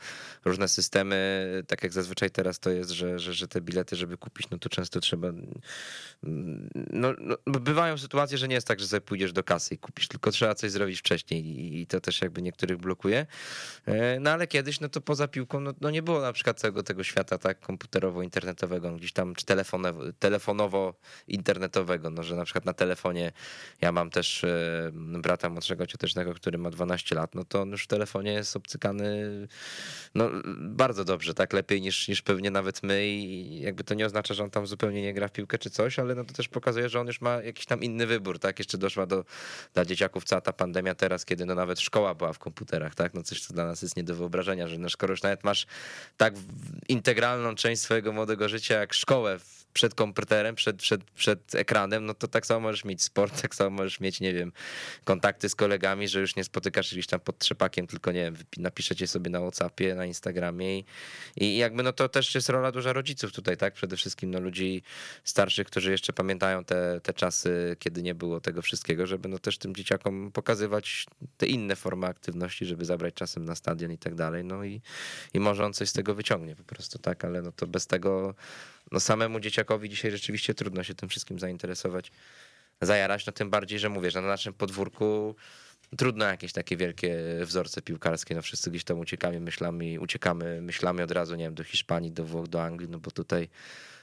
różne 0.45 0.67
systemy, 0.67 1.63
tak 1.67 1.83
jak 1.83 1.93
zazwyczaj 1.93 2.31
teraz 2.31 2.59
to 2.59 2.69
jest, 2.69 2.89
że, 2.89 3.19
że, 3.19 3.33
że 3.33 3.47
te 3.47 3.61
bilety, 3.61 3.95
żeby 3.95 4.17
kupić, 4.17 4.49
no 4.49 4.57
to 4.57 4.69
często 4.69 4.99
trzeba 4.99 5.27
mm, 5.27 6.69
no, 6.91 7.13
no, 7.19 7.37
bo 7.47 7.59
bywają 7.59 7.97
sytuacje, 7.97 8.37
że 8.37 8.47
nie 8.47 8.55
jest 8.55 8.67
tak, 8.67 8.79
że 8.79 8.87
sobie 8.87 9.01
pójdziesz 9.01 9.33
do 9.33 9.43
kasy 9.43 9.75
i 9.75 9.77
kupisz, 9.77 10.07
tylko 10.07 10.31
trzeba 10.31 10.55
coś 10.55 10.71
zrobić 10.71 10.99
wcześniej 10.99 11.45
i, 11.45 11.81
i 11.81 11.87
to 11.87 12.01
też 12.01 12.21
jakby 12.21 12.41
niektórych 12.41 12.77
blokuje. 12.77 13.25
E, 13.85 14.19
No 14.19 14.31
ale 14.31 14.47
kiedyś, 14.47 14.79
no 14.79 14.89
to 14.89 15.01
poza 15.01 15.27
piłką, 15.27 15.59
no, 15.59 15.73
no 15.81 15.89
nie 15.89 16.03
było 16.03 16.21
na 16.21 16.33
przykład 16.33 16.59
całego 16.59 16.83
tego 16.83 17.03
świata 17.03 17.37
tak 17.37 17.59
komputerowo-internetowego, 17.79 18.95
gdzieś 18.95 19.13
tam, 19.13 19.35
czy 19.35 19.45
telefonowo- 19.45 20.13
telefonowo-internetowego, 20.19 22.09
no 22.09 22.23
że 22.23 22.35
na 22.35 22.45
przykład 22.45 22.65
na 22.65 22.73
telefonie, 22.73 23.31
ja 23.81 23.91
mam 23.91 24.09
też 24.09 24.43
e, 24.43 24.91
brata 24.93 25.49
młodszego 25.49 25.87
ciotecznego, 25.87 26.33
który 26.33 26.57
ma 26.57 26.69
12 26.69 27.15
lat, 27.15 27.35
no 27.35 27.45
to 27.45 27.61
on 27.61 27.69
już 27.69 27.83
w 27.83 27.87
telefonie 27.87 28.31
jest 28.31 28.55
obcykany 28.55 29.29
no 30.15 30.29
bardzo 30.57 31.05
dobrze, 31.05 31.33
tak 31.33 31.53
lepiej 31.53 31.81
niż, 31.81 32.07
niż 32.07 32.21
pewnie 32.21 32.51
nawet 32.51 32.83
my 32.83 33.07
i 33.07 33.61
jakby 33.61 33.83
to 33.83 33.93
nie 33.93 34.05
oznacza, 34.05 34.33
że 34.33 34.43
on 34.43 34.49
tam 34.49 34.67
zupełnie 34.67 35.01
nie 35.01 35.13
gra 35.13 35.27
w 35.27 35.31
piłkę 35.31 35.57
czy 35.57 35.69
coś, 35.69 35.99
ale 35.99 36.15
no 36.15 36.23
to 36.25 36.33
też 36.33 36.47
pokazuje, 36.47 36.89
że 36.89 36.99
on 36.99 37.07
już 37.07 37.21
ma 37.21 37.41
jakiś 37.41 37.65
tam 37.65 37.83
inny 37.83 38.07
wybór, 38.07 38.39
tak? 38.39 38.59
Jeszcze 38.59 38.77
doszła 38.77 39.05
do, 39.05 39.25
dla 39.73 39.85
dzieciaków 39.85 40.23
cała 40.23 40.41
ta 40.41 40.53
pandemia 40.53 40.95
teraz, 40.95 41.25
kiedy 41.25 41.45
no 41.45 41.55
nawet 41.55 41.79
szkoła 41.79 42.15
była 42.15 42.33
w 42.33 42.39
komputerach, 42.39 42.95
tak? 42.95 43.13
No 43.13 43.23
coś, 43.23 43.41
co 43.41 43.53
dla 43.53 43.65
nas 43.65 43.81
jest 43.81 43.97
nie 43.97 44.03
do 44.03 44.15
wyobrażenia, 44.15 44.67
że 44.67 44.77
no 44.77 44.89
skoro 44.89 45.13
już 45.13 45.21
nawet 45.21 45.43
masz 45.43 45.67
tak 46.17 46.33
integralną 46.87 47.55
część 47.55 47.68
swojego 47.77 48.11
młodego 48.11 48.49
życia 48.49 48.79
jak 48.79 48.93
szkołę 48.93 49.39
przed 49.73 49.95
komputerem, 49.95 50.55
przed, 50.55 50.77
przed, 50.77 51.03
przed 51.03 51.55
ekranem, 51.55 52.05
no 52.05 52.13
to 52.13 52.27
tak 52.27 52.45
samo 52.45 52.59
możesz 52.59 52.85
mieć 52.85 53.03
sport, 53.03 53.41
tak 53.41 53.55
samo 53.55 53.69
możesz 53.69 53.99
mieć, 53.99 54.19
nie 54.19 54.33
wiem, 54.33 54.51
kontakty 55.03 55.49
z 55.49 55.55
kolegami, 55.55 56.07
że 56.07 56.19
już 56.19 56.35
nie 56.35 56.43
spotykasz 56.43 56.91
gdzieś 56.91 57.07
tam 57.07 57.19
pod 57.19 57.37
trzepakiem, 57.37 57.87
tylko 57.87 58.11
nie 58.11 58.23
wiem, 58.23 58.35
napiszecie 58.57 59.07
sobie 59.07 59.29
na 59.29 59.39
Whatsappie, 59.39 59.95
na 59.95 60.05
Instagramie 60.05 60.79
i, 60.79 60.85
i 61.37 61.57
jakby 61.57 61.83
no 61.83 61.93
to 61.93 62.09
też 62.09 62.35
jest 62.35 62.49
rola 62.49 62.71
duża 62.71 62.93
rodziców 62.93 63.31
tutaj, 63.31 63.57
tak? 63.57 63.73
Przede 63.73 63.97
wszystkim 63.97 64.31
no 64.31 64.39
ludzi 64.39 64.83
starszych, 65.23 65.67
którzy 65.67 65.91
jeszcze 65.91 66.13
pamiętają 66.13 66.65
te, 66.65 67.01
te 67.03 67.13
czasy, 67.13 67.75
kiedy 67.79 68.03
nie 68.03 68.15
było 68.15 68.41
tego 68.41 68.61
wszystkiego, 68.61 69.07
żeby 69.07 69.29
no 69.29 69.39
też 69.39 69.57
tym 69.57 69.75
dzieciakom 69.75 70.31
pokazywać 70.31 71.05
te 71.37 71.45
inne 71.45 71.75
formy 71.75 72.07
aktywności, 72.07 72.65
żeby 72.65 72.85
zabrać 72.85 73.13
czasem 73.13 73.45
na 73.45 73.55
stadion 73.55 73.91
i 73.91 73.97
tak 73.97 74.15
dalej, 74.15 74.43
no 74.43 74.63
i, 74.63 74.81
i 75.33 75.39
może 75.39 75.65
on 75.65 75.73
coś 75.73 75.89
z 75.89 75.93
tego 75.93 76.15
wyciągnie 76.15 76.55
po 76.55 76.63
prostu, 76.63 76.99
tak? 76.99 77.25
Ale 77.25 77.41
no 77.41 77.51
to 77.51 77.67
bez 77.67 77.87
tego, 77.87 78.35
no 78.91 78.99
samemu 78.99 79.39
dzieciakowi 79.39 79.89
dzisiaj 79.89 80.11
rzeczywiście 80.11 80.53
trudno 80.53 80.83
się 80.83 80.95
tym 80.95 81.09
wszystkim 81.09 81.39
zainteresować, 81.39 82.11
zajarać, 82.81 83.25
no 83.25 83.33
tym 83.33 83.49
bardziej, 83.49 83.79
że 83.79 83.89
mówię, 83.89 84.11
że 84.11 84.21
na 84.21 84.27
naszym 84.27 84.53
podwórku 84.53 85.35
trudno 85.97 86.25
jakieś 86.25 86.53
takie 86.53 86.77
wielkie 86.77 87.17
wzorce 87.41 87.81
piłkarskie, 87.81 88.35
no 88.35 88.41
wszyscy 88.41 88.69
gdzieś 88.69 88.83
tam 88.83 88.99
uciekamy 88.99 89.39
myślami, 89.39 89.99
uciekamy 89.99 90.61
myślami 90.61 91.01
od 91.01 91.11
razu, 91.11 91.35
nie 91.35 91.43
wiem, 91.43 91.55
do 91.55 91.63
Hiszpanii, 91.63 92.11
do 92.11 92.25
Włoch, 92.25 92.47
do 92.47 92.63
Anglii, 92.63 92.89
no 92.89 92.99
bo 92.99 93.11
tutaj 93.11 93.49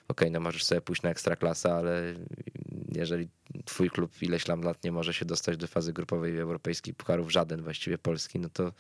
okej, 0.09 0.30
no 0.30 0.41
możesz 0.41 0.64
sobie 0.64 0.80
pójść 0.80 1.03
na 1.03 1.11
ekstraklasę, 1.11 1.74
ale 1.74 2.14
jeżeli 2.93 3.28
twój 3.64 3.91
klub 3.91 4.22
ileś 4.22 4.45
tam 4.45 4.62
lat 4.62 4.84
nie 4.84 4.93
może 4.93 5.14
się 5.14 5.24
dostać 5.24 5.57
do 5.57 5.66
fazy 5.66 5.93
grupowej 5.93 6.39
europejskich 6.39 6.95
pucharów, 6.95 7.32
żaden 7.32 7.62
właściwie 7.62 7.99
polski, 7.99 8.39
no 8.39 8.49
to 8.49 8.72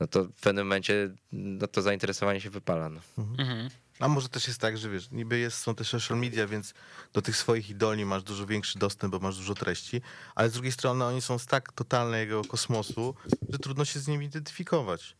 no 0.00 0.06
to 0.06 0.24
w 0.24 0.40
pewnym 0.40 0.66
momencie 0.66 1.10
no 1.32 1.66
to 1.66 1.82
zainteresowanie 1.82 2.40
się 2.40 2.50
wypala. 2.50 2.88
No. 2.88 3.00
Mhm. 3.18 3.68
A 4.00 4.08
może 4.08 4.28
też 4.28 4.48
jest 4.48 4.60
tak, 4.60 4.78
że 4.78 4.90
wiesz, 4.90 5.10
niby 5.10 5.38
jest, 5.38 5.58
są 5.58 5.74
te 5.74 5.84
social 5.84 6.18
media, 6.18 6.46
więc 6.46 6.74
do 7.12 7.22
tych 7.22 7.36
swoich 7.36 7.70
idoli 7.70 8.04
masz 8.04 8.22
dużo 8.22 8.46
większy 8.46 8.78
dostęp, 8.78 9.12
bo 9.12 9.18
masz 9.18 9.36
dużo 9.36 9.54
treści, 9.54 10.02
ale 10.34 10.50
z 10.50 10.52
drugiej 10.52 10.72
strony 10.72 11.04
oni 11.04 11.20
są 11.22 11.38
z 11.38 11.46
tak 11.46 11.72
totalnego 11.72 12.44
kosmosu, 12.44 13.14
że 13.48 13.58
trudno 13.58 13.84
się 13.84 14.00
z 14.00 14.08
nimi 14.08 14.26
identyfikować. 14.26 15.16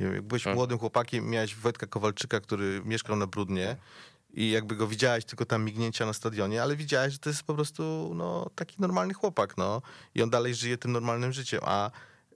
Nie 0.00 0.06
wiem, 0.06 0.14
jak 0.14 0.24
byłeś 0.24 0.42
Mhm. 0.42 0.56
młodym 0.56 0.78
chłopakiem, 0.78 1.30
miałeś 1.30 1.54
Wojtka 1.56 1.86
Kowalczyka, 1.86 2.40
który 2.40 2.82
mieszkał 2.84 3.16
na 3.16 3.26
Brudnie 3.26 3.76
i 4.30 4.50
jakby 4.50 4.76
go 4.76 4.86
widziałeś 4.86 5.24
tylko 5.24 5.44
tam 5.46 5.64
mignięcia 5.64 6.06
na 6.06 6.12
stadionie, 6.12 6.62
ale 6.62 6.76
widziałeś, 6.76 7.12
że 7.12 7.18
to 7.18 7.30
jest 7.30 7.42
po 7.42 7.54
prostu 7.54 8.12
no, 8.14 8.50
taki 8.54 8.76
normalny 8.78 9.14
chłopak, 9.14 9.56
no. 9.56 9.82
I 10.14 10.22
on 10.22 10.30
dalej 10.30 10.54
żyje 10.54 10.78
tym 10.78 10.92
normalnym 10.92 11.32
życiem, 11.32 11.60
a 11.64 11.90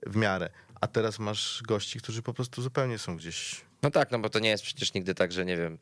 w 0.07 0.15
miarę. 0.15 0.49
A 0.81 0.87
teraz 0.87 1.19
masz 1.19 1.61
gości, 1.67 1.99
którzy 1.99 2.21
po 2.21 2.33
prostu 2.33 2.61
zupełnie 2.61 2.97
są 2.97 3.17
gdzieś 3.17 3.61
no 3.83 3.91
tak, 3.91 4.11
no 4.11 4.19
bo 4.19 4.29
to 4.29 4.39
nie 4.39 4.49
jest 4.49 4.63
przecież 4.63 4.93
nigdy 4.93 5.15
tak, 5.15 5.31
że 5.31 5.45
nie 5.45 5.57
wiem, 5.57 5.77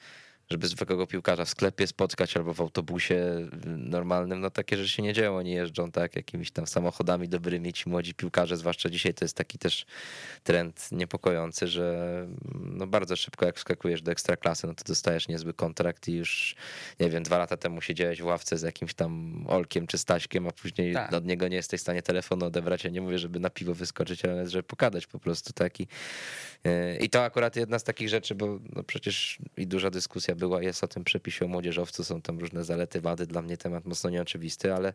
żeby 0.51 0.67
zwykłego 0.67 1.07
piłkarza 1.07 1.45
w 1.45 1.49
sklepie 1.49 1.87
spotkać 1.87 2.37
albo 2.37 2.53
w 2.53 2.61
autobusie 2.61 3.15
y, 3.15 3.49
normalnym, 3.67 4.39
no 4.39 4.49
takie 4.49 4.77
rzeczy 4.77 4.89
się 4.89 5.03
nie 5.03 5.13
dzieją. 5.13 5.37
Oni 5.37 5.51
jeżdżą 5.51 5.91
tak 5.91 6.15
jakimiś 6.15 6.51
tam 6.51 6.67
samochodami 6.67 7.29
dobrymi, 7.29 7.73
ci 7.73 7.89
młodzi 7.89 8.13
piłkarze, 8.13 8.57
zwłaszcza 8.57 8.89
dzisiaj 8.89 9.13
to 9.13 9.25
jest 9.25 9.37
taki 9.37 9.57
też 9.57 9.85
trend 10.43 10.89
niepokojący, 10.91 11.67
że 11.67 12.27
no 12.55 12.87
bardzo 12.87 13.15
szybko 13.15 13.45
jak 13.45 13.55
wskakujesz 13.57 14.01
do 14.01 14.11
ekstraklasy, 14.11 14.67
no 14.67 14.73
to 14.73 14.83
dostajesz 14.83 15.27
niezły 15.27 15.53
kontrakt 15.53 16.07
i 16.07 16.13
już, 16.13 16.55
nie 16.99 17.09
wiem, 17.09 17.23
dwa 17.23 17.37
lata 17.37 17.57
temu 17.57 17.81
siedziałeś 17.81 18.21
w 18.21 18.25
ławce 18.25 18.57
z 18.57 18.61
jakimś 18.61 18.93
tam 18.93 19.43
Olkiem 19.47 19.87
czy 19.87 19.97
Staśkiem, 19.97 20.47
a 20.47 20.51
później 20.51 20.93
Tak. 20.93 21.13
od 21.13 21.25
niego 21.25 21.47
nie 21.47 21.55
jesteś 21.55 21.79
w 21.79 21.83
stanie 21.83 22.01
telefonu 22.01 22.45
odebrać. 22.45 22.83
Ja 22.83 22.89
nie 22.89 23.01
mówię, 23.01 23.19
żeby 23.19 23.39
na 23.39 23.49
piwo 23.49 23.73
wyskoczyć, 23.73 24.25
ale 24.25 24.47
żeby 24.47 24.63
pokazać 24.63 25.07
po 25.07 25.19
prostu 25.19 25.53
taki. 25.53 25.87
Yy, 26.63 26.97
I 26.97 27.09
to 27.09 27.23
akurat 27.23 27.55
jedna 27.55 27.79
z 27.79 27.83
takich 27.83 28.09
rzeczy, 28.09 28.35
bo 28.35 28.59
no 28.75 28.83
przecież 28.83 29.37
i 29.57 29.67
duża 29.67 29.89
dyskusja 29.89 30.35
była, 30.39 30.61
jest 30.63 30.83
o 30.83 30.87
tym 30.87 31.03
przepisie 31.03 31.45
o 31.45 31.47
młodzieżowcu, 31.47 32.03
są 32.03 32.21
tam 32.21 32.39
różne 32.39 32.63
zalety, 32.63 33.01
wady, 33.01 33.25
dla 33.27 33.41
mnie 33.41 33.57
temat 33.57 33.85
mocno 33.85 34.09
nieoczywisty, 34.09 34.73
ale 34.73 34.93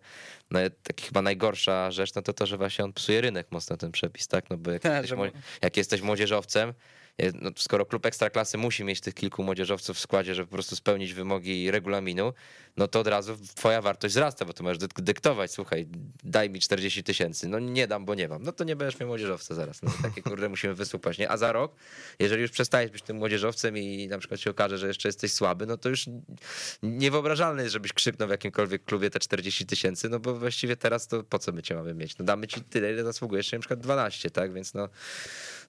no, 0.51 0.61
taki 0.83 1.05
chyba 1.07 1.23
najgorsza 1.23 1.91
rzecz, 1.91 2.15
no 2.15 2.23
to 2.23 2.33
to, 2.33 2.47
że 2.47 2.57
właśnie 2.57 2.85
on 2.85 2.93
psuje 2.93 3.21
rynek 3.21 3.47
mocno 3.51 3.77
ten 3.77 3.93
przepis, 3.93 4.29
tak? 4.29 4.51
No 4.51 4.57
bo 4.57 4.71
jak, 4.71 4.83
Tak, 4.83 4.93
jesteś, 5.03 5.19
mu- 5.19 5.25
jak 5.63 5.77
jesteś 5.77 6.01
młodzieżowcem, 6.03 6.73
no, 7.41 7.51
skoro 7.57 7.87
klub 7.87 8.07
ekstraklasy 8.07 8.59
musi 8.59 8.85
mieć 8.85 9.01
tych 9.01 9.15
kilku 9.15 9.43
młodzieżowców 9.43 9.97
w 9.97 10.01
składzie, 10.01 10.35
żeby 10.35 10.47
po 10.47 10.53
prostu 10.53 10.77
spełnić 10.77 11.15
wymogi 11.15 11.71
regulaminu, 11.71 12.33
no 12.77 12.89
to 12.89 13.01
od 13.01 13.07
razu 13.07 13.37
twoja 13.55 13.83
wartość 13.83 14.15
wzrasta, 14.15 14.45
bo 14.45 14.53
to 14.53 14.65
możesz 14.65 14.79
dyk- 14.79 15.01
dyktować, 15.03 15.51
słuchaj, 15.51 15.87
daj 16.25 16.51
mi 16.51 16.61
40 16.61 17.05
tysięcy, 17.05 17.49
no 17.49 17.59
nie 17.59 17.87
dam, 17.87 18.05
bo 18.05 18.15
nie 18.15 18.29
mam, 18.29 18.43
no 18.43 18.53
to 18.53 18.65
nie 18.65 18.77
będziesz 18.77 19.01
miał 19.01 19.09
młodzieżowca 19.09 19.55
zaraz, 19.55 19.83
no 19.83 19.91
takie 20.03 20.23
kurde 20.23 20.49
musimy 20.49 20.75
wysłupać, 20.75 21.19
nie? 21.19 21.31
A 21.31 21.37
za 21.37 21.53
rok, 21.53 21.75
jeżeli 22.19 22.43
już 22.43 22.51
przestajesz 22.51 22.91
być 22.91 23.03
tym 23.03 23.17
młodzieżowcem 23.17 23.79
i 23.79 24.09
na 24.09 24.19
przykład 24.19 24.41
się 24.41 24.51
okaże, 24.51 24.79
że 24.79 24.89
jeszcze 24.89 25.09
jesteś 25.09 25.33
słaby, 25.33 25.67
no 25.67 25.77
to 25.77 25.89
już 25.89 26.07
niewyobrażalne 26.83 27.63
jest, 27.63 27.73
żebyś 27.73 27.93
krzyknął 27.93 28.29
w 28.29 28.31
jakimkolwiek 28.31 28.85
klubie 28.85 29.11
te 29.11 29.19
40 29.19 29.67
tysięcy, 29.67 30.09
no 30.09 30.21
bo 30.21 30.35
właściwie 30.35 30.77
teraz 30.77 31.09
to 31.09 31.23
po 31.23 31.39
co 31.39 31.53
my 31.53 31.63
cię 31.63 31.75
mamy 31.75 31.95
mieć? 31.95 32.19
No 32.19 32.25
damy 32.25 32.47
ci 32.47 32.61
tyle, 32.61 32.93
ile 32.93 33.05
zasługujesz, 33.05 33.53
na 33.53 33.59
przykład 33.59 33.81
12, 33.81 34.31
tak? 34.31 34.53
Więc 34.53 34.75
no 34.75 34.89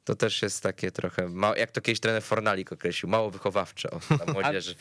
to 0.06 0.16
też 0.16 0.42
jest 0.42 0.64
takie 0.64 0.92
trochę, 0.92 1.30
jak 1.58 1.72
to 1.72 1.82
kiedyś 1.82 2.00
trener 2.00 2.24
Fornalik 2.24 2.72
określił, 2.72 3.10
mało 3.10 3.32
wychowawcze 3.32 3.90
dla 4.24 4.26
młodzieży. 4.34 4.76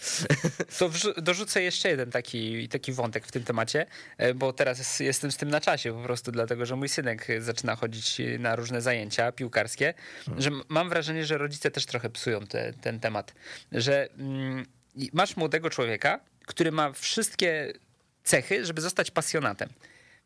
To 0.79 0.91
dorzucę 1.22 1.62
jeszcze 1.62 1.89
jeden 1.89 2.11
taki, 2.11 2.68
taki 2.68 2.93
wątek 2.93 3.27
w 3.27 3.33
tym 3.33 3.45
temacie, 3.45 3.87
e, 4.18 4.35
bo 4.35 4.53
teraz 4.53 5.01
jestem 5.01 5.33
z 5.33 5.37
tym 5.37 5.49
na 5.51 5.61
czasie 5.61 5.93
po 5.93 6.03
prostu, 6.03 6.33
dlatego 6.33 6.66
że 6.66 6.77
mój 6.77 6.89
synek 6.89 7.27
zaczyna 7.39 7.77
chodzić 7.77 8.20
na 8.39 8.57
różne 8.57 8.83
zajęcia 8.83 9.33
piłkarskie, 9.33 9.95
że 10.39 10.49
m- 10.49 10.62
mam 10.68 10.89
wrażenie, 10.89 11.27
że 11.27 11.39
rodzice 11.39 11.70
też 11.70 11.87
trochę 11.87 12.11
psują 12.11 12.47
te, 12.47 12.72
ten 12.72 13.01
temat, 13.01 13.35
że 13.72 14.09
mm, 14.18 14.66
masz 15.12 15.37
młodego 15.37 15.70
człowieka, 15.70 16.20
który 16.47 16.72
ma 16.72 16.93
wszystkie 16.93 17.72
cechy, 18.25 18.64
żeby 18.66 18.81
zostać 18.81 19.11
pasjonatem. 19.11 19.68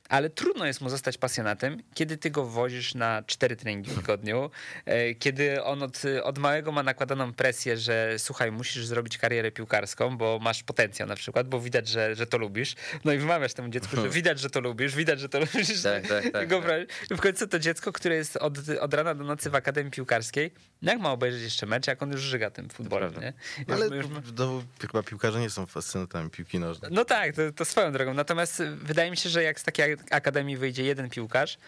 Ale 0.09 0.31
trudno 0.31 0.67
jest 0.67 0.81
mu 0.81 0.89
zostać 0.91 1.19
pasjonatem, 1.19 1.83
kiedy 1.95 2.17
ty 2.17 2.31
go 2.31 2.45
wozisz 2.45 2.95
na 2.95 3.23
cztery 3.27 3.57
treningi 3.57 3.91
w 3.91 3.95
tygodniu, 4.01 4.51
e, 4.85 5.15
kiedy 5.15 5.63
on 5.65 5.83
od, 5.83 6.03
od 6.23 6.39
małego 6.39 6.73
ma 6.73 6.83
nakładaną 6.83 7.33
presję, 7.33 7.77
że 7.77 8.15
słuchaj, 8.19 8.53
musisz 8.53 8.87
zrobić 8.87 9.19
karierę 9.19 9.53
piłkarską, 9.53 10.17
bo 10.17 10.39
masz 10.43 10.63
potencjał 10.63 11.09
na 11.09 11.17
przykład, 11.17 11.49
bo 11.49 11.61
widać, 11.61 11.89
że, 11.89 12.15
że 12.15 12.27
to 12.27 12.39
lubisz. 12.39 12.75
No 13.05 13.13
i 13.13 13.19
wymawiasz 13.19 13.55
temu 13.55 13.69
dziecku, 13.69 13.97
że 13.97 14.09
widać, 14.19 14.41
że 14.41 14.51
to 14.51 14.61
lubisz, 14.61 14.97
widać, 14.97 15.21
że 15.21 15.29
to 15.29 15.41
lubisz. 15.41 15.83
Tak, 15.83 16.07
tak, 16.09 16.25
tak, 16.33 16.49
tak. 16.49 16.49
w 17.11 17.21
końcu 17.21 17.47
to 17.49 17.59
dziecko, 17.59 17.93
które 17.93 18.15
jest 18.15 18.37
od, 18.37 18.59
od 18.81 18.95
rana 18.95 19.15
do 19.15 19.25
nocy 19.25 19.51
w 19.51 19.55
akademii 19.55 19.91
piłkarskiej, 19.93 20.51
jak 20.83 21.01
ma 21.01 21.13
obejrzeć 21.13 21.43
jeszcze 21.43 21.67
mecz, 21.67 21.87
jak 21.87 22.03
on 22.03 22.13
już 22.13 22.21
żyga 22.21 22.51
tym 22.51 22.69
futbolem, 22.69 23.13
nie? 23.21 23.33
Już- 23.59 23.67
Ale 23.83 23.97
już- 23.97 24.07
no, 24.39 24.63
chyba 24.81 25.03
piłkarze 25.03 25.41
nie 25.41 25.51
są 25.51 25.67
fascynatami 25.67 26.31
piłki 26.31 26.59
nożnej. 26.59 26.91
no 26.95 27.05
tak, 27.05 27.35
to, 27.37 27.43
to 27.53 27.65
swoją 27.65 27.93
drogą. 27.93 28.15
Natomiast 28.15 28.63
wydaje 28.63 29.11
mi 29.11 29.17
się, 29.17 29.29
że 29.31 29.43
jak 29.43 29.61
z 29.61 29.63
takiej 29.63 29.93
ak- 29.93 29.98
akademii 30.11 30.57
wyjdzie 30.57 30.85
jeden 30.85 31.11
piłkarz, 31.11 31.59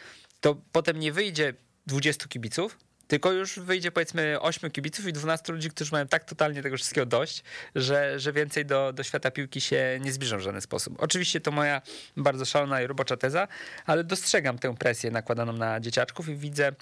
to 0.41 0.57
potem 0.73 1.01
nie 1.01 1.13
wyjdzie 1.13 1.55
20 1.87 2.29
kibiców, 2.29 2.79
tylko 3.11 3.33
już 3.33 3.59
wyjdzie 3.59 3.93
powiedzmy 3.93 4.41
8 4.41 4.71
kibiców 4.71 5.07
i 5.07 5.13
12 5.13 5.53
ludzi, 5.53 5.71
którzy 5.71 5.93
mają 5.93 6.07
tak 6.07 6.25
totalnie 6.25 6.63
tego 6.63 6.77
wszystkiego 6.77 7.07
dość, 7.07 7.43
że, 7.75 8.19
że 8.19 8.33
więcej 8.33 8.67
do, 8.67 8.93
do 8.93 9.03
świata 9.03 9.31
piłki 9.31 9.61
się 9.61 9.99
nie 10.01 10.13
zbliżą 10.13 10.39
w 10.39 10.41
żaden 10.41 10.61
sposób. 10.61 10.95
Oczywiście 10.99 11.41
to 11.41 11.51
moja 11.51 11.83
bardzo 12.17 12.45
szalona 12.45 12.83
i 12.83 12.87
robocza 12.87 13.17
teza, 13.17 13.49
ale 13.87 14.05
dostrzegam 14.05 14.59
tę 14.59 14.77
presję 14.77 15.11
nakładaną 15.11 15.53
na 15.53 15.81
dzieciaczków 15.81 16.29
i 16.29 16.37
widzę 16.37 16.73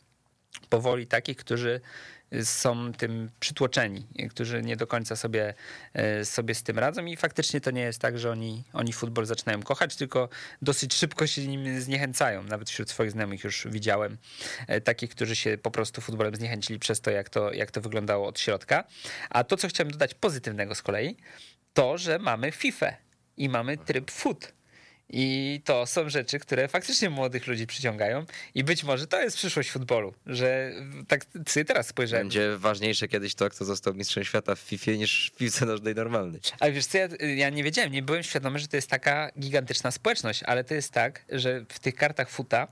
powoli 0.68 1.06
takich, 1.06 1.36
którzy 1.36 1.80
są 2.44 2.92
tym 2.92 3.30
przytłoczeni, 3.40 4.06
którzy 4.30 4.62
nie 4.62 4.76
do 4.76 4.86
końca 4.86 5.16
sobie, 5.16 5.54
e, 5.94 6.24
sobie 6.24 6.54
z 6.54 6.62
tym 6.62 6.78
radzą 6.78 7.04
i 7.04 7.16
faktycznie 7.16 7.60
to 7.60 7.70
nie 7.70 7.80
jest 7.80 8.00
tak, 8.00 8.18
że 8.18 8.30
oni, 8.30 8.64
oni 8.72 8.92
futbol 8.92 9.26
zaczynają 9.26 9.62
kochać, 9.62 9.96
tylko 9.96 10.28
dosyć 10.62 10.94
szybko 10.94 11.26
się 11.26 11.46
nim 11.46 11.80
zniechęcają. 11.80 12.42
Nawet 12.42 12.70
wśród 12.70 12.90
swoich 12.90 13.10
znajomych 13.10 13.44
już 13.44 13.66
widziałem 13.70 14.16
e, 14.66 14.80
takich, 14.80 15.10
którzy 15.10 15.36
się 15.36 15.58
po 15.58 15.70
prostu 15.70 16.00
futbolem 16.00 16.36
zniechęcili 16.36 16.78
przez 16.78 17.00
to, 17.00 17.10
jak 17.10 17.28
to, 17.28 17.52
jak 17.52 17.70
to 17.70 17.80
wyglądało 17.80 18.28
od 18.28 18.40
środka. 18.40 18.84
A 19.30 19.44
to, 19.44 19.56
co 19.56 19.68
chciałem 19.68 19.90
dodać 19.90 20.14
pozytywnego 20.14 20.74
z 20.74 20.82
kolei, 20.82 21.16
to, 21.72 21.98
że 21.98 22.18
mamy 22.18 22.52
FIFA 22.52 22.92
i 23.36 23.48
mamy 23.48 23.78
tryb 23.78 24.10
foot. 24.10 24.57
I 25.10 25.60
to 25.64 25.86
są 25.86 26.08
rzeczy, 26.08 26.38
które 26.38 26.68
faktycznie 26.68 27.10
młodych 27.10 27.46
ludzi 27.46 27.66
przyciągają 27.66 28.24
i 28.54 28.64
być 28.64 28.84
może 28.84 29.06
to 29.06 29.20
jest 29.20 29.36
przyszłość 29.36 29.70
futbolu, 29.70 30.14
że 30.26 30.72
tak 31.08 31.26
sobie 31.48 31.64
teraz 31.64 31.86
spojrzałem. 31.86 32.26
Będzie 32.26 32.56
ważniejsze 32.56 33.08
kiedyś 33.08 33.34
to, 33.34 33.50
kto 33.50 33.64
został 33.64 33.94
mistrzem 33.94 34.24
świata 34.24 34.54
w 34.54 34.58
FIFA 34.58 34.90
niż 34.90 35.30
w 35.34 35.36
piłce 35.36 35.66
nożnej 35.66 35.94
normalnej. 35.94 36.40
Ale 36.60 36.72
wiesz 36.72 36.86
co, 36.86 36.98
ja, 36.98 37.08
ja 37.36 37.50
nie 37.50 37.64
wiedziałem, 37.64 37.92
nie 37.92 38.02
byłem 38.02 38.22
świadomy, 38.22 38.58
że 38.58 38.68
to 38.68 38.76
jest 38.76 38.90
taka 38.90 39.30
gigantyczna 39.40 39.90
społeczność, 39.90 40.42
ale 40.42 40.64
to 40.64 40.74
jest 40.74 40.92
tak, 40.92 41.24
że 41.28 41.64
w 41.68 41.78
tych 41.78 41.94
kartach 41.94 42.30
futa 42.30 42.68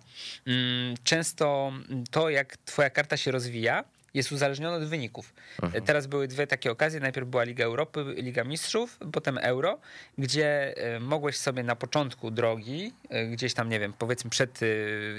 mm, 0.47 0.95
często 1.05 1.73
to, 2.11 2.31
jak 2.31 2.57
twoja 2.57 2.91
karta 2.91 3.17
się 3.17 3.31
rozwija, 3.31 3.85
jest 4.17 4.33
uzależnione 4.33 4.77
od 4.77 4.85
wyników. 4.85 5.35
Teraz 5.85 6.07
były 6.07 6.29
dwie 6.29 6.47
takie 6.47 6.71
okazje. 6.71 7.01
Najpierw 7.01 7.29
była 7.29 7.45
Liga 7.45 7.65
Europy, 7.65 8.05
Liga 8.17 8.45
Mistrzów, 8.45 8.99
potem 9.13 9.39
Euro, 9.39 9.79
gdzie 10.19 10.77
e, 10.77 11.01
mogłeś 11.01 11.37
sobie 11.37 11.63
na 11.63 11.77
początku 11.77 12.31
drogi, 12.31 12.93
e, 13.09 13.27
gdzieś 13.27 13.55
tam, 13.55 13.69
nie 13.69 13.81
wiem, 13.81 13.93
powiedzmy 13.99 14.31
przed 14.31 14.61
e, 14.63 14.67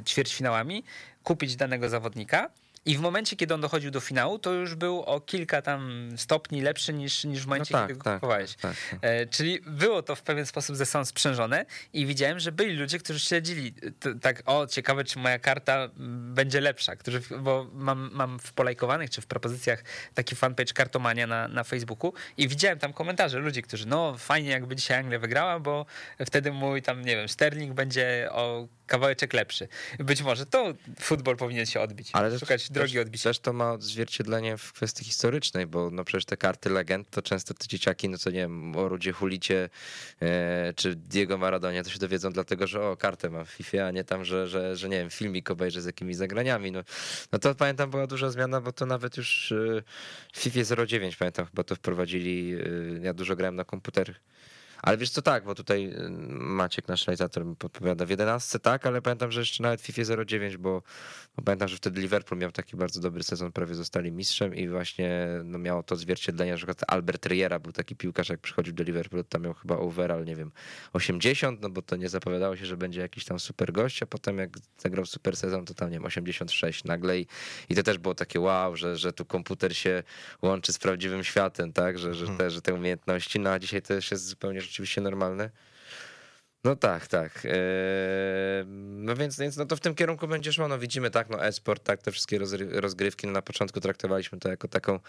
ćwierćfinałami, 0.03 0.83
kupić 1.23 1.55
danego 1.55 1.89
zawodnika. 1.89 2.49
I 2.87 2.97
w 2.97 2.99
momencie, 2.99 3.35
kiedy 3.35 3.53
on 3.53 3.61
dochodził 3.61 3.91
do 3.91 3.99
finału, 3.99 4.39
to 4.39 4.53
już 4.53 4.75
był 4.75 5.03
o 5.03 5.21
kilka 5.21 5.61
tam 5.61 6.09
stopni 6.17 6.61
lepszy 6.61 6.93
niż, 6.93 7.23
niż 7.23 7.43
w 7.43 7.47
momencie, 7.47 7.73
No 7.73 7.79
tak, 7.79 7.87
kiedy 7.87 7.97
go 7.99 8.03
tak, 8.03 8.13
kupowałeś. 8.15 8.55
tak, 8.55 8.75
tak. 8.91 8.99
E, 9.01 9.25
Czyli 9.25 9.59
było 9.67 10.01
to 10.03 10.15
w 10.15 10.21
pewien 10.21 10.45
sposób 10.45 10.75
ze 10.75 10.85
sobą 10.85 11.05
sprzężone 11.05 11.65
i 11.93 12.05
widziałem, 12.05 12.39
że 12.39 12.51
byli 12.51 12.75
ludzie, 12.75 12.99
którzy 12.99 13.19
śledzili 13.19 13.73
to, 13.99 14.09
tak, 14.21 14.43
o 14.45 14.67
ciekawe, 14.67 15.03
czy 15.03 15.19
moja 15.19 15.39
karta 15.39 15.89
będzie 16.33 16.61
lepsza, 16.61 16.95
którzy, 16.95 17.21
bo 17.39 17.67
mam, 17.73 18.09
mam 18.13 18.39
w 18.39 18.53
polajkowanych 18.53 19.09
czy 19.09 19.21
w 19.21 19.25
propozycjach 19.27 19.83
taki 20.13 20.35
fanpage 20.35 20.73
Kartomania 20.73 21.27
na, 21.27 21.47
na 21.47 21.63
Facebooku 21.63 22.13
i 22.37 22.47
widziałem 22.47 22.79
tam 22.79 22.93
komentarze 22.93 23.39
ludzi, 23.39 23.61
którzy 23.61 23.87
no 23.87 24.17
fajnie 24.17 24.49
jakby 24.49 24.75
dzisiaj 24.75 24.99
Anglia 24.99 25.19
wygrała, 25.19 25.59
bo 25.59 25.85
wtedy 26.25 26.51
mój 26.51 26.81
tam, 26.81 27.01
nie 27.01 27.15
wiem, 27.15 27.29
Sterling 27.29 27.73
będzie 27.73 28.29
o 28.31 28.67
kawałeczek 28.87 29.33
lepszy. 29.33 29.67
Być 29.99 30.21
może 30.21 30.45
to 30.45 30.73
futbol 30.99 31.37
powinien 31.37 31.65
się 31.65 31.79
odbić, 31.81 32.09
Ale 32.13 32.31
też- 32.31 32.39
szukać 32.39 32.69
drogi 32.69 32.93
też, 32.93 33.01
odbicia. 33.01 33.29
Też 33.29 33.39
to 33.39 33.53
ma 33.53 33.71
odzwierciedlenie 33.71 34.57
w 34.57 34.73
kwestii 34.73 35.05
historycznej, 35.05 35.67
bo 35.67 35.89
no 35.91 36.03
przecież 36.03 36.25
te 36.25 36.37
karty 36.37 36.69
legend, 36.69 37.09
to 37.09 37.21
często 37.21 37.53
te 37.53 37.67
dzieciaki, 37.67 38.09
no 38.09 38.17
co 38.17 38.29
nie 38.29 38.39
wiem, 38.39 38.75
o 38.75 38.89
Rudzie 38.89 39.11
Hulicie 39.11 39.69
e, 40.21 40.73
czy 40.75 40.95
Diego 40.95 41.37
Maradonie, 41.37 41.83
to 41.83 41.89
się 41.89 41.99
dowiedzą 41.99 42.31
dlatego, 42.31 42.67
że 42.67 42.81
o, 42.81 42.97
kartę 42.97 43.29
mam 43.29 43.45
w 43.45 43.49
FIFA, 43.49 43.85
a 43.85 43.91
nie 43.91 44.03
tam, 44.03 44.25
że, 44.25 44.47
że, 44.47 44.75
że 44.75 44.89
nie 44.89 44.97
wiem, 44.97 45.09
filmik 45.09 45.51
obejrzę 45.51 45.81
z 45.81 45.85
jakimiś 45.85 46.15
zagraniami. 46.15 46.71
No, 46.71 46.83
no 47.31 47.39
to 47.39 47.55
pamiętam 47.55 47.89
była 47.91 48.07
duża 48.07 48.29
zmiana, 48.29 48.61
bo 48.61 48.71
to 48.71 48.85
nawet 48.85 49.17
już 49.17 49.51
e, 49.51 49.83
w 50.33 50.39
FIFA 50.39 50.85
09 50.87 51.15
pamiętam 51.15 51.45
chyba 51.45 51.63
to 51.63 51.75
wprowadzili, 51.75 52.53
e, 52.99 53.05
ja 53.05 53.13
dużo 53.13 53.35
grałem 53.35 53.55
na 53.55 53.63
komputerach. 53.63 54.15
Ale 54.87 54.97
wiesz 54.97 55.09
co, 55.09 55.21
tak, 55.21 55.43
bo 55.43 55.55
tutaj 55.55 55.85
y, 55.85 56.09
Maciek, 56.29 56.87
nasz 56.87 57.07
realizator, 57.07 57.45
mi 57.45 57.55
podpowiada 57.55 58.05
w 58.05 58.09
11, 58.09 58.59
tak, 58.59 58.85
ale 58.85 59.01
pamiętam, 59.01 59.31
że 59.31 59.39
jeszcze 59.39 59.63
nawet 59.63 59.81
w 59.81 59.85
FIFA 59.85 60.01
09, 60.25 60.57
bo, 60.57 60.83
bo 61.37 61.43
pamiętam, 61.43 61.67
że 61.67 61.77
wtedy 61.77 62.01
Liverpool 62.01 62.39
miał 62.39 62.51
taki 62.51 62.77
bardzo 62.77 62.99
dobry 63.01 63.23
sezon, 63.23 63.51
prawie 63.51 63.75
zostali 63.75 64.11
mistrzem 64.11 64.55
i 64.55 64.67
właśnie 64.67 65.27
no, 65.43 65.57
miało 65.57 65.83
to 65.83 65.95
odzwierciedlenie, 65.95 66.51
że 66.57 66.67
na 66.67 66.73
przykład 66.73 66.93
Albert 66.93 67.25
Riera 67.25 67.59
był 67.59 67.71
taki 67.71 67.95
piłkarz, 67.95 68.29
jak 68.29 68.39
przychodził 68.39 68.73
do 68.73 68.83
Liverpoolu, 68.83 69.23
tam 69.23 69.41
miał 69.41 69.53
chyba 69.53 69.77
overall, 69.77 70.25
nie 70.25 70.35
wiem, 70.35 70.51
80, 70.93 71.61
no 71.61 71.69
bo 71.69 71.81
to 71.81 71.95
nie 71.95 72.09
zapowiadało 72.09 72.55
się, 72.55 72.65
że 72.65 72.77
będzie 72.77 73.01
jakiś 73.01 73.25
tam 73.25 73.39
super 73.39 73.71
gość, 73.71 74.03
a 74.03 74.05
potem 74.05 74.37
jak 74.37 74.49
zagrał 74.77 75.05
super 75.05 75.37
sezon, 75.37 75.65
to 75.65 75.73
tam, 75.73 75.89
nie 75.89 75.95
wiem, 75.95 76.05
86 76.05 76.83
nagle 76.83 77.19
i, 77.19 77.27
i 77.69 77.75
to 77.75 77.83
też 77.83 77.97
było 77.97 78.15
takie 78.15 78.39
wow, 78.39 78.75
że, 78.75 78.97
że 78.97 79.13
tu 79.13 79.25
komputer 79.25 79.75
się 79.75 80.03
łączy 80.41 80.73
z 80.73 80.77
prawdziwym 80.77 81.23
światem, 81.23 81.73
tak, 81.73 81.99
że, 81.99 82.13
że, 82.13 82.27
te, 82.27 82.51
że 82.51 82.61
te 82.61 82.73
umiejętności, 82.73 83.39
no 83.39 83.49
a 83.49 83.59
dzisiaj 83.59 83.81
to 83.81 83.93
już 83.93 84.11
jest 84.11 84.25
zupełnie 84.25 84.61
rzeczywiście 84.77 85.01
normalne. 85.01 85.49
No 86.63 86.75
tak, 86.75 87.07
tak. 87.07 87.45
Eee, 87.45 88.65
No 89.07 89.15
więc, 89.15 89.39
więc 89.39 89.57
no 89.57 89.65
to 89.65 89.75
w 89.75 89.79
tym 89.79 89.95
kierunku 89.95 90.27
będzie 90.27 90.53
szło. 90.53 90.67
No 90.67 90.79
widzimy 90.79 91.11
tak, 91.11 91.29
no 91.29 91.45
e-sport, 91.45 91.83
tak, 91.83 92.01
te 92.01 92.11
wszystkie 92.11 92.39
rozgrywki. 92.71 93.27
No 93.27 93.33
na 93.33 93.41
początku 93.41 93.79
traktowaliśmy 93.79 94.39
to 94.39 94.49
jako 94.49 94.67
taką 94.67 94.99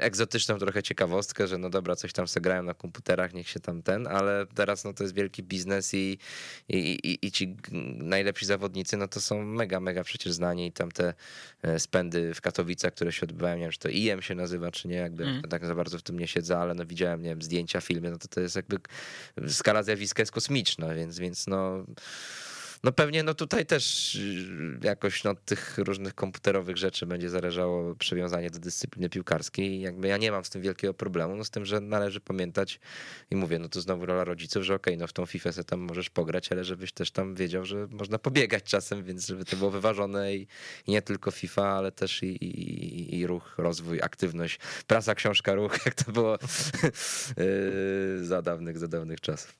egzotyczną 0.00 0.58
trochę 0.58 0.82
ciekawostkę, 0.82 1.46
że 1.46 1.58
no 1.58 1.70
dobra, 1.70 1.96
coś 1.96 2.12
tam 2.12 2.28
se 2.28 2.40
na 2.62 2.74
komputerach, 2.74 3.34
niech 3.34 3.48
się 3.48 3.60
tam 3.60 3.82
ten, 3.82 4.06
ale 4.06 4.46
teraz 4.54 4.84
no 4.84 4.92
to 4.92 5.04
jest 5.04 5.14
wielki 5.14 5.42
biznes 5.42 5.94
i, 5.94 6.18
i, 6.68 6.78
i, 6.78 7.26
i 7.26 7.32
ci 7.32 7.56
najlepsi 7.98 8.46
zawodnicy, 8.46 8.96
no 8.96 9.08
to 9.08 9.20
są 9.20 9.44
mega, 9.44 9.80
mega 9.80 10.04
przecież 10.04 10.32
znani 10.32 10.66
i 10.66 10.72
tam 10.72 10.90
te 10.90 11.14
e, 11.62 11.78
spędy 11.78 12.34
w 12.34 12.40
Katowicach, 12.40 12.94
które 12.94 13.12
się 13.12 13.22
odbywają, 13.22 13.56
nie 13.56 13.62
wiem, 13.62 13.72
czy 13.72 13.78
to 13.78 13.88
IM 13.88 14.22
się 14.22 14.34
nazywa, 14.34 14.70
czy 14.70 14.88
nie, 14.88 14.96
jakby 14.96 15.24
Mm. 15.24 15.42
tak 15.42 15.66
za 15.66 15.74
bardzo 15.74 15.98
w 15.98 16.02
tym 16.02 16.18
nie 16.18 16.28
siedzę, 16.28 16.58
ale 16.58 16.74
no 16.74 16.86
widziałem, 16.86 17.22
nie 17.22 17.28
wiem, 17.28 17.42
zdjęcia, 17.42 17.80
filmy, 17.80 18.10
no 18.10 18.18
to 18.18 18.28
to 18.28 18.40
jest 18.40 18.56
jakby 18.56 18.76
skala 19.48 19.82
zjawiska 19.82 20.22
jest 20.22 20.32
kosmiczna, 20.32 20.94
więc, 20.94 21.18
więc 21.18 21.46
no, 21.46 21.84
no 22.84 22.92
pewnie 22.92 23.22
no 23.22 23.34
tutaj 23.34 23.66
też 23.66 24.14
y, 24.14 24.78
jakoś 24.82 25.24
no, 25.24 25.30
od 25.30 25.44
tych 25.44 25.78
różnych 25.78 26.14
komputerowych 26.14 26.76
rzeczy 26.76 27.06
będzie 27.06 27.30
zależało 27.30 27.94
przywiązanie 27.94 28.50
do 28.50 28.58
dyscypliny 28.58 29.08
piłkarskiej 29.08 29.80
jakby 29.80 30.08
ja 30.08 30.16
nie 30.16 30.32
mam 30.32 30.44
z 30.44 30.50
tym 30.50 30.62
wielkiego 30.62 30.94
problemu, 30.94 31.36
no 31.36 31.44
z 31.44 31.50
tym, 31.50 31.66
że 31.66 31.80
należy 31.80 32.20
pamiętać 32.20 32.80
i 33.30 33.36
mówię, 33.36 33.58
no 33.58 33.68
to 33.68 33.80
znowu 33.80 34.06
rola 34.06 34.24
rodziców, 34.24 34.62
że 34.62 34.74
okej, 34.74 34.98
no 34.98 35.06
w 35.06 35.12
tą 35.12 35.26
FIFA 35.26 35.52
se 35.52 35.64
tam 35.64 35.80
możesz 35.80 36.10
pograć, 36.10 36.52
ale 36.52 36.64
żebyś 36.64 36.92
też 36.92 37.10
tam 37.10 37.34
wiedział, 37.34 37.64
że 37.64 37.86
można 37.90 38.18
pobiegać 38.18 38.64
czasem, 38.64 39.04
więc 39.04 39.26
żeby 39.26 39.44
to 39.44 39.56
było 39.56 39.70
wyważone 39.70 40.34
i, 40.34 40.46
i 40.86 40.90
nie 40.90 41.02
tylko 41.02 41.30
FIFA, 41.30 41.68
ale 41.68 41.92
też 41.92 42.22
i, 42.22 42.26
i, 42.26 43.18
i 43.18 43.26
ruch, 43.26 43.54
rozwój, 43.58 44.02
aktywność, 44.02 44.58
prasa, 44.86 45.14
książka, 45.14 45.54
ruch, 45.54 45.78
jak 45.86 45.94
to 45.94 46.12
było 46.12 46.38
yy, 47.36 48.24
za 48.30 48.42
dawnych, 48.42 48.78
za 48.78 48.88
dawnych 48.88 49.20
czasów. 49.20 49.54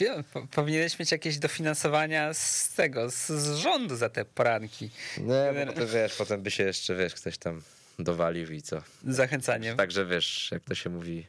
Wiem, 0.00 0.24
po- 0.24 0.46
powinieneś 0.46 0.98
mieć 0.98 1.12
jakieś 1.12 1.38
dofinansowania 1.38 2.34
z 2.34 2.72
tego, 2.72 3.10
z, 3.10 3.26
z 3.26 3.54
rządu 3.56 3.96
za 3.96 4.08
te 4.08 4.24
poranki. 4.24 4.90
Nie, 5.18 5.66
bo 5.66 5.72
to 5.72 5.86
wiesz, 5.86 6.14
potem 6.16 6.42
by 6.42 6.50
się 6.50 6.62
jeszcze, 6.62 6.94
wiesz, 6.96 7.14
ktoś 7.14 7.38
tam 7.38 7.62
dowalił 7.98 8.52
i 8.52 8.62
co. 8.62 8.82
Zachęcaniem. 9.04 9.76
Także 9.76 10.06
wiesz, 10.06 10.48
jak 10.52 10.64
to 10.64 10.74
się 10.74 10.90
mówi, 10.90 11.26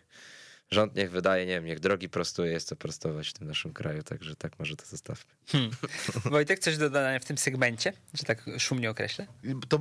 rząd 0.71 0.95
niech 0.95 1.11
wydaje, 1.11 1.45
nie 1.45 1.53
wiem, 1.53 1.65
niech 1.65 1.79
drogi 1.79 2.09
prostuje, 2.09 2.51
jest 2.51 2.69
to 2.69 2.75
prostować 2.75 3.29
w 3.29 3.33
tym 3.33 3.47
naszym 3.47 3.73
kraju, 3.73 4.03
także 4.03 4.35
tak 4.35 4.59
może 4.59 4.75
to 4.75 4.85
zostawmy. 4.85 5.31
Wojtek, 6.31 6.59
coś 6.59 6.77
do 6.77 6.89
dodania 6.89 7.19
w 7.19 7.25
tym 7.25 7.37
segmencie, 7.37 7.93
że 8.13 8.23
tak 8.23 8.45
szumnie 8.57 8.89
określę? 8.89 9.27
To 9.69 9.79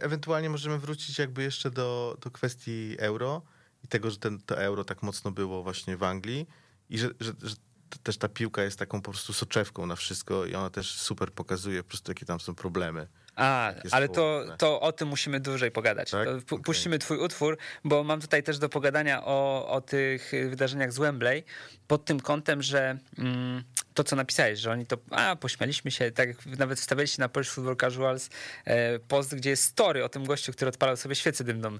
ewentualnie 0.00 0.50
możemy 0.50 0.78
wrócić 0.78 1.18
jakby 1.18 1.42
jeszcze 1.42 1.70
do, 1.70 2.16
do 2.20 2.30
kwestii 2.30 2.96
euro 2.98 3.42
i 3.84 3.88
tego, 3.88 4.10
że 4.10 4.16
ten, 4.16 4.40
to 4.40 4.62
euro 4.62 4.84
tak 4.84 5.02
mocno 5.02 5.30
było 5.30 5.62
właśnie 5.62 5.96
w 5.96 6.02
Anglii 6.02 6.46
i 6.90 6.98
że, 6.98 7.10
że, 7.20 7.32
że 7.42 7.56
też 8.02 8.18
ta 8.18 8.28
piłka 8.28 8.62
jest 8.62 8.78
taką 8.78 9.02
po 9.02 9.10
prostu 9.10 9.32
soczewką 9.32 9.86
na 9.86 9.96
wszystko 9.96 10.46
i 10.46 10.54
ona 10.54 10.70
też 10.70 10.94
super 10.94 11.32
pokazuje 11.32 11.82
po 11.82 11.88
prostu 11.88 12.10
jakie 12.10 12.26
tam 12.26 12.40
są 12.40 12.54
problemy. 12.54 13.08
A, 13.36 13.72
ale 13.90 14.08
to, 14.08 14.44
to 14.58 14.80
o 14.80 14.92
tym 14.92 15.08
musimy 15.08 15.40
dłużej 15.40 15.70
pogadać. 15.70 16.10
Tak? 16.10 16.28
Okej. 16.28 16.60
Puścimy 16.64 16.98
twój 16.98 17.18
utwór, 17.18 17.58
bo 17.84 18.04
mam 18.04 18.20
tutaj 18.20 18.42
też 18.42 18.58
do 18.58 18.68
pogadania 18.68 19.24
o, 19.24 19.68
o 19.68 19.80
tych 19.80 20.32
wydarzeniach 20.50 20.92
z 20.92 20.98
Wembley 20.98 21.44
pod 21.86 22.04
tym 22.04 22.20
kątem, 22.20 22.62
że 22.62 22.98
mm, 23.18 23.64
to, 23.98 24.04
co 24.04 24.16
napisałeś, 24.16 24.58
że 24.58 24.70
oni 24.70 24.86
to, 24.86 24.98
a, 25.10 25.36
pośmialiśmy 25.36 25.90
się, 25.90 26.10
tak 26.10 26.28
jak 26.28 26.46
nawet 26.46 26.80
wstawiliście 26.80 27.22
na 27.22 27.28
Polish 27.28 27.50
Football 27.50 27.76
Casuals 27.76 28.30
e, 28.64 28.98
post, 28.98 29.34
gdzie 29.34 29.50
jest 29.50 29.64
story 29.64 30.04
o 30.04 30.08
tym 30.08 30.24
gościu, 30.24 30.52
który 30.52 30.68
odpalał 30.68 30.96
sobie 30.96 31.14
świecę 31.14 31.44
dymną 31.44 31.68
e, 31.68 31.78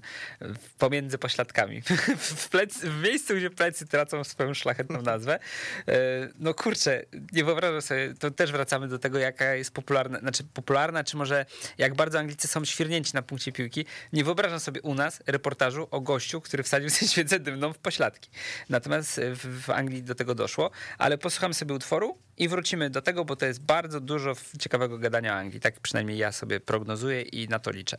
pomiędzy 0.77 1.17
pośladkami. 1.17 1.81
w, 2.17 2.49
plecy, 2.49 2.89
w 2.89 3.03
miejscu, 3.03 3.35
gdzie 3.35 3.49
plecy 3.49 3.85
tracą 3.85 4.23
swoją 4.23 4.53
szlachetną 4.53 5.01
nazwę. 5.01 5.39
E, 5.87 5.93
no 6.39 6.53
kurczę, 6.53 7.05
nie 7.31 7.43
wyobrażam 7.43 7.81
sobie, 7.81 8.13
to 8.13 8.31
też 8.31 8.51
wracamy 8.51 8.87
do 8.87 8.99
tego, 8.99 9.19
jaka 9.19 9.55
jest 9.55 9.71
popularna, 9.71 10.19
znaczy 10.19 10.43
popularna, 10.43 11.03
czy 11.03 11.17
może 11.17 11.45
jak 11.77 11.95
bardzo 11.95 12.19
Anglicy 12.19 12.47
są 12.47 12.65
świrnięci 12.65 13.11
na 13.13 13.21
punkcie 13.21 13.51
piłki. 13.51 13.85
Nie 14.13 14.23
wyobrażam 14.23 14.59
sobie 14.59 14.81
u 14.81 14.95
nas 14.95 15.23
reportażu 15.27 15.87
o 15.91 16.01
gościu, 16.01 16.41
który 16.41 16.63
wsadził 16.63 16.89
sobie 16.99 17.11
świecę 17.11 17.39
dymną 17.39 17.73
w 17.73 17.77
pośladki. 17.77 18.29
Natomiast 18.69 19.21
w 19.33 19.69
Anglii 19.69 20.03
do 20.03 20.15
tego 20.15 20.35
doszło, 20.35 20.71
ale 20.97 21.17
posłuchamy 21.17 21.53
sobie 21.53 21.73
utworu 21.73 22.08
i 22.37 22.47
wrócimy 22.47 22.89
do 22.89 23.01
tego, 23.01 23.25
bo 23.25 23.35
to 23.35 23.45
jest 23.45 23.61
bardzo 23.61 23.99
dużo 23.99 24.33
ciekawego 24.59 24.97
gadania 24.97 25.33
o 25.33 25.37
Anglii. 25.37 25.59
Tak 25.59 25.79
przynajmniej 25.79 26.17
ja 26.17 26.31
sobie 26.31 26.59
prognozuję 26.59 27.21
i 27.21 27.47
na 27.47 27.59
to 27.59 27.71
liczę. 27.71 27.97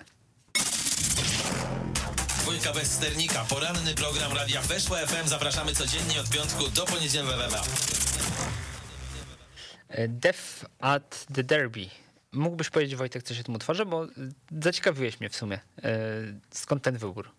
Dwójka 2.42 2.72
bez 2.72 2.92
sternika, 2.92 3.44
poranny 3.44 3.94
program 3.94 4.32
Radia 4.32 4.62
Weszło 4.62 4.96
FM. 4.96 5.28
Zapraszamy 5.28 5.72
codziennie 5.74 6.20
od 6.20 6.30
piątku 6.30 6.68
do 6.68 6.84
poniedziałku. 6.84 7.30
E, 9.88 10.08
Death 10.08 10.64
at 10.80 11.26
the 11.34 11.44
Derby. 11.44 11.86
Mógłbyś 12.32 12.70
powiedzieć, 12.70 12.96
Wojtek, 12.96 13.22
coś 13.22 13.40
o 13.40 13.42
tym 13.42 13.54
utworze, 13.54 13.86
bo 13.86 14.04
e, 14.04 14.08
zaciekawiłeś 14.62 15.20
mnie 15.20 15.30
w 15.30 15.36
sumie. 15.36 15.60
E, 15.82 15.90
Skąd 16.50 16.82
ten 16.82 16.98
wybór? 16.98 17.30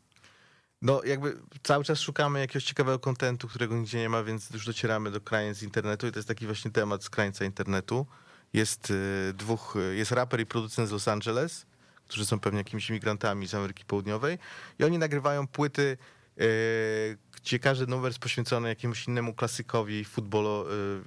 No 0.81 1.03
jakby 1.03 1.37
cały 1.63 1.83
czas 1.83 1.99
szukamy 1.99 2.39
jakiegoś 2.39 2.63
ciekawego 2.63 2.99
kontentu, 2.99 3.47
którego 3.47 3.75
nigdzie 3.75 3.97
nie 3.99 4.09
ma, 4.09 4.23
więc 4.23 4.49
już 4.49 4.65
docieramy 4.65 5.11
do 5.11 5.21
krańc 5.21 5.63
internetu 5.63 6.07
i 6.07 6.11
to 6.11 6.19
jest 6.19 6.27
taki 6.27 6.45
właśnie 6.45 6.71
temat 6.71 7.03
z 7.03 7.09
krańca 7.09 7.45
internetu. 7.45 8.05
Jest 8.53 8.91
y, 8.91 9.33
dwóch, 9.33 9.75
y, 9.75 9.95
jest 9.95 10.11
raper 10.11 10.39
i 10.39 10.45
producent 10.45 10.89
z 10.89 10.91
Los 10.91 11.07
Angeles, 11.07 11.65
którzy 12.07 12.25
są 12.25 12.39
pewnie 12.39 12.57
jakimiś 12.59 12.89
imigrantami 12.89 13.47
z 13.47 13.53
Ameryki 13.53 13.85
Południowej 13.85 14.37
i 14.79 14.83
oni 14.83 14.97
nagrywają 14.97 15.47
płyty, 15.47 15.97
y, 16.41 17.17
gdzie 17.35 17.59
każdy 17.59 17.87
numer 17.87 18.09
jest 18.09 18.19
poświęcony 18.19 18.69
jakiemuś 18.69 19.07
innemu 19.07 19.33
klasykowi 19.33 20.05
futbolo, 20.05 20.65
y, 20.73 21.01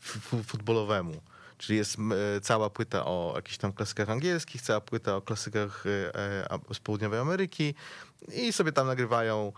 fu- 0.00 0.42
futbolowemu. 0.42 1.22
Czyli 1.58 1.78
jest 1.78 1.96
e, 2.36 2.40
cała 2.40 2.70
płyta 2.70 3.04
o 3.04 3.32
jakichś 3.36 3.56
tam 3.58 3.72
klasykach 3.72 4.10
angielskich, 4.10 4.62
cała 4.62 4.80
płyta 4.80 5.16
o 5.16 5.20
klasykach 5.22 5.84
e, 5.86 6.74
z 6.74 6.78
południowej 6.78 7.20
Ameryki 7.20 7.74
i 8.34 8.52
sobie 8.52 8.72
tam 8.72 8.86
nagrywają. 8.86 9.52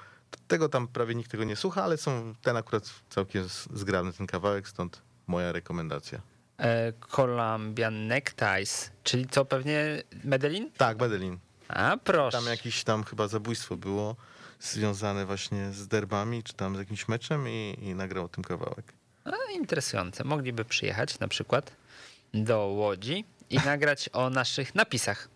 Tego 0.48 0.68
tam 0.68 0.88
prawie 0.88 1.14
nikt 1.14 1.30
tego 1.30 1.44
nie 1.44 1.56
słucha, 1.56 1.84
ale 1.84 1.96
są 1.96 2.34
ten 2.42 2.56
akurat 2.56 2.90
całkiem 3.10 3.48
zgrany 3.74 4.12
ten 4.12 4.26
kawałek, 4.26 4.68
stąd 4.68 5.02
moja 5.26 5.52
rekomendacja. 5.52 6.20
E, 6.58 6.92
Colombian 6.92 8.06
Neckties, 8.06 8.90
czyli 9.02 9.26
to 9.26 9.44
pewnie 9.44 10.02
Medellin? 10.24 10.70
Tak, 10.76 11.00
Medellin. 11.00 11.38
A 11.68 11.96
proszę. 12.04 12.38
Tam 12.38 12.46
jakieś 12.46 12.84
tam 12.84 13.04
chyba 13.04 13.28
zabójstwo 13.28 13.76
było 13.76 14.16
związane 14.60 15.26
właśnie 15.26 15.72
z 15.72 15.88
derbami, 15.88 16.42
czy 16.42 16.54
tam 16.54 16.76
z 16.76 16.78
jakimś 16.78 17.08
meczem 17.08 17.48
i, 17.48 17.78
i 17.82 17.94
nagrał 17.94 18.28
tym 18.28 18.44
kawałek. 18.44 18.92
A, 19.24 19.52
interesujące. 19.52 20.24
Mogliby 20.24 20.64
przyjechać 20.64 21.18
na 21.18 21.28
przykład 21.28 21.72
do 22.34 22.58
Łodzi 22.58 23.24
i 23.50 23.56
nagrać 23.56 24.10
o 24.12 24.30
naszych 24.30 24.74
napisach. 24.74 25.28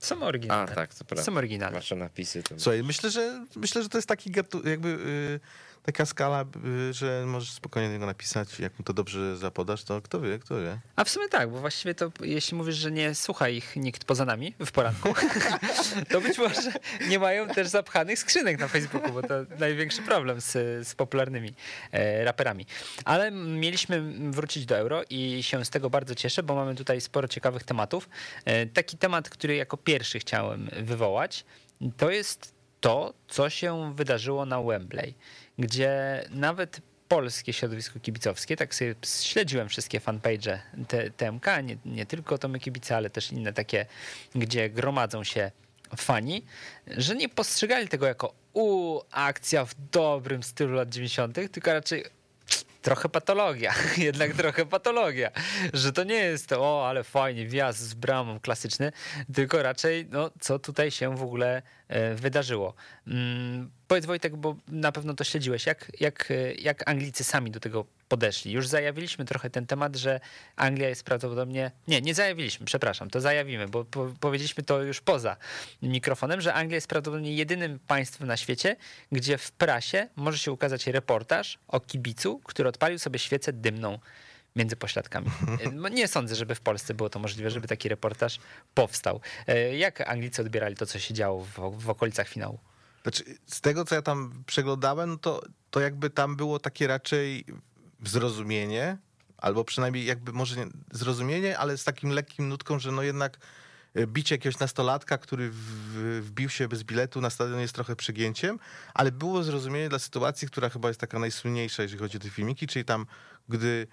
Są 0.00 0.22
A 0.22 0.26
oryginalne. 0.26 0.74
tak, 0.74 0.94
to 0.94 1.04
prawda. 1.04 1.24
Są 1.24 1.36
oryginalne. 1.36 1.78
Wasze 1.78 1.96
napisy 1.96 2.42
to... 2.42 2.54
Słuchaj, 2.58 2.82
myślę, 2.82 3.10
że 3.10 3.46
myślę, 3.56 3.82
że 3.82 3.88
to 3.88 3.98
jest 3.98 4.08
taki 4.08 4.32
jakby 4.64 4.88
y, 4.88 5.40
taka 5.82 6.06
skala, 6.06 6.44
y, 6.88 6.92
że 6.92 7.24
możesz 7.26 7.50
spokojnie 7.50 7.88
niego 7.88 8.06
napisać, 8.06 8.60
jak 8.60 8.78
mu 8.78 8.84
to 8.84 8.92
dobrze 8.92 9.36
zapodasz, 9.36 9.84
to 9.84 10.02
kto 10.02 10.20
wie, 10.20 10.38
kto 10.38 10.60
wie. 10.60 10.78
A 10.96 11.04
w 11.04 11.10
sumie 11.10 11.28
tak, 11.28 11.50
bo 11.50 11.60
właściwie 11.60 11.94
to 11.94 12.12
jeśli 12.20 12.56
mówisz, 12.56 12.76
że 12.76 12.90
nie 12.90 13.14
słucha 13.14 13.48
ich 13.48 13.76
nikt 13.76 14.04
poza 14.04 14.24
nami 14.24 14.54
w 14.60 14.72
poranku, 14.72 15.14
to 16.10 16.20
być 16.20 16.38
może 16.38 16.72
nie 17.08 17.18
mają 17.18 17.48
też 17.48 17.68
zapchanych 17.68 18.18
skrzynek 18.18 18.58
na 18.58 18.68
Facebooku, 18.68 19.12
bo 19.12 19.22
to 19.22 19.34
największy 19.58 20.02
problem 20.02 20.40
z, 20.40 20.52
z 20.88 20.94
popularnymi 20.94 21.54
e, 21.92 22.24
raperami. 22.24 22.66
Ale 23.04 23.30
mieliśmy 23.30 24.02
wrócić 24.30 24.66
do 24.66 24.76
euro 24.76 25.02
i 25.10 25.42
się 25.42 25.64
z 25.64 25.70
tego 25.70 25.90
bardzo 25.90 26.14
cieszę, 26.14 26.42
bo 26.42 26.54
mamy 26.54 26.74
tutaj 26.74 27.00
sporo 27.00 27.28
ciekawych 27.28 27.64
tematów. 27.64 28.08
E, 28.44 28.66
taki 28.66 28.98
temat, 28.98 29.30
który 29.30 29.56
jako 29.56 29.76
pierwszy 29.76 30.18
chciałem 30.18 30.70
wywołać, 30.82 31.44
to 31.96 32.10
jest 32.10 32.60
to, 32.80 33.14
co 33.28 33.50
się 33.50 33.94
wydarzyło 33.94 34.46
na 34.46 34.62
Wembley, 34.62 35.14
gdzie 35.60 36.24
nawet 36.30 36.80
polskie 37.08 37.52
środowisko 37.52 38.00
kibicowskie, 38.00 38.56
tak 38.56 38.74
sobie 38.74 38.94
śledziłem 39.06 39.68
wszystkie 39.68 40.00
fanpage 40.00 40.60
T- 40.88 41.10
TMK, 41.10 41.46
nie, 41.62 41.76
nie 41.84 42.06
tylko 42.06 42.38
Tomy 42.38 42.60
Kibice, 42.60 42.96
ale 42.96 43.10
też 43.10 43.32
inne 43.32 43.52
takie, 43.52 43.86
gdzie 44.34 44.70
gromadzą 44.70 45.24
się 45.24 45.50
fani, 45.96 46.44
że 46.86 47.16
nie 47.16 47.28
postrzegali 47.28 47.88
tego 47.88 48.06
jako 48.06 48.34
u 48.52 49.00
akcja 49.10 49.64
w 49.64 49.74
dobrym 49.92 50.42
stylu 50.42 50.74
lat 50.74 50.88
90., 50.88 51.36
tylko 51.52 51.72
raczej 51.72 52.04
trochę 52.82 53.08
patologia, 53.08 53.74
jednak 53.96 54.32
trochę 54.34 54.66
patologia, 54.66 55.30
że 55.72 55.92
to 55.92 56.04
nie 56.04 56.14
jest 56.14 56.46
to, 56.46 56.60
o, 56.62 56.88
ale 56.88 57.04
fajnie, 57.04 57.46
wjazd 57.46 57.80
z 57.80 57.94
bramą 57.94 58.40
klasyczny, 58.40 58.92
tylko 59.34 59.62
raczej, 59.62 60.06
no, 60.10 60.30
co 60.40 60.58
tutaj 60.58 60.90
się 60.90 61.16
w 61.16 61.22
ogóle 61.22 61.62
e, 61.88 62.14
wydarzyło. 62.14 62.74
Mm, 63.06 63.70
powiedz 63.88 64.06
Wojtek, 64.06 64.36
bo 64.36 64.56
na 64.68 64.92
pewno 64.92 65.14
to 65.14 65.24
śledziłeś, 65.24 65.66
jak, 65.66 65.92
jak, 66.00 66.30
e, 66.30 66.54
jak 66.54 66.88
Anglicy 66.88 67.24
sami 67.24 67.50
do 67.50 67.60
tego 67.60 67.99
podeszli. 68.10 68.52
Już 68.52 68.68
zajawiliśmy 68.68 69.24
trochę 69.24 69.50
ten 69.50 69.66
temat, 69.66 69.96
że 69.96 70.20
Anglia 70.56 70.88
jest 70.88 71.04
prawdopodobnie. 71.04 71.70
Nie, 71.88 72.00
nie 72.00 72.14
zajawiliśmy, 72.14 72.66
przepraszam, 72.66 73.10
to 73.10 73.20
zajawimy, 73.20 73.68
bo 73.68 73.84
po, 73.84 74.12
powiedzieliśmy 74.20 74.62
to 74.62 74.82
już 74.82 75.00
poza 75.00 75.36
mikrofonem, 75.82 76.40
że 76.40 76.54
Anglia 76.54 76.74
jest 76.74 76.86
prawdopodobnie 76.86 77.34
jedynym 77.34 77.78
państwem 77.78 78.28
na 78.28 78.36
świecie, 78.36 78.76
gdzie 79.12 79.38
w 79.38 79.52
prasie 79.52 80.08
może 80.16 80.38
się 80.38 80.52
ukazać 80.52 80.86
reportaż 80.86 81.58
o 81.68 81.80
kibicu, 81.80 82.40
który 82.44 82.68
odpalił 82.68 82.98
sobie 82.98 83.18
świecę 83.18 83.52
dymną 83.52 83.98
między 84.56 84.76
pośladkami. 84.76 85.30
No, 85.72 85.88
Nie 85.88 86.08
sądzę, 86.08 86.34
żeby 86.34 86.54
w 86.54 86.60
Polsce 86.60 86.94
było 86.94 87.10
to 87.10 87.18
możliwe, 87.18 87.50
żeby 87.50 87.68
taki 87.68 87.88
reportaż 87.88 88.38
powstał. 88.74 89.20
E, 89.46 89.76
Jak 89.76 90.00
Anglicy 90.00 90.42
odbierali 90.42 90.76
to, 90.76 90.86
co 90.86 90.98
się 90.98 91.14
działo 91.14 91.44
w, 91.44 91.84
w 91.84 91.90
okolicach 91.90 92.28
finału? 92.28 92.58
Znaczy, 93.02 93.24
z 93.46 93.60
tego, 93.60 93.84
co 93.84 93.94
ja 93.94 94.02
tam 94.02 94.44
przeglądałem, 94.46 95.10
no 95.10 95.16
to, 95.16 95.42
to 95.70 95.80
jakby 95.80 96.10
tam 96.10 96.36
było 96.36 96.58
takie 96.58 96.86
raczej 96.86 97.44
zrozumienie, 98.04 98.98
albo 99.38 99.64
przynajmniej 99.64 100.04
jakby 100.04 100.32
może 100.32 100.56
nie 100.56 100.66
zrozumienie, 100.92 101.58
ale 101.58 101.78
z 101.78 101.84
takim 101.84 102.10
lekkim 102.10 102.48
nutką, 102.48 102.78
że 102.78 102.92
no 102.92 103.02
jednak 103.02 103.38
e, 103.94 104.06
bicie 104.06 104.34
jakiegoś 104.34 104.58
nastolatka, 104.58 105.18
który 105.18 105.50
wbił 106.20 106.48
się 106.48 106.68
bez 106.68 106.82
biletu 106.82 107.20
na 107.20 107.30
stadion 107.30 107.60
jest 107.60 107.74
trochę 107.74 107.96
przegięciem, 107.96 108.58
ale 108.94 109.12
było 109.12 109.42
zrozumienie 109.42 109.88
dla 109.88 109.98
sytuacji, 109.98 110.48
która 110.48 110.68
chyba 110.68 110.88
jest 110.88 111.00
taka 111.00 111.18
najsłynniejsza, 111.18 111.82
jeżeli 111.82 112.00
chodzi 112.00 112.16
o 112.16 112.20
te 112.20 112.30
filmiki, 112.30 112.66
czyli 112.66 112.84
tam, 112.84 113.06
gdy 113.48 113.86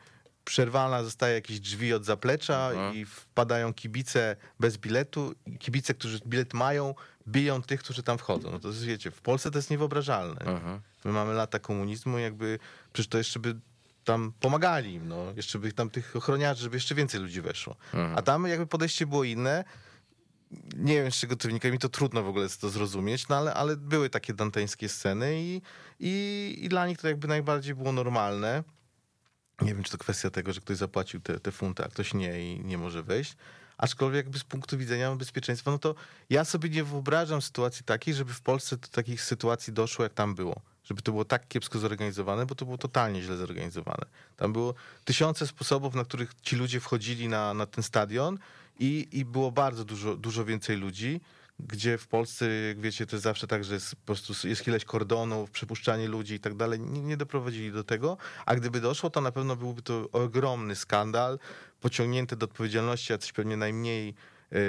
przerwana 0.45 1.03
zostaje 1.03 1.33
jakieś 1.33 1.59
drzwi 1.59 1.93
od 1.93 2.05
zaplecza 2.05 2.71
i 2.93 3.05
wpadają 3.05 3.73
kibice 3.73 4.35
bez 4.59 4.77
biletu, 4.77 5.33
i 5.45 5.57
kibice, 5.57 5.93
którzy 5.93 6.19
bilet 6.27 6.53
mają, 6.53 6.95
biją 7.27 7.61
tych, 7.61 7.79
którzy 7.79 8.03
tam 8.03 8.17
wchodzą. 8.17 8.51
No 8.51 8.59
to 8.59 8.71
wiecie, 8.71 9.11
w 9.11 9.21
Polsce 9.21 9.51
to 9.51 9.57
jest 9.57 9.71
niewyobrażalne. 9.71 10.39
My 11.05 11.11
mamy 11.11 11.33
lata 11.33 11.59
komunizmu, 11.59 12.17
jakby 12.17 12.59
przecież 12.93 13.09
to 13.09 13.17
jeszcze 13.17 13.39
by 13.39 13.55
tam 14.07 14.33
pomagali 14.39 14.93
im, 14.93 15.07
no. 15.07 15.33
Jeszcze 15.35 15.59
by 15.59 15.73
tam 15.73 15.89
tych 15.89 16.15
ochroniarzy, 16.15 16.63
żeby 16.63 16.75
jeszcze 16.75 16.95
więcej 16.95 17.21
ludzi 17.21 17.41
weszło. 17.41 17.75
A 18.15 18.21
tam 18.21 18.47
jakby 18.47 18.67
podejście 18.67 19.05
było 19.07 19.23
inne. 19.23 19.63
Nie 20.75 20.93
wiem, 20.93 21.11
z 21.11 21.15
czego 21.15 21.35
to 21.35 21.47
wynika, 21.47 21.71
mi 21.71 21.79
to 21.79 21.89
trudno 21.89 22.23
w 22.23 22.27
ogóle 22.27 22.49
to 22.61 22.69
zrozumieć, 22.69 23.27
no 23.27 23.35
ale, 23.35 23.53
ale 23.53 23.77
były 23.77 24.09
takie 24.09 24.33
danteńskie 24.33 24.89
sceny 24.89 25.41
i, 25.41 25.61
i, 25.99 26.55
i 26.61 26.69
dla 26.69 26.87
nich 26.87 26.97
to 26.97 27.07
jakby 27.07 27.27
najbardziej 27.27 27.75
było 27.75 27.91
normalne. 27.91 28.63
Nie 29.61 29.73
wiem, 29.73 29.83
czy 29.83 29.91
to 29.91 29.97
kwestia 29.97 30.29
tego, 30.29 30.53
że 30.53 30.61
ktoś 30.61 30.77
zapłacił 30.77 31.19
te, 31.19 31.39
te 31.39 31.51
funty, 31.51 31.83
a 31.83 31.87
ktoś 31.87 32.13
nie 32.13 32.53
i 32.53 32.59
nie 32.59 32.77
może 32.77 33.03
wejść. 33.03 33.35
Aczkolwiek 33.77 34.25
jakby 34.25 34.39
z 34.39 34.43
punktu 34.43 34.77
widzenia 34.77 35.15
bezpieczeństwa, 35.15 35.71
no 35.71 35.79
to 35.79 35.95
ja 36.29 36.45
sobie 36.45 36.69
nie 36.69 36.83
wyobrażam 36.83 37.41
sytuacji 37.41 37.85
takiej, 37.85 38.13
żeby 38.13 38.33
w 38.33 38.41
Polsce 38.41 38.77
do 38.77 38.87
takich 38.87 39.21
sytuacji 39.21 39.73
doszło, 39.73 40.03
jak 40.03 40.13
tam 40.13 40.35
było. 40.35 40.61
Żeby 40.87 41.01
to 41.01 41.11
było 41.11 41.25
tak 41.25 41.47
kiepsko 41.47 41.79
zorganizowane, 41.79 42.45
bo 42.45 42.55
to 42.55 42.65
było 42.65 42.77
totalnie 42.77 43.21
źle 43.21 43.37
zorganizowane. 43.37 44.05
Tam 44.37 44.53
było 44.53 44.73
tysiące 45.05 45.47
sposobów, 45.47 45.95
na 45.95 46.03
których 46.03 46.33
ci 46.41 46.55
ludzie 46.55 46.79
wchodzili 46.79 47.27
na, 47.27 47.53
na 47.53 47.65
ten 47.65 47.83
stadion 47.83 48.37
i, 48.79 49.07
i 49.11 49.25
było 49.25 49.51
bardzo 49.51 49.85
dużo, 49.85 50.15
dużo 50.15 50.45
więcej 50.45 50.77
ludzi, 50.77 51.21
gdzie 51.59 51.97
w 51.97 52.07
Polsce, 52.07 52.49
jak 52.49 52.79
wiecie, 52.79 53.05
to 53.05 53.15
jest 53.15 53.23
zawsze 53.23 53.47
tak, 53.47 53.63
że 53.63 53.73
jest 53.73 53.95
po 53.95 54.05
prostu 54.05 54.47
jest 54.47 54.67
ileś 54.67 54.85
kordonów, 54.85 55.51
przepuszczanie 55.51 56.07
ludzi 56.07 56.33
i 56.33 56.39
tak 56.39 56.55
dalej. 56.55 56.79
Nie, 56.79 57.17
doprowadzili 57.17 57.71
do 57.71 57.83
tego, 57.83 58.17
a 58.45 58.55
gdyby 58.55 58.81
doszło, 58.81 59.09
to 59.09 59.21
na 59.21 59.31
pewno 59.31 59.55
byłby 59.55 59.81
to 59.81 60.09
ogromny 60.11 60.75
skandal, 60.75 61.39
pociągnięty 61.81 62.35
do 62.35 62.45
odpowiedzialności 62.45 63.11
jacyś 63.11 63.31
pewnie 63.31 63.57
najmniej 63.57 64.15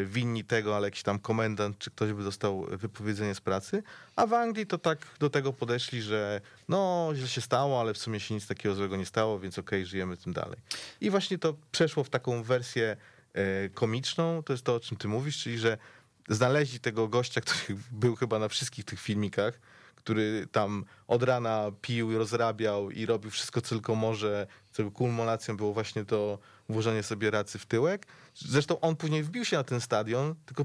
winni 0.05 0.45
tego, 0.45 0.77
ale 0.77 0.87
jakiś 0.87 1.03
tam 1.03 1.19
komendant, 1.19 1.79
czy 1.79 1.91
ktoś 1.91 2.13
by 2.13 2.25
dostał 2.25 2.67
wypowiedzenie 2.71 3.35
z 3.35 3.41
pracy, 3.41 3.83
a 4.17 4.27
w 4.27 4.33
Anglii 4.33 4.67
to 4.67 4.79
tak 4.79 4.99
do 5.19 5.31
tego 5.31 5.53
podeszli, 5.53 6.03
że 6.03 6.41
no 6.69 7.11
źle 7.15 7.29
się 7.29 7.41
stało, 7.41 7.81
ale 7.81 7.95
w 7.95 7.99
sumie 7.99 8.21
się 8.21 8.35
nic 8.35 8.47
takiego 8.47 8.75
złego 8.75 8.97
nie 8.97 9.07
stało, 9.07 9.39
więc 9.39 9.59
okej, 9.59 9.87
żyjemy 9.87 10.17
tym 10.17 10.33
dalej. 10.33 10.59
I 11.01 11.11
właśnie 11.11 11.39
to 11.39 11.55
przeszło 11.73 12.05
w 12.05 12.11
taką 12.11 12.43
wersję 12.43 12.97
e, 13.33 13.69
komiczną, 13.69 14.43
to 14.43 14.53
jest 14.53 14.65
to, 14.65 14.75
o 14.75 14.81
czym 14.81 14.97
ty 14.97 15.09
mówisz, 15.09 15.43
czyli 15.43 15.59
że 15.59 15.79
znaleźli 16.29 16.81
tego 16.81 17.09
gościa, 17.09 17.41
który 17.41 17.79
był 17.91 18.17
chyba 18.17 18.39
na 18.39 18.49
wszystkich 18.49 18.85
tych 18.85 19.01
filmikach, 19.01 19.61
który 19.95 20.47
tam 20.53 20.85
od 21.07 21.23
rana 21.23 21.71
pił 21.83 22.13
i 22.13 22.17
rozrabiał 22.17 22.91
i 22.91 23.07
robił 23.07 23.31
wszystko, 23.31 23.61
co 23.61 23.69
tylko 23.69 23.95
może. 23.95 24.47
Czego 24.73 24.91
kulminacją 24.91 25.57
było 25.57 25.73
właśnie 25.73 26.05
to 26.05 26.39
włożenie 26.69 27.03
sobie 27.03 27.31
racy 27.31 27.59
w 27.59 27.67
tyłek. 27.67 28.07
Zresztą 28.35 28.81
on 28.81 28.97
później 28.97 29.23
wbił 29.23 29.45
się 29.45 29.57
na 29.57 29.65
ten 29.65 29.81
stadion, 29.81 30.35
tylko 30.47 30.65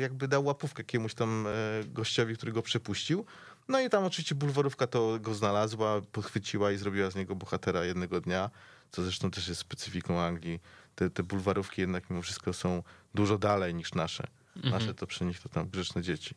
jakby 0.00 0.28
dał 0.28 0.44
łapówkę 0.44 0.80
jakiemuś 0.80 1.14
tam 1.14 1.46
e, 1.46 1.50
gościowi, 1.84 2.36
który 2.36 2.52
go 2.52 2.62
przepuścił. 2.62 3.24
No 3.68 3.80
i 3.80 3.90
tam 3.90 4.04
oczywiście 4.04 4.34
bulwarówka 4.34 4.86
to 4.86 5.18
go 5.20 5.34
znalazła, 5.34 6.00
podchwyciła 6.12 6.72
i 6.72 6.76
zrobiła 6.76 7.10
z 7.10 7.14
niego 7.16 7.34
bohatera 7.34 7.84
jednego 7.84 8.20
dnia, 8.20 8.50
co 8.90 9.02
zresztą 9.02 9.30
też 9.30 9.48
jest 9.48 9.60
specyfiką 9.60 10.20
Anglii. 10.20 10.60
Te, 10.94 11.10
te 11.10 11.22
bulwarówki 11.22 11.80
jednak 11.80 12.10
mimo 12.10 12.22
wszystko 12.22 12.52
są 12.52 12.82
dużo 13.14 13.38
dalej 13.38 13.74
niż 13.74 13.94
nasze. 13.94 14.26
Nasze 14.64 14.94
to 14.94 15.06
przy 15.06 15.24
nich 15.24 15.40
to 15.40 15.48
tam 15.48 15.68
grzeczne 15.68 16.02
dzieci. 16.02 16.34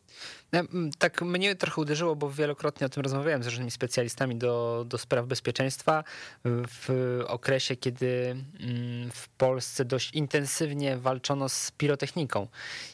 No, 0.52 0.58
m, 0.58 0.90
Tak 0.98 1.22
mnie 1.22 1.56
trochę 1.56 1.80
uderzyło, 1.80 2.16
bo 2.16 2.30
wielokrotnie 2.30 2.86
o 2.86 2.90
tym 2.90 3.02
rozmawiałem 3.02 3.42
z 3.42 3.46
różnymi 3.46 3.70
specjalistami 3.70 4.36
do, 4.36 4.84
do 4.88 4.98
spraw 4.98 5.26
bezpieczeństwa 5.26 6.04
w 6.44 7.18
okresie, 7.26 7.76
kiedy 7.76 8.36
mm, 8.60 9.10
w 9.10 9.28
Polsce 9.28 9.84
dość 9.84 10.10
intensywnie 10.12 10.96
walczono 10.96 11.48
z 11.48 11.70
pirotechniką. 11.70 12.46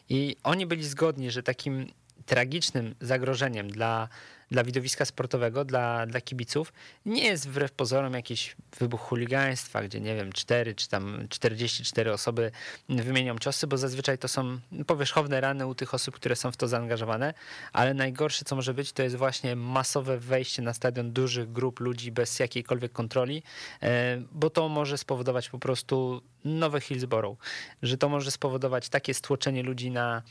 I 0.09 0.36
oni 0.43 0.66
byli 0.66 0.85
zgodni, 0.85 1.31
że 1.31 1.43
takim 1.43 1.86
tragicznym 2.27 2.94
zagrożeniem 3.01 3.70
dla, 3.70 4.09
dla 4.51 4.64
widowiska 4.64 5.05
sportowego, 5.05 5.64
dla, 5.64 6.06
dla 6.06 6.20
kibiców, 6.20 6.73
nie 7.06 7.24
jest 7.24 7.48
wbrew 7.48 7.73
pozorom 7.73 8.14
jakiś 8.14 8.56
wybuch 8.78 9.01
chuligaństwa, 9.01 9.82
gdzie 9.82 10.01
nie 10.01 10.16
wiem, 10.16 10.32
4 10.32 10.74
czy 10.74 10.89
tam 10.89 11.27
44 11.28 12.12
osoby 12.12 12.51
wymienią 12.89 13.39
ciosy, 13.39 13.66
bo 13.66 13.78
zazwyczaj 13.78 14.18
to 14.18 14.28
są 14.28 14.59
powierzchowne 14.86 15.40
rany 15.40 15.66
u 15.66 15.74
tych 15.74 15.94
osób, 15.94 16.14
które 16.14 16.36
są 16.36 16.52
w 16.52 16.56
to 16.56 16.68
zaangażowane, 16.68 17.35
ale 17.73 17.94
najgorsze, 17.94 18.44
co 18.44 18.56
może 18.56 18.74
być, 18.74 18.93
to 18.93 19.02
jest 19.02 19.16
właśnie 19.16 19.56
masowe 19.56 20.18
wejście 20.18 20.62
na 20.62 20.74
stadion 20.74 21.12
dużych 21.12 21.52
grup 21.52 21.81
ludzi 21.81 22.12
bez 22.12 22.39
jakiejkolwiek 22.39 22.93
kontroli, 22.93 23.43
e, 23.82 24.23
bo 24.32 24.51
to 24.51 24.68
może 24.68 24.98
spowodować 24.98 25.48
po 25.48 25.59
prostu 25.59 26.23
nowe 26.44 26.81
Hillsborough, 26.81 27.39
że 27.82 27.98
to 27.98 28.09
może 28.09 28.31
spowodować 28.31 28.89
takie 28.89 29.14
stłoczenie 29.14 29.62
ludzi 29.62 29.90
na, 29.90 30.23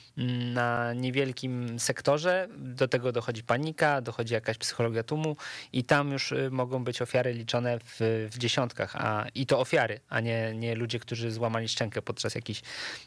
na 0.53 0.93
niewielkim 0.93 1.79
sektorze, 1.79 2.47
do 2.57 2.87
tego 2.87 3.11
dochodzi 3.11 3.43
panika, 3.43 4.01
dochodzi 4.05 4.33
jakaś 4.33 4.57
psychologia 4.57 5.03
tłumu 5.03 5.35
i 5.73 5.83
tam 5.83 6.11
już 6.11 6.31
y, 6.31 6.49
mogą 6.51 6.83
być 6.83 7.01
ofiary 7.01 7.33
liczone 7.33 7.79
w, 7.79 8.27
w 8.31 8.37
dziesiątkach, 8.37 8.95
a, 8.95 9.25
i 9.35 9.45
to 9.45 9.59
ofiary, 9.59 9.99
a 10.09 10.19
nie, 10.19 10.53
nie 10.55 10.75
ludzie, 10.75 10.99
którzy 10.99 11.31
złamali 11.31 11.67
szczękę 11.67 12.01
podczas 12.01 12.35
jakichś 12.35 12.61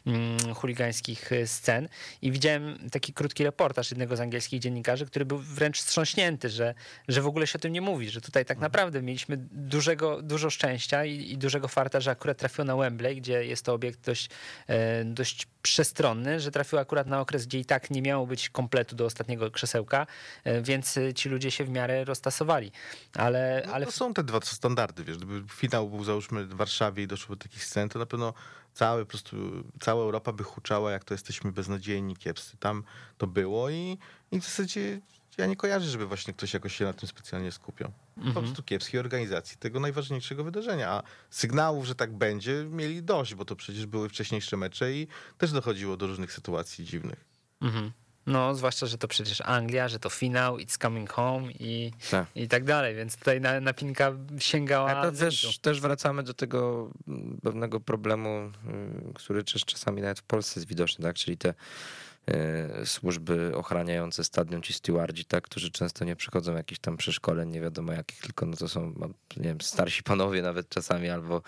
mm, 0.07 0.55
chuligańskich 0.55 1.31
y, 1.31 1.47
scen. 1.47 1.89
I 2.21 2.31
widziałem 2.31 2.89
taki 2.91 3.13
krótki 3.13 3.43
reportaż 3.43 3.91
jednego 3.91 4.15
z 4.15 4.19
angielskich 4.19 4.59
dziennikarzy, 4.59 5.05
który 5.05 5.25
był 5.25 5.37
wręcz 5.37 5.77
wstrząśnięty, 5.77 6.49
że, 6.49 6.75
że 7.07 7.21
w 7.21 7.27
ogóle 7.27 7.47
się 7.47 7.57
o 7.57 7.61
tym 7.61 7.73
nie 7.73 7.81
mówi, 7.81 8.09
że 8.09 8.21
tutaj 8.21 8.45
tak 8.45 8.59
naprawdę 8.59 9.01
mieliśmy 9.01 9.37
dużego, 9.51 10.21
dużo 10.21 10.49
szczęścia 10.49 11.05
i, 11.05 11.31
i 11.31 11.37
dużego 11.37 11.67
farta, 11.67 11.99
że 11.99 12.11
akurat 12.11 12.37
trafiło 12.37 12.65
na 12.65 12.75
Wembley, 12.75 13.21
gdzie 13.21 13.45
jest 13.45 13.65
to 13.65 13.73
obiekt 13.73 14.05
dość, 14.05 14.29
e, 14.67 15.05
dość 15.05 15.47
przestronny, 15.61 16.39
że 16.39 16.51
trafił 16.51 16.79
akurat 16.79 17.07
na 17.07 17.21
okres, 17.21 17.45
gdzie 17.45 17.59
i 17.59 17.65
tak 17.65 17.91
nie 17.91 18.01
miało 18.01 18.27
być 18.27 18.49
kompletu 18.49 18.95
do 18.95 19.05
ostatniego 19.05 19.51
krzesełka, 19.51 20.07
e, 20.43 20.61
więc 20.61 20.97
e, 20.97 21.13
ci 21.13 21.29
ludzie 21.29 21.51
się 21.51 21.65
w 21.65 21.69
miarę 21.69 22.05
roztasowali. 22.05 22.71
Ale, 23.13 23.63
No, 23.67 23.73
ale 23.73 23.85
to 23.85 23.91
są 23.91 24.13
te 24.13 24.23
dwa 24.23 24.39
standardy, 24.43 25.03
wiesz, 25.03 25.17
gdyby 25.17 25.43
finał 25.49 25.89
był 25.89 26.03
załóżmy 26.03 26.45
w 26.45 26.53
Warszawie 26.53 27.03
i 27.03 27.07
doszło 27.07 27.35
do 27.35 27.43
takich 27.43 27.65
scen, 27.65 27.89
to 27.89 27.99
na 27.99 28.05
pewno 28.05 28.33
całe, 28.73 29.05
po 29.05 29.09
prostu, 29.09 29.37
cała 29.79 30.03
Europa 30.03 30.33
by 30.33 30.43
huczała, 30.43 30.91
jak 30.91 31.03
to 31.03 31.13
jesteśmy 31.13 31.51
beznadziejni, 31.51 32.15
kiepscy. 32.15 32.57
Tam 32.57 32.83
to 33.17 33.27
było 33.27 33.69
i, 33.69 33.97
i 34.31 34.41
w 34.41 34.43
zasadzie 34.43 35.01
ja 35.39 35.45
nie 35.45 35.55
kojarzę, 35.55 35.85
żeby 35.89 36.05
właśnie 36.05 36.33
ktoś 36.33 36.53
jakoś 36.53 36.75
się 36.75 36.85
na 36.85 36.93
tym 36.93 37.09
specjalnie 37.09 37.51
skupiał. 37.51 37.91
Po 38.33 38.41
prostu 38.41 38.63
kiepskiej 38.63 38.99
organizacji 38.99 39.57
tego 39.57 39.79
najważniejszego 39.79 40.43
wydarzenia. 40.43 40.89
A 40.89 41.03
sygnałów, 41.29 41.85
że 41.85 41.95
tak 41.95 42.13
będzie, 42.13 42.65
mieli 42.69 43.03
dość, 43.03 43.35
bo 43.35 43.45
to 43.45 43.55
przecież 43.55 43.85
były 43.85 44.09
wcześniejsze 44.09 44.57
mecze 44.57 44.93
i 44.93 45.07
też 45.37 45.51
dochodziło 45.51 45.97
do 45.97 46.07
różnych 46.07 46.33
sytuacji 46.33 46.85
dziwnych. 46.85 47.25
Mhm. 47.61 47.91
No, 48.25 48.55
zwłaszcza, 48.55 48.85
że 48.85 48.97
to 48.97 49.07
przecież 49.07 49.41
Anglia, 49.41 49.87
że 49.87 49.99
to 49.99 50.09
finał, 50.09 50.57
it's 50.57 50.81
coming 50.81 51.09
home 51.11 51.51
i, 51.51 51.91
Tak. 52.11 52.27
i 52.35 52.47
tak 52.47 52.63
dalej, 52.63 52.95
więc 52.95 53.17
tutaj 53.17 53.41
na, 53.41 53.59
napinka 53.59 54.11
sięgała 54.39 54.89
A 54.91 55.03
to 55.03 55.15
zenitu. 55.15 55.47
też, 55.47 55.59
też 55.59 55.81
wracamy 55.81 56.23
do 56.23 56.33
tego 56.33 56.89
mm, 57.07 57.39
pewnego 57.43 57.79
problemu, 57.79 58.51
y, 59.09 59.13
który 59.13 59.43
też 59.43 59.65
czasami 59.65 60.01
nawet 60.01 60.19
w 60.19 60.23
Polsce 60.23 60.59
jest 60.59 60.69
widoczny, 60.69 61.03
tak? 61.03 61.15
Czyli 61.15 61.37
te 61.37 61.53
służby 62.85 63.51
ochraniające 63.55 64.23
stadion, 64.23 64.61
ci 64.61 64.73
stewardzi, 64.73 65.25
tak, 65.25 65.43
którzy 65.43 65.71
często 65.71 66.05
nie 66.05 66.15
przychodzą 66.15 66.55
jakichś 66.55 66.79
tam 66.79 66.97
przeszkoleń, 66.97 67.49
nie 67.49 67.61
wiadomo 67.61 67.93
jakich, 67.93 68.21
tylko 68.21 68.45
no 68.45 68.57
to 68.57 68.67
są, 68.67 68.93
no, 68.97 69.07
nie 69.37 69.43
wiem, 69.43 69.61
starsi 69.61 70.03
panowie 70.03 70.41
nawet 70.41 70.69
czasami, 70.69 71.09
albo, 71.09 71.41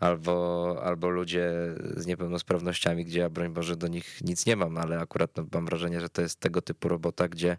albo, 0.00 0.80
albo 0.84 1.08
ludzie 1.08 1.50
z 1.96 2.06
niepełnosprawnościami, 2.06 3.04
gdzie 3.04 3.20
ja 3.20 3.30
broń 3.30 3.52
Boże 3.52 3.76
do 3.76 3.88
nich 3.88 4.20
nic 4.20 4.46
nie 4.46 4.56
mam, 4.56 4.78
ale 4.78 5.00
akurat 5.00 5.36
no, 5.36 5.46
mam 5.52 5.66
wrażenie, 5.66 6.00
że 6.00 6.08
to 6.08 6.22
jest 6.22 6.40
tego 6.40 6.62
typu 6.62 6.88
robota, 6.88 7.28
gdzie 7.28 7.56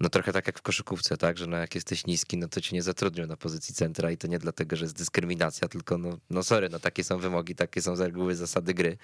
no 0.00 0.08
trochę 0.08 0.32
tak 0.32 0.46
jak 0.46 0.58
w 0.58 0.62
koszykówce, 0.62 1.16
tak, 1.16 1.38
że 1.38 1.46
no 1.46 1.56
jak 1.56 1.74
jesteś 1.74 2.06
niski, 2.06 2.38
no 2.38 2.48
to 2.48 2.60
cię 2.60 2.76
nie 2.76 2.82
zatrudnią 2.82 3.26
na 3.26 3.36
pozycji 3.36 3.74
centra 3.74 4.10
i 4.10 4.16
to 4.16 4.26
nie 4.26 4.38
dlatego, 4.38 4.76
że 4.76 4.84
jest 4.84 4.96
dyskryminacja, 4.96 5.68
tylko 5.68 5.98
no, 5.98 6.18
no 6.30 6.42
sorry, 6.42 6.68
no 6.68 6.78
takie 6.78 7.04
są 7.04 7.18
wymogi, 7.18 7.54
takie 7.54 7.82
są 7.82 7.96
z 7.96 8.00
reguły 8.00 8.34
zasady 8.34 8.74
gry. 8.74 8.96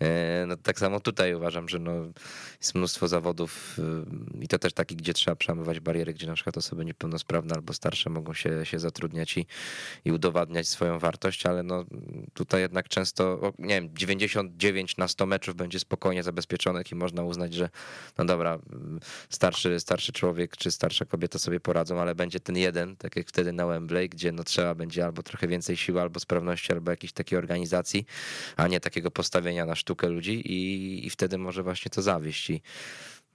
E, 0.00 0.46
No 0.46 0.56
tak 0.56 0.78
samo 0.78 1.00
tutaj 1.00 1.34
uważam, 1.34 1.68
że 1.68 1.78
no 1.78 1.92
jest 2.60 2.74
mnóstwo 2.74 3.08
zawodów 3.08 3.78
y, 3.78 4.44
i 4.44 4.48
to 4.48 4.58
też 4.58 4.72
taki, 4.72 4.96
gdzie 4.96 5.14
trzeba 5.14 5.36
przełamywać 5.36 5.80
bariery, 5.80 6.14
gdzie 6.14 6.26
na 6.26 6.34
przykład 6.34 6.56
osoby 6.56 6.84
niepełnosprawne 6.84 7.54
albo 7.54 7.72
starsze 7.72 8.10
mogą 8.10 8.34
się, 8.34 8.66
się 8.66 8.78
zatrudniać 8.78 9.36
i, 9.36 9.46
i 10.04 10.12
udowadniać 10.12 10.68
swoją 10.68 10.98
wartość, 10.98 11.46
ale 11.46 11.62
no 11.62 11.84
tutaj 12.34 12.60
jednak 12.60 12.88
często, 12.88 13.52
nie 13.58 13.74
wiem, 13.74 13.90
99 13.94 14.96
na 14.96 15.08
100 15.08 15.26
meczów 15.26 15.54
będzie 15.54 15.78
spokojnie 15.78 16.22
zabezpieczonych 16.22 16.92
i 16.92 16.94
można 16.94 17.22
uznać, 17.22 17.54
że 17.54 17.68
no 18.18 18.24
dobra, 18.24 18.58
starszy, 19.30 19.80
starszy 19.80 20.12
człowiek 20.12 20.56
czy 20.56 20.70
starsza 20.70 21.04
kobieta 21.04 21.38
sobie 21.38 21.60
poradzą, 21.60 22.00
ale 22.00 22.14
będzie 22.14 22.40
ten 22.40 22.56
jeden, 22.56 22.96
tak 22.96 23.16
jak 23.16 23.28
wtedy 23.28 23.52
na 23.52 23.66
Wembley, 23.66 24.08
gdzie 24.08 24.32
no 24.32 24.44
trzeba 24.44 24.74
będzie 24.74 25.04
albo 25.04 25.22
trochę 25.22 25.48
więcej 25.48 25.76
siły, 25.76 26.00
albo 26.00 26.20
sprawności, 26.20 26.72
albo 26.72 26.90
jakiejś 26.90 27.12
takiej 27.12 27.38
organizacji, 27.38 28.06
a 28.56 28.68
nie 28.68 28.80
takiego 28.80 29.10
postawienia 29.10 29.66
na 29.66 29.74
sztukę 29.74 30.08
ludzi 30.08 30.52
i, 30.52 31.06
i 31.06 31.10
wtedy 31.10 31.38
może 31.38 31.62
właśnie 31.62 31.90
to 31.90 32.02
zawieść 32.18 32.50
i, 32.50 32.62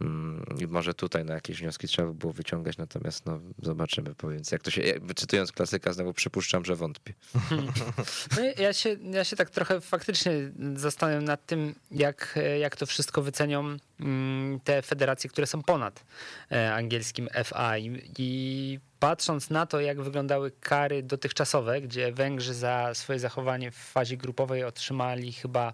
mm, 0.02 0.46
i 0.60 0.68
może 0.68 0.94
tutaj 0.94 1.26
na 1.26 1.34
jakieś 1.34 1.60
wnioski 1.60 1.88
trzeba 1.88 2.08
by 2.08 2.14
było 2.14 2.34
wyciągać, 2.34 2.78
natomiast 2.78 3.26
no 3.26 3.40
zobaczymy, 3.62 4.16
powiedz, 4.16 4.52
jak 4.52 4.62
to 4.62 4.72
się, 4.72 4.82
wyczytując 5.02 5.52
klasyka 5.52 5.94
znowu 5.94 6.14
przypuszczam, 6.14 6.66
że 6.66 6.76
wątpię. 6.76 7.14
No, 8.38 8.64
ja, 8.64 8.74
się, 8.74 8.98
ja 9.12 9.24
się 9.24 9.36
tak 9.36 9.50
trochę 9.50 9.82
faktycznie 9.82 10.32
zastanawiam 10.76 11.24
nad 11.24 11.46
tym, 11.46 11.76
jak, 11.92 12.40
jak 12.60 12.76
to 12.76 12.86
wszystko 12.86 13.22
wycenią 13.22 13.78
mm, 14.00 14.60
te 14.60 14.82
federacje, 14.82 15.30
które 15.30 15.48
są 15.48 15.64
ponad 15.64 16.04
e, 16.52 16.74
angielskim 16.74 17.30
FA. 17.44 17.78
I, 17.78 18.12
I 18.18 18.80
patrząc 19.00 19.50
na 19.50 19.66
to, 19.66 19.80
jak 19.82 20.02
wyglądały 20.02 20.52
kary 20.52 21.04
dotychczasowe, 21.04 21.82
gdzie 21.82 22.12
Węgrzy 22.12 22.54
za 22.54 22.94
swoje 22.94 23.20
zachowanie 23.20 23.72
w 23.72 23.76
fazie 23.76 24.18
grupowej 24.18 24.64
otrzymali 24.64 25.34
chyba 25.34 25.74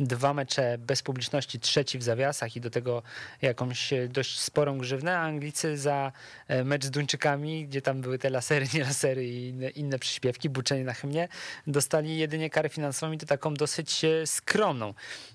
dwa 0.00 0.34
mecze 0.34 0.78
bez 0.78 1.02
publiczności, 1.02 1.60
trzeci 1.60 1.98
w 1.98 2.02
zawiasach 2.02 2.56
i 2.56 2.60
do 2.60 2.70
tego 2.70 3.02
jakąś 3.42 3.92
e, 3.92 4.08
dość 4.08 4.40
sporą 4.40 4.78
grzywnę, 4.78 5.18
a 5.18 5.22
Anglicy 5.22 5.78
za 5.78 6.12
e, 6.48 6.64
mecz 6.64 6.84
z 6.84 6.90
Duńczykami, 6.90 7.66
gdzie 7.66 7.82
tam 7.82 8.00
były 8.00 8.18
te 8.18 8.30
lasery, 8.30 8.66
nie 8.74 8.84
lasery 8.84 9.28
i 9.28 9.48
inne, 9.48 9.68
inne 9.70 9.98
przyśpiewki, 9.98 10.50
buczenie 10.50 10.84
na 10.84 10.94
hymnie, 10.94 11.28
dostali 11.66 12.18
jedynie 12.18 12.50
karę 12.50 12.68
finansową 12.68 13.12
i 13.12 13.18
to 13.18 13.26
taką 13.26 13.54
dosyć 13.54 14.04
e, 14.04 14.26
skromną. 14.26 14.94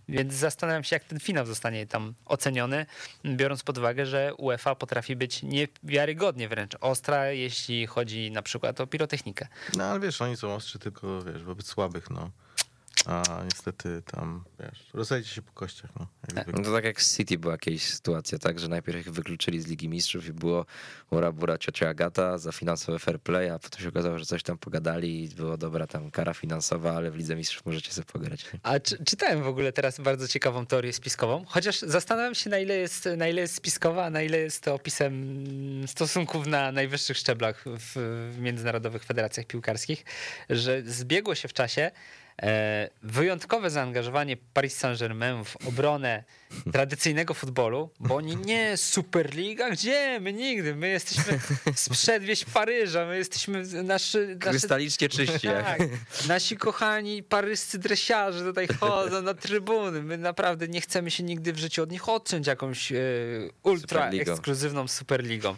Więc 0.09 0.33
zastanawiam 0.33 0.83
się, 0.83 0.95
jak 0.95 1.03
ten 1.03 1.19
finał 1.19 1.45
zostanie 1.45 1.87
tam 1.87 2.13
oceniony, 2.25 2.85
biorąc 3.25 3.63
pod 3.63 3.77
uwagę, 3.77 4.05
że 4.05 4.33
UEFA 4.37 4.75
potrafi 4.75 5.15
być 5.15 5.43
niewiarygodnie 5.43 6.49
wręcz 6.49 6.75
ostra, 6.81 7.31
jeśli 7.31 7.87
chodzi 7.87 8.31
na 8.31 8.41
przykład 8.41 8.81
o 8.81 8.87
pirotechnikę. 8.87 9.47
No 9.77 9.83
ale 9.83 9.99
wiesz, 9.99 10.21
oni 10.21 10.37
są 10.37 10.53
ostrzy 10.53 10.79
tylko, 10.79 11.21
wiesz, 11.21 11.43
wobec 11.43 11.67
słabych, 11.67 12.09
no. 12.09 12.31
A 13.05 13.43
niestety 13.43 14.01
tam, 14.01 14.43
wiesz, 14.59 14.89
rozejdzie 14.93 15.29
się 15.29 15.41
po 15.41 15.51
kościach, 15.51 15.89
no. 15.99 16.07
Zwykle. 16.29 16.53
No 16.57 16.63
to 16.63 16.71
tak 16.71 16.83
jak 16.83 17.01
z 17.01 17.17
City 17.17 17.37
była 17.37 17.53
jakaś 17.53 17.81
sytuacja, 17.81 18.39
tak, 18.39 18.59
że 18.59 18.67
najpierw 18.67 18.99
ich 18.99 19.13
wykluczyli 19.13 19.61
z 19.61 19.67
Ligi 19.67 19.89
Mistrzów 19.89 20.25
i 20.27 20.33
było 20.33 20.65
ura 21.09 21.31
bura 21.31 21.57
ciocia 21.57 21.89
Agata 21.89 22.37
za 22.37 22.51
finansowe 22.51 22.99
fair 22.99 23.21
play, 23.21 23.49
a 23.49 23.59
potem 23.59 23.81
się 23.81 23.89
okazało, 23.89 24.19
że 24.19 24.25
coś 24.25 24.43
tam 24.43 24.57
pogadali 24.57 25.23
i 25.23 25.29
było 25.29 25.57
dobra 25.57 25.87
tam 25.87 26.11
kara 26.11 26.33
finansowa, 26.33 26.93
ale 26.93 27.11
w 27.11 27.15
Lidze 27.15 27.35
Mistrzów 27.35 27.65
możecie 27.65 27.91
sobie 27.91 28.05
pograć. 28.05 28.45
A 28.63 28.79
czy, 28.79 29.03
czytałem 29.03 29.43
w 29.43 29.47
ogóle 29.47 29.73
teraz 29.73 29.99
bardzo 29.99 30.27
ciekawą 30.27 30.65
teorię 30.65 30.93
spiskową, 30.93 31.45
chociaż 31.47 31.79
zastanawiam 31.79 32.35
się, 32.35 32.49
na 32.49 32.59
ile 32.59 32.77
jest, 32.77 33.09
na 33.17 33.27
ile 33.27 33.41
jest 33.41 33.55
spiskowa, 33.55 34.05
a 34.05 34.09
na 34.09 34.21
ile 34.21 34.37
jest 34.37 34.63
to 34.63 34.73
opisem 34.73 35.35
stosunków 35.87 36.47
na 36.47 36.71
najwyższych 36.71 37.17
szczeblach 37.17 37.63
w, 37.65 37.93
w 38.35 38.39
międzynarodowych 38.39 39.03
federacjach 39.03 39.45
piłkarskich, 39.45 40.05
że 40.49 40.81
zbiegło 40.85 41.35
się 41.35 41.47
w 41.47 41.53
czasie 41.53 41.91
wyjątkowe 43.03 43.69
zaangażowanie 43.69 44.37
Paris 44.53 44.77
Saint-Germain 44.77 45.43
w 45.45 45.67
obronę 45.67 46.23
tradycyjnego 46.73 47.33
futbolu, 47.33 47.89
bo 47.99 48.15
oni 48.15 48.35
nie 48.37 48.77
Superliga, 48.77 49.69
gdzie? 49.69 50.19
My 50.21 50.33
nigdy, 50.33 50.75
my 50.75 50.87
jesteśmy 50.87 51.39
z 51.75 51.89
przedwieś 51.89 52.45
Paryża, 52.45 53.05
my 53.05 53.17
jesteśmy, 53.17 53.63
naszy, 53.83 54.37
Krystalicznie 54.39 55.09
czyści. 55.09 55.47
jak- 55.47 55.65
tak. 55.77 55.81
Nasi 56.27 56.57
kochani 56.57 57.23
paryscy 57.23 57.79
dresiarze 57.79 58.39
tutaj 58.39 58.67
chodzą 58.67 59.21
na 59.21 59.33
trybuny. 59.33 60.01
My 60.03 60.17
naprawdę 60.17 60.67
nie 60.67 60.81
chcemy 60.81 61.11
się 61.11 61.23
nigdy 61.23 61.53
w 61.53 61.57
życiu 61.57 61.83
od 61.83 61.91
nich 61.91 62.09
odciąć 62.09 62.47
jakąś 62.47 62.91
e, 62.91 62.95
ultra 63.63 63.99
Superligą. 64.05 64.33
ekskluzywną 64.33 64.87
superligą. 64.87 65.55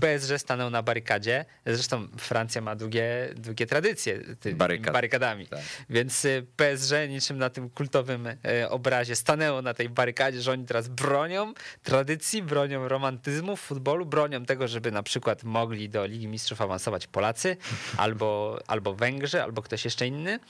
PSG 0.00 0.38
stanął 0.38 0.70
na 0.70 0.82
barykadzie. 0.82 1.44
Zresztą 1.66 2.08
Francja 2.18 2.60
ma 2.60 2.76
długie, 2.76 3.28
długie 3.36 3.66
tradycje 3.66 4.20
tymi 4.40 4.54
Barykad. 4.54 4.92
barykadami. 4.92 5.46
Tak. 5.46 5.60
Więc 5.90 6.15
e, 6.24 6.42
PSG 6.56 6.92
niczym 7.08 7.38
na 7.38 7.50
tym 7.50 7.70
kultowym 7.70 8.26
e, 8.26 8.70
obrazie 8.70 9.16
stanęło 9.16 9.62
na 9.62 9.74
tej 9.74 9.88
barykadzie, 9.88 10.42
że 10.42 10.52
oni 10.52 10.64
teraz 10.64 10.88
bronią 10.88 11.54
tradycji, 11.82 12.42
bronią 12.42 12.88
romantyzmu 12.88 13.56
w 13.56 13.60
futbolu, 13.60 14.06
bronią 14.06 14.44
tego, 14.44 14.68
żeby 14.68 14.92
na 14.92 15.02
przykład 15.02 15.44
mogli 15.44 15.88
do 15.88 16.06
Ligi 16.06 16.28
Mistrzów 16.28 16.60
awansować 16.60 17.06
Polacy 17.06 17.56
albo, 17.96 18.58
albo 18.66 18.94
Węgrzy, 18.94 19.42
albo 19.42 19.62
ktoś 19.62 19.84
jeszcze 19.84 20.06
inny. 20.06 20.40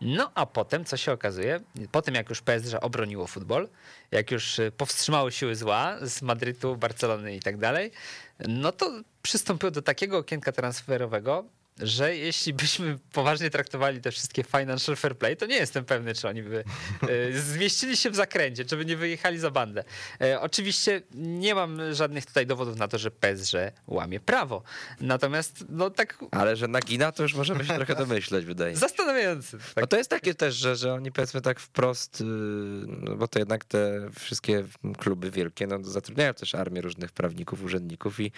No 0.00 0.30
a 0.34 0.46
potem, 0.46 0.84
co 0.84 0.96
się 0.96 1.12
okazuje, 1.12 1.60
po 1.92 2.02
tym 2.02 2.14
jak 2.14 2.28
już 2.28 2.42
PSG 2.42 2.74
obroniło 2.80 3.26
futbol, 3.26 3.68
jak 4.10 4.30
już 4.30 4.58
y, 4.58 4.72
powstrzymało 4.76 5.30
siły 5.30 5.56
zła 5.56 5.96
z 6.02 6.22
Madrytu, 6.22 6.76
Barcelony 6.76 7.36
i 7.36 7.40
tak 7.40 7.56
dalej, 7.56 7.90
no 8.48 8.72
to 8.72 9.02
przystąpiło 9.22 9.70
do 9.70 9.82
takiego 9.82 10.18
okienka 10.18 10.52
transferowego, 10.52 11.44
że 11.80 12.16
jeśli 12.16 12.54
byśmy 12.54 12.98
poważnie 13.12 13.50
traktowali 13.50 14.00
te 14.00 14.10
wszystkie 14.10 14.42
financial 14.44 14.96
fair 14.96 15.18
play, 15.18 15.36
to 15.36 15.46
nie 15.46 15.56
jestem 15.56 15.84
pewny, 15.84 16.14
czy 16.14 16.28
oni 16.28 16.42
by 16.42 16.64
e, 17.02 17.38
zmieścili 17.52 17.96
się 17.96 18.10
w 18.10 18.14
zakręcie, 18.16 18.64
czy 18.64 18.76
by 18.76 18.84
nie 18.84 18.96
wyjechali 18.96 19.38
za 19.38 19.50
bandę. 19.50 19.84
E, 20.20 20.40
Oczywiście 20.40 21.02
nie 21.14 21.54
mam 21.54 21.94
żadnych 21.94 22.26
tutaj 22.26 22.46
dowodów 22.46 22.76
na 22.76 22.88
to, 22.88 22.98
że 22.98 23.10
PSG 23.10 23.52
łamie 23.86 24.20
prawo. 24.20 24.62
Natomiast 25.00 25.64
no 25.68 25.90
tak 25.90 26.18
Ale 26.30 26.56
że 26.56 26.68
nagina, 26.68 27.12
to 27.12 27.22
już 27.22 27.34
możemy 27.34 27.64
się 27.64 27.74
trochę 27.74 27.94
domyśleć, 28.06 28.44
wydaje 28.44 28.70
mi 28.70 28.76
się. 28.76 28.80
zastanawiający. 28.80 29.58
Tak. 29.58 29.76
No 29.76 29.86
to 29.86 29.96
jest 29.96 30.10
takie 30.10 30.34
też, 30.34 30.54
że, 30.54 30.76
że 30.76 30.94
oni 30.94 31.12
powiedzmy 31.12 31.40
tak 31.40 31.60
wprost, 31.60 32.20
yy, 32.20 32.26
no 32.86 33.16
bo 33.16 33.28
to 33.28 33.38
jednak 33.38 33.64
te 33.64 34.10
wszystkie 34.18 34.64
kluby 34.98 35.30
wielkie 35.30 35.66
no, 35.66 35.84
zatrudniają 35.84 36.34
też 36.34 36.54
armię 36.54 36.80
różnych 36.80 37.12
prawników, 37.12 37.62
urzędników 37.62 38.20
i 38.20 38.32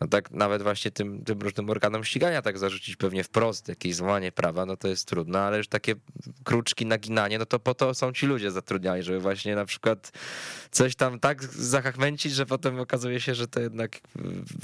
no 0.00 0.08
tak 0.08 0.30
nawet 0.30 0.62
właśnie 0.62 0.90
tym, 0.90 1.24
tym 1.24 1.40
różnym 1.40 1.70
organom 1.70 2.04
ścigania 2.04 2.42
tak 2.42 2.58
zarzucić 2.72 2.96
pewnie 2.96 3.24
wprost 3.24 3.68
jakieś 3.68 3.94
złamanie 3.94 4.32
prawa, 4.32 4.66
no 4.66 4.76
to 4.76 4.88
jest 4.88 5.08
trudno, 5.08 5.38
ale 5.38 5.58
już 5.58 5.68
takie 5.68 5.94
kruczki, 6.44 6.86
naginanie, 6.86 7.38
no 7.38 7.46
to 7.46 7.58
po 7.58 7.74
to 7.74 7.94
są 7.94 8.12
ci 8.12 8.26
ludzie 8.26 8.50
zatrudniani, 8.50 9.02
żeby 9.02 9.20
właśnie 9.20 9.54
na 9.54 9.64
przykład 9.64 10.12
coś 10.70 10.96
tam 10.96 11.20
tak 11.20 11.44
zachachmęcić, 11.44 12.32
że 12.32 12.46
potem 12.46 12.80
okazuje 12.80 13.20
się, 13.20 13.34
że 13.34 13.48
to 13.48 13.60
jednak 13.60 14.00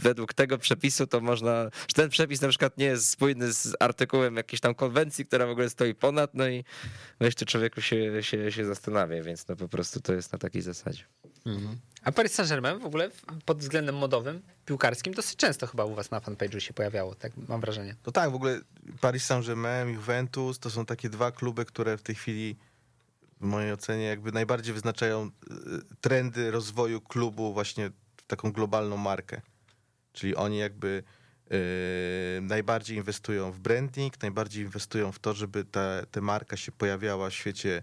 według 0.03 0.35
tego 0.35 0.59
przepisu 0.59 1.07
to 1.07 1.21
można, 1.21 1.71
że 1.89 1.95
ten 1.95 2.09
przepis 2.09 2.41
na 2.41 2.49
przykład 2.49 2.79
nie 2.79 2.87
jest 2.87 3.09
spójny 3.09 3.53
z 3.53 3.77
artykułem 3.81 4.37
jakiejś 4.37 4.61
tam 4.61 4.75
konwencji, 4.75 5.27
która 5.27 5.47
w 5.47 5.51
ogóle 5.51 5.71
stoi 5.71 5.95
ponad, 5.95 6.35
no 6.35 6.49
i 6.49 6.65
weź 7.21 7.35
człowieku 7.35 7.81
się, 7.81 8.23
się, 8.23 8.53
się 8.53 8.65
zastanawia, 8.65 9.23
więc 9.23 9.49
no 9.49 9.57
po 9.57 9.69
prostu 9.69 10.01
to 10.01 10.13
jest 10.15 10.33
na 10.33 10.39
takiej 10.39 10.63
zasadzie. 10.63 11.05
A 12.03 12.13
Paris 12.13 12.35
Saint-Germain 12.35 12.79
w 12.79 12.87
ogóle 12.87 13.11
pod 13.45 13.59
względem 13.59 13.97
modowym, 13.97 14.43
piłkarskim 14.65 15.15
dosyć 15.15 15.37
często 15.37 15.67
chyba 15.67 15.85
u 15.85 15.95
was 15.95 16.11
na 16.11 16.21
fanpage'u 16.21 16.59
się 16.59 16.73
pojawiało, 16.73 17.15
tak 17.15 17.33
mam 17.49 17.61
wrażenie. 17.61 17.97
No 18.07 18.13
tak, 18.13 18.31
w 18.31 18.35
ogóle 18.35 18.61
Paris 19.01 19.25
Saint-Germain, 19.25 19.89
Juventus 19.89 20.59
to 20.59 20.71
są 20.71 20.87
takie 20.87 21.09
dwa 21.09 21.33
kluby, 21.33 21.65
które 21.65 21.97
w 21.97 22.03
tej 22.03 22.15
chwili 22.15 22.57
w 23.41 23.45
mojej 23.45 23.73
ocenie 23.73 24.05
jakby 24.05 24.33
najbardziej 24.33 24.75
wyznaczają 24.75 25.27
y, 25.27 25.31
trendy 26.01 26.51
rozwoju 26.51 27.01
klubu 27.01 27.53
właśnie 27.53 27.91
w 28.17 28.23
taką 28.23 28.53
globalną 28.53 28.97
markę. 28.97 29.41
Czyli 30.13 30.37
oni 30.37 30.59
jakby 30.59 31.03
y, 31.53 32.41
najbardziej 32.43 32.97
inwestują 32.97 33.53
w 33.53 33.59
branding, 33.59 34.23
najbardziej 34.23 34.65
inwestują 34.65 35.13
w 35.13 35.19
to, 35.19 35.35
żeby 35.35 35.65
ta, 35.65 36.07
ta 36.11 36.21
marka 36.21 36.57
się 36.57 36.73
pojawiała 36.73 37.31
w 37.31 37.35
świecie 37.35 37.83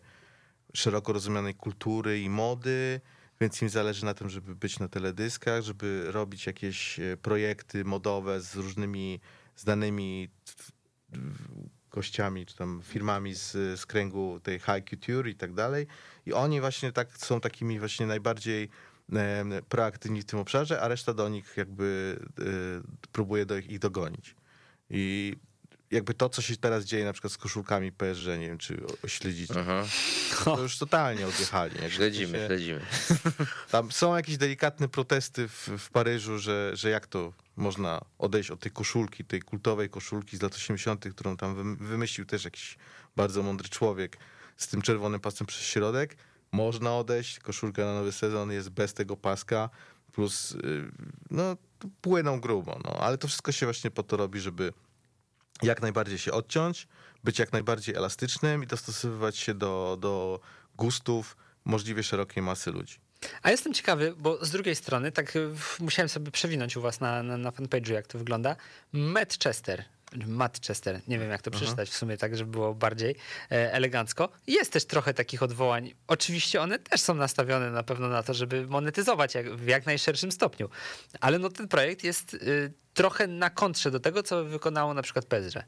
szeroko 0.74 1.14
rozumianej 1.14 1.56
kultury 1.56 2.20
i 2.20 2.30
mody, 2.30 3.02
więc 3.42 3.62
im 3.62 3.70
zależy 3.70 4.06
na 4.06 4.14
tym, 4.14 4.30
żeby 4.30 4.56
być 4.56 4.80
na 4.80 4.88
teledyskach, 4.88 5.62
żeby 5.62 6.06
robić 6.12 6.46
jakieś 6.46 7.00
e, 7.00 7.18
projekty 7.18 7.86
modowe 7.86 8.42
z 8.42 8.56
różnymi 8.56 9.20
znanymi 9.56 10.30
gościami, 11.92 12.46
czy 12.46 12.56
tam 12.56 12.82
firmami 12.84 13.36
z, 13.36 13.52
z 13.80 13.86
kręgu 13.86 14.40
tej 14.44 14.60
high 14.60 14.90
couture 14.90 15.30
i 15.30 15.36
tak 15.36 15.54
dalej. 15.54 15.88
I 16.26 16.34
oni 16.34 16.62
właśnie 16.62 16.92
tak 16.92 17.18
są 17.18 17.42
takimi 17.42 17.80
właśnie 17.80 18.06
najbardziej 18.06 18.70
em, 19.12 19.54
proaktywni 19.70 20.22
w 20.22 20.26
tym 20.26 20.40
obszarze, 20.40 20.82
a 20.82 20.88
reszta 20.88 21.14
do 21.14 21.30
nich 21.30 21.58
jakby 21.58 22.20
y, 22.40 23.08
próbuje 23.12 23.46
do 23.46 23.58
ich, 23.58 23.70
ich 23.70 23.80
dogonić. 23.80 24.36
I 24.90 25.36
jakby 25.92 26.14
to, 26.14 26.30
co 26.30 26.42
się 26.42 26.58
teraz 26.58 26.86
dzieje 26.86 27.06
na 27.06 27.14
przykład 27.14 27.34
z 27.34 27.38
koszulkami 27.38 27.92
PSG, 27.92 28.26
nie 28.28 28.48
wiem, 28.48 28.58
czy 28.58 28.82
śledzicie, 29.08 29.54
to 30.46 30.62
już 30.62 30.78
totalnie 30.78 31.28
odjechali. 31.28 31.76
Śledzimy, 31.90 32.38
się- 32.40 32.46
śledzimy. 32.48 32.82
Tam 33.72 33.92
są 33.92 34.16
jakieś 34.16 34.38
delikatne 34.38 34.88
protesty 34.88 35.48
w, 35.48 35.70
w 35.80 35.90
Paryżu, 35.90 36.40
że, 36.40 36.72
że 36.74 36.90
jak 36.90 37.08
to 37.08 37.34
można 37.56 38.02
odejść 38.20 38.52
od 38.52 38.60
tej 38.60 38.72
koszulki, 38.72 39.26
tej 39.26 39.42
kultowej 39.42 39.90
koszulki 39.90 40.38
z 40.38 40.42
lat 40.42 40.56
80., 40.56 41.06
którą 41.10 41.38
tam 41.38 41.56
wym- 41.56 41.78
wymyślił 41.88 42.26
też 42.26 42.46
jakiś 42.46 42.78
bardzo 43.16 43.44
mądry 43.44 43.70
człowiek 43.70 44.18
z 44.58 44.68
tym 44.68 44.82
czerwonym 44.82 45.20
pasem 45.20 45.48
przez 45.48 45.62
środek. 45.64 46.18
Można 46.52 46.96
odejść, 46.98 47.40
koszulka 47.40 47.86
na 47.86 47.94
nowy 47.94 48.12
sezon 48.12 48.52
jest 48.52 48.70
bez 48.70 48.94
tego 48.94 49.18
paska, 49.18 49.70
plus 50.12 50.52
y, 50.52 50.92
no, 51.32 51.58
płyną 52.02 52.40
grubo, 52.40 52.80
no, 52.84 52.92
ale 53.00 53.18
to 53.18 53.28
wszystko 53.28 53.52
się 53.52 53.66
właśnie 53.66 53.92
po 53.92 54.04
to 54.04 54.18
robi, 54.18 54.40
żeby 54.40 54.74
jak 55.64 55.82
najbardziej 55.82 56.18
się 56.18 56.32
odciąć, 56.32 56.88
być 57.24 57.40
jak 57.40 57.54
najbardziej 57.54 57.96
elastycznym 57.96 58.64
i 58.64 58.68
dostosowywać 58.68 59.38
się 59.38 59.54
do, 59.54 59.98
do 60.00 60.40
gustów 60.78 61.38
możliwie 61.66 62.04
szerokiej 62.04 62.44
masy 62.44 62.72
ludzi. 62.72 62.96
A 63.42 63.52
jestem 63.52 63.74
ciekawy, 63.74 64.14
bo 64.18 64.46
z 64.46 64.52
drugiej 64.52 64.76
strony, 64.76 65.12
tak 65.12 65.34
musiałem 65.80 66.10
sobie 66.10 66.32
przewinąć 66.32 66.78
u 66.78 66.82
was 66.82 67.00
na, 67.00 67.24
na, 67.24 67.38
na 67.38 67.52
fanpage'u, 67.52 67.92
jak 67.94 68.08
to 68.08 68.18
wygląda. 68.18 68.56
Manchester, 68.94 69.86
Manchester, 70.28 71.02
nie 71.08 71.20
wiem 71.20 71.30
jak 71.30 71.42
to 71.42 71.52
przeczytać 71.52 71.90
w 71.90 71.98
sumie 71.98 72.18
tak, 72.18 72.38
żeby 72.38 72.52
było 72.52 72.74
bardziej 72.74 73.16
e, 73.52 73.74
elegancko. 73.74 74.30
Jest 74.48 74.72
też 74.72 74.86
trochę 74.86 75.14
takich 75.14 75.44
odwołań. 75.44 75.94
Oczywiście 76.08 76.62
one 76.62 76.80
też 76.80 77.02
są 77.02 77.14
nastawione 77.14 77.72
na 77.72 77.84
pewno 77.84 78.08
na 78.08 78.24
to, 78.24 78.34
żeby 78.34 78.68
monetyzować 78.68 79.36
jak, 79.36 79.56
w 79.56 79.68
jak 79.68 79.86
najszerszym 79.86 80.32
stopniu. 80.32 80.70
Ale 81.22 81.40
no 81.40 81.50
ten 81.50 81.68
projekt 81.68 82.04
jest 82.04 82.34
y, 82.34 82.74
trochę 82.94 83.28
na 83.28 83.50
kontrze 83.50 83.92
do 83.92 84.00
tego, 84.00 84.24
co 84.24 84.46
wykonało 84.46 84.94
na 84.94 85.02
przykład 85.02 85.26
PSG. 85.26 85.60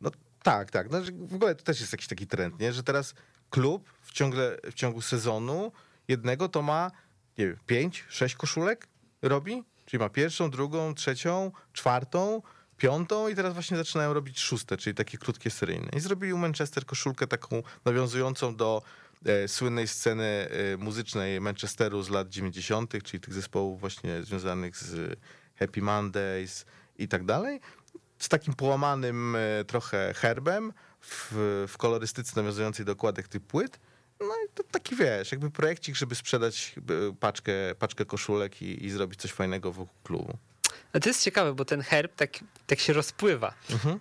No 0.00 0.10
tak, 0.42 0.70
tak. 0.70 0.90
No, 0.90 0.98
w 1.12 1.34
ogóle 1.34 1.54
to 1.54 1.64
też 1.64 1.80
jest 1.80 1.92
jakiś 1.92 2.08
taki 2.08 2.26
trend, 2.26 2.60
nie? 2.60 2.72
że 2.72 2.82
teraz 2.82 3.14
klub 3.50 3.90
w, 4.02 4.12
ciągle, 4.12 4.56
w 4.70 4.74
ciągu 4.74 5.02
sezonu 5.02 5.72
jednego 6.08 6.48
to 6.48 6.62
ma 6.62 6.90
nie 7.38 7.46
wiem, 7.46 7.56
pięć, 7.66 8.04
sześć 8.08 8.34
koszulek 8.34 8.88
robi, 9.22 9.64
czyli 9.86 10.00
ma 10.00 10.08
pierwszą, 10.08 10.50
drugą, 10.50 10.94
trzecią, 10.94 11.52
czwartą, 11.72 12.42
piątą 12.82 13.28
i 13.28 13.34
teraz 13.34 13.54
właśnie 13.54 13.76
zaczynają 13.76 14.14
robić 14.14 14.40
szóste, 14.40 14.76
czyli 14.76 14.94
takie 14.94 15.18
krótkie 15.18 15.50
seryjne. 15.50 15.88
I 15.96 16.00
zrobili 16.00 16.32
u 16.32 16.38
Manchester 16.38 16.86
koszulkę 16.86 17.26
taką 17.26 17.62
nawiązującą 17.84 18.56
do 18.56 18.82
e, 19.24 19.48
słynnej 19.48 19.88
sceny 19.88 20.24
e, 20.24 20.76
muzycznej 20.76 21.40
Manchesteru 21.40 22.02
z 22.02 22.10
lat 22.10 22.28
90., 22.28 22.92
czyli 23.04 23.20
tych 23.20 23.34
zespołów 23.34 23.80
właśnie 23.80 24.22
związanych 24.22 24.76
z 24.76 25.18
Happy 25.58 25.82
Mondays 25.82 26.66
i 26.98 27.08
tak 27.08 27.24
dalej 27.24 27.60
z 28.18 28.28
takim 28.28 28.54
połamanym 28.54 29.36
e, 29.36 29.64
trochę 29.64 30.14
herbem 30.14 30.72
w, 31.00 31.28
w 31.68 31.76
kolorystyce 31.76 32.32
nawiązującej 32.36 32.86
do 32.86 32.92
okładek 32.92 33.28
tych 33.28 33.42
płyt. 33.42 33.80
No 34.20 34.34
i 34.46 34.54
to 34.54 34.62
taki 34.70 34.96
wiesz, 34.96 35.32
jakby 35.32 35.50
projekcik, 35.50 35.96
żeby 35.96 36.14
sprzedać 36.14 36.74
e, 36.76 37.14
paczkę, 37.20 37.52
paczkę 37.78 38.04
koszulek 38.04 38.62
i, 38.62 38.86
i 38.86 38.90
zrobić 38.90 39.20
coś 39.20 39.32
fajnego 39.32 39.72
wokół 39.72 39.94
klubu. 40.02 40.38
No 40.94 41.00
to 41.00 41.08
jest 41.08 41.24
ciekawe, 41.24 41.54
bo 41.54 41.64
ten 41.64 41.80
herb 41.80 42.14
tak, 42.16 42.30
tak 42.66 42.80
się 42.80 42.92
rozpływa. 42.92 43.54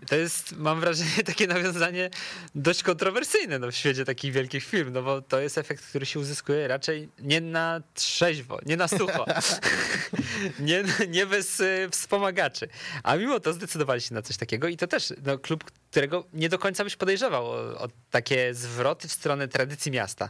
To 0.07 0.15
jest, 0.15 0.57
mam 0.57 0.79
wrażenie, 0.79 1.23
takie 1.25 1.47
nawiązanie 1.47 2.09
dość 2.55 2.83
kontrowersyjne 2.83 3.59
no, 3.59 3.71
w 3.71 3.75
świecie 3.75 4.05
takich 4.05 4.33
wielkich 4.33 4.63
firm, 4.63 4.93
no 4.93 5.03
bo 5.03 5.21
to 5.21 5.39
jest 5.39 5.57
efekt, 5.57 5.85
który 5.85 6.05
się 6.05 6.19
uzyskuje 6.19 6.67
raczej 6.67 7.09
nie 7.19 7.41
na 7.41 7.81
trzeźwo, 7.93 8.59
nie 8.65 8.77
na 8.77 8.87
sucho, 8.87 9.25
nie, 10.59 10.83
nie 11.09 11.25
bez 11.25 11.59
y, 11.59 11.87
wspomagaczy. 11.91 12.67
A 13.03 13.15
mimo 13.15 13.39
to 13.39 13.53
zdecydowali 13.53 14.01
się 14.01 14.13
na 14.13 14.21
coś 14.21 14.37
takiego 14.37 14.67
i 14.67 14.77
to 14.77 14.87
też 14.87 15.13
no, 15.25 15.37
klub, 15.37 15.63
którego 15.63 16.25
nie 16.33 16.49
do 16.49 16.59
końca 16.59 16.83
byś 16.83 16.95
podejrzewał 16.95 17.45
o, 17.45 17.81
o 17.81 17.87
takie 18.11 18.53
zwroty 18.53 19.07
w 19.07 19.11
stronę 19.11 19.47
tradycji 19.47 19.91
miasta. 19.91 20.29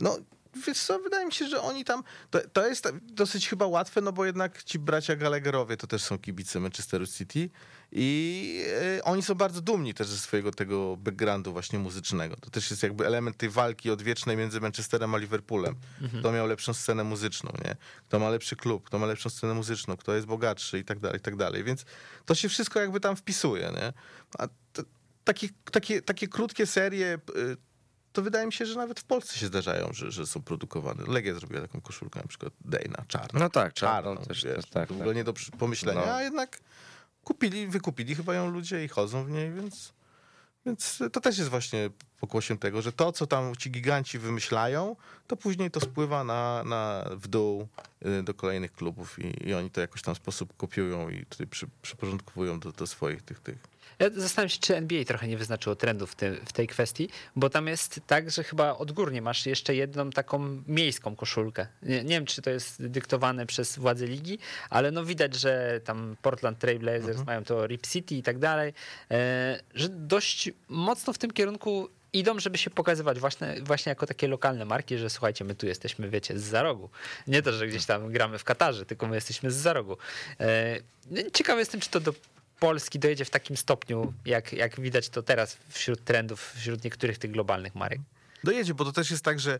No, 0.00 0.18
wiesz 0.66 0.78
co, 0.78 0.98
wydaje 0.98 1.26
mi 1.26 1.32
się, 1.32 1.48
że 1.48 1.60
oni 1.60 1.84
tam, 1.84 2.02
to, 2.30 2.40
to 2.52 2.66
jest 2.66 2.88
dosyć 3.02 3.48
chyba 3.48 3.66
łatwe, 3.66 4.00
no 4.00 4.12
bo 4.12 4.24
jednak 4.24 4.62
ci 4.62 4.78
bracia 4.78 5.16
Gallagherowie 5.16 5.76
to 5.76 5.86
też 5.86 6.02
są 6.02 6.18
kibice 6.18 6.60
Manchesteru 6.60 7.06
City 7.06 7.50
i 7.92 8.64
e, 8.98 9.04
oni 9.04 9.22
są 9.22 9.34
bardzo 9.34 9.60
dumni 9.60 9.94
też 9.94 10.06
ze 10.06 10.18
swojego 10.18 10.50
tego 10.50 10.96
backgroundu 10.96 11.52
właśnie 11.52 11.78
muzycznego. 11.78 12.36
To 12.36 12.50
też 12.50 12.70
jest 12.70 12.82
jakby 12.82 13.06
element 13.06 13.36
tej 13.36 13.48
walki 13.48 13.90
odwiecznej 13.90 14.36
między 14.36 14.60
Manchesterem 14.60 15.14
a 15.14 15.18
Liverpoolem. 15.18 15.74
Kto 16.18 16.32
miał 16.32 16.46
lepszą 16.46 16.74
scenę 16.74 17.04
muzyczną, 17.04 17.52
nie? 17.64 17.76
Kto 18.08 18.18
ma 18.18 18.30
lepszy 18.30 18.56
klub, 18.56 18.84
kto 18.86 18.98
ma 18.98 19.06
lepszą 19.06 19.30
scenę 19.30 19.54
muzyczną, 19.54 19.96
kto 19.96 20.14
jest 20.14 20.26
bogatszy 20.26 20.78
i 20.78 20.84
tak 20.84 20.98
dalej, 20.98 21.18
i 21.18 21.22
tak 21.22 21.36
dalej. 21.36 21.64
Więc 21.64 21.84
to 22.24 22.34
się 22.34 22.48
wszystko 22.48 22.80
jakby 22.80 23.00
tam 23.00 23.16
wpisuje, 23.16 23.72
nie? 23.76 23.92
A 24.38 24.48
to, 24.72 24.82
takie, 25.24 25.48
takie, 25.72 26.02
takie 26.02 26.28
krótkie 26.28 26.66
serie 26.66 27.18
y, 27.36 27.56
to 28.14 28.22
wydaje 28.22 28.46
mi 28.46 28.52
się, 28.52 28.66
że 28.66 28.76
nawet 28.76 29.00
w 29.00 29.04
Polsce 29.04 29.38
się 29.38 29.46
zdarzają, 29.46 29.92
że, 29.92 30.10
że 30.10 30.26
są 30.26 30.42
produkowane. 30.42 31.04
Legia 31.06 31.34
zrobiła 31.34 31.60
taką 31.60 31.80
koszulkę 31.80 32.20
na 32.20 32.26
przykład 32.26 32.52
Dejna, 32.64 33.04
czarną. 33.08 33.40
No 33.40 33.50
tak, 33.50 33.72
czarną, 33.72 34.10
czarną 34.10 34.26
też, 34.26 34.44
wiesz, 34.44 34.66
tak, 34.66 34.88
w 34.88 34.92
ogóle 34.92 35.06
tak. 35.06 35.16
nie 35.16 35.24
do 35.24 35.34
pomyślenia, 35.58 36.06
No. 36.06 36.14
a 36.14 36.22
jednak 36.22 36.60
kupili, 37.24 37.66
wykupili 37.66 38.14
chyba 38.14 38.34
ją 38.34 38.50
ludzie 38.50 38.84
i 38.84 38.88
chodzą 38.88 39.24
w 39.24 39.30
niej, 39.30 39.52
więc, 39.52 39.92
więc 40.66 41.02
to 41.12 41.20
też 41.20 41.38
jest 41.38 41.50
właśnie 41.50 41.90
pokłosiem 42.20 42.58
tego, 42.58 42.82
że 42.82 42.92
to, 42.92 43.12
co 43.12 43.26
tam 43.26 43.56
ci 43.56 43.70
giganci 43.70 44.18
wymyślają, 44.18 44.96
to 45.26 45.36
później 45.36 45.70
to 45.70 45.80
spływa 45.80 46.24
na, 46.24 46.64
na, 46.64 47.10
w 47.10 47.28
dół 47.28 47.68
y, 48.06 48.22
do 48.22 48.34
kolejnych 48.34 48.72
klubów 48.72 49.18
i, 49.18 49.48
i 49.48 49.54
oni 49.54 49.70
to 49.70 49.80
jakoś 49.80 50.02
tam 50.02 50.14
sposób 50.14 50.56
kopiują 50.56 51.08
i 51.08 51.26
tutaj 51.26 51.46
przy, 51.46 51.66
przyporządkowują 51.82 52.60
do, 52.60 52.72
do 52.72 52.86
swoich 52.86 53.22
tych, 53.22 53.40
tych 53.40 53.73
Ja 53.98 54.10
zastanawiam 54.10 54.48
się, 54.48 54.58
czy 54.60 54.76
NBA 54.76 55.04
trochę 55.04 55.28
nie 55.28 55.36
wyznaczyło 55.36 55.76
trendów 55.76 56.12
w, 56.12 56.14
tym, 56.14 56.36
w 56.46 56.52
tej 56.52 56.66
kwestii, 56.66 57.08
bo 57.36 57.50
tam 57.50 57.66
jest 57.66 58.00
tak, 58.06 58.30
że 58.30 58.44
chyba 58.44 58.76
odgórnie 58.76 59.22
masz 59.22 59.46
jeszcze 59.46 59.74
jedną 59.74 60.10
taką 60.10 60.62
miejską 60.66 61.16
koszulkę. 61.16 61.66
Nie, 61.82 62.04
nie 62.04 62.14
wiem, 62.14 62.26
czy 62.26 62.42
to 62.42 62.50
jest 62.50 62.86
dyktowane 62.86 63.46
przez 63.46 63.78
władze 63.78 64.06
ligi, 64.06 64.38
ale 64.70 64.90
no 64.90 65.04
widać, 65.04 65.34
że 65.34 65.80
tam 65.84 66.16
Portland 66.22 66.58
Trail 66.58 66.78
Blazers 66.78 67.26
mają 67.26 67.44
to 67.44 67.66
Rip 67.66 67.86
City 67.86 68.14
i 68.14 68.22
tak 68.22 68.38
dalej, 68.38 68.72
e, 69.10 69.60
że 69.74 69.88
dość 69.88 70.50
mocno 70.68 71.12
w 71.12 71.18
tym 71.18 71.30
kierunku 71.30 71.88
idą, 72.12 72.38
żeby 72.38 72.58
się 72.58 72.70
pokazywać 72.70 73.20
właśnie, 73.20 73.56
właśnie 73.62 73.90
jako 73.90 74.06
takie 74.06 74.28
lokalne 74.28 74.64
marki, 74.64 74.98
że 74.98 75.10
słuchajcie, 75.10 75.44
my 75.44 75.54
tu 75.54 75.66
jesteśmy, 75.66 76.10
wiecie, 76.10 76.38
z 76.38 76.42
za 76.42 76.62
rogu. 76.62 76.90
Nie 77.26 77.42
to, 77.42 77.52
że 77.52 77.66
gdzieś 77.66 77.86
tam 77.86 78.12
gramy 78.12 78.38
w 78.38 78.44
Katarze, 78.44 78.86
tylko 78.86 79.06
my 79.06 79.14
jesteśmy 79.14 79.50
z 79.50 79.54
za 79.54 79.72
rogu. 79.72 79.96
E, 80.40 80.76
Ciekawy 81.32 81.60
jestem, 81.60 81.80
czy 81.80 81.90
to 81.90 82.00
do 82.00 82.14
Polski 82.64 82.98
dojedzie 82.98 83.24
w 83.24 83.30
takim 83.30 83.56
stopniu, 83.56 84.12
jak, 84.24 84.52
jak 84.52 84.80
widać 84.80 85.08
to 85.08 85.22
teraz 85.22 85.56
wśród 85.68 86.04
trendów, 86.04 86.52
wśród 86.56 86.84
niektórych 86.84 87.18
tych 87.18 87.30
globalnych 87.30 87.74
marek. 87.74 88.00
dojedzie, 88.44 88.74
bo 88.74 88.84
to 88.84 88.92
też 88.92 89.10
jest 89.10 89.24
tak, 89.24 89.40
że 89.40 89.58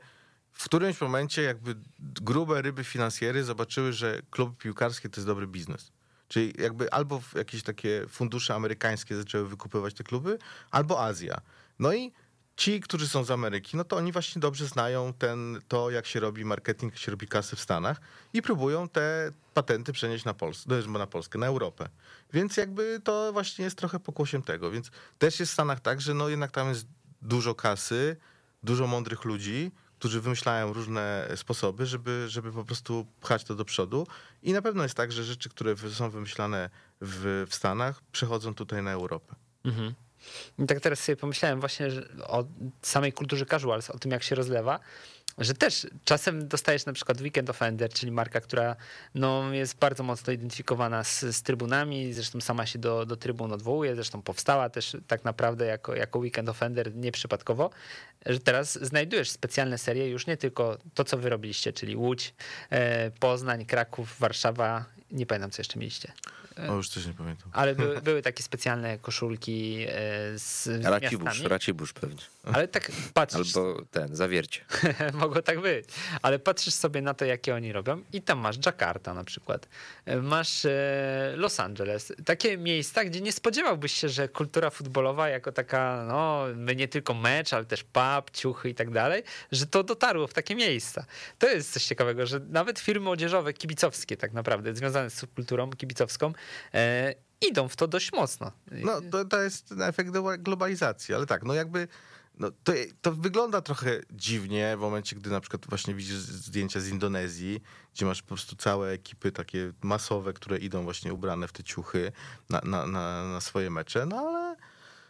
w 0.52 0.64
którymś 0.64 1.00
momencie 1.00 1.42
jakby 1.42 1.76
grube 1.98 2.62
ryby 2.62 2.84
finansjery 2.84 3.44
zobaczyły, 3.44 3.92
że 3.92 4.22
kluby 4.30 4.56
piłkarskie 4.56 5.08
to 5.08 5.20
jest 5.20 5.26
dobry 5.26 5.46
biznes. 5.46 5.92
Czyli 6.28 6.52
jakby 6.58 6.92
albo 6.92 7.22
jakieś 7.34 7.62
takie 7.62 8.06
fundusze 8.08 8.54
amerykańskie 8.54 9.16
zaczęły 9.16 9.48
wykupywać 9.48 9.94
te 9.94 10.04
kluby, 10.04 10.38
albo 10.70 11.04
Azja. 11.04 11.40
No 11.78 11.94
i 11.94 12.12
ci, 12.56 12.80
którzy 12.80 13.08
są 13.08 13.24
z 13.24 13.30
Ameryki, 13.30 13.76
no 13.76 13.84
to 13.84 13.96
oni 13.96 14.12
właśnie 14.12 14.40
dobrze 14.40 14.66
znają 14.66 15.12
ten, 15.12 15.60
to, 15.68 15.90
jak 15.90 16.06
się 16.06 16.20
robi 16.20 16.44
marketing, 16.44 16.92
jak 16.92 17.00
się 17.00 17.10
robi 17.10 17.28
kasy 17.28 17.56
w 17.56 17.60
Stanach 17.60 18.00
i 18.32 18.42
próbują 18.42 18.88
te 18.88 19.32
patenty 19.54 19.92
przenieść 19.92 20.24
na 20.24 20.34
Polskę, 20.34 20.70
no, 20.88 20.98
na 20.98 21.06
Polskę, 21.06 21.38
na 21.38 21.46
Europę. 21.46 21.88
Więc 22.32 22.56
jakby 22.56 23.00
to 23.04 23.32
właśnie 23.32 23.64
jest 23.64 23.78
trochę 23.78 24.00
pokłosiem 24.00 24.42
tego. 24.42 24.70
Więc 24.70 24.90
też 25.18 25.40
jest 25.40 25.52
w 25.52 25.52
Stanach 25.52 25.80
tak, 25.80 26.00
że 26.00 26.14
no 26.14 26.28
jednak 26.28 26.50
tam 26.50 26.68
jest 26.68 26.86
dużo 27.22 27.54
kasy, 27.54 28.16
dużo 28.62 28.86
mądrych 28.86 29.24
ludzi, 29.24 29.70
którzy 29.98 30.20
wymyślają 30.20 30.72
różne 30.72 31.28
sposoby, 31.36 31.86
żeby, 31.86 32.24
żeby 32.28 32.52
po 32.52 32.64
prostu 32.64 33.06
pchać 33.20 33.44
to 33.44 33.54
do 33.54 33.64
przodu. 33.64 34.06
I 34.42 34.52
na 34.52 34.62
pewno 34.62 34.82
jest 34.82 34.94
tak, 34.94 35.12
że 35.12 35.24
rzeczy, 35.24 35.48
które 35.48 35.76
są 35.76 36.10
wymyślane 36.10 36.70
w, 37.00 37.44
w 37.48 37.54
Stanach, 37.54 38.02
przechodzą 38.12 38.54
tutaj 38.54 38.82
na 38.82 38.92
Europę. 38.92 39.34
I 40.58 40.66
tak 40.66 40.80
teraz 40.80 41.00
sobie 41.00 41.16
pomyślałem 41.16 41.60
właśnie 41.60 41.88
o 42.26 42.44
samej 42.82 43.12
kulturze 43.12 43.46
casuals, 43.46 43.90
o 43.90 43.98
tym 43.98 44.10
jak 44.10 44.22
się 44.22 44.34
rozlewa, 44.34 44.80
że 45.38 45.54
też 45.54 45.86
czasem 46.04 46.48
dostajesz 46.48 46.86
na 46.86 46.92
przykład 46.92 47.20
Weekend 47.20 47.50
Offender, 47.50 47.90
czyli 47.90 48.12
marka, 48.12 48.40
która 48.40 48.76
no, 49.14 49.52
jest 49.52 49.78
bardzo 49.78 50.02
mocno 50.02 50.32
identyfikowana 50.32 51.04
z, 51.04 51.20
z 51.20 51.42
trybunami, 51.42 52.12
zresztą 52.12 52.40
sama 52.40 52.66
się 52.66 52.78
do, 52.78 53.06
do 53.06 53.16
trybun 53.16 53.52
odwołuje, 53.52 53.94
zresztą 53.94 54.22
powstała 54.22 54.70
też 54.70 54.96
tak 55.06 55.24
naprawdę 55.24 55.66
jako, 55.66 55.94
jako 55.94 56.18
Weekend 56.18 56.48
Offender 56.48 56.94
nieprzypadkowo, 56.94 57.70
że 58.26 58.40
teraz 58.40 58.78
znajdujesz 58.82 59.30
specjalne 59.30 59.78
serie, 59.78 60.08
już 60.08 60.26
nie 60.26 60.36
tylko 60.36 60.78
to, 60.94 61.04
co 61.04 61.18
wy 61.18 61.28
robiliście, 61.28 61.72
czyli 61.72 61.96
Łódź, 61.96 62.34
e, 62.70 63.10
Poznań, 63.10 63.66
Kraków, 63.66 64.16
Warszawa, 64.18 64.84
nie 65.10 65.26
pamiętam, 65.26 65.50
co 65.50 65.60
jeszcze 65.60 65.78
mieliście. 65.78 66.12
O, 66.70 66.74
już 66.74 66.88
coś 66.88 67.06
nie 67.06 67.12
pamiętam. 67.12 67.50
Ale 67.52 67.74
były, 67.74 68.00
były 68.00 68.22
takie 68.22 68.42
specjalne 68.42 68.98
koszulki 68.98 69.86
e, 69.88 69.88
z, 70.38 70.64
z 70.64 70.84
Racibusz, 70.84 71.24
miastami. 71.24 71.48
Racibusz 71.48 71.92
pewnie. 71.92 72.22
Ale 72.52 72.68
tak 72.68 72.92
patrzysz, 73.14 73.56
Albo 73.56 73.82
ten, 73.90 74.16
zawiercie. 74.16 74.60
mogło 75.14 75.42
tak 75.42 75.60
być, 75.60 75.84
ale 76.22 76.38
patrzysz 76.38 76.74
sobie 76.74 77.02
na 77.02 77.14
to, 77.14 77.24
jakie 77.24 77.54
oni 77.54 77.72
robią 77.72 78.02
i 78.12 78.22
tam 78.22 78.38
masz 78.38 78.56
Jakarta 78.66 79.14
na 79.14 79.24
przykład, 79.24 79.68
masz 80.22 80.64
e, 80.64 81.34
Los 81.36 81.60
Angeles, 81.60 82.12
takie 82.24 82.58
miejsca, 82.58 83.04
gdzie 83.04 83.20
nie 83.20 83.32
spodziewałbyś 83.32 83.92
się, 83.92 84.08
że 84.08 84.28
kultura 84.28 84.70
futbolowa 84.70 85.28
jako 85.28 85.52
taka, 85.52 86.04
no 86.08 86.44
nie 86.76 86.88
tylko 86.88 87.14
mecz, 87.14 87.52
ale 87.52 87.64
też 87.64 87.84
pub, 87.84 88.30
ciuchy 88.32 88.68
i 88.68 88.74
tak 88.74 88.90
dalej, 88.90 89.22
że 89.52 89.66
to 89.66 89.82
dotarło 89.82 90.26
w 90.26 90.34
takie 90.34 90.54
miejsca. 90.54 91.04
To 91.38 91.48
jest 91.48 91.72
coś 91.72 91.84
ciekawego, 91.84 92.26
że 92.26 92.40
nawet 92.40 92.78
firmy 92.78 93.10
odzieżowe, 93.10 93.52
kibicowskie 93.52 94.16
tak 94.16 94.32
naprawdę, 94.32 94.74
związane 94.74 95.10
z 95.10 95.14
subkulturą 95.14 95.70
kibicowską, 95.70 96.32
idą 97.40 97.68
w 97.68 97.76
to 97.76 97.88
dość 97.88 98.12
mocno. 98.12 98.52
No, 98.70 99.00
to, 99.10 99.24
to 99.24 99.42
jest 99.42 99.74
efekt 99.80 100.10
glo- 100.10 100.38
globalizacji, 100.38 101.14
ale 101.14 101.26
tak, 101.26 101.42
no 101.42 101.54
jakby 101.54 101.88
no, 102.38 102.50
to, 102.64 102.72
to 103.02 103.12
wygląda 103.12 103.60
trochę 103.60 104.00
dziwnie 104.10 104.76
w 104.76 104.80
momencie, 104.80 105.16
gdy 105.16 105.30
na 105.30 105.40
przykład 105.40 105.66
właśnie 105.68 105.94
widzisz 105.94 106.16
zdjęcia 106.16 106.80
z 106.80 106.88
Indonezji, 106.88 107.62
gdzie 107.94 108.06
masz 108.06 108.22
po 108.22 108.28
prostu 108.28 108.56
całe 108.56 108.90
ekipy 108.90 109.32
takie 109.32 109.72
masowe, 109.82 110.32
które 110.32 110.58
idą 110.58 110.84
właśnie 110.84 111.14
ubrane 111.14 111.48
w 111.48 111.52
te 111.52 111.62
ciuchy 111.62 112.12
na, 112.50 112.60
na, 112.64 112.86
na, 112.86 113.24
na 113.24 113.40
swoje 113.40 113.70
mecze, 113.70 114.06
no 114.06 114.16
ale 114.16 114.56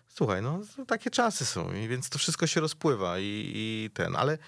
słuchaj, 0.09 0.43
no 0.43 0.61
takie 0.86 1.11
czasy 1.11 1.44
są 1.44 1.70
więc 1.89 2.09
to 2.09 2.19
wszystko 2.19 2.47
się 2.47 2.61
rozpływa 2.61 3.19
i, 3.19 3.52
i 3.55 3.90
ten, 3.94 4.16
ale 4.16 4.39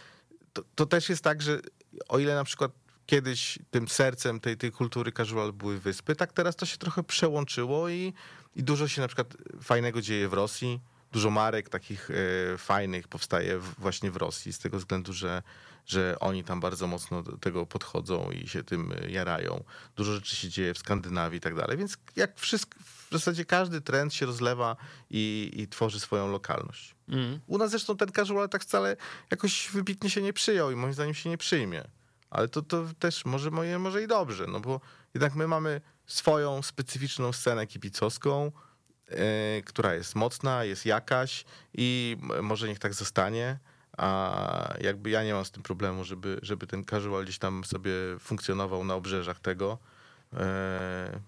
to, 0.52 0.62
to 0.74 0.86
też 0.86 1.08
jest 1.08 1.24
tak, 1.24 1.42
że 1.42 1.60
o 2.08 2.18
ile 2.18 2.34
na 2.34 2.44
przykład 2.44 2.72
kiedyś 3.06 3.58
tym 3.70 3.88
sercem 3.88 4.40
tej, 4.40 4.56
tej 4.56 4.72
kultury 4.72 5.12
casual 5.12 5.52
były 5.52 5.78
wyspy, 5.78 6.16
tak 6.16 6.32
teraz 6.32 6.56
to 6.56 6.66
się 6.66 6.78
trochę 6.78 7.02
przełączyło 7.02 7.88
i, 7.88 8.12
i 8.56 8.62
dużo 8.62 8.88
się 8.88 9.00
na 9.00 9.08
przykład 9.08 9.36
fajnego 9.62 10.00
dzieje 10.00 10.28
w 10.28 10.32
Rosji. 10.32 10.80
Dużo 11.12 11.30
marek 11.30 11.68
takich 11.68 12.10
e, 12.10 12.58
fajnych 12.58 13.08
powstaje 13.08 13.58
właśnie 13.58 14.10
w 14.10 14.16
Rosji 14.16 14.52
z 14.52 14.58
tego 14.58 14.78
względu, 14.78 15.12
że, 15.12 15.42
że 15.86 16.16
oni 16.20 16.44
tam 16.44 16.60
bardzo 16.60 16.86
mocno 16.86 17.22
do 17.22 17.36
tego 17.36 17.66
podchodzą 17.66 18.30
i 18.30 18.48
się 18.48 18.64
tym 18.64 18.92
e, 18.92 19.10
jarają. 19.10 19.64
Dużo 19.96 20.12
rzeczy 20.12 20.36
się 20.36 20.48
dzieje 20.48 20.74
w 20.74 20.78
Skandynawii 20.78 21.38
i 21.38 21.40
tak 21.40 21.54
dalej, 21.54 21.76
więc 21.76 21.96
jak 22.16 22.38
wszystko, 22.38 22.78
w 23.10 23.12
zasadzie 23.12 23.44
każdy 23.44 23.80
trend 23.80 24.14
się 24.14 24.26
rozlewa 24.26 24.76
i, 25.10 25.52
i 25.54 25.68
tworzy 25.68 26.00
swoją 26.00 26.30
lokalność. 26.30 26.94
Mm. 27.08 27.40
U 27.46 27.58
nas 27.58 27.70
zresztą 27.70 27.96
ten 27.96 28.12
casual 28.12 28.48
tak 28.48 28.62
wcale 28.62 28.96
jakoś 29.30 29.70
wybitnie 29.72 30.10
się 30.10 30.22
nie 30.22 30.32
przyjął 30.32 30.70
i 30.70 30.76
moim 30.76 30.92
zdaniem 30.92 31.14
się 31.14 31.30
nie 31.30 31.38
przyjmie. 31.38 31.84
Ale 32.31 32.48
to, 32.48 32.62
to 32.62 32.85
też 32.98 33.24
może, 33.24 33.51
moje, 33.51 33.78
może 33.78 34.03
i 34.03 34.07
dobrze, 34.07 34.47
no 34.48 34.61
bo 34.61 34.81
jednak 35.15 35.35
my 35.35 35.48
mamy 35.48 35.81
swoją 36.07 36.62
specyficzną 36.62 37.32
scenę 37.32 37.66
kibicowską, 37.66 38.53
e, 39.09 39.62
która 39.62 39.94
jest 39.94 40.15
mocna, 40.15 40.65
jest 40.65 40.86
jakaś 40.86 41.44
i 41.74 42.16
może 42.43 42.69
niech 42.69 42.78
tak 42.78 42.94
zostanie. 42.94 43.59
A 43.97 44.74
jakby 44.81 45.11
ja 45.11 45.24
nie 45.24 45.35
mam 45.35 45.44
z 45.44 45.51
tym 45.51 45.62
problemu, 45.62 46.05
żeby, 46.05 46.39
żeby 46.43 46.66
ten 46.66 46.85
casual 46.85 47.24
gdzieś 47.24 47.39
tam 47.39 47.65
sobie 47.65 47.93
funkcjonował 48.20 48.85
na 48.85 48.94
obrzeżach 48.94 49.40
tego 49.40 49.78
e, 50.32 51.20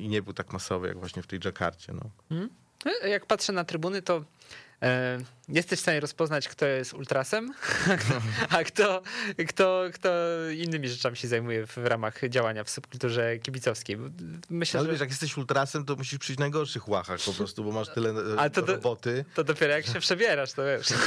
i 0.00 0.08
nie 0.08 0.22
był 0.22 0.32
tak 0.32 0.52
masowy 0.52 0.88
jak 0.88 0.98
właśnie 0.98 1.22
w 1.22 1.26
tej 1.26 1.40
Jakarcie. 1.44 1.92
No. 1.92 2.36
E, 3.02 3.08
Jak 3.08 3.26
patrzę 3.26 3.52
na 3.52 3.64
trybuny, 3.64 4.02
to 4.02 4.24
jesteś 5.48 5.78
w 5.78 5.82
stanie 5.82 6.00
rozpoznać, 6.00 6.48
kto 6.48 6.66
jest 6.66 6.94
ultrasem, 6.94 7.52
a 8.58 8.64
kto, 8.64 9.02
kto, 9.48 9.84
kto 9.94 10.10
innymi 10.56 10.88
rzeczami 10.88 11.16
się 11.16 11.28
zajmuje 11.28 11.66
w 11.66 11.76
ramach 11.76 12.20
działania 12.28 12.64
w 12.64 12.70
subkulturze 12.70 13.38
kibicowskiej. 13.38 13.96
Myślę, 14.50 14.80
Ale 14.80 14.86
że 14.86 14.92
wiesz, 14.92 15.00
jak 15.00 15.10
jesteś 15.10 15.36
ultrasem, 15.36 15.84
to 15.84 15.96
musisz 15.96 16.18
przyjść 16.18 16.36
w 16.36 16.40
najgorszych 16.40 16.88
łachach 16.88 17.20
po 17.26 17.32
prostu, 17.32 17.64
bo 17.64 17.72
masz 17.72 17.88
tyle 17.88 18.14
to 18.52 18.62
do- 18.62 18.72
roboty. 18.74 19.24
to 19.34 19.44
dopiero 19.44 19.72
jak 19.72 19.86
się 19.86 20.00
przebierasz, 20.00 20.52
to 20.52 20.62
wiesz. 20.64 20.86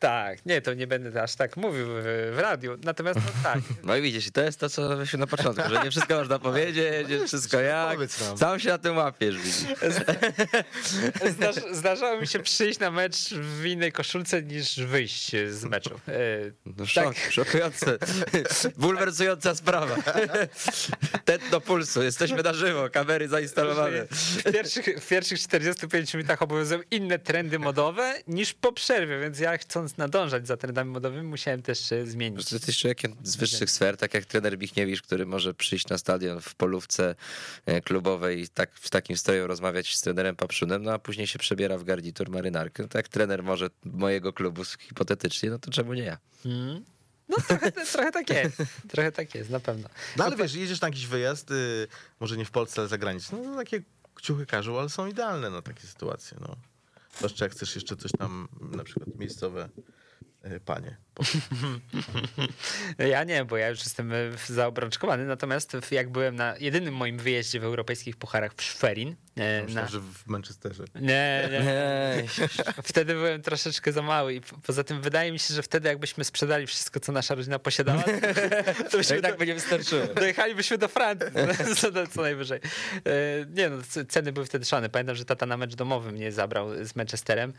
Tak, 0.00 0.46
nie, 0.46 0.60
to 0.62 0.74
nie 0.74 0.86
będę 0.86 1.22
aż 1.22 1.34
tak 1.34 1.56
mówił 1.56 1.86
w, 1.88 2.32
w 2.34 2.38
radiu. 2.38 2.76
Natomiast 2.84 3.20
no, 3.26 3.32
tak, 3.42 3.58
No 3.84 3.96
i 3.96 4.02
widzisz, 4.02 4.26
i 4.26 4.32
to 4.32 4.42
jest 4.42 4.60
to, 4.60 4.68
co 4.68 5.06
się 5.06 5.18
na 5.18 5.26
początku, 5.26 5.68
że 5.68 5.84
nie 5.84 5.90
wszystko 5.90 6.14
można 6.18 6.38
powiedzieć, 6.38 7.08
nie 7.08 7.26
wszystko 7.26 7.60
jak. 7.60 7.98
Sam 8.36 8.60
się 8.60 8.68
na 8.68 8.78
tym 8.78 8.96
łapiesz, 8.96 9.36
widzisz. 9.36 9.54
Zdarz, 11.36 11.56
zdarzało 11.72 12.20
mi 12.20 12.26
się 12.26 12.38
przyjść 12.38 12.78
na 12.78 12.90
mecz 12.90 13.16
w 13.34 13.64
innej 13.64 13.92
koszulce 13.92 14.42
niż 14.42 14.80
wyjść 14.80 15.30
z 15.48 15.64
meczu. 15.64 16.00
E, 16.08 16.12
No 16.66 16.86
szok, 16.86 17.14
szokujące, 17.30 17.98
bulwersująca 18.78 19.54
sprawa. 19.54 19.96
Tętno 21.24 21.60
pulsu, 21.60 22.02
jesteśmy 22.02 22.42
na 22.42 22.52
żywo, 22.52 22.90
kamery 22.90 23.28
zainstalowane. 23.28 24.06
W 24.10 24.52
pierwszych, 24.52 24.86
w 25.00 25.08
pierwszych 25.08 25.40
45 25.40 26.14
minutach 26.14 26.42
obowiązują 26.42 26.80
inne 26.90 27.18
trendy 27.18 27.58
modowe 27.58 28.14
niż 28.26 28.54
po 28.54 28.72
przerwie, 28.72 29.20
więc 29.20 29.38
ja 29.38 29.58
chcąc 29.58 29.89
nadążać 29.98 30.46
za 30.46 30.56
trendami 30.56 30.90
modowymi 30.90 31.22
musiałem 31.22 31.62
też 31.62 31.92
e, 31.92 32.06
zmienić. 32.06 32.48
Ty 32.48 32.54
jesteś 32.54 32.78
człowiekiem 32.78 33.16
z 33.22 33.36
wyższych 33.36 33.70
sfer, 33.70 33.96
tak 33.96 34.14
jak 34.14 34.24
trener 34.24 34.58
Michniewicz, 34.58 35.02
który 35.02 35.26
może 35.26 35.54
przyjść 35.54 35.88
na 35.88 35.98
stadion 35.98 36.40
w 36.40 36.54
polówce 36.54 37.14
e, 37.66 37.80
klubowej 37.80 38.40
i 38.40 38.48
tak, 38.48 38.74
w 38.74 38.90
takim 38.90 39.16
stroju 39.16 39.46
rozmawiać 39.46 39.96
z 39.96 40.02
trenerem 40.02 40.36
Papszunem, 40.36 40.82
no 40.82 40.92
a 40.92 40.98
później 40.98 41.26
się 41.26 41.38
przebiera 41.38 41.78
w 41.78 41.84
garnitur 41.84 42.30
marynarkę. 42.30 42.82
No, 42.82 42.88
tak 42.88 42.94
jak 42.94 43.08
trener 43.08 43.42
może 43.42 43.70
mojego 43.84 44.32
klubu 44.32 44.62
hipotetycznie, 44.64 45.50
no 45.50 45.58
to 45.58 45.70
czemu 45.70 45.94
nie 45.94 46.02
ja? 46.02 46.18
No 47.28 47.36
trochę, 47.48 47.72
trochę 47.72 48.12
tak 48.12 48.30
jest, 48.30 48.62
trochę 48.88 49.12
tak 49.12 49.34
jest, 49.34 49.50
na 49.50 49.60
pewno. 49.60 49.88
No 50.16 50.24
ale 50.24 50.36
wiesz, 50.36 50.54
jedziesz 50.54 50.80
na 50.80 50.88
jakiś 50.88 51.06
wyjazd, 51.06 51.50
y, 51.50 51.88
może 52.20 52.36
nie 52.36 52.44
w 52.44 52.50
Polsce, 52.50 52.80
ale 52.80 52.88
za 52.88 52.98
granicę, 52.98 53.36
no 53.36 53.44
to 53.44 53.56
takie 53.56 53.82
ciuchy 54.22 54.46
casual 54.46 54.90
są 54.90 55.06
idealne 55.06 55.50
na 55.50 55.62
takie 55.62 55.80
sytuacje, 55.80 56.38
no. 56.40 56.56
Zwłaszcza 57.16 57.44
jak 57.44 57.52
chcesz 57.52 57.74
jeszcze 57.74 57.96
coś 57.96 58.12
tam, 58.12 58.48
na 58.60 58.84
przykład 58.84 59.18
miejscowe 59.18 59.68
y, 60.44 60.60
panie. 60.60 60.96
Ja 62.98 63.24
nie, 63.24 63.44
bo 63.44 63.56
ja 63.56 63.68
już 63.68 63.78
jestem 63.78 64.12
e, 64.12 64.16
zaobrączkowany, 64.48 65.24
natomiast 65.26 65.76
jak 65.90 66.10
byłem 66.10 66.36
na 66.36 66.54
jedynym 66.60 66.94
moim 66.94 67.18
wyjeździe 67.18 67.60
w 67.60 67.64
europejskich 67.64 68.16
pucharach 68.16 68.52
w 68.54 68.62
Schwerin, 68.62 69.16
e, 69.36 69.62
Myślę, 69.62 69.82
na... 69.82 69.88
że 69.88 70.00
w 70.00 70.26
Manchesterze. 70.26 70.84
Nie, 70.94 71.48
nie. 71.52 71.60
Nie, 71.60 72.24
Wtedy 72.90 73.14
byłem 73.14 73.42
troszeczkę 73.42 73.92
za 73.92 74.02
mały 74.02 74.34
i 74.34 74.40
po- 74.40 74.56
poza 74.58 74.84
tym 74.84 75.00
wydaje 75.02 75.32
mi 75.32 75.38
się, 75.38 75.54
że 75.54 75.62
wtedy 75.62 75.88
jakbyśmy 75.88 76.24
sprzedali 76.24 76.66
wszystko, 76.66 77.00
co 77.00 77.12
nasza 77.12 77.34
rodzina 77.34 77.58
posiadała, 77.58 78.02
to 78.90 78.98
byśmy 78.98 79.18
i 79.18 79.22
tak 79.22 79.38
by 79.38 79.46
nie 79.46 79.54
wystarczyło. 79.54 80.06
dojechalibyśmy 80.06 80.78
do 80.78 80.88
Francji, 80.88 81.28
co, 81.76 82.06
co 82.06 82.22
najwyżej. 82.22 82.60
E, 82.96 83.10
Nie 83.50 83.70
no, 83.70 83.76
ceny 84.08 84.32
były 84.32 84.46
wtedy 84.46 84.64
szalone. 84.64 84.88
Pamiętam, 84.88 85.16
że 85.16 85.24
tata 85.24 85.46
na 85.46 85.56
mecz 85.56 85.74
domowy 85.74 86.12
mnie 86.12 86.32
zabrał 86.32 86.84
z 86.84 86.96
Manchesterem 86.96 87.52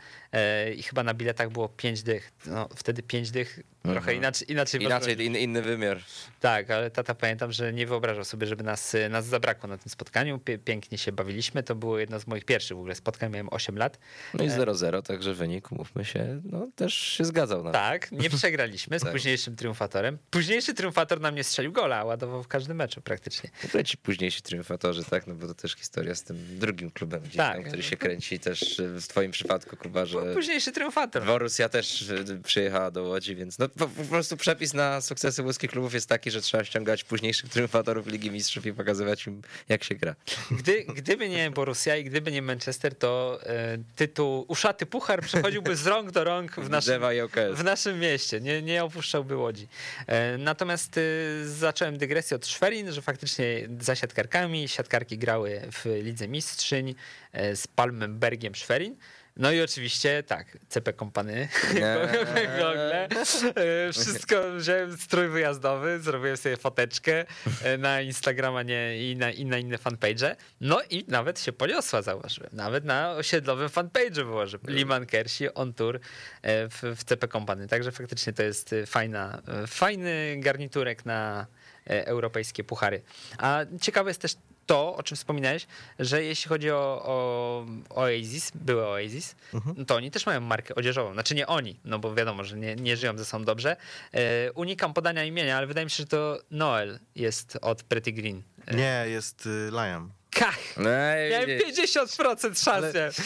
i 0.76 0.82
chyba 0.82 1.02
na 1.02 1.14
biletach 1.14 1.50
było 1.50 1.68
5 1.68 2.02
dych. 2.02 2.32
No, 2.46 2.68
wtedy 2.76 3.02
5 3.02 3.30
dych, 3.30 3.51
think 3.52 3.71
trochę 3.82 4.14
inaczej. 4.14 4.52
Inaczej, 4.52 4.82
Inaczej, 4.82 5.26
in, 5.26 5.36
inny 5.36 5.62
wymiar. 5.62 5.98
Tak, 6.40 6.70
ale 6.70 6.90
tata 6.90 7.14
pamiętam, 7.14 7.52
że 7.52 7.72
nie 7.72 7.86
wyobrażał 7.86 8.24
sobie, 8.24 8.46
żeby 8.46 8.64
nas, 8.64 8.96
nas 9.10 9.26
zabrakło 9.26 9.68
na 9.68 9.78
tym 9.78 9.90
spotkaniu. 9.90 10.40
Pięknie 10.64 10.98
się 10.98 11.12
bawiliśmy. 11.12 11.62
To 11.62 11.74
było 11.74 11.98
jedno 11.98 12.20
z 12.20 12.26
moich 12.26 12.44
pierwszych 12.44 12.76
w 12.76 12.80
ogóle 12.80 12.94
spotkań. 12.94 13.32
Miałem 13.32 13.48
8 13.50 13.78
lat. 13.78 13.98
No 14.34 14.44
i 14.44 14.48
0-0, 14.48 15.02
także 15.02 15.34
wynik, 15.34 15.70
mówmy 15.70 16.04
się, 16.04 16.40
no 16.44 16.68
też 16.76 16.94
się 16.94 17.24
zgadzał 17.24 17.64
na 17.64 17.72
Tak, 17.72 18.12
nie 18.12 18.30
przegraliśmy 18.38 18.98
z 18.98 19.02
Tak. 19.02 19.12
późniejszym 19.12 19.56
triumfatorem. 19.56 20.18
Późniejszy 20.30 20.74
triumfator 20.74 21.20
nam 21.20 21.34
nie 21.34 21.44
strzelił 21.44 21.72
gola, 21.72 21.96
a 21.96 22.04
ładował 22.04 22.42
w 22.42 22.48
każdym 22.48 22.76
meczu 22.76 23.00
praktycznie. 23.00 23.50
To 23.72 23.82
ci 23.82 23.96
późniejsi 23.96 24.42
triumfatorzy, 24.42 25.04
tak? 25.04 25.26
No 25.26 25.34
bo 25.34 25.46
to 25.46 25.54
też 25.54 25.74
historia 25.74 26.14
z 26.14 26.22
tym 26.22 26.58
drugim 26.58 26.90
klubem 26.90 27.20
gdzieś 27.22 27.36
Tak. 27.36 27.54
tam, 27.54 27.64
który 27.64 27.82
się 27.82 27.96
kręci 27.96 28.38
też 28.38 28.78
y, 28.78 29.00
w 29.00 29.08
twoim 29.08 29.30
przypadku, 29.30 29.76
Kuba, 29.76 30.06
że 30.06 30.34
Późniejszy 30.34 30.72
triumfator. 30.72 31.26
Borussia 31.26 31.68
też 31.68 32.02
y, 32.10 32.40
przyjechała 32.44 32.90
do 32.90 33.02
Łodzi, 33.02 33.36
więc 33.36 33.58
no 33.58 33.68
po, 33.78 33.88
po 33.88 34.04
prostu 34.04 34.36
przepis 34.36 34.74
na 34.74 35.00
sukcesy 35.00 35.42
włoskich 35.42 35.70
klubów 35.70 35.94
jest 35.94 36.08
taki, 36.08 36.30
że 36.30 36.40
trzeba 36.40 36.64
ściągać 36.64 37.04
późniejszych 37.04 37.50
triumfatorów 37.50 38.06
Ligi 38.06 38.30
Mistrzów 38.30 38.66
i 38.66 38.72
pokazywać 38.72 39.26
im, 39.26 39.42
jak 39.68 39.84
się 39.84 39.94
gra. 39.94 40.14
Gdy, 40.50 40.84
gdyby 40.84 41.28
nie 41.28 41.50
Borussia 41.50 41.96
i 41.96 42.04
gdyby 42.04 42.32
nie 42.32 42.42
Manchester, 42.42 42.94
to 42.94 43.40
e, 43.46 43.78
tytuł 43.96 44.44
Uszaty 44.48 44.86
Puchar 44.86 45.22
przechodziłby 45.22 45.76
z 45.76 45.86
rąk 45.86 46.10
do 46.10 46.24
rąk 46.24 46.52
w 46.56 46.70
naszym, 46.76 47.02
w 47.52 47.64
naszym 47.64 48.00
mieście. 48.00 48.40
Nie, 48.40 48.62
nie 48.62 48.84
opuszczałby 48.84 49.36
Łodzi. 49.36 49.68
E, 50.06 50.38
natomiast 50.38 50.98
e, 50.98 51.00
zacząłem 51.48 51.98
dygresję 51.98 52.36
od 52.36 52.46
Szwerin, 52.46 52.92
że 52.92 53.02
faktycznie 53.02 53.68
za 53.80 53.94
siatkarkami, 53.94 54.68
siatkarki 54.68 55.18
grały 55.18 55.62
w 55.72 55.84
Lidze 56.02 56.28
Mistrzyń 56.28 56.94
e, 57.32 57.56
z 57.56 57.66
Palmenbergiem 57.66 58.54
Szwerin. 58.54 58.96
No 59.36 59.52
i 59.52 59.60
oczywiście 59.60 60.22
tak, 60.22 60.58
CP 60.68 60.92
Kompany, 60.92 61.48
gogle, 62.58 63.08
E, 63.88 63.92
wszystko, 63.92 64.36
wziąłem 64.56 64.96
strój 64.96 65.28
wyjazdowy, 65.28 66.00
zrobiłem 66.00 66.36
sobie 66.36 66.56
foteczkę 66.56 67.24
e, 67.62 67.78
na 67.78 68.00
Instagrama 68.00 68.62
nie, 68.62 69.10
i, 69.10 69.16
na, 69.16 69.30
i 69.30 69.44
na 69.44 69.58
inne 69.58 69.78
fanpage. 69.78 70.36
No 70.60 70.80
i 70.90 71.04
nawet 71.08 71.40
się 71.40 71.52
poniosła, 71.52 72.02
zauważyłem. 72.02 72.50
Nawet 72.52 72.84
na 72.84 73.12
osiedlowym 73.12 73.68
fanpage'u 73.68 74.24
było, 74.24 74.46
że 74.46 74.58
Liman 74.68 75.06
Kersi 75.06 75.54
on 75.54 75.74
tour 75.74 76.00
e, 76.42 76.68
w, 76.68 76.82
w 76.96 77.04
CP 77.04 77.28
Kompany. 77.28 77.68
Także 77.68 77.92
faktycznie 77.92 78.32
to 78.32 78.42
jest 78.42 78.74
fajna, 78.86 79.42
fajny 79.66 80.36
garniturek 80.38 81.06
na, 81.06 81.46
europejskie 81.86 82.64
puchary. 82.64 83.02
A 83.38 83.60
ciekawe 83.80 84.10
jest 84.10 84.20
też 84.20 84.36
to, 84.66 84.96
o 84.96 85.02
czym 85.02 85.16
wspominałeś, 85.16 85.66
że 85.98 86.24
jeśli 86.24 86.48
chodzi 86.48 86.70
o, 86.70 87.02
o 87.04 87.66
Oasis, 87.90 88.52
były 88.54 88.86
Oasis, 88.86 89.34
no 89.76 89.84
to 89.84 89.96
oni 89.96 90.10
też 90.10 90.26
mają 90.26 90.40
markę 90.40 90.74
odzieżową. 90.74 91.12
Znaczy 91.12 91.34
nie 91.34 91.46
oni, 91.46 91.80
no 91.84 91.98
bo 91.98 92.14
wiadomo, 92.14 92.44
że 92.44 92.56
nie, 92.56 92.76
nie 92.76 92.96
żyją 92.96 93.18
ze 93.18 93.24
sobą 93.24 93.44
dobrze. 93.44 93.76
E, 94.12 94.52
unikam 94.52 94.94
podania 94.94 95.24
imienia, 95.24 95.56
ale 95.56 95.66
wydaje 95.66 95.84
mi 95.84 95.90
się, 95.90 95.96
że 95.96 96.06
to 96.06 96.38
Noel 96.50 96.98
jest 97.14 97.58
od 97.62 97.82
Pretty 97.82 98.12
Green. 98.12 98.42
Nie, 98.72 99.04
jest 99.08 99.46
y, 99.46 99.70
Liam. 99.70 100.12
Kach! 100.30 100.78
Ej, 100.86 101.30
Miałem 101.30 101.46
widzisz. 101.46 101.94
50% 101.94 102.64
szansy. 102.64 103.22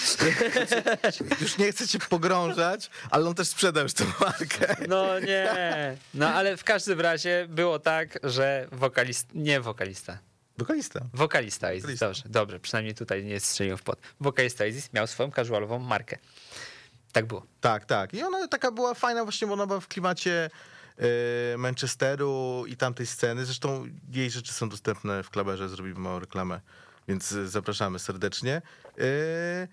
Już 1.40 1.58
nie 1.58 1.72
chcę 1.72 1.88
cię 1.88 1.98
pogrążać, 1.98 2.90
ale 3.10 3.28
on 3.28 3.34
też 3.34 3.48
sprzedał 3.48 3.82
już 3.82 3.92
tę 3.92 4.04
markę. 4.20 4.76
No 4.88 5.20
nie. 5.20 5.96
No 6.14 6.28
ale 6.28 6.56
w 6.56 6.64
każdym 6.64 7.00
razie 7.00 7.46
było 7.48 7.78
tak, 7.78 8.18
że 8.22 8.68
wokalist, 8.72 9.28
nie 9.34 9.60
wokalista, 9.60 10.18
Wokalista. 10.58 11.00
wokalista 11.14 11.66
Oasis, 11.66 11.82
Wokalista. 11.82 12.06
dobrze, 12.06 12.22
dobrze, 12.26 12.60
przynajmniej 12.60 12.94
tutaj 12.94 13.24
nie 13.24 13.40
strzeliłem 13.40 13.78
w 13.78 13.82
pot. 13.82 14.00
Wokalista 14.20 14.64
Oasis 14.64 14.92
miał 14.92 15.06
swoją 15.06 15.30
casualową 15.30 15.78
markę. 15.78 16.18
Tak 17.12 17.26
było. 17.26 17.46
Tak, 17.60 17.84
tak. 17.84 18.14
I 18.14 18.22
ona 18.22 18.48
taka 18.48 18.70
była 18.70 18.94
fajna 18.94 19.24
właśnie, 19.24 19.46
bo 19.46 19.52
ona 19.52 19.66
była 19.66 19.80
w 19.80 19.88
klimacie 19.88 20.50
y, 21.54 21.58
Manchesteru 21.58 22.64
i 22.68 22.76
tamtej 22.76 23.06
sceny. 23.06 23.44
Zresztą 23.44 23.86
jej 24.12 24.30
rzeczy 24.30 24.52
są 24.52 24.68
dostępne 24.68 25.22
w 25.22 25.30
klaberze, 25.30 25.68
zrobimy 25.68 26.00
małą 26.00 26.18
reklamę, 26.18 26.60
więc 27.08 27.28
zapraszamy 27.28 27.98
serdecznie. 27.98 28.62
Y, 28.98 29.68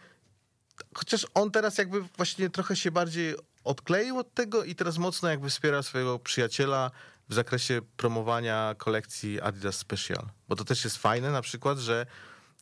chociaż 0.95 1.27
on 1.34 1.51
teraz 1.51 1.77
jakby 1.77 2.01
właśnie 2.01 2.49
trochę 2.49 2.76
się 2.76 2.91
bardziej 2.91 3.35
odkleił 3.64 4.18
od 4.18 4.34
tego 4.34 4.64
i 4.64 4.76
teraz 4.76 4.97
mocno 4.97 5.30
jakby 5.30 5.49
wspiera 5.49 5.84
swojego 5.84 6.19
przyjaciela 6.19 6.91
w 7.29 7.33
zakresie 7.33 7.81
promowania 7.97 8.75
kolekcji 8.77 9.41
Adidas 9.41 9.77
Special. 9.77 10.29
Bo 10.49 10.55
to 10.55 10.63
też 10.63 10.83
jest 10.83 10.97
fajne 10.97 11.31
na 11.31 11.41
przykład, 11.41 11.77
że 11.77 12.05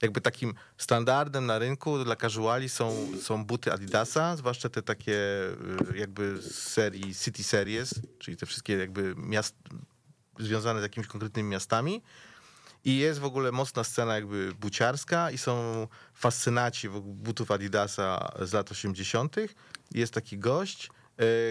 jakby 0.01 0.21
takim 0.21 0.53
standardem 0.77 1.45
na 1.45 1.59
rynku 1.59 2.03
dla 2.03 2.15
casuali 2.15 2.69
są, 2.69 3.07
są 3.21 3.45
buty 3.45 3.73
Adidasa, 3.73 4.35
zwłaszcza 4.35 4.69
te 4.69 4.81
takie 4.81 5.13
y, 5.91 5.97
jakby 5.97 6.41
z 6.41 6.55
serii 6.55 7.15
City 7.15 7.43
Series, 7.43 7.93
czyli 8.19 8.37
te 8.37 8.45
wszystkie 8.45 8.77
jakby 8.77 9.13
miast 9.17 9.55
związane 10.39 10.79
z 10.79 10.83
jakimiś 10.83 11.07
konkretnymi 11.07 11.49
miastami. 11.49 12.01
I 12.85 12.97
jest 12.97 13.19
w 13.19 13.25
ogóle 13.25 13.51
mocna 13.51 13.83
scena 13.83 14.15
jakby 14.15 14.53
buciarska 14.59 15.31
i 15.31 15.37
są 15.37 15.87
fascynaci 16.13 16.89
butów 17.01 17.51
Adidasa 17.51 18.31
z 18.41 18.53
lat 18.53 18.71
80. 18.71 19.35
Jest 19.91 20.13
taki 20.13 20.37
gość, 20.37 20.89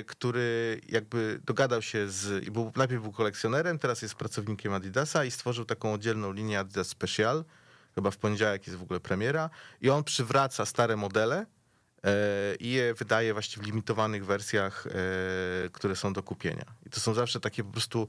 który 0.06 0.80
jakby 0.88 1.40
dogadał 1.44 1.82
się 1.82 2.08
z, 2.08 2.50
był, 2.50 2.72
najpierw 2.76 3.02
był 3.02 3.12
kolekcjonerem, 3.12 3.78
teraz 3.78 4.02
jest 4.02 4.14
pracownikiem 4.14 4.72
Adidasa 4.72 5.24
i 5.24 5.30
stworzył 5.30 5.64
taką 5.64 5.92
oddzielną 5.92 6.32
linię 6.32 6.60
Adidas 6.60 6.88
Special. 6.88 7.44
Chyba 7.94 8.10
w 8.10 8.16
poniedziałek 8.16 8.66
jest 8.66 8.78
w 8.78 8.82
ogóle 8.82 9.00
premiera. 9.00 9.50
I 9.80 9.90
on 9.90 10.04
przywraca 10.04 10.66
stare 10.66 10.96
modele 10.96 11.46
e, 12.04 12.54
i 12.54 12.70
je 12.70 12.94
wydaje 12.94 13.32
właśnie 13.32 13.62
w 13.62 13.66
limitowanych 13.66 14.26
wersjach, 14.26 14.86
e, 14.86 14.90
które 15.68 15.96
są 15.96 16.12
do 16.12 16.22
kupienia. 16.22 16.64
I 16.86 16.90
to 16.90 17.00
są 17.00 17.14
zawsze 17.14 17.40
takie 17.40 17.64
po 17.64 17.72
prostu 17.72 18.08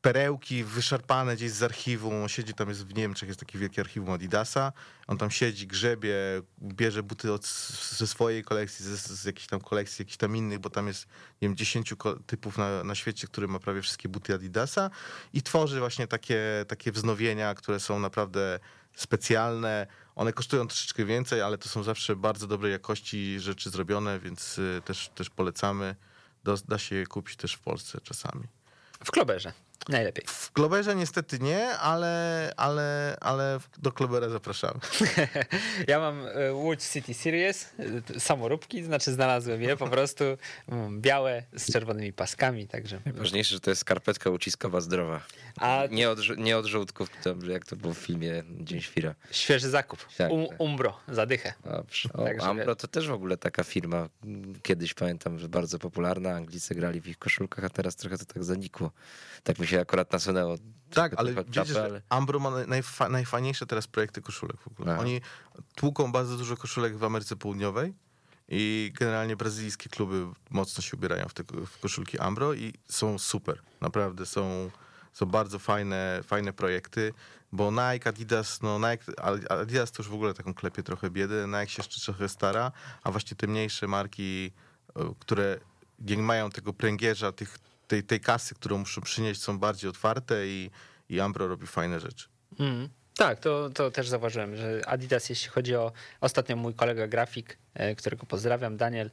perełki 0.00 0.64
wyszarpane 0.64 1.36
gdzieś 1.36 1.50
z 1.50 1.62
archiwum. 1.62 2.22
On 2.22 2.28
siedzi 2.28 2.54
tam, 2.54 2.68
jest 2.68 2.86
w 2.86 2.94
Niemczech, 2.94 3.28
jest 3.28 3.40
takie 3.40 3.58
wielkie 3.58 3.80
archiwum 3.82 4.10
Adidasa. 4.10 4.72
On 5.06 5.18
tam 5.18 5.30
siedzi, 5.30 5.66
grzebie, 5.66 6.14
bierze 6.62 7.02
buty 7.02 7.32
od, 7.32 7.46
ze 7.90 8.06
swojej 8.06 8.44
kolekcji, 8.44 8.84
ze, 8.84 8.96
z 8.96 9.24
jakiejś 9.24 9.46
tam 9.46 9.60
kolekcji, 9.60 10.02
jakichś 10.02 10.16
tam 10.16 10.36
innych, 10.36 10.58
bo 10.58 10.70
tam 10.70 10.86
jest, 10.86 11.06
nie 11.42 11.48
wiem, 11.48 11.56
10 11.56 11.94
ko- 11.94 12.18
typów 12.26 12.58
na, 12.58 12.84
na 12.84 12.94
świecie, 12.94 13.26
który 13.26 13.48
ma 13.48 13.58
prawie 13.58 13.82
wszystkie 13.82 14.08
buty 14.08 14.34
Adidasa 14.34 14.90
i 15.32 15.42
tworzy 15.42 15.78
właśnie 15.80 16.06
takie, 16.06 16.64
takie 16.68 16.92
wznowienia, 16.92 17.54
które 17.54 17.80
są 17.80 17.98
naprawdę 17.98 18.58
specjalne. 18.96 19.86
One 20.14 20.32
kosztują 20.32 20.66
troszeczkę 20.68 21.04
więcej, 21.04 21.42
ale 21.42 21.58
to 21.58 21.68
są 21.68 21.82
zawsze 21.82 22.16
bardzo 22.16 22.46
dobrej 22.46 22.72
jakości 22.72 23.40
rzeczy 23.40 23.70
zrobione, 23.70 24.20
więc 24.20 24.58
y, 24.58 24.82
też, 24.84 25.08
też 25.14 25.30
polecamy. 25.30 25.96
Do, 26.44 26.56
da 26.68 26.78
się 26.78 26.96
je 26.96 27.06
kupić 27.06 27.36
też 27.36 27.54
w 27.54 27.60
Polsce 27.60 28.00
czasami. 28.00 28.44
W 29.04 29.10
kloberze. 29.10 29.52
Najlepiej. 29.88 30.24
W 30.28 30.52
Globerze 30.54 30.94
niestety 30.94 31.38
nie, 31.38 31.68
ale, 31.70 32.52
ale, 32.56 33.16
ale 33.20 33.58
do 33.78 33.90
Globera 33.90 34.28
zapraszamy. 34.28 34.80
Ja 35.88 35.98
mam 35.98 36.26
e, 36.26 36.52
Łódź 36.52 36.82
City 36.82 37.14
Series, 37.14 37.68
e, 38.16 38.20
samoróbki, 38.20 38.84
znaczy 38.84 39.12
znalazłem 39.12 39.62
je 39.62 39.76
po 39.76 39.88
prostu 39.88 40.24
mm, 40.68 41.00
białe 41.00 41.42
z 41.56 41.72
czerwonymi 41.72 42.12
paskami, 42.12 42.68
także. 42.68 43.00
Ważniejsze, 43.06 43.54
że 43.54 43.60
to 43.60 43.70
jest 43.70 43.80
skarpetka 43.80 44.30
uciskowa 44.30 44.80
zdrowa. 44.80 45.20
A 45.56 45.82
Nie 45.90 46.10
od, 46.10 46.18
nie 46.38 46.56
od 46.58 46.66
żołdków, 46.66 47.08
to, 47.22 47.34
jak 47.48 47.64
to 47.66 47.76
było 47.76 47.94
w 47.94 47.98
filmie 47.98 48.42
Dzień 48.60 48.80
Świra. 48.80 49.14
świeży 49.30 49.70
zakup. 49.70 50.06
Tak, 50.18 50.32
Um, 50.32 50.46
tak. 50.48 50.60
Umbro, 50.60 51.00
zadychę. 51.08 51.52
Dobrze. 51.64 52.08
O, 52.12 52.24
Także 52.24 52.46
Ambro 52.46 52.76
to 52.76 52.88
też 52.88 53.08
w 53.08 53.12
ogóle 53.12 53.36
taka 53.36 53.64
firma. 53.64 54.08
Kiedyś 54.62 54.94
pamiętam, 54.94 55.38
że 55.38 55.48
bardzo 55.48 55.78
popularna. 55.78 56.30
Anglicy 56.34 56.74
grali 56.74 57.00
w 57.00 57.06
ich 57.08 57.18
koszulkach, 57.18 57.64
a 57.64 57.68
teraz 57.68 57.96
trochę 57.96 58.18
to 58.18 58.24
tak 58.24 58.44
zanikło. 58.44 58.90
Tak 59.42 59.58
mi 59.58 59.66
się 59.66 59.75
akurat 59.80 60.12
nasunęło. 60.12 60.56
Tak, 60.90 61.12
ale 61.16 61.34
wiecie, 61.34 61.50
czapę, 61.50 61.66
że 61.66 62.02
Ambro 62.08 62.38
ma 62.38 62.50
najfa- 62.50 63.10
najfajniejsze 63.10 63.66
teraz 63.66 63.86
projekty 63.86 64.22
koszulek 64.22 64.56
w 64.60 64.68
ogóle. 64.68 64.92
Aha. 64.92 65.00
Oni 65.00 65.20
tłuką 65.74 66.12
bardzo 66.12 66.36
dużo 66.36 66.56
koszulek 66.56 66.96
w 66.96 67.04
Ameryce 67.04 67.36
Południowej 67.36 67.94
i 68.48 68.92
generalnie 68.98 69.36
brazylijskie 69.36 69.88
kluby 69.88 70.26
mocno 70.50 70.82
się 70.82 70.96
ubierają 70.96 71.28
w 71.28 71.34
te 71.34 71.42
w 71.66 71.78
koszulki 71.80 72.18
Ambro 72.18 72.54
i 72.54 72.72
są 72.88 73.18
super. 73.18 73.60
Naprawdę 73.80 74.26
są, 74.26 74.70
są 75.12 75.26
bardzo 75.26 75.58
fajne, 75.58 76.20
fajne 76.24 76.52
projekty, 76.52 77.12
bo 77.52 77.70
Nike, 77.70 78.08
Adidas, 78.10 78.62
no 78.62 78.78
Nike, 78.78 79.20
Adidas 79.50 79.92
to 79.92 80.02
już 80.02 80.08
w 80.10 80.14
ogóle 80.14 80.34
taką 80.34 80.54
klepie 80.54 80.82
trochę 80.82 81.10
biedy, 81.10 81.44
Nike 81.46 81.68
się 81.68 81.82
jeszcze 81.82 82.00
trochę 82.00 82.28
stara, 82.28 82.72
a 83.02 83.10
właśnie 83.10 83.36
te 83.36 83.46
mniejsze 83.46 83.86
marki, 83.86 84.52
e, 84.96 85.14
które 85.18 85.60
nie 85.98 86.18
mają 86.18 86.50
tego 86.50 86.72
pręgierza, 86.72 87.32
tych, 87.32 87.58
tej, 87.86 88.04
tej 88.04 88.20
kasy, 88.20 88.54
którą 88.54 88.78
muszą 88.78 89.00
przynieść, 89.00 89.42
są 89.42 89.58
bardziej 89.58 89.90
otwarte 89.90 90.48
i, 90.48 90.70
i 91.08 91.20
Ambro 91.20 91.48
robi 91.48 91.66
fajne 91.66 92.00
rzeczy. 92.00 92.28
Mm. 92.58 92.88
Tak, 93.16 93.40
to, 93.40 93.70
to 93.70 93.90
też 93.90 94.08
zauważyłem, 94.08 94.56
że 94.56 94.80
Adidas, 94.86 95.28
jeśli 95.28 95.48
chodzi 95.48 95.74
o 95.74 95.92
ostatnio 96.20 96.56
mój 96.56 96.74
kolega 96.74 97.06
grafik, 97.06 97.58
e, 97.74 97.94
którego 97.94 98.26
pozdrawiam, 98.26 98.76
Daniel, 98.76 99.10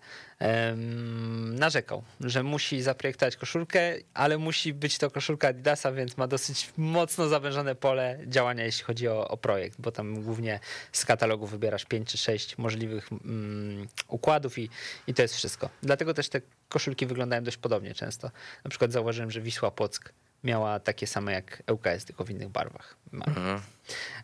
narzekał, 1.44 2.04
że 2.20 2.44
musi 2.44 2.82
zaprojektować 2.82 3.36
koszulkę, 3.36 3.96
ale 4.14 4.38
musi 4.38 4.74
być 4.74 4.98
to 4.98 5.12
koszulka 5.12 5.48
Adidasa, 5.48 5.92
więc 5.92 6.18
ma 6.18 6.28
dosyć 6.28 6.74
mocno 6.78 7.28
zawężone 7.28 7.76
pole 7.76 8.20
działania, 8.26 8.66
jeśli 8.66 8.84
chodzi 8.84 9.08
o, 9.08 9.28
o 9.28 9.38
projekt, 9.38 9.82
bo 9.82 9.92
tam 9.92 10.24
głównie 10.24 10.60
z 10.92 11.06
katalogu 11.06 11.48
wybierasz 11.48 11.86
5 11.86 12.10
czy 12.12 12.18
6 12.18 12.58
możliwych 12.58 13.10
mm, 13.12 13.88
układów 14.08 14.58
i, 14.58 14.70
i 15.08 15.14
to 15.14 15.22
jest 15.22 15.36
wszystko. 15.36 15.70
Dlatego 15.84 16.14
też 16.14 16.30
te 16.30 16.42
koszulki 16.70 17.06
wyglądają 17.06 17.44
dość 17.44 17.58
podobnie 17.58 17.94
często. 17.94 18.32
Na 18.64 18.70
przykład 18.70 18.92
zauważyłem, 18.92 19.32
że 19.32 19.42
Wisła 19.42 19.72
Płock 19.72 20.14
miała 20.44 20.80
takie 20.80 21.08
same 21.08 21.32
jak 21.32 21.64
ŁKS, 21.72 22.06
tylko 22.06 22.24
w 22.26 22.30
innych 22.30 22.50
barwach. 22.50 22.96
Ma. 23.12 23.26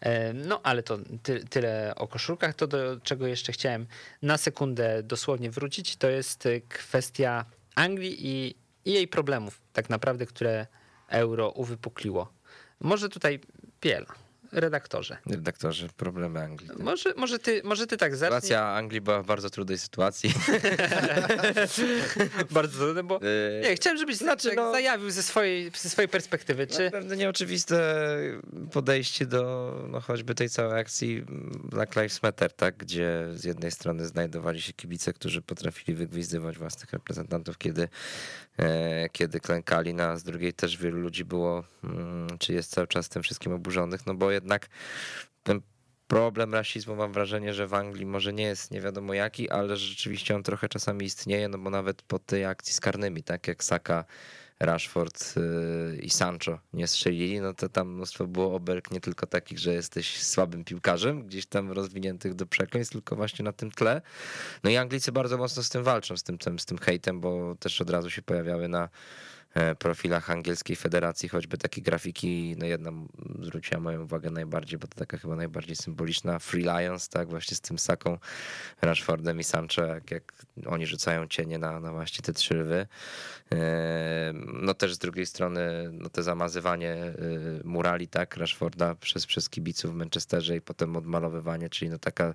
E, 0.01 0.33
No, 0.33 0.59
ale 0.63 0.83
to 0.83 0.97
ty, 1.23 1.45
tyle 1.49 1.93
o 1.95 2.07
koszulkach. 2.07 2.55
To, 2.55 2.67
do 2.67 2.99
czego 3.03 3.27
jeszcze 3.27 3.51
chciałem 3.51 3.87
na 4.21 4.37
sekundę 4.37 5.03
dosłownie 5.03 5.51
wrócić, 5.51 5.95
to 5.95 6.09
jest 6.09 6.45
e, 6.45 6.61
kwestia 6.61 7.45
Anglii 7.75 8.27
i, 8.27 8.55
i 8.85 8.93
jej 8.93 9.07
problemów, 9.07 9.61
tak 9.73 9.89
naprawdę, 9.89 10.25
które 10.25 10.67
euro 11.07 11.49
uwypukliło. 11.49 12.33
Może 12.79 13.09
tutaj 13.09 13.39
Piela, 13.79 14.13
redaktorze. 14.51 15.17
Redaktorze, 15.25 15.87
problemy 15.97 16.41
Anglii. 16.41 16.69
Może, 16.79 17.13
może, 17.17 17.39
ty, 17.39 17.61
może 17.63 17.87
ty 17.87 17.97
tak 17.97 18.15
zacznij. 18.15 18.41
Sytuacja 18.41 18.67
Anglii 18.67 19.01
była 19.01 19.23
w 19.23 19.25
bardzo 19.25 19.49
trudnej 19.49 19.77
sytuacji. 19.77 20.33
Bardzo 22.51 22.77
trudne, 22.77 23.03
bo 23.03 23.19
Yy, 23.21 23.61
nie, 23.69 23.75
chciałem, 23.75 23.97
żebyś 23.97 24.17
znaczy, 24.17 24.41
znaczy, 24.41 24.55
no- 24.55 24.71
zajawił 24.71 25.11
ze 25.11 25.23
swojej, 25.23 25.71
ze 25.75 25.89
swojej 25.89 26.09
perspektywy. 26.09 26.67
Czy... 26.67 26.75
Czy, 26.77 26.91
Pewne 26.91 27.17
nieoczywiste 27.17 27.79
podejście 28.71 29.25
do 29.25 29.73
no, 29.89 30.01
choćby 30.01 30.35
tej 30.35 30.49
całej 30.49 30.79
akcji 30.79 31.25
Black 31.63 31.95
Lives 31.95 32.23
Matter, 32.23 32.53
tak? 32.53 32.77
gdzie 32.77 33.25
z 33.35 33.43
jednej 33.43 33.71
strony 33.71 34.05
znajdowali 34.05 34.61
się 34.61 34.73
kibice, 34.73 35.13
którzy 35.13 35.41
potrafili 35.41 35.97
wygwizdywać 35.97 36.57
własnych 36.57 36.93
reprezentantów, 36.93 37.57
kiedy, 37.57 37.87
e, 38.59 39.09
kiedy 39.09 39.39
klękali, 39.39 39.93
no, 39.93 40.03
a 40.03 40.17
z 40.17 40.23
drugiej 40.23 40.53
też 40.53 40.77
wielu 40.77 40.97
ludzi 40.97 41.25
było, 41.25 41.63
mm, 41.83 42.27
czy 42.39 42.53
jest 42.53 42.71
cały 42.71 42.87
czas 42.87 43.09
tym 43.09 43.23
wszystkim 43.23 43.53
oburzonych, 43.53 44.05
no 44.05 44.13
bo 44.13 44.31
jednak 44.39 44.67
ten 45.43 45.61
problem 46.07 46.53
rasizmu 46.53 46.95
mam 46.95 47.13
wrażenie, 47.13 47.53
że 47.53 47.67
w 47.67 47.73
Anglii 47.73 48.05
może 48.05 48.33
nie 48.33 48.43
jest 48.43 48.71
nie 48.71 48.81
wiadomo 48.81 49.13
jaki, 49.13 49.49
ale 49.49 49.77
rzeczywiście 49.77 50.35
on 50.35 50.43
trochę 50.43 50.69
czasami 50.69 51.05
istnieje, 51.05 51.49
no 51.49 51.57
bo 51.57 51.69
nawet 51.69 52.01
po 52.01 52.19
tej 52.19 52.45
akcji 52.45 52.73
z 52.73 52.79
karnymi, 52.79 53.23
tak 53.23 53.47
jak 53.47 53.63
Saka, 53.63 54.05
Rashford 54.59 55.35
yy, 55.35 55.97
i 56.01 56.09
Sancho 56.09 56.59
nie 56.73 56.87
strzelili, 56.87 57.41
no 57.41 57.53
to 57.53 57.69
tam 57.69 57.93
mnóstwo 57.93 58.27
było 58.27 58.55
obelg 58.55 58.91
nie 58.91 59.01
tylko 59.01 59.27
takich, 59.27 59.59
że 59.59 59.73
jesteś 59.73 60.23
słabym 60.23 60.63
piłkarzem, 60.63 61.27
gdzieś 61.27 61.45
tam 61.45 61.71
rozwiniętych 61.71 62.33
do 62.35 62.45
przekleństw, 62.45 62.93
tylko 62.93 63.15
właśnie 63.15 63.43
na 63.45 63.53
tym 63.53 63.71
tle. 63.71 64.01
No 64.63 64.69
i 64.69 64.77
Anglicy 64.77 65.11
bardzo 65.11 65.37
mocno 65.37 65.63
z 65.63 65.69
tym 65.69 65.83
walczą, 65.83 66.17
z 66.17 66.23
tym, 66.23 66.37
z 66.59 66.65
tym 66.65 66.77
hejtem, 66.77 67.21
bo 67.21 67.55
też 67.55 67.81
od 67.81 67.89
razu 67.89 68.09
się 68.09 68.21
pojawiały 68.21 68.67
na 68.67 68.89
profilach 69.79 70.29
angielskiej 70.29 70.75
federacji, 70.75 71.29
choćby 71.29 71.57
takie 71.57 71.81
grafiki, 71.81 72.55
no 72.59 72.65
jedna 72.65 72.91
zwróciła 73.41 73.81
moją 73.81 74.03
uwagę 74.03 74.31
najbardziej, 74.31 74.79
bo 74.79 74.87
to 74.87 74.95
taka 74.95 75.17
chyba 75.17 75.35
najbardziej 75.35 75.75
symboliczna, 75.75 76.39
Free 76.39 76.63
Lions, 76.63 77.09
tak, 77.09 77.29
właśnie 77.29 77.57
z 77.57 77.61
tym 77.61 77.79
Saką, 77.79 78.17
Rashfordem 78.81 79.39
i 79.39 79.43
Sancho, 79.43 79.85
jak, 79.85 80.11
jak 80.11 80.33
oni 80.65 80.85
rzucają 80.85 81.27
cienie 81.27 81.57
na, 81.57 81.79
na 81.79 81.91
właśnie 81.91 82.21
te 82.21 82.33
trzy 82.33 82.53
lwy. 82.53 82.87
E, 83.51 84.33
No 84.61 84.73
też 84.73 84.93
z 84.93 84.97
drugiej 84.97 85.25
strony, 85.25 85.89
no 85.91 86.09
to 86.09 86.23
zamazywanie 86.23 86.93
e, 86.93 87.13
murali, 87.63 88.07
tak, 88.07 88.37
Rashforda 88.37 88.95
przez, 88.95 89.25
przez 89.25 89.49
kibiców 89.49 89.91
w 89.91 89.95
Manchesterze 89.95 90.55
i 90.55 90.61
potem 90.61 90.95
odmalowywanie, 90.95 91.69
czyli 91.69 91.91
no 91.91 91.99
taka 91.99 92.33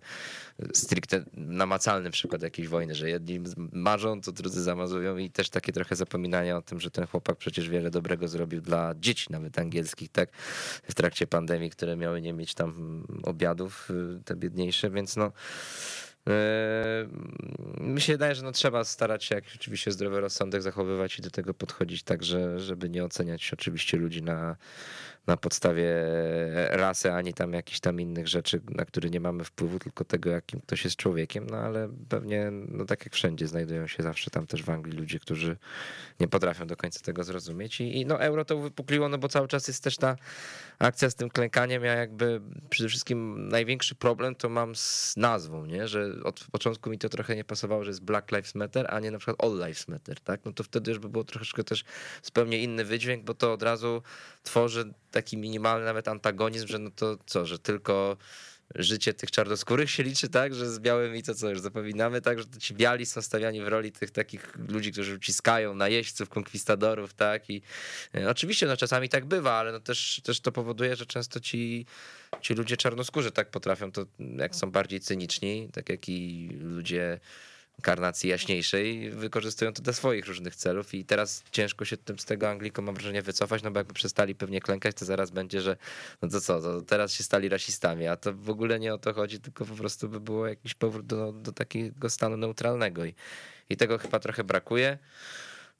stricte 0.74 1.24
namacalny 1.32 2.10
przykład 2.10 2.42
jakiejś 2.42 2.68
wojny, 2.68 2.94
że 2.94 3.10
jedni 3.10 3.40
marzą, 3.72 4.20
to 4.20 4.32
drudzy 4.32 4.62
zamazują 4.62 5.16
i 5.16 5.30
też 5.30 5.50
takie 5.50 5.72
trochę 5.72 5.96
zapominanie 5.96 6.56
o 6.56 6.62
tym, 6.62 6.80
że 6.80 6.90
ten 6.90 7.03
chłopak 7.06 7.36
przecież 7.36 7.68
wiele 7.68 7.90
dobrego 7.90 8.28
zrobił 8.28 8.60
dla 8.60 8.94
dzieci 9.00 9.26
nawet 9.30 9.58
angielskich, 9.58 10.08
tak, 10.08 10.32
w 10.88 10.94
trakcie 10.94 11.26
pandemii, 11.26 11.70
które 11.70 11.96
miały 11.96 12.20
nie 12.20 12.32
mieć 12.32 12.54
tam 12.54 13.02
obiadów, 13.22 13.90
y, 13.90 14.22
te 14.24 14.36
biedniejsze, 14.36 14.90
więc 14.90 15.16
no 15.16 15.32
Yy, 16.26 17.84
Mi 17.86 18.00
się 18.00 18.12
wydaje, 18.12 18.34
że 18.34 18.42
no 18.42 18.52
trzeba 18.52 18.84
starać 18.84 19.24
się, 19.24 19.34
jak 19.34 19.44
oczywiście 19.54 19.92
zdrowy 19.92 20.20
rozsądek 20.20 20.62
zachowywać 20.62 21.18
i 21.18 21.22
do 21.22 21.30
tego 21.30 21.54
podchodzić 21.54 22.02
tak, 22.02 22.24
że, 22.24 22.60
żeby 22.60 22.90
nie 22.90 23.04
oceniać 23.04 23.52
oczywiście 23.52 23.96
ludzi 23.96 24.22
na, 24.22 24.56
na 25.26 25.36
podstawie 25.36 25.92
rasy, 26.70 27.12
ani 27.12 27.34
tam 27.34 27.52
jakichś 27.52 27.80
tam 27.80 28.00
innych 28.00 28.28
rzeczy, 28.28 28.60
na 28.68 28.84
które 28.84 29.10
nie 29.10 29.20
mamy 29.20 29.44
wpływu, 29.44 29.78
tylko 29.78 30.04
tego, 30.04 30.30
jakim 30.30 30.60
ktoś 30.60 30.84
jest 30.84 30.96
człowiekiem, 30.96 31.46
no 31.50 31.56
ale 31.56 31.88
pewnie, 32.08 32.50
no 32.50 32.84
tak 32.84 33.04
jak 33.04 33.14
wszędzie, 33.14 33.46
znajdują 33.46 33.86
się 33.86 34.02
zawsze 34.02 34.30
tam 34.30 34.46
też 34.46 34.62
w 34.62 34.70
Anglii 34.70 34.98
ludzie, 34.98 35.18
którzy 35.18 35.56
nie 36.20 36.28
potrafią 36.28 36.66
do 36.66 36.76
końca 36.76 37.00
tego 37.00 37.24
zrozumieć. 37.24 37.80
I, 37.80 38.00
i 38.00 38.06
no 38.06 38.20
euro 38.20 38.44
to 38.44 38.58
wypukliło, 38.58 39.08
no 39.08 39.18
bo 39.18 39.28
cały 39.28 39.48
czas 39.48 39.68
jest 39.68 39.84
też 39.84 39.96
ta 39.96 40.16
akcja 40.78 41.10
z 41.10 41.14
tym 41.14 41.30
klękaniem, 41.30 41.84
ja 41.84 41.94
jakby 41.94 42.40
przede 42.70 42.88
wszystkim 42.88 43.48
największy 43.48 43.94
problem 43.94 44.34
to 44.34 44.48
mam 44.48 44.76
z 44.76 45.14
nazwą, 45.16 45.66
nie, 45.66 45.88
że 45.88 46.12
od 46.24 46.46
początku 46.52 46.90
mi 46.90 46.98
to 46.98 47.08
trochę 47.08 47.36
nie 47.36 47.44
pasowało, 47.44 47.84
że 47.84 47.90
jest 47.90 48.04
Black 48.04 48.32
Lives 48.32 48.54
Matter, 48.54 48.86
a 48.88 49.00
nie 49.00 49.10
na 49.10 49.18
przykład 49.18 49.44
All 49.44 49.58
Lives 49.58 49.88
Matter, 49.88 50.20
tak, 50.20 50.40
no 50.44 50.52
to 50.52 50.64
wtedy 50.64 50.90
już 50.90 50.98
by 51.00 51.08
było 51.08 51.24
troszeczkę 51.24 51.64
też 51.64 51.84
zupełnie 52.22 52.58
inny 52.58 52.84
wydźwięk, 52.84 53.24
bo 53.24 53.34
to 53.34 53.52
od 53.52 53.62
razu 53.62 54.02
tworzy 54.42 54.92
taki 55.14 55.36
minimalny 55.36 55.84
nawet 55.84 56.08
antagonizm, 56.08 56.66
że 56.66 56.78
no 56.78 56.90
to 56.90 57.18
co, 57.26 57.46
że 57.46 57.58
tylko 57.58 58.16
życie 58.74 59.14
tych 59.14 59.30
czarnoskórych 59.30 59.90
się 59.90 60.02
liczy, 60.02 60.28
tak, 60.28 60.54
że 60.54 60.70
z 60.70 60.78
białymi 60.78 61.22
to 61.22 61.34
co, 61.34 61.50
już 61.50 61.60
zapominamy, 61.60 62.20
tak, 62.20 62.38
że 62.38 62.44
ci 62.60 62.74
biali 62.74 63.06
są 63.06 63.22
stawiani 63.22 63.62
w 63.62 63.68
roli 63.68 63.92
tych 63.92 64.10
takich 64.10 64.56
ludzi, 64.68 64.92
którzy 64.92 65.14
uciskają 65.14 65.74
najeźdźców, 65.74 66.28
konkwistadorów, 66.28 67.14
tak, 67.14 67.50
i 67.50 67.62
e, 68.14 68.30
oczywiście 68.30 68.66
no 68.66 68.76
czasami 68.76 69.08
tak 69.08 69.24
bywa, 69.24 69.52
ale 69.52 69.72
no 69.72 69.80
też, 69.80 70.20
też 70.24 70.40
to 70.40 70.52
powoduje, 70.52 70.96
że 70.96 71.06
często 71.06 71.40
ci, 71.40 71.86
ci 72.40 72.54
ludzie 72.54 72.76
czarnoskórzy 72.76 73.30
tak 73.30 73.50
potrafią, 73.50 73.92
to 73.92 74.06
jak 74.36 74.56
są 74.56 74.70
bardziej 74.70 75.00
cyniczni, 75.00 75.68
tak 75.72 75.88
jak 75.88 76.08
i 76.08 76.48
ludzie 76.60 77.20
karnacji 77.82 78.30
jaśniejszej, 78.30 79.10
wykorzystują 79.10 79.72
to 79.72 79.82
do 79.82 79.92
swoich 79.92 80.26
różnych 80.26 80.56
celów 80.56 80.94
i 80.94 81.04
teraz 81.04 81.44
ciężko 81.50 81.84
się 81.84 81.96
tym 81.96 82.18
z 82.18 82.24
tego 82.24 82.50
Anglikom 82.50 82.84
mam 82.84 82.94
wrażenie 82.94 83.22
wycofać, 83.22 83.62
no 83.62 83.70
bo 83.70 83.80
jakby 83.80 83.94
przestali 83.94 84.34
pewnie 84.34 84.60
klękać, 84.60 84.96
to 84.96 85.04
zaraz 85.04 85.30
będzie, 85.30 85.60
że 85.60 85.76
no 86.22 86.28
to 86.28 86.40
co, 86.40 86.60
to 86.60 86.82
teraz 86.82 87.12
się 87.12 87.24
stali 87.24 87.48
rasistami, 87.48 88.06
a 88.06 88.16
to 88.16 88.32
w 88.32 88.50
ogóle 88.50 88.80
nie 88.80 88.94
o 88.94 88.98
to 88.98 89.14
chodzi, 89.14 89.40
tylko 89.40 89.64
po 89.64 89.74
prostu 89.74 90.08
by 90.08 90.20
było 90.20 90.46
jakiś 90.46 90.74
powrót 90.74 91.06
do, 91.06 91.32
do 91.32 91.52
takiego 91.52 92.10
stanu 92.10 92.36
neutralnego 92.36 93.04
i, 93.04 93.14
i 93.70 93.76
tego 93.76 93.98
chyba 93.98 94.18
trochę 94.20 94.44
brakuje. 94.44 94.98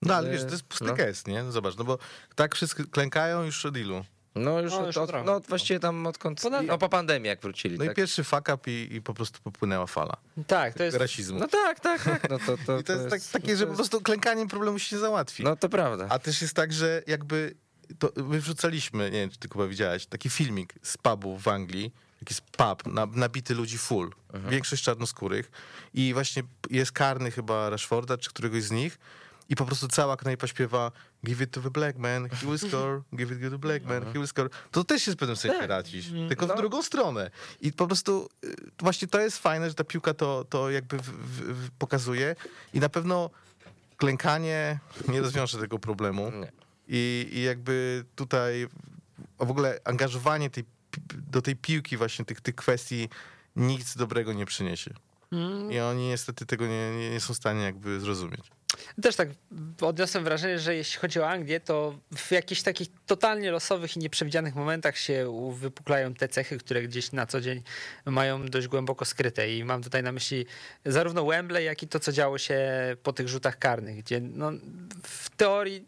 No 0.03 0.15
ale 0.15 0.31
wiesz, 0.31 0.45
to 0.45 0.51
jest 0.51 0.63
pusty 0.63 0.85
No. 0.85 0.95
gest, 0.95 1.29
nie? 1.29 1.43
No 1.43 1.53
Zobacz, 1.53 1.77
no 1.77 1.85
bo 1.85 1.99
tak 2.35 2.55
wszyscy 2.55 2.85
klękają 2.85 3.43
już 3.43 3.67
od 3.67 3.77
ilu? 3.77 4.05
No 4.35 4.61
już, 4.61 4.73
No, 4.73 4.79
od, 4.81 4.87
już 4.87 4.97
od, 4.97 5.03
od 5.03 5.09
trochę. 5.11 5.25
no 5.25 5.41
właściwie 5.41 5.81
tam 5.81 6.07
odkąd, 6.07 6.43
no 6.67 6.79
po 6.79 6.89
pandemii 6.89 7.29
jak 7.29 7.41
wrócili, 7.41 7.79
No 7.79 7.85
i 7.85 7.87
tak? 7.87 7.97
pierwszy 7.97 8.25
fuck 8.25 8.49
up 8.55 8.71
i, 8.71 8.89
i 8.95 9.03
po 9.03 9.15
prostu 9.15 9.41
popłynęła 9.43 9.87
fala 9.87 10.17
Tak, 10.47 10.75
to 10.75 10.85
jest 10.85 10.97
rasizmu. 10.97 11.39
No 11.39 11.49
tak, 11.49 11.81
tak, 11.81 12.05
tak, 12.05 12.31
no 12.31 12.39
to, 12.39 12.57
to, 12.67 12.79
I 12.81 12.85
to 12.85 12.93
jest 12.93 13.11
tak, 13.11 13.23
takie, 13.43 13.57
że 13.57 13.67
po 13.67 13.75
prostu 13.75 14.01
klękaniem 14.01 14.49
problemu 14.49 14.79
się 14.79 14.97
nie 14.97 15.01
załatwi. 15.01 15.45
No 15.45 15.57
to 15.57 15.69
prawda. 15.69 16.07
A 16.09 16.19
też 16.19 16.43
jest 16.43 16.55
tak, 16.55 16.73
że 16.73 17.03
jakby 17.07 17.55
to 17.99 18.13
my 18.17 18.41
wrzucaliśmy, 18.41 19.05
nie 19.11 19.19
wiem, 19.21 19.31
czy 19.31 19.39
ty 19.39 19.49
Kuba 19.49 19.67
widziałeś, 19.67 20.07
taki 20.07 20.31
filmik 20.31 20.75
z 20.83 20.97
pubu 20.97 21.39
w 21.39 21.49
Anglii, 21.49 21.93
jakiś 22.23 22.41
pub, 22.41 22.87
na, 22.87 23.07
nabity 23.07 23.55
ludzi 23.55 23.79
full, 23.79 24.11
większość 24.49 24.83
czarnoskórych 24.85 25.51
i 25.95 26.15
właśnie 26.15 26.43
jest 26.71 26.93
karny 26.93 27.31
chyba 27.31 27.71
Rashforda, 27.71 28.19
czy 28.19 28.31
któregoś 28.31 28.63
z 28.63 28.71
nich 28.71 28.99
i 29.49 29.57
po 29.57 29.65
prostu 29.65 29.89
cała 29.89 30.17
knajpa 30.17 30.47
śpiewa 30.47 30.93
give 31.27 31.41
it 31.41 31.51
to 31.51 31.61
the 31.61 31.71
black 31.71 31.99
man, 31.99 32.29
he 32.29 32.47
will 32.47 32.59
score, 32.59 33.03
give 33.17 33.33
it 33.33 33.43
to 33.43 33.51
the 33.51 33.59
black 33.59 33.85
man, 33.85 34.05
he 34.05 34.13
will 34.13 34.27
score. 34.27 34.51
To 34.71 34.85
też 34.85 35.07
jest 35.07 35.19
w 35.19 35.21
pewnym 35.21 35.37
sensie 35.37 35.67
racić, 35.67 36.07
tylko 36.29 36.47
w 36.47 36.57
drugą 36.57 36.83
stronę. 36.83 37.31
I 37.61 37.73
po 37.73 37.87
prostu 37.87 38.29
y, 38.45 38.57
właśnie 38.79 39.09
to 39.09 39.21
jest 39.21 39.39
fajne, 39.39 39.69
że 39.69 39.75
ta 39.75 39.85
piłka 39.85 40.15
to, 40.15 40.45
to 40.45 40.71
jakby 40.71 40.99
w, 40.99 41.03
w, 41.03 41.71
pokazuje 41.71 42.37
i 42.75 42.81
na 42.81 42.89
pewno 42.89 43.31
klękanie 43.97 44.79
nie 45.09 45.21
rozwiąże 45.21 45.59
tego 45.59 45.79
problemu. 45.79 46.33
I, 46.89 47.29
I 47.33 47.43
jakby 47.43 48.05
tutaj 48.17 48.69
a 49.39 49.45
w 49.45 49.51
ogóle 49.51 49.81
angażowanie 49.85 50.51
tej, 50.51 50.65
do 51.15 51.43
tej 51.43 51.57
piłki 51.57 51.97
właśnie 51.97 52.25
tych, 52.25 52.41
tych 52.41 52.55
kwestii 52.55 53.09
nic 53.57 53.97
dobrego 53.97 54.33
nie 54.33 54.47
przyniesie. 54.47 54.95
I 55.71 55.81
oni 55.81 56.09
niestety 56.09 56.47
tego 56.47 56.67
nie, 56.67 56.97
nie, 56.97 57.11
nie 57.11 57.21
są 57.21 57.35
w 57.35 57.37
stanie 57.37 57.63
jakby 57.63 58.01
zrozumieć. 58.01 58.51
Też 59.03 59.17
tak 59.17 59.29
odniosłem 59.81 60.25
wrażenie, 60.25 60.59
że 60.59 60.75
jeśli 60.75 61.01
chodzi 61.01 61.21
o 61.21 61.29
Anglię, 61.29 61.61
to 61.61 61.99
w 62.17 62.31
jakichś 62.33 62.63
takich 62.63 62.89
totalnie 63.07 63.51
losowych 63.51 63.97
i 63.97 63.99
nieprzewidzianych 63.99 64.55
momentach 64.55 64.99
się 64.99 65.51
wypuklają 65.59 66.15
te 66.15 66.29
cechy, 66.29 66.59
które 66.59 66.83
gdzieś 66.83 67.13
na 67.13 67.27
co 67.27 67.41
dzień 67.41 67.63
mają 68.05 68.47
dość 68.47 68.69
głęboko 68.69 69.05
skryte. 69.05 69.55
I 69.55 69.65
mam 69.65 69.83
tutaj 69.83 70.03
na 70.03 70.13
myśli 70.13 70.47
zarówno 70.85 71.25
Wembley, 71.27 71.65
jak 71.65 71.83
i 71.83 71.89
to, 71.89 72.01
co 72.01 72.13
działo 72.13 72.39
się 72.39 72.61
po 73.03 73.13
tych 73.13 73.29
rzutach 73.29 73.59
karnych, 73.59 73.97
gdzie 73.97 74.21
no, 74.21 74.53
w 75.03 75.31
teorii 75.31 75.87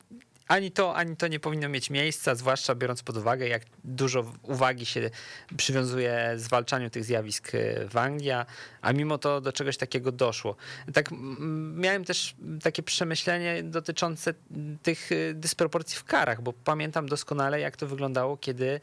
ani 0.48 0.70
to, 0.70 0.96
ani 0.96 1.16
to 1.16 1.28
nie 1.28 1.40
powinno 1.40 1.68
mieć 1.68 1.90
miejsca, 1.90 2.34
zwłaszcza 2.34 2.74
biorąc 2.74 3.02
pod 3.02 3.16
uwagę, 3.16 3.48
jak 3.48 3.62
dużo 3.84 4.32
uwagi 4.42 4.86
się 4.86 5.10
przywiązuje 5.56 6.32
zwalczaniu 6.36 6.90
tych 6.90 7.04
zjawisk 7.04 7.54
e, 7.54 7.88
w 7.88 7.96
Anglii, 7.96 8.30
a- 8.30 8.46
mimo 8.94 9.18
to 9.18 9.40
do 9.40 9.52
czegoś 9.52 9.76
takiego 9.76 10.12
doszło. 10.12 10.56
Tak 10.94 11.10
miałem 11.74 12.04
też 12.04 12.34
takie 12.62 12.82
przemyślenie 12.82 13.62
dotyczące 13.62 14.34
tych 14.82 15.12
e, 15.12 15.34
dysproporcji 15.34 15.98
w 15.98 16.04
karach, 16.04 16.42
bo 16.42 16.52
pamiętam 16.52 17.08
doskonale, 17.08 17.60
jak 17.60 17.76
to 17.76 17.86
wyglądało, 17.86 18.36
kiedy 18.36 18.80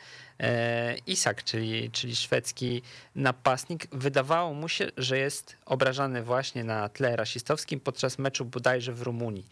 Isak, 1.07 1.43
czyli, 1.43 1.91
czyli 1.91 2.15
szwedzki 2.15 2.81
napastnik, 3.15 3.87
wydawało 3.91 4.53
mu 4.53 4.69
się, 4.69 4.87
że 4.97 5.17
jest 5.17 5.55
obrażany 5.65 6.23
właśnie 6.23 6.63
na 6.63 6.89
tle 6.89 7.15
rasistowskim 7.15 7.79
podczas 7.79 8.19
meczu 8.19 8.45
bodajże 8.45 8.93
w 8.93 9.01
Rumunii. 9.01 9.45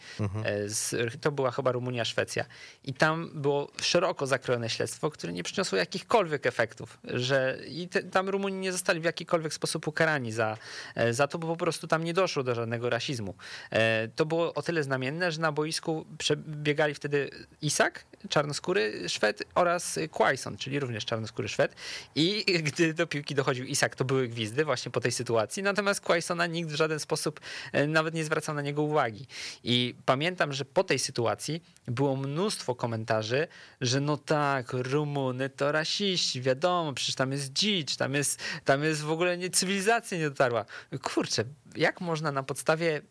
E, 0.45 0.69
Z, 0.69 0.95
to 1.21 1.31
była 1.31 1.51
chyba 1.51 1.71
Rumunia-Szwecja. 1.71 2.45
I 2.83 2.93
tam 2.93 3.31
było 3.33 3.71
szeroko 3.81 4.27
zakrojone 4.27 4.69
śledztwo, 4.69 5.09
które 5.09 5.33
nie 5.33 5.43
przyniosło 5.43 5.77
jakichkolwiek 5.77 6.45
efektów, 6.45 6.97
że 7.03 7.57
i 7.67 7.87
te, 7.87 8.03
tam 8.03 8.29
Rumuni 8.29 8.55
nie 8.57 8.71
zostali 8.71 8.99
w 8.99 9.03
jakikolwiek 9.03 9.53
sposób 9.53 9.87
ukarani 9.87 10.31
za, 10.31 10.57
e, 10.95 11.13
za 11.13 11.27
to, 11.27 11.37
bo 11.39 11.47
po 11.47 11.57
prostu 11.57 11.87
tam 11.87 12.03
nie 12.03 12.13
doszło 12.13 12.43
do 12.43 12.55
żadnego 12.55 12.89
rasizmu. 12.89 13.35
E, 13.71 14.07
To 14.07 14.25
było 14.25 14.53
o 14.53 14.61
tyle 14.61 14.83
znamienne, 14.83 15.31
że 15.31 15.41
na 15.41 15.51
boisku 15.51 16.05
przebiegali 16.17 16.93
wtedy 16.93 17.29
Isak, 17.61 18.05
czarnoskóry 18.30 19.10
Szwed 19.10 19.43
oraz 19.56 19.99
Quaison, 20.11 20.57
czyli 20.57 20.80
również 20.80 21.06
czarnoskóry 21.06 21.48
Szwed. 21.48 21.76
I 22.15 22.45
gdy 22.64 22.93
do 22.93 23.07
piłki 23.07 23.35
dochodził 23.35 23.65
Isak, 23.65 23.95
to 23.95 24.06
były 24.06 24.27
gwizdy 24.27 24.65
właśnie 24.65 24.91
po 24.91 24.99
tej 24.99 25.11
sytuacji, 25.11 25.64
natomiast 25.64 26.02
Quaisona 26.02 26.48
nikt 26.48 26.69
w 26.69 26.76
żaden 26.76 26.99
sposób 26.99 27.39
e, 27.72 27.88
nawet 27.88 28.14
nie 28.14 28.26
zwracał 28.26 28.56
na 28.56 28.61
niego 28.61 28.81
uwagi. 28.81 29.27
I 29.64 29.95
pamiętam, 30.06 30.53
że 30.53 30.65
po 30.65 30.84
tej 30.84 30.99
sytuacji 30.99 31.64
było 31.88 32.15
mnóstwo 32.15 32.76
komentarzy, 32.76 33.48
że 33.81 34.02
no 34.02 34.18
tak, 34.18 34.73
Rumuny 34.73 35.49
to 35.49 35.72
rasiści, 35.72 36.41
wiadomo, 36.41 36.93
przecież 36.93 37.15
tam 37.15 37.31
jest 37.31 37.53
dzicz, 37.53 37.95
tam 37.95 38.14
jest, 38.14 38.39
tam 38.65 38.84
jest 38.84 39.02
w 39.02 39.11
ogóle 39.11 39.38
nie, 39.38 39.49
cywilizacja 39.49 40.18
nie 40.18 40.30
dotarła. 40.30 40.65
Kurczę, 41.02 41.43
jak 41.76 42.02
można 42.02 42.31
na 42.31 42.43
podstawie 42.43 43.02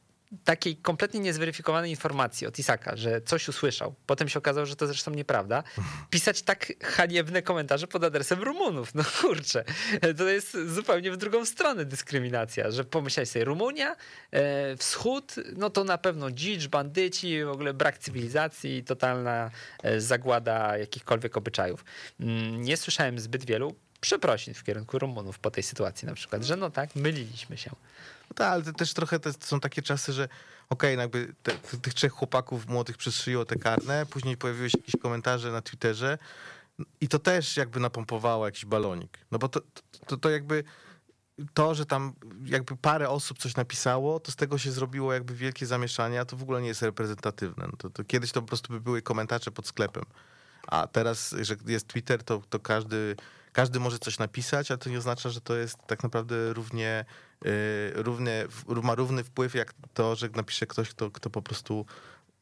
takiej 0.45 0.77
kompletnie 0.77 1.21
niezweryfikowanej 1.21 1.91
informacji 1.91 2.47
od 2.47 2.59
Isaka, 2.59 2.97
że 2.97 3.21
coś 3.21 3.49
usłyszał, 3.49 3.95
potem 4.07 4.29
się 4.29 4.39
okazało, 4.39 4.67
że 4.67 4.77
to 4.77 4.87
zresztą 4.87 5.11
nieprawda, 5.11 5.63
pisać 6.11 6.43
tak 6.43 6.73
haniebne 6.83 7.43
komentarze 7.43 7.87
pod 7.87 8.05
adresem 8.05 8.43
Rumunów. 8.43 8.95
No 8.95 9.03
kurczę, 9.21 9.65
to 10.19 10.29
jest 10.29 10.57
zupełnie 10.75 11.13
w 11.13 11.17
drugą 11.17 11.45
stronę 11.45 11.85
dyskryminacja, 11.85 12.71
że 12.71 12.85
pomyślałeś 12.85 13.29
sobie, 13.29 13.45
Rumunia, 13.45 13.97
e, 14.31 14.77
wschód, 14.77 15.35
no 15.57 15.71
to 15.71 15.85
na 15.85 15.99
pewno 15.99 16.31
dzicz, 16.31 16.69
bandyci, 16.69 17.45
w 17.45 17.49
ogóle 17.49 17.75
brak 17.75 17.99
cywilizacji, 17.99 18.85
totalna 18.85 19.51
e, 19.83 20.01
zagłada 20.01 20.77
jakichkolwiek 20.79 21.37
obyczajów. 21.37 21.85
Mm, 22.21 22.63
Nie 22.63 22.77
słyszałem 22.77 23.19
zbyt 23.19 23.45
wielu 23.45 23.75
przeprosin 24.01 24.55
w 24.55 24.65
kierunku 24.65 24.99
Rumunów 24.99 25.39
po 25.39 25.51
tej 25.51 25.63
sytuacji 25.63 26.07
na 26.07 26.15
przykład, 26.15 26.43
że 26.43 26.57
no 26.57 26.71
tak, 26.71 26.97
myliliśmy 26.97 27.57
się. 27.57 27.71
Tak, 28.35 28.53
ale 28.53 28.63
to 28.63 28.73
też 28.73 28.95
trochę 28.95 29.21
te, 29.21 29.33
są 29.41 29.61
takie 29.61 29.83
czasy, 29.83 30.13
że 30.13 30.29
okej, 30.69 30.97
no 30.97 31.03
jakby 31.03 31.35
te, 31.43 31.53
tych 31.53 31.95
trzech 31.95 32.13
chłopaków 32.13 32.69
młodych 32.69 32.97
przestrzeliło 32.97 33.45
te 33.45 33.57
karne, 33.57 34.07
później 34.07 34.37
pojawiły 34.37 34.71
się 34.71 34.79
jakieś 34.79 35.01
komentarze 35.01 35.53
na 35.53 35.63
Twitterze 35.63 36.19
i 37.01 37.09
to 37.09 37.19
też 37.19 37.57
jakby 37.57 37.81
napompowało 37.81 38.47
jakiś 38.47 38.65
balonik. 38.65 39.19
No 39.31 39.39
bo 39.39 39.49
to, 39.49 39.61
to, 40.07 40.17
to 40.17 40.31
jakby 40.31 40.65
to, 41.55 41.75
że 41.75 41.87
tam 41.87 42.13
jakby 42.45 42.77
parę 42.77 43.09
osób 43.09 43.39
coś 43.39 43.57
napisało, 43.57 44.21
to 44.21 44.33
z 44.33 44.37
tego 44.37 44.59
się 44.59 44.73
zrobiło 44.73 45.13
jakby 45.13 45.35
wielkie 45.35 45.67
zamieszanie, 45.67 46.21
a 46.21 46.25
to 46.25 46.37
w 46.37 46.43
ogóle 46.43 46.63
nie 46.63 46.69
jest 46.69 46.83
reprezentatywne. 46.83 47.67
No 47.67 47.77
to, 47.79 47.91
to 47.91 48.05
kiedyś 48.05 48.33
to 48.33 48.41
po 48.41 48.49
prostu 48.49 48.73
by 48.73 48.81
były 48.81 49.03
komentarze 49.03 49.51
pod 49.51 49.67
sklepem. 49.67 50.05
A 50.67 50.87
teraz, 50.87 51.35
że 51.41 51.57
jest 51.67 51.87
Twitter, 51.87 52.23
to, 52.23 52.43
to 52.51 52.59
każdy, 52.59 53.17
każdy 53.53 53.81
może 53.81 53.99
coś 53.99 54.19
napisać, 54.19 54.71
ale 54.71 54.79
to 54.79 54.91
nie 54.91 54.99
oznacza, 54.99 55.31
że 55.31 55.41
to 55.41 55.57
jest 55.57 55.79
tak 55.87 56.03
naprawdę 56.03 56.53
równie, 56.53 57.05
yy, 57.45 57.51
równie 57.95 58.47
ma 58.83 58.95
równy 58.95 59.25
wpływ 59.25 59.55
jak 59.55 59.75
to, 59.95 60.17
że 60.17 60.29
napisze 60.35 60.67
ktoś, 60.67 60.91
kto, 60.91 61.11
kto 61.11 61.31
po 61.31 61.43
prostu 61.43 61.87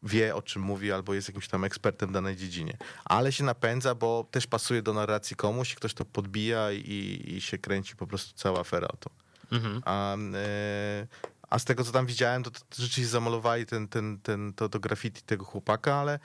wie, 0.02 0.34
o 0.34 0.42
czym 0.42 0.62
mówi, 0.62 0.92
albo 0.92 1.14
jest 1.14 1.28
jakimś 1.28 1.48
tam 1.48 1.64
ekspertem 1.64 2.08
w 2.08 2.12
danej 2.12 2.36
dziedzinie. 2.36 2.76
Ale 3.04 3.32
się 3.32 3.44
napędza, 3.44 3.94
bo 3.94 4.26
też 4.30 4.46
pasuje 4.46 4.82
do 4.82 4.92
narracji 4.92 5.36
komuś 5.36 5.72
i 5.72 5.76
ktoś 5.76 5.94
to 5.94 6.04
podbija 6.04 6.72
i, 6.72 7.24
i 7.26 7.40
się 7.40 7.58
kręci 7.58 7.96
po 7.96 8.06
prostu 8.06 8.34
cała 8.34 8.60
afera 8.60 8.88
o 8.88 8.96
to. 8.96 9.10
A, 9.84 10.16
e, 10.16 11.06
a 11.50 11.58
z 11.58 11.64
tego, 11.64 11.84
co 11.84 11.92
tam 11.92 12.06
widziałem, 12.06 12.42
to, 12.42 12.50
to 12.50 12.58
rzeczywiście 12.70 13.10
zamalowali 13.10 13.66
ten, 13.66 13.88
ten, 13.88 14.18
ten, 14.18 14.52
to, 14.52 14.68
to 14.68 14.80
graffiti 14.80 15.22
tego 15.22 15.44
chłopaka, 15.44 15.94
ale 15.94 16.18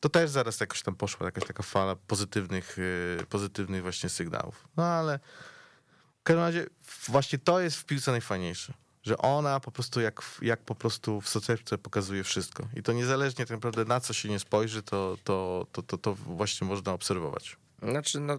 to 0.00 0.08
też 0.08 0.30
zaraz 0.30 0.60
jakoś 0.60 0.82
tam 0.82 0.94
poszła 0.94 1.26
jakaś 1.26 1.44
taka 1.44 1.62
fala 1.62 1.96
pozytywnych, 1.96 2.76
e, 3.20 3.26
pozytywnych 3.26 3.82
właśnie 3.82 4.08
sygnałów. 4.08 4.68
No 4.76 4.84
ale 4.84 5.18
w 6.20 6.22
każdym 6.22 6.44
razie 6.44 6.66
właśnie 7.08 7.38
to 7.38 7.60
jest 7.60 7.76
w 7.76 7.84
piłce 7.84 8.10
najfajniejsze. 8.10 8.72
Że 9.02 9.18
ona 9.18 9.60
po 9.60 9.70
prostu 9.70 10.00
jak, 10.00 10.22
jak 10.42 10.60
po 10.64 10.74
prostu 10.74 11.20
w 11.20 11.28
soczewce 11.28 11.78
pokazuje 11.78 12.24
wszystko. 12.24 12.68
I 12.76 12.82
to 12.82 12.92
niezależnie 12.92 13.46
tak 13.46 13.56
naprawdę 13.56 13.84
na 13.84 14.00
co 14.00 14.12
się 14.12 14.28
nie 14.28 14.38
spojrzy, 14.38 14.82
to, 14.82 15.16
to, 15.24 15.66
to, 15.72 15.82
to, 15.82 15.98
to 15.98 16.14
właśnie 16.14 16.66
można 16.66 16.92
obserwować. 16.92 17.56
Znaczy, 17.82 18.20
no 18.20 18.38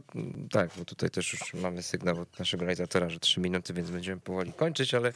tak, 0.52 0.70
bo 0.78 0.86
tutaj 0.86 1.10
też 1.10 1.34
już 1.34 1.54
mamy 1.54 1.84
sygnał 1.84 2.20
od 2.22 2.40
naszego 2.40 2.62
realizatora, 2.64 3.10
że 3.10 3.20
trzy 3.20 3.40
minuty, 3.40 3.74
więc 3.74 3.92
będziemy 3.92 4.22
powoli 4.22 4.54
kończyć, 4.54 4.94
ale 4.94 5.12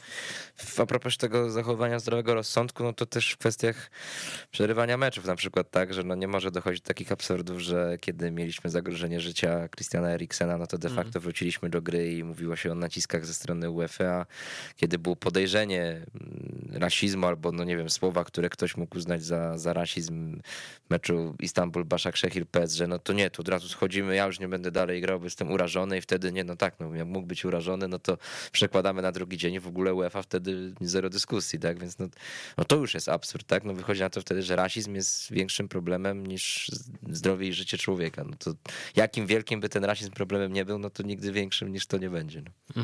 w- 0.56 0.80
a 0.80 0.86
propos 0.86 1.16
tego 1.16 1.50
zachowania 1.50 1.98
zdrowego 1.98 2.34
rozsądku, 2.34 2.82
no 2.84 2.92
to 2.92 3.06
też 3.06 3.32
w 3.32 3.36
kwestiach 3.36 3.90
przerywania 4.50 4.96
meczów. 4.96 5.24
Na 5.24 5.36
przykład 5.36 5.70
tak, 5.70 5.94
że 5.94 6.02
no 6.02 6.14
nie 6.14 6.28
może 6.28 6.50
dochodzić 6.50 6.80
do 6.80 6.86
takich 6.88 7.12
absurdów, 7.12 7.60
że 7.60 7.96
kiedy 8.00 8.30
mieliśmy 8.30 8.70
zagrożenie 8.70 9.20
życia 9.20 9.68
Christiana 9.68 10.08
Eriksena, 10.10 10.58
no 10.58 10.66
to 10.66 10.78
de 10.78 10.88
facto 10.96 11.20
wróciliśmy 11.20 11.70
do 11.70 11.82
gry 11.82 12.12
i 12.12 12.24
mówiło 12.24 12.56
się 12.56 12.72
o 12.72 12.74
naciskach 12.74 13.26
ze 13.26 13.34
strony 13.34 13.70
UEFA, 13.70 14.26
kiedy 14.76 14.98
było 14.98 15.16
podejrzenie 15.16 15.82
mm, 15.82 16.82
rasizmu 16.82 17.26
albo 17.26 17.52
no 17.52 17.64
nie 17.64 17.76
wiem, 17.76 17.90
słowa, 17.90 18.24
które 18.24 18.48
ktoś 18.50 18.76
mógł 18.76 18.96
uznać 18.98 19.24
za, 19.24 19.58
za 19.58 19.72
rasizm 19.72 20.40
meczu 20.90 21.34
Istanbul, 21.40 21.84
Baszak, 21.84 22.16
Szechir, 22.16 22.46
PSG, 22.46 22.80
no 22.88 22.98
to 22.98 23.12
nie, 23.12 23.30
tu 23.30 23.42
od 23.42 23.48
razu 23.48 23.68
schodzimy, 23.68 24.15
ja 24.16 24.26
już 24.26 24.40
nie 24.40 24.48
będę 24.48 24.70
dalej 24.70 25.00
grał, 25.00 25.18
bo 25.18 25.24
jestem 25.24 25.50
urażony 25.50 25.98
i 25.98 26.00
wtedy 26.00 26.32
nie, 26.32 26.44
no 26.44 26.56
tak, 26.56 26.74
no 26.80 26.94
jak 26.94 27.06
mógł 27.06 27.26
być 27.26 27.44
urażony, 27.44 27.88
no 27.88 27.98
to 27.98 28.18
przekładamy 28.52 29.02
na 29.02 29.12
drugi 29.12 29.36
dzień 29.36 29.60
w 29.60 29.66
ogóle 29.66 29.94
UEFA 29.94 30.22
wtedy 30.22 30.74
zero 30.80 31.10
dyskusji, 31.10 31.58
tak, 31.58 31.78
więc 31.78 31.98
no, 31.98 32.08
no 32.58 32.64
to 32.64 32.76
już 32.76 32.94
jest 32.94 33.08
absurd, 33.08 33.46
tak, 33.46 33.64
no 33.64 33.74
wychodzi 33.74 34.00
na 34.00 34.10
to 34.10 34.20
wtedy, 34.20 34.42
że 34.42 34.56
rasizm 34.56 34.94
jest 34.94 35.32
większym 35.32 35.68
problemem 35.68 36.26
niż 36.26 36.70
zdrowie 37.08 37.48
i 37.48 37.52
życie 37.52 37.78
człowieka, 37.78 38.24
no 38.24 38.36
to 38.38 38.54
jakim 38.96 39.26
wielkim 39.26 39.60
by 39.60 39.68
ten 39.68 39.84
rasizm 39.84 40.10
problemem 40.10 40.52
nie 40.52 40.64
był, 40.64 40.78
no 40.78 40.90
to 40.90 41.02
nigdy 41.02 41.32
większym 41.32 41.72
niż 41.72 41.86
to 41.86 41.96
nie 41.96 42.10
będzie, 42.10 42.42
no. 42.42 42.82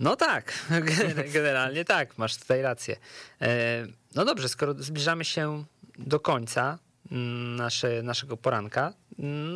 No 0.00 0.16
tak, 0.16 0.66
generalnie 1.34 1.84
tak, 1.84 2.18
masz 2.18 2.36
tutaj 2.36 2.62
rację. 2.62 2.96
E, 3.42 3.86
No 4.14 4.24
dobrze, 4.24 4.48
skoro 4.48 4.74
zbliżamy 4.78 5.24
się 5.24 5.64
do 5.98 6.20
końca 6.20 6.78
nasze, 7.10 8.02
naszego 8.02 8.36
poranka, 8.36 8.92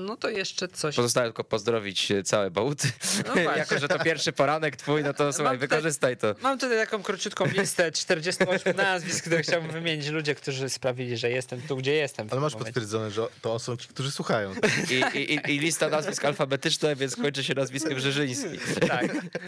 no 0.06 0.16
to 0.16 0.28
jeszcze 0.28 0.68
coś. 0.68 0.96
Pozostaje 0.96 1.26
tylko 1.28 1.44
pozdrowić 1.44 2.10
e, 2.10 2.22
całe 2.22 2.50
bałuty, 2.50 2.88
No 3.28 3.34
jako 3.56 3.78
że 3.78 3.88
to 3.88 3.98
pierwszy 3.98 4.32
poranek 4.32 4.76
twój, 4.76 5.02
no 5.02 5.14
to 5.14 5.32
słuchaj, 5.32 5.56
tutaj- 5.56 5.68
wykorzystaj 5.68 6.16
to. 6.16 6.34
Mam 6.42 6.58
tutaj 6.58 6.78
taką 6.78 7.02
króciutką 7.02 7.44
listę 7.46 7.92
48 7.92 8.76
nazwisk, 8.76 9.20
które 9.24 9.42
chciałbym 9.42 9.70
wymienić. 9.70 10.08
Ludzie, 10.08 10.34
którzy 10.34 10.68
sprawili, 10.68 11.16
że 11.16 11.30
jestem 11.30 11.62
tu, 11.62 11.76
gdzie 11.76 11.92
jestem. 11.94 12.28
Ale 12.30 12.40
masz 12.40 12.52
momencie. 12.52 12.72
potwierdzone, 12.72 13.10
że 13.10 13.26
to 13.42 13.58
są 13.58 13.76
ci, 13.76 13.88
którzy 13.88 14.10
słuchają. 14.10 14.52
I, 14.90 15.18
i, 15.18 15.34
i- 15.34 15.54
I 15.54 15.58
lista 15.58 15.88
nazwisk 15.88 16.24
alfabetyczna, 16.24 16.94
więc 16.94 17.16
kończy 17.16 17.44
się 17.44 17.54
nazwiskiem 17.54 17.98
Rzeżyński. 18.00 18.58
Tak. 18.88 19.04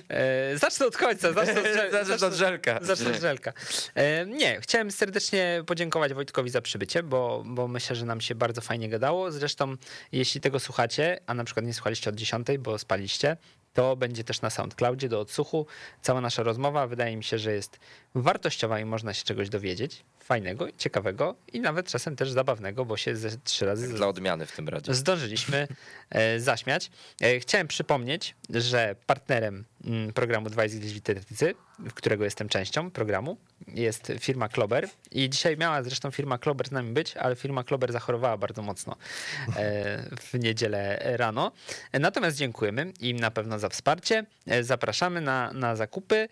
E, 0.09 0.59
zacznę 0.59 0.87
od 0.87 0.97
końca. 0.97 1.33
Zacznę 1.33 1.61
od, 1.61 1.67
żel- 1.67 2.05
Zacznę 2.07 2.27
od 2.27 2.35
Żelka. 2.35 2.79
Zacznę 2.83 3.11
od 3.11 3.21
żelka. 3.21 3.53
E, 3.95 4.27
nie, 4.27 4.61
chciałem 4.61 4.91
serdecznie 4.91 5.63
podziękować 5.67 6.15
Wojtkowi 6.15 6.51
za 6.51 6.61
przybycie, 6.63 7.03
bo, 7.03 7.43
bo 7.47 7.69
myślę, 7.69 7.96
że 7.97 8.07
nam 8.07 8.21
się 8.21 8.35
bardzo 8.35 8.61
fajnie 8.61 8.89
gadało. 8.89 9.33
Zresztą, 9.33 9.77
jeśli 10.13 10.41
tego 10.41 10.61
słuchacie, 10.61 11.19
a 11.27 11.35
na 11.35 11.45
przykład 11.45 11.67
nie 11.67 11.75
słuchaliście 11.75 12.11
od 12.11 12.17
10, 12.17 12.47
bo 12.59 12.79
spaliście, 12.79 13.37
to 13.75 13.97
będzie 13.97 14.25
też 14.25 14.41
na 14.41 14.51
SoundCloudzie 14.51 15.09
do 15.09 15.21
odsłuchu. 15.21 15.67
Cała 16.03 16.21
nasza 16.21 16.43
rozmowa 16.43 16.87
wydaje 16.87 17.17
mi 17.17 17.25
się, 17.25 17.39
że 17.39 17.53
jest 17.53 17.79
wartościowa 18.15 18.81
i 18.81 18.85
można 18.85 19.15
się 19.15 19.25
czegoś 19.25 19.49
dowiedzieć. 19.49 20.03
Fajnego, 20.21 20.67
ciekawego 20.79 21.35
i 21.53 21.61
nawet 21.61 21.89
czasem 21.89 22.17
też 22.17 22.31
zabawnego, 22.31 22.85
bo 22.85 22.97
się 22.97 23.17
ze 23.17 23.31
trzy 23.45 23.67
razy 23.67 23.89
Dla 23.95 24.09
odmiany 24.09 24.47
w 24.47 24.53
tym 24.57 24.69
razie. 24.69 24.95
zdążyliśmy 24.95 25.69
e, 26.11 26.41
zaśmiać. 26.41 26.91
E, 27.23 27.41
Chciałem 27.41 27.69
przypomnieć, 27.69 28.35
że 28.51 28.97
partnerem 29.07 29.65
programu 30.15 30.51
Dwaj 30.51 30.69
z 30.69 31.03
Tetycy, 31.03 31.55
w 31.79 31.95
którego 31.95 32.25
jestem 32.25 32.49
częścią 32.49 32.91
programu, 32.91 33.37
jest 33.69 34.13
firma 34.21 34.49
Klober. 34.49 34.89
I 35.11 35.31
dzisiaj 35.31 35.57
miała 35.57 35.83
zresztą 35.83 36.11
firma 36.11 36.39
Klober 36.39 36.69
z 36.69 36.71
nami 36.71 36.93
być, 36.93 37.17
ale 37.17 37.37
firma 37.37 37.65
Klober 37.65 37.93
zachorowała 37.93 38.37
bardzo 38.37 38.63
mocno 38.63 38.97
e, 39.57 40.03
w 40.21 40.39
niedzielę 40.39 40.99
rano. 41.17 41.53
E, 41.93 41.99
Natomiast 41.99 42.37
dziękujemy 42.37 42.93
im 43.01 43.17
na 43.17 43.31
pewno 43.31 43.59
za 43.59 43.69
wsparcie. 43.69 44.27
E, 44.47 44.65
Zapraszamy 44.65 45.21
na, 45.21 45.53
na 45.53 45.77
zakupy. 45.77 46.29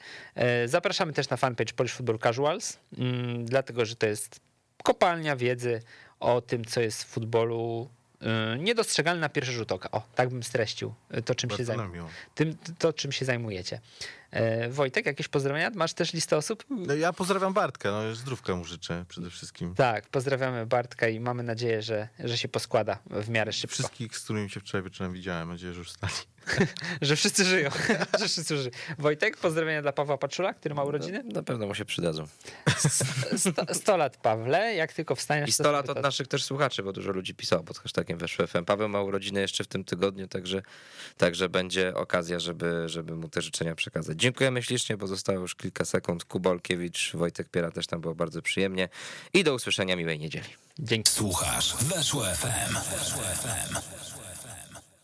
Zapraszamy 0.67 1.13
też 1.13 1.29
na 1.29 1.37
fanpage 1.37 1.73
Polish 1.73 1.93
Football 1.93 2.19
Casuals, 2.19 2.79
mm, 2.99 3.45
dlatego 3.45 3.85
że 3.85 3.97
to 3.97 4.07
jest 4.07 4.41
kopalnia 4.83 5.37
wiedzy 5.37 5.83
o 6.21 6.41
tym, 6.41 6.65
co 6.65 6.81
jest 6.81 7.05
w 7.05 7.07
futbolu 7.07 7.91
y, 8.25 8.59
niedostrzegalne 8.59 9.21
na 9.21 9.29
pierwszy 9.29 9.53
rzut 9.53 9.73
oka. 9.73 9.91
O, 9.91 10.03
tak 10.15 10.29
bym 10.29 10.43
streścił 10.43 10.95
y, 11.19 11.23
to, 11.23 11.35
czym 11.35 11.51
się, 11.51 11.65
zajm- 11.65 11.77
tym, 12.35 12.57
to, 12.79 12.93
czym 12.93 13.13
się 13.13 13.25
zajmujecie. 13.25 13.81
E, 14.35 14.69
Wojtek, 14.69 15.07
jakieś 15.07 15.29
pozdrowienia? 15.29 15.71
Masz 15.75 15.95
też 15.95 16.13
listę 16.13 16.37
osób? 16.37 16.65
No, 16.71 16.95
ja 16.95 17.13
pozdrawiam 17.13 17.53
Bartka, 17.53 17.91
no 17.91 18.15
zdrówka 18.15 18.57
mu 18.57 18.65
życzę 18.65 19.05
przede 19.09 19.31
wszystkim. 19.31 19.75
Tak, 19.75 20.09
pozdrawiamy 20.09 20.67
Bartka 20.67 21.09
i 21.09 21.21
mamy 21.21 21.43
nadzieję, 21.43 21.83
że, 21.83 22.09
że 22.19 22.39
się 22.39 22.49
poskłada 22.49 22.99
w 23.11 23.29
miarę 23.29 23.53
szybko. 23.53 23.75
Wszystkich, 23.75 24.17
z 24.17 24.25
którymi 24.25 24.51
się 24.51 24.61
wczoraj 24.61 24.85
wieczorem 24.85 25.13
widziałem, 25.13 25.49
mam 25.49 25.55
nadzieję, 25.55 25.73
że 25.73 25.79
już 25.79 25.91
stali. 25.91 26.13
Że 27.03 27.17
wszyscy 27.17 27.45
żyją. 27.45 27.71
że 28.21 28.29
wszyscy 28.29 28.57
żyją. 28.57 28.71
Wojtek, 28.99 29.37
pozdrowienia 29.37 29.83
dla 29.83 29.93
Pawła 29.93 30.19
Paczula, 30.19 30.55
który 30.55 30.75
ma 30.75 30.85
urodziny. 30.85 31.25
Na 31.25 31.43
pewno 31.43 31.67
mu 31.67 31.75
się 31.75 31.85
przydadzą. 31.85 32.27
Sto, 33.37 33.75
100 33.75 33.97
lat, 33.97 34.17
Pawle, 34.17 34.75
jak 34.75 34.93
tylko 34.93 35.15
wstaniesz... 35.15 35.51
I 35.51 35.53
to 35.53 35.63
100 35.63 35.73
lat 35.73 35.89
od 35.91 35.97
to- 35.97 36.03
naszych 36.03 36.29
też 36.29 36.45
słuchaczy, 36.45 36.83
bo 36.83 36.93
dużo 36.93 37.13
ludzi 37.13 37.35
pisało 37.35 37.63
pod 37.63 37.79
hashtagiem 37.79 38.19
Weszło 38.19 38.47
FM. 38.47 38.65
Paweł 38.65 38.89
ma 38.89 39.03
urodziny 39.03 39.41
jeszcze 39.41 39.65
w 39.65 39.67
tym 39.67 39.85
tygodniu, 39.85 40.29
także, 40.29 40.63
także 41.17 41.49
będzie 41.49 41.95
okazja, 41.95 42.41
żeby, 42.41 42.89
żeby 42.89 43.17
mu 43.17 43.29
te 43.29 43.43
życzenia 43.43 43.75
przekazać. 43.75 44.24
Dziękujemy 44.25 44.63
ślicznie, 44.63 44.97
bo 44.97 45.07
zostało 45.07 45.39
już 45.39 45.55
kilka 45.55 45.85
sekund. 45.85 46.25
Kuba 46.25 46.51
Olkiewicz, 46.51 47.13
Wojtek 47.15 47.49
Piera 47.49 47.71
też 47.71 47.87
tam 47.87 48.01
było 48.01 48.15
bardzo 48.15 48.43
przyjemnie. 48.43 48.89
I 49.33 49.45
do 49.45 49.55
usłyszenia 49.55 49.97
miłej 49.97 50.19
niedzieli. 50.19 50.49
Dzięki. 50.79 51.11
Słuchasz 51.11 51.77
Weszło 51.77 52.25
FM. 52.25 52.75
Weszło 52.75 53.23
FM. 53.23 54.14